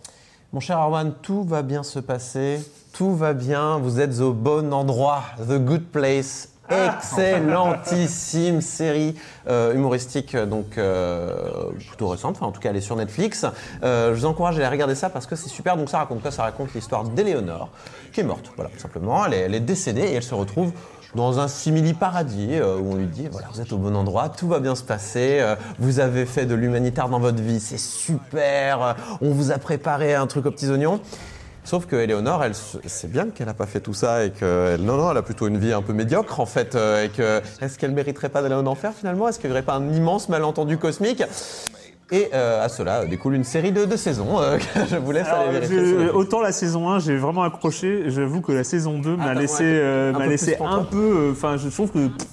Mon 0.52 0.60
cher 0.60 0.78
Arwan, 0.78 1.12
tout 1.20 1.44
va 1.44 1.60
bien 1.60 1.82
se 1.82 1.98
passer, 1.98 2.60
tout 2.94 3.14
va 3.14 3.34
bien, 3.34 3.76
vous 3.76 4.00
êtes 4.00 4.20
au 4.20 4.32
bon 4.32 4.72
endroit, 4.72 5.22
The 5.38 5.62
Good 5.62 5.84
Place. 5.88 6.57
Excellentissime 6.70 8.60
série 8.60 9.14
euh, 9.48 9.74
humoristique, 9.74 10.34
euh, 10.34 10.44
donc 10.44 10.76
euh, 10.76 11.70
plutôt 11.88 12.08
récente, 12.08 12.36
enfin 12.36 12.46
en 12.46 12.52
tout 12.52 12.60
cas 12.60 12.70
elle 12.70 12.76
est 12.76 12.82
sur 12.82 12.96
Netflix. 12.96 13.46
Euh, 13.82 14.14
je 14.14 14.20
vous 14.20 14.26
encourage 14.26 14.56
à 14.56 14.58
aller 14.58 14.68
regarder 14.68 14.94
ça 14.94 15.08
parce 15.08 15.26
que 15.26 15.36
c'est 15.36 15.48
super. 15.48 15.76
Donc 15.76 15.88
ça 15.88 15.98
raconte 15.98 16.20
quoi? 16.20 16.30
Ça 16.30 16.42
raconte 16.42 16.74
l'histoire 16.74 17.04
d'Éléonore 17.04 17.70
qui 18.12 18.20
est 18.20 18.24
morte, 18.24 18.52
voilà, 18.56 18.70
tout 18.70 18.78
simplement. 18.78 19.24
Elle 19.26 19.54
est, 19.54 19.60
décédée 19.60 20.02
et 20.02 20.14
elle 20.14 20.22
se 20.22 20.34
retrouve 20.34 20.72
dans 21.14 21.40
un 21.40 21.48
simili-paradis 21.48 22.56
euh, 22.56 22.76
où 22.78 22.92
on 22.92 22.96
lui 22.96 23.06
dit 23.06 23.28
voilà, 23.30 23.48
vous 23.52 23.60
êtes 23.62 23.72
au 23.72 23.78
bon 23.78 23.96
endroit, 23.96 24.28
tout 24.28 24.48
va 24.48 24.60
bien 24.60 24.74
se 24.74 24.82
passer, 24.82 25.42
vous 25.78 26.00
avez 26.00 26.26
fait 26.26 26.44
de 26.44 26.54
l'humanitaire 26.54 27.08
dans 27.08 27.18
votre 27.18 27.42
vie, 27.42 27.60
c'est 27.60 27.78
super, 27.78 28.94
on 29.22 29.30
vous 29.30 29.50
a 29.52 29.58
préparé 29.58 30.14
un 30.14 30.26
truc 30.26 30.44
aux 30.44 30.50
petits 30.50 30.68
oignons. 30.68 31.00
Sauf 31.68 31.84
que 31.84 31.96
Éléonore, 31.96 32.42
elle 32.44 32.54
c'est 32.54 33.10
bien 33.12 33.26
qu'elle 33.28 33.46
n'a 33.46 33.52
pas 33.52 33.66
fait 33.66 33.80
tout 33.80 33.92
ça 33.92 34.24
et 34.24 34.30
que 34.30 34.78
non, 34.78 34.96
non, 34.96 35.10
elle 35.10 35.18
a 35.18 35.22
plutôt 35.22 35.48
une 35.48 35.58
vie 35.58 35.74
un 35.74 35.82
peu 35.82 35.92
médiocre 35.92 36.40
en 36.40 36.46
fait. 36.46 36.74
euh, 36.74 37.04
et 37.04 37.10
que 37.10 37.42
est-ce 37.60 37.78
qu'elle 37.78 37.90
mériterait 37.90 38.30
pas 38.30 38.40
d'aller 38.40 38.54
en 38.54 38.64
enfer 38.66 38.92
finalement? 38.98 39.28
Est-ce 39.28 39.38
qu'il 39.38 39.50
n'y 39.50 39.52
aurait 39.52 39.60
pas 39.62 39.74
un 39.74 39.92
immense 39.92 40.30
malentendu 40.30 40.78
cosmique? 40.78 41.22
Et 42.10 42.30
euh, 42.32 42.64
à 42.64 42.70
cela 42.70 43.04
découle 43.04 43.34
une 43.34 43.44
série 43.44 43.70
de, 43.70 43.84
de 43.84 43.96
saisons 43.96 44.40
euh, 44.40 44.56
que 44.74 44.86
je 44.90 44.96
vous 44.96 45.12
laisse 45.12 45.26
Alors, 45.26 45.50
aller 45.50 45.58
vérifier. 45.60 46.08
autant 46.08 46.40
la 46.40 46.52
saison 46.52 46.88
1, 46.88 47.00
j'ai 47.00 47.18
vraiment 47.18 47.42
accroché. 47.42 48.04
J'avoue 48.06 48.40
que 48.40 48.52
la 48.52 48.64
saison 48.64 48.98
2 48.98 49.16
m'a 49.16 49.24
Ah, 49.26 49.34
laissé, 49.34 49.64
euh, 49.64 50.12
m'a 50.14 50.26
laissé 50.26 50.56
pour 50.56 50.68
un 50.70 50.84
peu. 50.84 51.28
Enfin, 51.32 51.58
je 51.58 51.68
trouve 51.68 51.90
que. 51.90 52.06
pff, 52.08 52.26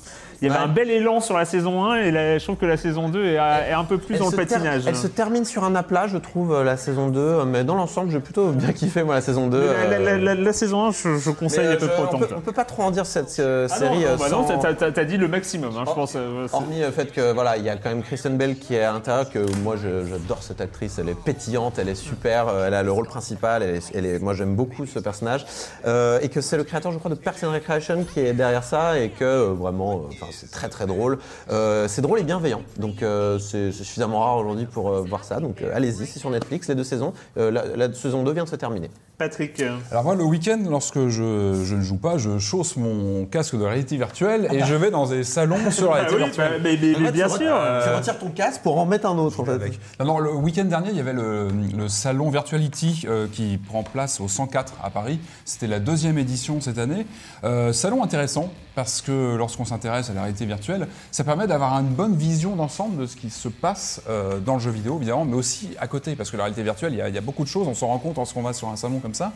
il 0.46 0.52
y 0.52 0.52
avait 0.52 0.60
Ouais. 0.64 0.70
un 0.70 0.74
bel 0.74 0.90
élan 0.92 1.20
sur 1.20 1.38
la 1.38 1.46
saison 1.46 1.84
1 1.86 1.96
et 2.04 2.12
la- 2.12 2.38
je 2.38 2.44
trouve 2.44 2.56
que 2.58 2.66
la 2.66 2.78
saison 2.78 3.10
2 3.10 3.26
est, 3.26 3.34
est 3.36 3.72
un 3.74 3.84
peu 3.84 3.98
plus 3.98 4.16
Elle 4.16 4.22
dans 4.22 4.30
le 4.30 4.36
patinage. 4.38 4.84
elle 4.88 4.96
se 4.96 5.08
termine 5.08 5.44
sur 5.46 5.64
un 5.64 5.76
aplat, 5.76 6.08
je 6.08 6.18
trouve, 6.18 6.54
euh, 6.54 6.64
la 6.64 6.78
saison 6.78 7.10
2. 7.10 7.20
euh, 7.20 7.46
Mais 7.46 7.64
dans 7.64 7.76
l'ensemble, 7.76 8.12
j'ai 8.12 8.20
plutôt 8.20 8.50
bien 8.52 8.72
kiffé, 8.74 9.04
moi, 9.04 9.16
la 9.16 9.22
saison 9.22 9.48
2. 9.48 9.60
Mais 9.60 9.90
la, 9.90 10.00
la- 10.00 10.12
euh, 10.12 10.18
la- 10.18 10.36
la 10.36 10.54
saison 10.54 10.86
1, 10.86 10.92
je, 10.92 11.18
je 11.18 11.32
conseille 11.32 11.68
à 11.68 11.76
peu 11.78 11.88
près 11.88 12.00
on, 12.00 12.04
autant. 12.04 12.20
peut, 12.20 12.28
on 12.38 12.42
peut 12.42 12.52
pas 12.52 12.66
trop 12.66 12.84
en 12.84 12.92
dire 12.92 13.06
cette 13.06 13.36
euh, 13.40 13.68
Ah 13.72 13.76
série. 13.76 14.00
non, 14.02 14.16
bah 14.20 14.30
non, 14.30 14.48
sans- 14.48 14.58
t'as- 14.60 14.74
t'as 14.74 14.92
t'as 14.92 15.04
dit 15.04 15.18
le 15.18 15.28
maximum, 15.28 15.72
hein, 15.78 15.84
je 15.88 15.94
pense. 15.94 16.16
Hormis 16.54 16.82
le 16.82 16.92
fait 16.92 17.12
que 17.12 17.34
voilà, 17.34 17.58
il 17.58 17.64
y 17.64 17.70
a 17.70 17.76
quand 17.76 17.90
même 17.90 18.04
Kristen 18.04 18.38
Bell 18.38 18.58
qui 18.58 18.76
est 18.76 18.84
à 18.84 18.92
l'intérieur, 18.94 19.30
que 19.30 19.40
moi 19.64 19.76
je- 19.82 20.06
j'adore 20.06 20.44
cette 20.44 20.62
actrice, 20.62 21.00
elle 21.00 21.10
est 21.10 21.20
pétillante, 21.20 21.80
elle 21.80 21.90
est 21.90 21.96
super, 21.96 22.48
elle 22.66 22.74
a 22.74 22.84
le 22.84 22.92
rôle 22.92 23.08
principal, 23.08 23.64
elle 23.64 23.76
est, 23.76 23.92
elle 23.96 24.06
est- 24.06 24.20
moi 24.20 24.34
j'aime 24.34 24.56
beaucoup 24.56 24.86
ce 24.86 25.00
personnage, 25.00 25.46
Euh, 25.86 26.20
et 26.22 26.30
que 26.30 26.42
c'est 26.42 26.58
le 26.58 26.64
créateur 26.64 26.92
je 26.92 26.98
crois 26.98 27.10
de 27.12 27.16
Parks 27.16 27.44
and 27.44 27.52
Recreation 27.52 28.04
qui 28.12 28.20
est 28.20 28.34
derrière 28.34 28.64
ça, 28.64 28.98
et 29.00 29.10
que 29.10 29.24
euh, 29.24 29.54
vraiment, 29.54 30.04
c'est 30.36 30.52
très 30.52 30.70
très 30.70 30.86
drôle, 30.86 31.18
Euh, 31.50 31.88
c'est 31.88 32.02
drôle 32.02 32.20
et 32.20 32.24
bienveillant, 32.24 32.62
donc 32.78 33.02
euh, 33.02 33.40
c'est 33.40 33.72
suffisamment 33.72 34.20
rare 34.20 34.38
aujourd'hui 34.38 34.66
pour 34.66 34.90
euh, 34.90 35.02
voir 35.02 35.24
ça, 35.24 35.40
donc 35.40 35.62
allez-y, 35.74 36.06
c'est 36.06 36.20
sur 36.20 36.30
Netflix 36.30 36.68
les 36.68 36.76
deux 36.76 36.84
saisons, 36.84 37.14
la, 37.36 37.52
la 37.52 37.94
saison 37.94 38.24
2 38.24 38.32
vient 38.34 38.44
de 38.44 38.50
se 38.50 38.56
terminer. 38.56 38.90
Patrick. 39.18 39.62
Alors 39.92 40.04
moi, 40.04 40.16
le 40.16 40.24
week-end, 40.24 40.60
lorsque 40.70 41.08
je, 41.08 41.62
je 41.64 41.76
ne 41.76 41.82
joue 41.82 41.98
pas, 41.98 42.18
je 42.18 42.38
chausse 42.40 42.76
mon 42.76 43.26
casque 43.26 43.58
de 43.58 43.64
réalité 43.64 43.98
virtuelle 43.98 44.48
et 44.52 44.64
je 44.64 44.76
vais 44.76 44.92
dans 44.92 45.08
des 45.08 45.24
salons 45.24 45.58
sur 45.72 45.92
la 45.94 46.02
Ah 46.02 46.08
réalité 46.08 46.16
oui, 46.16 46.24
virtuelle. 46.24 46.52
bah, 46.62 46.70
mais, 46.70 46.78
mais- 46.82 46.96
mais 47.00 47.12
bien 47.12 47.28
tu 47.28 47.38
sûr. 47.38 47.46
re- 47.48 47.52
euh, 47.54 47.84
Tu 47.88 47.96
retires 47.96 48.20
ton 48.20 48.30
casque 48.30 48.62
pour 48.62 48.78
en 48.78 48.86
mettre 48.86 49.08
un 49.08 49.18
autre 49.18 49.40
en 49.40 49.46
fait. 49.46 49.52
Avec. 49.52 49.80
Non, 50.00 50.06
non, 50.06 50.20
le 50.20 50.32
week-end 50.34 50.66
dernier, 50.66 50.90
il 50.92 50.98
y 50.98 51.00
avait 51.00 51.14
le, 51.14 51.48
le 51.78 51.88
salon 51.88 52.30
Virtuality 52.30 53.06
euh, 53.08 53.28
qui 53.32 53.58
prend 53.58 53.84
place 53.84 54.20
au 54.20 54.28
104 54.28 54.74
à 54.84 54.90
Paris. 54.90 55.20
C'était 55.46 55.68
la 55.68 55.80
deuxième 55.80 56.18
édition 56.18 56.60
cette 56.62 56.78
année. 56.78 57.06
Euh, 57.44 57.72
salon 57.74 58.04
intéressant 58.04 58.52
parce 58.76 59.02
que 59.02 59.36
lorsqu'on 59.38 59.64
s'intéresse 59.64 60.10
à 60.10 60.14
la 60.14 60.22
réalité 60.24 60.46
virtuelle, 60.46 60.88
ça 61.12 61.24
permet 61.24 61.48
d'avoir 61.48 61.74
une 61.80 61.88
bonne 61.88 62.16
vision 62.18 62.58
d'ensemble 62.58 62.98
de 62.98 63.06
ce 63.06 63.16
qui 63.16 63.30
se 63.30 63.48
passe 63.48 64.02
euh, 64.10 64.40
dans 64.42 64.56
le 64.56 64.60
jeu 64.60 64.72
vidéo, 64.72 64.98
évidemment, 64.98 65.24
mais 65.24 65.36
aussi 65.36 65.70
à 65.80 65.88
côté, 65.88 66.16
parce 66.18 66.30
que 66.30 66.36
la 66.36 66.44
réalité 66.44 66.62
virtuelle, 66.64 66.92
il 66.92 66.98
y 66.98 67.02
a, 67.02 67.08
il 67.08 67.16
y 67.16 67.18
a 67.18 67.22
beaucoup 67.22 67.44
de 67.44 67.48
choses, 67.48 67.68
on 67.70 67.74
s'en 67.74 67.88
rend 67.88 68.00
compte 68.00 68.18
lorsqu'on 68.18 68.42
va 68.42 68.52
sur 68.52 68.68
un 68.68 68.76
salon 68.76 69.00
ça. 69.14 69.34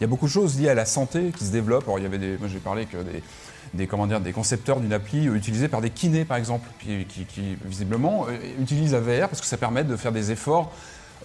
Il 0.00 0.02
y 0.02 0.04
a 0.04 0.08
beaucoup 0.08 0.26
de 0.26 0.30
choses 0.30 0.58
liées 0.58 0.70
à 0.70 0.74
la 0.74 0.86
santé 0.86 1.30
qui 1.36 1.44
se 1.44 1.52
développent. 1.52 1.84
Alors, 1.84 1.98
il 1.98 2.02
y 2.02 2.06
avait 2.06 2.18
des, 2.18 2.38
moi 2.38 2.48
j'ai 2.48 2.58
parlé 2.58 2.86
que 2.86 2.96
des, 2.96 3.22
des, 3.74 4.32
concepteurs 4.32 4.80
d'une 4.80 4.92
appli 4.92 5.28
euh, 5.28 5.34
utilisée 5.34 5.68
par 5.68 5.80
des 5.80 5.90
kinés, 5.90 6.24
par 6.24 6.38
exemple, 6.38 6.68
qui, 6.80 7.04
qui- 7.04 7.24
qui, 7.26 7.56
visiblement 7.64 8.26
euh, 8.28 8.36
utilisent 8.60 8.92
la 8.92 9.00
VR 9.00 9.28
parce 9.28 9.40
que 9.40 9.46
ça 9.46 9.58
permet 9.58 9.84
de 9.84 9.96
faire 9.96 10.12
des 10.12 10.30
efforts 10.30 10.72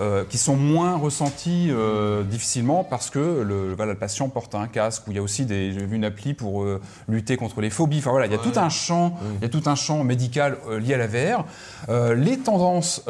euh, 0.01 0.23
qui 0.29 0.37
sont 0.37 0.55
moins 0.55 0.97
ressentis 0.97 1.67
euh, 1.69 2.23
difficilement 2.23 2.83
parce 2.83 3.09
que 3.09 3.19
le, 3.47 3.73
voilà, 3.75 3.93
le 3.93 3.97
patient 3.97 4.27
porte 4.29 4.53
un 4.55 4.67
casque 4.67 5.07
ou 5.07 5.11
il 5.11 5.15
y 5.15 5.19
a 5.19 5.21
aussi 5.21 5.45
des 5.45 5.71
j'ai 5.71 5.85
vu 5.85 5.95
une 5.95 6.03
appli 6.05 6.33
pour 6.33 6.63
euh, 6.63 6.81
lutter 7.07 7.37
contre 7.37 7.61
les 7.61 7.69
phobies. 7.69 7.99
Enfin 7.99 8.11
voilà 8.11 8.25
il 8.25 8.31
y 8.31 8.35
a 8.35 8.39
tout 8.39 8.51
un 8.57 8.69
champ 8.69 9.15
il 9.37 9.41
y 9.41 9.45
a 9.45 9.49
tout 9.49 9.63
un 9.67 9.75
champ 9.75 10.03
médical 10.03 10.57
lié 10.79 10.95
à 10.95 10.97
la 10.97 11.07
VR 11.07 11.45
les 12.15 12.37
tendances 12.39 13.01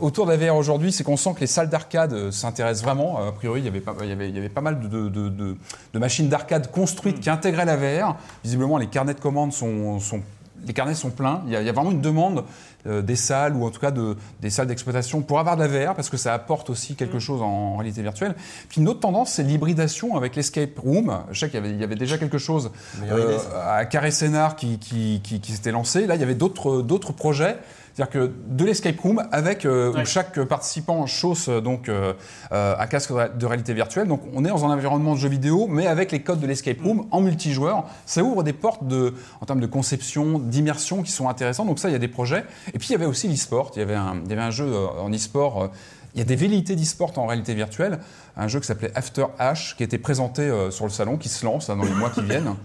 autour 0.00 0.26
de 0.26 0.32
la 0.32 0.36
VR 0.36 0.56
aujourd'hui 0.56 0.92
c'est 0.92 1.04
qu'on 1.04 1.16
sent 1.16 1.34
que 1.34 1.40
les 1.40 1.46
salles 1.46 1.68
d'arcade 1.68 2.30
s'intéressent 2.30 2.84
vraiment. 2.84 3.18
A 3.26 3.32
priori 3.32 3.60
il 3.60 3.64
y 3.64 3.68
avait 3.68 3.80
pas, 3.80 3.94
il 4.02 4.08
y 4.08 4.12
avait, 4.12 4.28
il 4.28 4.34
y 4.34 4.38
avait 4.38 4.48
pas 4.48 4.60
mal 4.60 4.80
de, 4.80 4.88
de, 4.88 5.08
de- 5.08 5.28
de- 5.28 5.56
de 5.94 5.98
machines 5.98 6.28
d'arcade 6.28 6.70
construites 6.70 7.20
qui 7.20 7.30
intégraient 7.30 7.64
la 7.64 7.76
VR 7.76 8.16
visiblement 8.44 8.78
les 8.78 8.86
carnets 8.88 9.14
de 9.14 9.20
commandes 9.20 9.52
sont, 9.52 10.00
sont 10.00 10.20
les 10.66 10.72
carnets 10.72 10.94
sont 10.94 11.10
pleins. 11.10 11.42
Il 11.46 11.52
y 11.52 11.56
a, 11.56 11.60
il 11.60 11.66
y 11.66 11.68
a 11.68 11.72
vraiment 11.72 11.92
une 11.92 12.00
demande 12.00 12.44
euh, 12.86 13.02
des 13.02 13.16
salles 13.16 13.54
ou 13.54 13.64
en 13.64 13.70
tout 13.70 13.80
cas 13.80 13.90
de, 13.90 14.16
des 14.40 14.50
salles 14.50 14.66
d'exploitation 14.66 15.22
pour 15.22 15.38
avoir 15.38 15.56
de 15.56 15.64
la 15.64 15.68
VR 15.68 15.94
parce 15.94 16.10
que 16.10 16.16
ça 16.16 16.34
apporte 16.34 16.70
aussi 16.70 16.94
quelque 16.94 17.18
chose 17.18 17.42
en, 17.42 17.46
en 17.46 17.76
réalité 17.76 18.02
virtuelle. 18.02 18.34
Puis 18.68 18.80
une 18.80 18.88
autre 18.88 19.00
tendance, 19.00 19.32
c'est 19.32 19.42
l'hybridation 19.42 20.16
avec 20.16 20.36
l'escape 20.36 20.78
room. 20.78 21.20
Je 21.30 21.40
sais 21.40 21.46
qu'il 21.46 21.56
y 21.56 21.62
avait, 21.62 21.70
il 21.70 21.80
y 21.80 21.84
avait 21.84 21.96
déjà 21.96 22.18
quelque 22.18 22.38
chose 22.38 22.70
euh, 23.02 23.38
à 23.64 23.84
Carré 23.86 24.10
Sénard 24.10 24.56
qui, 24.56 24.78
qui, 24.78 25.20
qui, 25.22 25.40
qui 25.40 25.52
s'était 25.52 25.72
lancé. 25.72 26.06
Là, 26.06 26.14
il 26.16 26.20
y 26.20 26.24
avait 26.24 26.34
d'autres 26.34 26.82
d'autres 26.82 27.12
projets. 27.12 27.56
C'est-à-dire 27.96 28.12
que 28.12 28.32
de 28.48 28.64
l'escape 28.66 29.00
room 29.00 29.22
avec 29.32 29.64
euh, 29.64 29.90
Ouais. 29.90 30.02
où 30.02 30.04
chaque 30.04 30.38
participant 30.44 31.06
chausse 31.06 31.48
euh, 31.48 31.62
donc 31.62 31.88
euh, 31.88 32.12
un 32.50 32.86
casque 32.88 33.08
de 33.10 33.14
ré- 33.16 33.30
de 33.34 33.46
réalité 33.46 33.72
virtuelle. 33.72 34.06
Donc 34.06 34.20
on 34.34 34.44
est 34.44 34.48
dans 34.50 34.66
un 34.66 34.70
environnement 34.70 35.14
de 35.14 35.18
jeu 35.18 35.30
vidéo, 35.30 35.66
mais 35.66 35.86
avec 35.86 36.12
les 36.12 36.20
codes 36.20 36.38
de 36.40 36.46
l'escape 36.46 36.78
room 36.82 37.06
en 37.10 37.22
multijoueur. 37.22 37.86
Ça 38.04 38.22
ouvre 38.22 38.42
des 38.42 38.52
portes 38.52 38.86
de, 38.86 39.14
en 39.40 39.46
termes 39.46 39.60
de 39.60 39.66
conception, 39.66 40.38
d'immersion 40.38 41.02
qui 41.02 41.10
sont 41.10 41.26
intéressants. 41.30 41.64
Donc 41.64 41.78
ça, 41.78 41.88
il 41.88 41.92
y 41.92 41.94
a 41.96 41.98
des 41.98 42.06
projets. 42.08 42.44
Et 42.74 42.78
puis 42.78 42.88
il 42.88 42.92
y 42.92 42.94
avait 42.96 43.06
aussi 43.06 43.28
l'e-sport. 43.28 43.72
Il 43.76 43.78
y 43.78 43.82
avait 43.82 43.94
un, 43.94 44.16
il 44.26 44.30
y 44.30 44.32
avait 44.34 44.42
un 44.42 44.50
jeu 44.50 44.70
en 45.00 45.10
e-sport. 45.10 45.70
il 46.14 46.18
y 46.18 46.22
a 46.22 46.26
des 46.26 46.36
velléités 46.36 46.76
d'e-sport 46.76 47.12
en 47.18 47.24
réalité 47.26 47.54
virtuelle. 47.54 47.98
Un 48.36 48.48
jeu 48.48 48.60
qui 48.60 48.66
s'appelait 48.66 48.92
After 48.94 49.24
H, 49.40 49.74
qui 49.74 49.84
a 49.84 49.86
été 49.86 49.96
présenté 49.96 50.52
sur 50.70 50.84
le 50.84 50.90
salon, 50.90 51.16
qui 51.16 51.30
se 51.30 51.46
lance 51.46 51.68
là, 51.68 51.74
dans 51.74 51.84
les 51.84 51.94
mois 51.94 52.10
qui 52.10 52.20
viennent. 52.22 52.56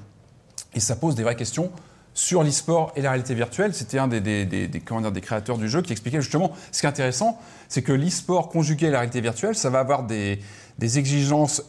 Et 0.74 0.82
ça 0.82 0.98
pose 0.98 1.16
des 1.16 1.24
vraies 1.24 1.38
questions 1.38 1.72
sur 2.14 2.44
l'e-sport 2.44 2.92
et 2.96 3.02
la 3.02 3.10
réalité 3.12 3.34
virtuelle. 3.34 3.74
C'était 3.74 3.98
un 4.00 4.08
des, 4.08 4.20
des, 4.22 4.46
des- 4.46 4.68
des- 4.68 4.80
comment 4.82 5.02
dire, 5.02 5.12
des 5.12 5.22
créateurs 5.22 5.58
du 5.58 5.70
jeu 5.70 5.82
qui 5.82 5.92
expliquait 5.94 6.22
justement 6.22 6.52
ce 6.72 6.82
qui 6.82 6.86
est 6.86 6.90
intéressant, 6.90 7.40
c'est 7.70 7.82
que 7.82 7.94
l'e-sport 7.94 8.50
conjugué 8.50 8.88
à 8.88 8.92
la 8.92 8.98
réalité 9.00 9.22
virtuelle, 9.22 9.56
ça 9.56 9.70
va 9.70 9.80
avoir 9.80 10.04
des, 10.04 10.40
des 10.80 11.00
exigences 11.00 11.64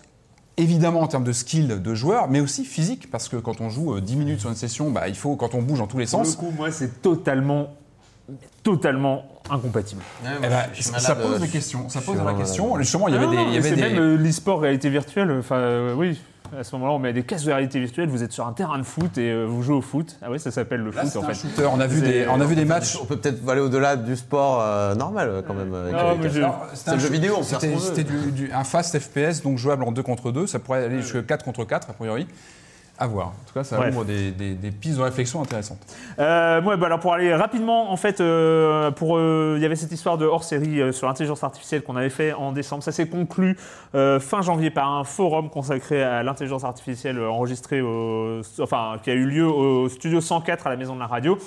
évidemment 0.57 1.01
en 1.01 1.07
termes 1.07 1.25
de 1.25 1.33
skill 1.33 1.81
de 1.81 1.95
joueur, 1.95 2.29
mais 2.29 2.41
aussi 2.41 2.65
physique, 2.65 3.11
parce 3.11 3.29
que 3.29 3.37
quand 3.37 3.61
on 3.61 3.71
joue 3.71 3.95
euh, 3.95 4.01
10 4.01 4.17
minutes 4.17 4.41
sur 4.41 4.51
une 4.51 4.57
session, 4.57 4.91
bah, 4.91 5.09
il 5.09 5.15
faut, 5.17 5.35
quand 5.37 5.55
on 5.55 5.63
bouge 5.63 5.79
dans 5.79 5.87
tous 5.87 5.99
les 5.99 6.07
Pour 6.07 6.19
le 6.21 6.25
sens, 6.27 6.37
coup, 6.37 6.53
moi, 6.57 6.71
c'est 6.71 7.01
totalement, 7.01 7.69
totalement 8.63 9.25
incompatible. 9.51 10.03
eh 10.25 10.49
ben, 10.49 10.65
ça 10.81 11.15
pose 11.17 11.41
des 11.41 11.49
questions. 11.49 11.89
Ça 11.89 12.01
pose 12.01 12.19
la 12.23 12.35
question. 12.35 12.77
Justement, 12.79 13.09
il 13.09 13.15
y 13.15 13.17
avait 13.17 13.29
des, 13.29 13.37
non, 13.37 13.49
il 13.49 13.55
y 13.55 13.59
avait 13.59 13.71
des, 13.75 13.83
même 13.83 13.99
euh, 13.99 14.17
l'e-sport 14.17 14.61
réalité 14.61 14.91
virtuelle. 14.91 15.31
Enfin, 15.39 15.57
euh, 15.57 15.95
oui. 15.95 16.21
À 16.59 16.65
ce 16.65 16.75
moment-là, 16.77 16.93
on 16.93 16.99
met 16.99 17.13
des 17.13 17.23
casques 17.23 17.47
de 17.47 17.53
réalité 17.53 17.81
virtuelle, 17.81 18.09
vous 18.09 18.23
êtes 18.23 18.33
sur 18.33 18.47
un 18.47 18.53
terrain 18.53 18.77
de 18.79 18.83
foot 18.83 19.17
et 19.17 19.31
euh, 19.31 19.45
vous 19.47 19.63
jouez 19.63 19.75
au 19.77 19.81
foot. 19.81 20.19
Ah 20.23 20.31
oui, 20.31 20.39
ça 20.39 20.51
s'appelle 20.51 20.81
le 20.81 20.91
Là, 20.91 21.03
foot 21.03 21.11
c'est 21.11 21.19
en 21.19 21.25
un 21.25 21.29
fait. 21.29 21.49
shooter. 21.49 21.67
On 21.73 21.81
a 21.81 21.87
vu 21.87 22.01
des, 22.03 22.27
on 22.29 22.41
a 22.41 22.45
vu 22.45 22.55
des 22.55 22.65
matchs. 22.67 22.99
On 23.01 23.07
peut 23.07 23.17
peut-être 23.17 23.49
aller 23.49 23.61
au-delà 23.61 23.97
du 23.97 24.17
sport 24.17 24.61
euh, 24.61 24.95
normal 24.95 25.29
euh, 25.31 25.43
quand 25.47 25.55
même. 25.55 25.75
avec 25.75 25.93
Non, 25.95 26.11
les 26.13 26.17
mais 26.19 26.23
casques. 26.25 26.35
je- 26.35 26.41
Alors, 26.41 26.67
C'est 26.75 26.91
un 26.91 26.95
le 26.95 26.99
jeu 27.01 27.09
vidéo, 27.09 27.35
on 27.37 27.39
peut 27.41 27.45
faire 27.45 27.61
C'était 27.61 27.75
ce 27.75 27.81
qu'on 27.81 27.89
veut. 27.89 27.97
c'était 27.97 28.11
du- 28.11 28.33
du- 28.49 28.53
un 28.53 28.65
fast 28.65 28.99
FPS, 28.99 29.43
donc 29.43 29.57
jouable 29.59 29.85
en 29.85 29.93
2 29.93 30.03
contre 30.03 30.31
2. 30.31 30.47
Ça 30.47 30.59
pourrait 30.59 30.85
aller 30.85 31.01
jusqu'à 31.01 31.23
4 31.23 31.45
contre 31.45 31.65
4, 31.65 31.91
a 31.91 31.93
priori. 31.95 32.27
À 32.99 33.07
voir. 33.07 33.29
En 33.29 33.49
tout 33.49 33.55
cas, 33.55 33.65
ça 33.65 33.77
Bref. 33.79 33.93
ouvre 33.95 34.05
des, 34.05 34.31
des- 34.31 34.55
des 34.55 34.71
pistes 34.71 34.99
de 34.99 35.03
réflexion 35.03 35.41
intéressantes. 35.43 35.79
Euh, 36.21 36.63
ouais, 36.63 36.77
bah 36.77 36.87
alors 36.87 37.01
pour 37.01 37.15
aller 37.15 37.35
rapidement, 37.35 37.91
en 37.91 37.97
fait, 37.97 38.21
euh, 38.21 38.91
pour 38.93 39.17
euh, 39.17 39.55
il 39.57 39.63
y 39.63 39.67
avait 39.67 39.75
cette 39.77 39.91
histoire 39.91 40.19
de 40.19 40.27
hors-série 40.27 40.81
euh, 40.81 40.93
sur 40.93 41.09
l'intelligence 41.09 41.43
artificielle 41.43 41.83
qu'on 41.83 41.97
avait 41.97 42.11
fait 42.11 42.33
en 42.33 42.53
décembre. 42.53 42.83
Ça 42.85 42.93
s'est 42.93 43.09
conclu 43.09 43.57
fin 43.95 44.43
janvier 44.43 44.71
par 44.71 44.89
un 44.93 45.05
forum 45.05 45.51
consacré 45.51 46.03
à 46.03 46.23
l'intelligence 46.23 46.65
artificielle 46.65 47.19
enregistré, 47.21 47.81
au, 47.81 48.41
enfin, 48.61 48.97
qui 49.03 49.11
a 49.11 49.15
eu 49.15 49.25
lieu 49.27 49.47
au 49.47 49.89
studio 49.89 50.21
104 50.21 50.67
à 50.67 50.71
la 50.71 50.77
Maison 50.77 50.95
de 50.95 51.01
la 51.01 51.07
Radio. 51.07 51.39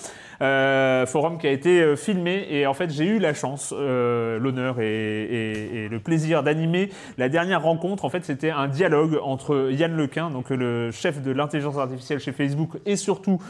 Forum 1.08 1.38
qui 1.40 1.48
a 1.48 1.52
été 1.52 1.96
filmé 1.96 2.46
et 2.50 2.68
en 2.68 2.74
fait 2.74 2.90
j'ai 2.92 3.06
eu 3.06 3.20
la 3.20 3.34
chance, 3.34 3.72
l'honneur 3.74 4.80
et, 4.82 4.86
et- 4.86 5.86
et 5.86 5.90
le 5.90 6.00
plaisir 6.00 6.44
d'animer 6.44 6.90
la 7.18 7.30
dernière 7.30 7.62
rencontre. 7.64 8.04
En 8.06 8.10
fait 8.10 8.26
c'était 8.26 8.52
un 8.52 8.68
dialogue 8.68 9.18
entre 9.24 9.70
Yann 9.72 9.96
Lequin, 9.96 10.30
donc 10.30 10.50
le 10.50 10.92
chef 10.92 11.22
de 11.22 11.32
l'intelligence 11.32 11.45
artificielle 11.78 12.20
chez 12.20 12.32
Facebook 12.32 12.78
et 12.86 12.96
surtout 12.96 13.42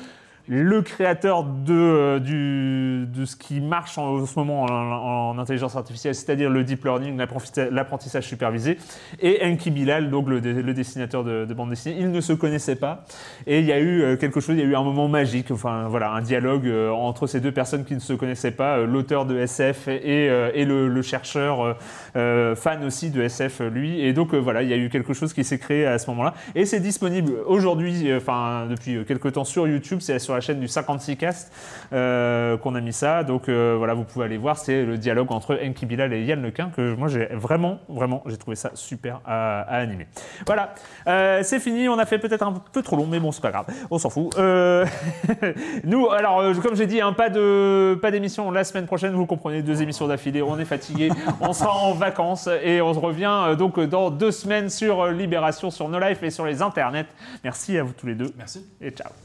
le 0.48 0.82
créateur 0.82 1.44
de, 1.44 1.74
euh, 1.74 3.06
de 3.06 3.26
ce 3.26 3.36
qui 3.36 3.62
marche 3.62 3.98
en, 3.98 4.26
ce 4.26 4.38
moment 4.38 4.64
en, 4.64 5.32
en 5.32 5.40
intelligence 5.40 5.76
artificielle, 5.76 6.14
c'est-à-dire 6.14 6.50
le 6.50 6.64
deep 6.64 6.84
learning, 6.84 7.18
l'apprenti- 7.18 7.70
l'apprentissage 7.72 8.26
supervisé, 8.26 8.78
et 9.22 9.44
Enki 9.44 9.72
Bilal, 9.72 10.10
donc 10.10 10.30
le, 10.30 10.42
dessinateur 10.42 11.24
de, 11.24 11.46
de 11.46 11.54
bande 11.54 11.70
dessinée. 11.70 11.96
Ils 12.00 12.12
ne 12.12 12.22
se 12.22 12.34
connaissaient 12.34 12.76
pas, 12.76 13.06
et 13.48 13.60
il 13.60 13.66
y 13.66 13.72
a 13.72 13.80
eu 13.80 14.02
euh, 14.02 14.18
quelque 14.18 14.40
chose, 14.40 14.56
il 14.56 14.60
y 14.60 14.64
a 14.64 14.68
eu 14.70 14.76
un 14.76 14.84
moment 14.84 15.08
magique, 15.08 15.50
enfin 15.52 15.88
voilà, 15.88 16.12
un 16.12 16.22
dialogue 16.22 16.68
euh, 16.68 16.92
entre 16.92 17.26
ces 17.28 17.40
deux 17.40 17.52
personnes 17.52 17.84
qui 17.84 17.96
ne 17.96 18.00
se 18.00 18.14
connaissaient 18.14 18.52
pas, 18.52 18.80
l'auteur 18.86 19.26
de 19.26 19.38
SF 19.38 19.88
et, 19.88 20.26
et 20.26 20.66
le, 20.66 21.02
chercheur 21.02 21.78
fan 22.14 22.84
aussi 22.84 23.12
de 23.12 23.22
SF, 23.22 23.62
lui. 23.72 24.02
Et 24.02 24.14
donc 24.14 24.34
voilà, 24.34 24.64
il 24.64 24.70
y 24.70 24.74
a 24.74 24.78
eu 24.78 24.90
quelque 24.90 25.14
chose 25.14 25.34
qui 25.34 25.44
s'est 25.44 25.60
créé 25.60 25.86
à 25.86 25.98
ce 25.98 26.10
moment-là, 26.12 26.34
et 26.56 26.66
c'est 26.66 26.80
disponible 26.80 27.34
aujourd'hui, 27.46 28.14
enfin 28.16 28.66
depuis 28.70 29.04
quelques 29.06 29.34
temps 29.34 29.44
sur 29.44 29.68
YouTube, 29.68 30.00
c'est 30.02 30.20
sur 30.20 30.35
la 30.36 30.42
chaîne 30.42 30.60
du 30.60 30.68
56cast 30.68 31.48
euh, 31.94 32.58
qu'on 32.58 32.76
a 32.76 32.82
mis 32.82 32.94
ça. 32.94 33.24
Donc 33.24 33.50
euh, 33.50 33.76
voilà, 33.78 33.94
vous 33.94 34.04
pouvez 34.04 34.26
aller 34.26 34.38
voir, 34.38 34.58
c'est 34.58 34.84
le 34.84 34.98
dialogue 34.98 35.32
entre 35.32 35.60
Enki 35.64 35.86
Bilal 35.86 36.14
et 36.14 36.24
Yann 36.24 36.42
Lequin 36.42 36.70
que 36.76 36.94
moi 36.96 37.08
j'ai 37.08 37.26
vraiment, 37.32 37.80
vraiment, 37.90 38.24
j'ai 38.28 38.38
trouvé 38.38 38.56
ça 38.56 38.72
super 38.74 39.22
à, 39.26 39.62
à 39.62 39.78
animer. 39.78 40.08
Voilà, 40.46 40.74
Euh, 41.08 41.42
c'est 41.44 41.60
fini, 41.60 41.88
on 41.88 41.98
a 42.00 42.06
fait 42.06 42.20
peut-être 42.20 42.44
un 42.44 42.54
peu 42.72 42.82
trop 42.82 42.96
long, 42.96 43.08
mais 43.08 43.20
bon, 43.20 43.32
c'est 43.32 43.42
pas 43.42 43.52
grave, 43.52 43.66
on 43.92 43.98
s'en 43.98 44.10
fout. 44.10 44.36
Nous, 45.84 46.10
alors, 46.10 46.44
comme 46.62 46.76
j'ai 46.76 46.88
dit, 46.88 47.02
hein, 47.02 47.14
pas 47.14 47.30
de 47.30 47.98
pas 48.02 48.12
d'émission 48.12 48.52
la 48.52 48.64
semaine 48.64 48.86
prochaine, 48.86 49.14
vous 49.14 49.26
comprenez, 49.26 49.62
deux 49.62 49.82
émissions 49.82 50.08
d'affilée, 50.08 50.42
on 50.42 50.58
est 50.60 50.66
fatigué, 50.66 51.10
on 51.42 51.54
sera 51.54 51.74
en 51.76 51.94
vacances 51.94 52.50
et 52.64 52.82
on 52.82 52.94
se 52.94 53.00
revient 53.00 53.56
donc 53.58 53.80
dans 53.80 54.10
deux 54.10 54.32
semaines 54.32 54.70
sur 54.70 55.08
Libération, 55.08 55.72
sur 55.72 55.90
No 55.90 56.00
Life 56.00 56.22
et 56.24 56.30
sur 56.32 56.46
les 56.46 56.62
internets. 56.62 57.06
Merci 57.44 57.78
à 57.78 57.84
vous 57.84 57.94
tous 57.94 58.08
les 58.08 58.16
deux 58.16 58.32
Merci. 58.38 58.66
et 58.82 58.92
ciao. 58.92 59.25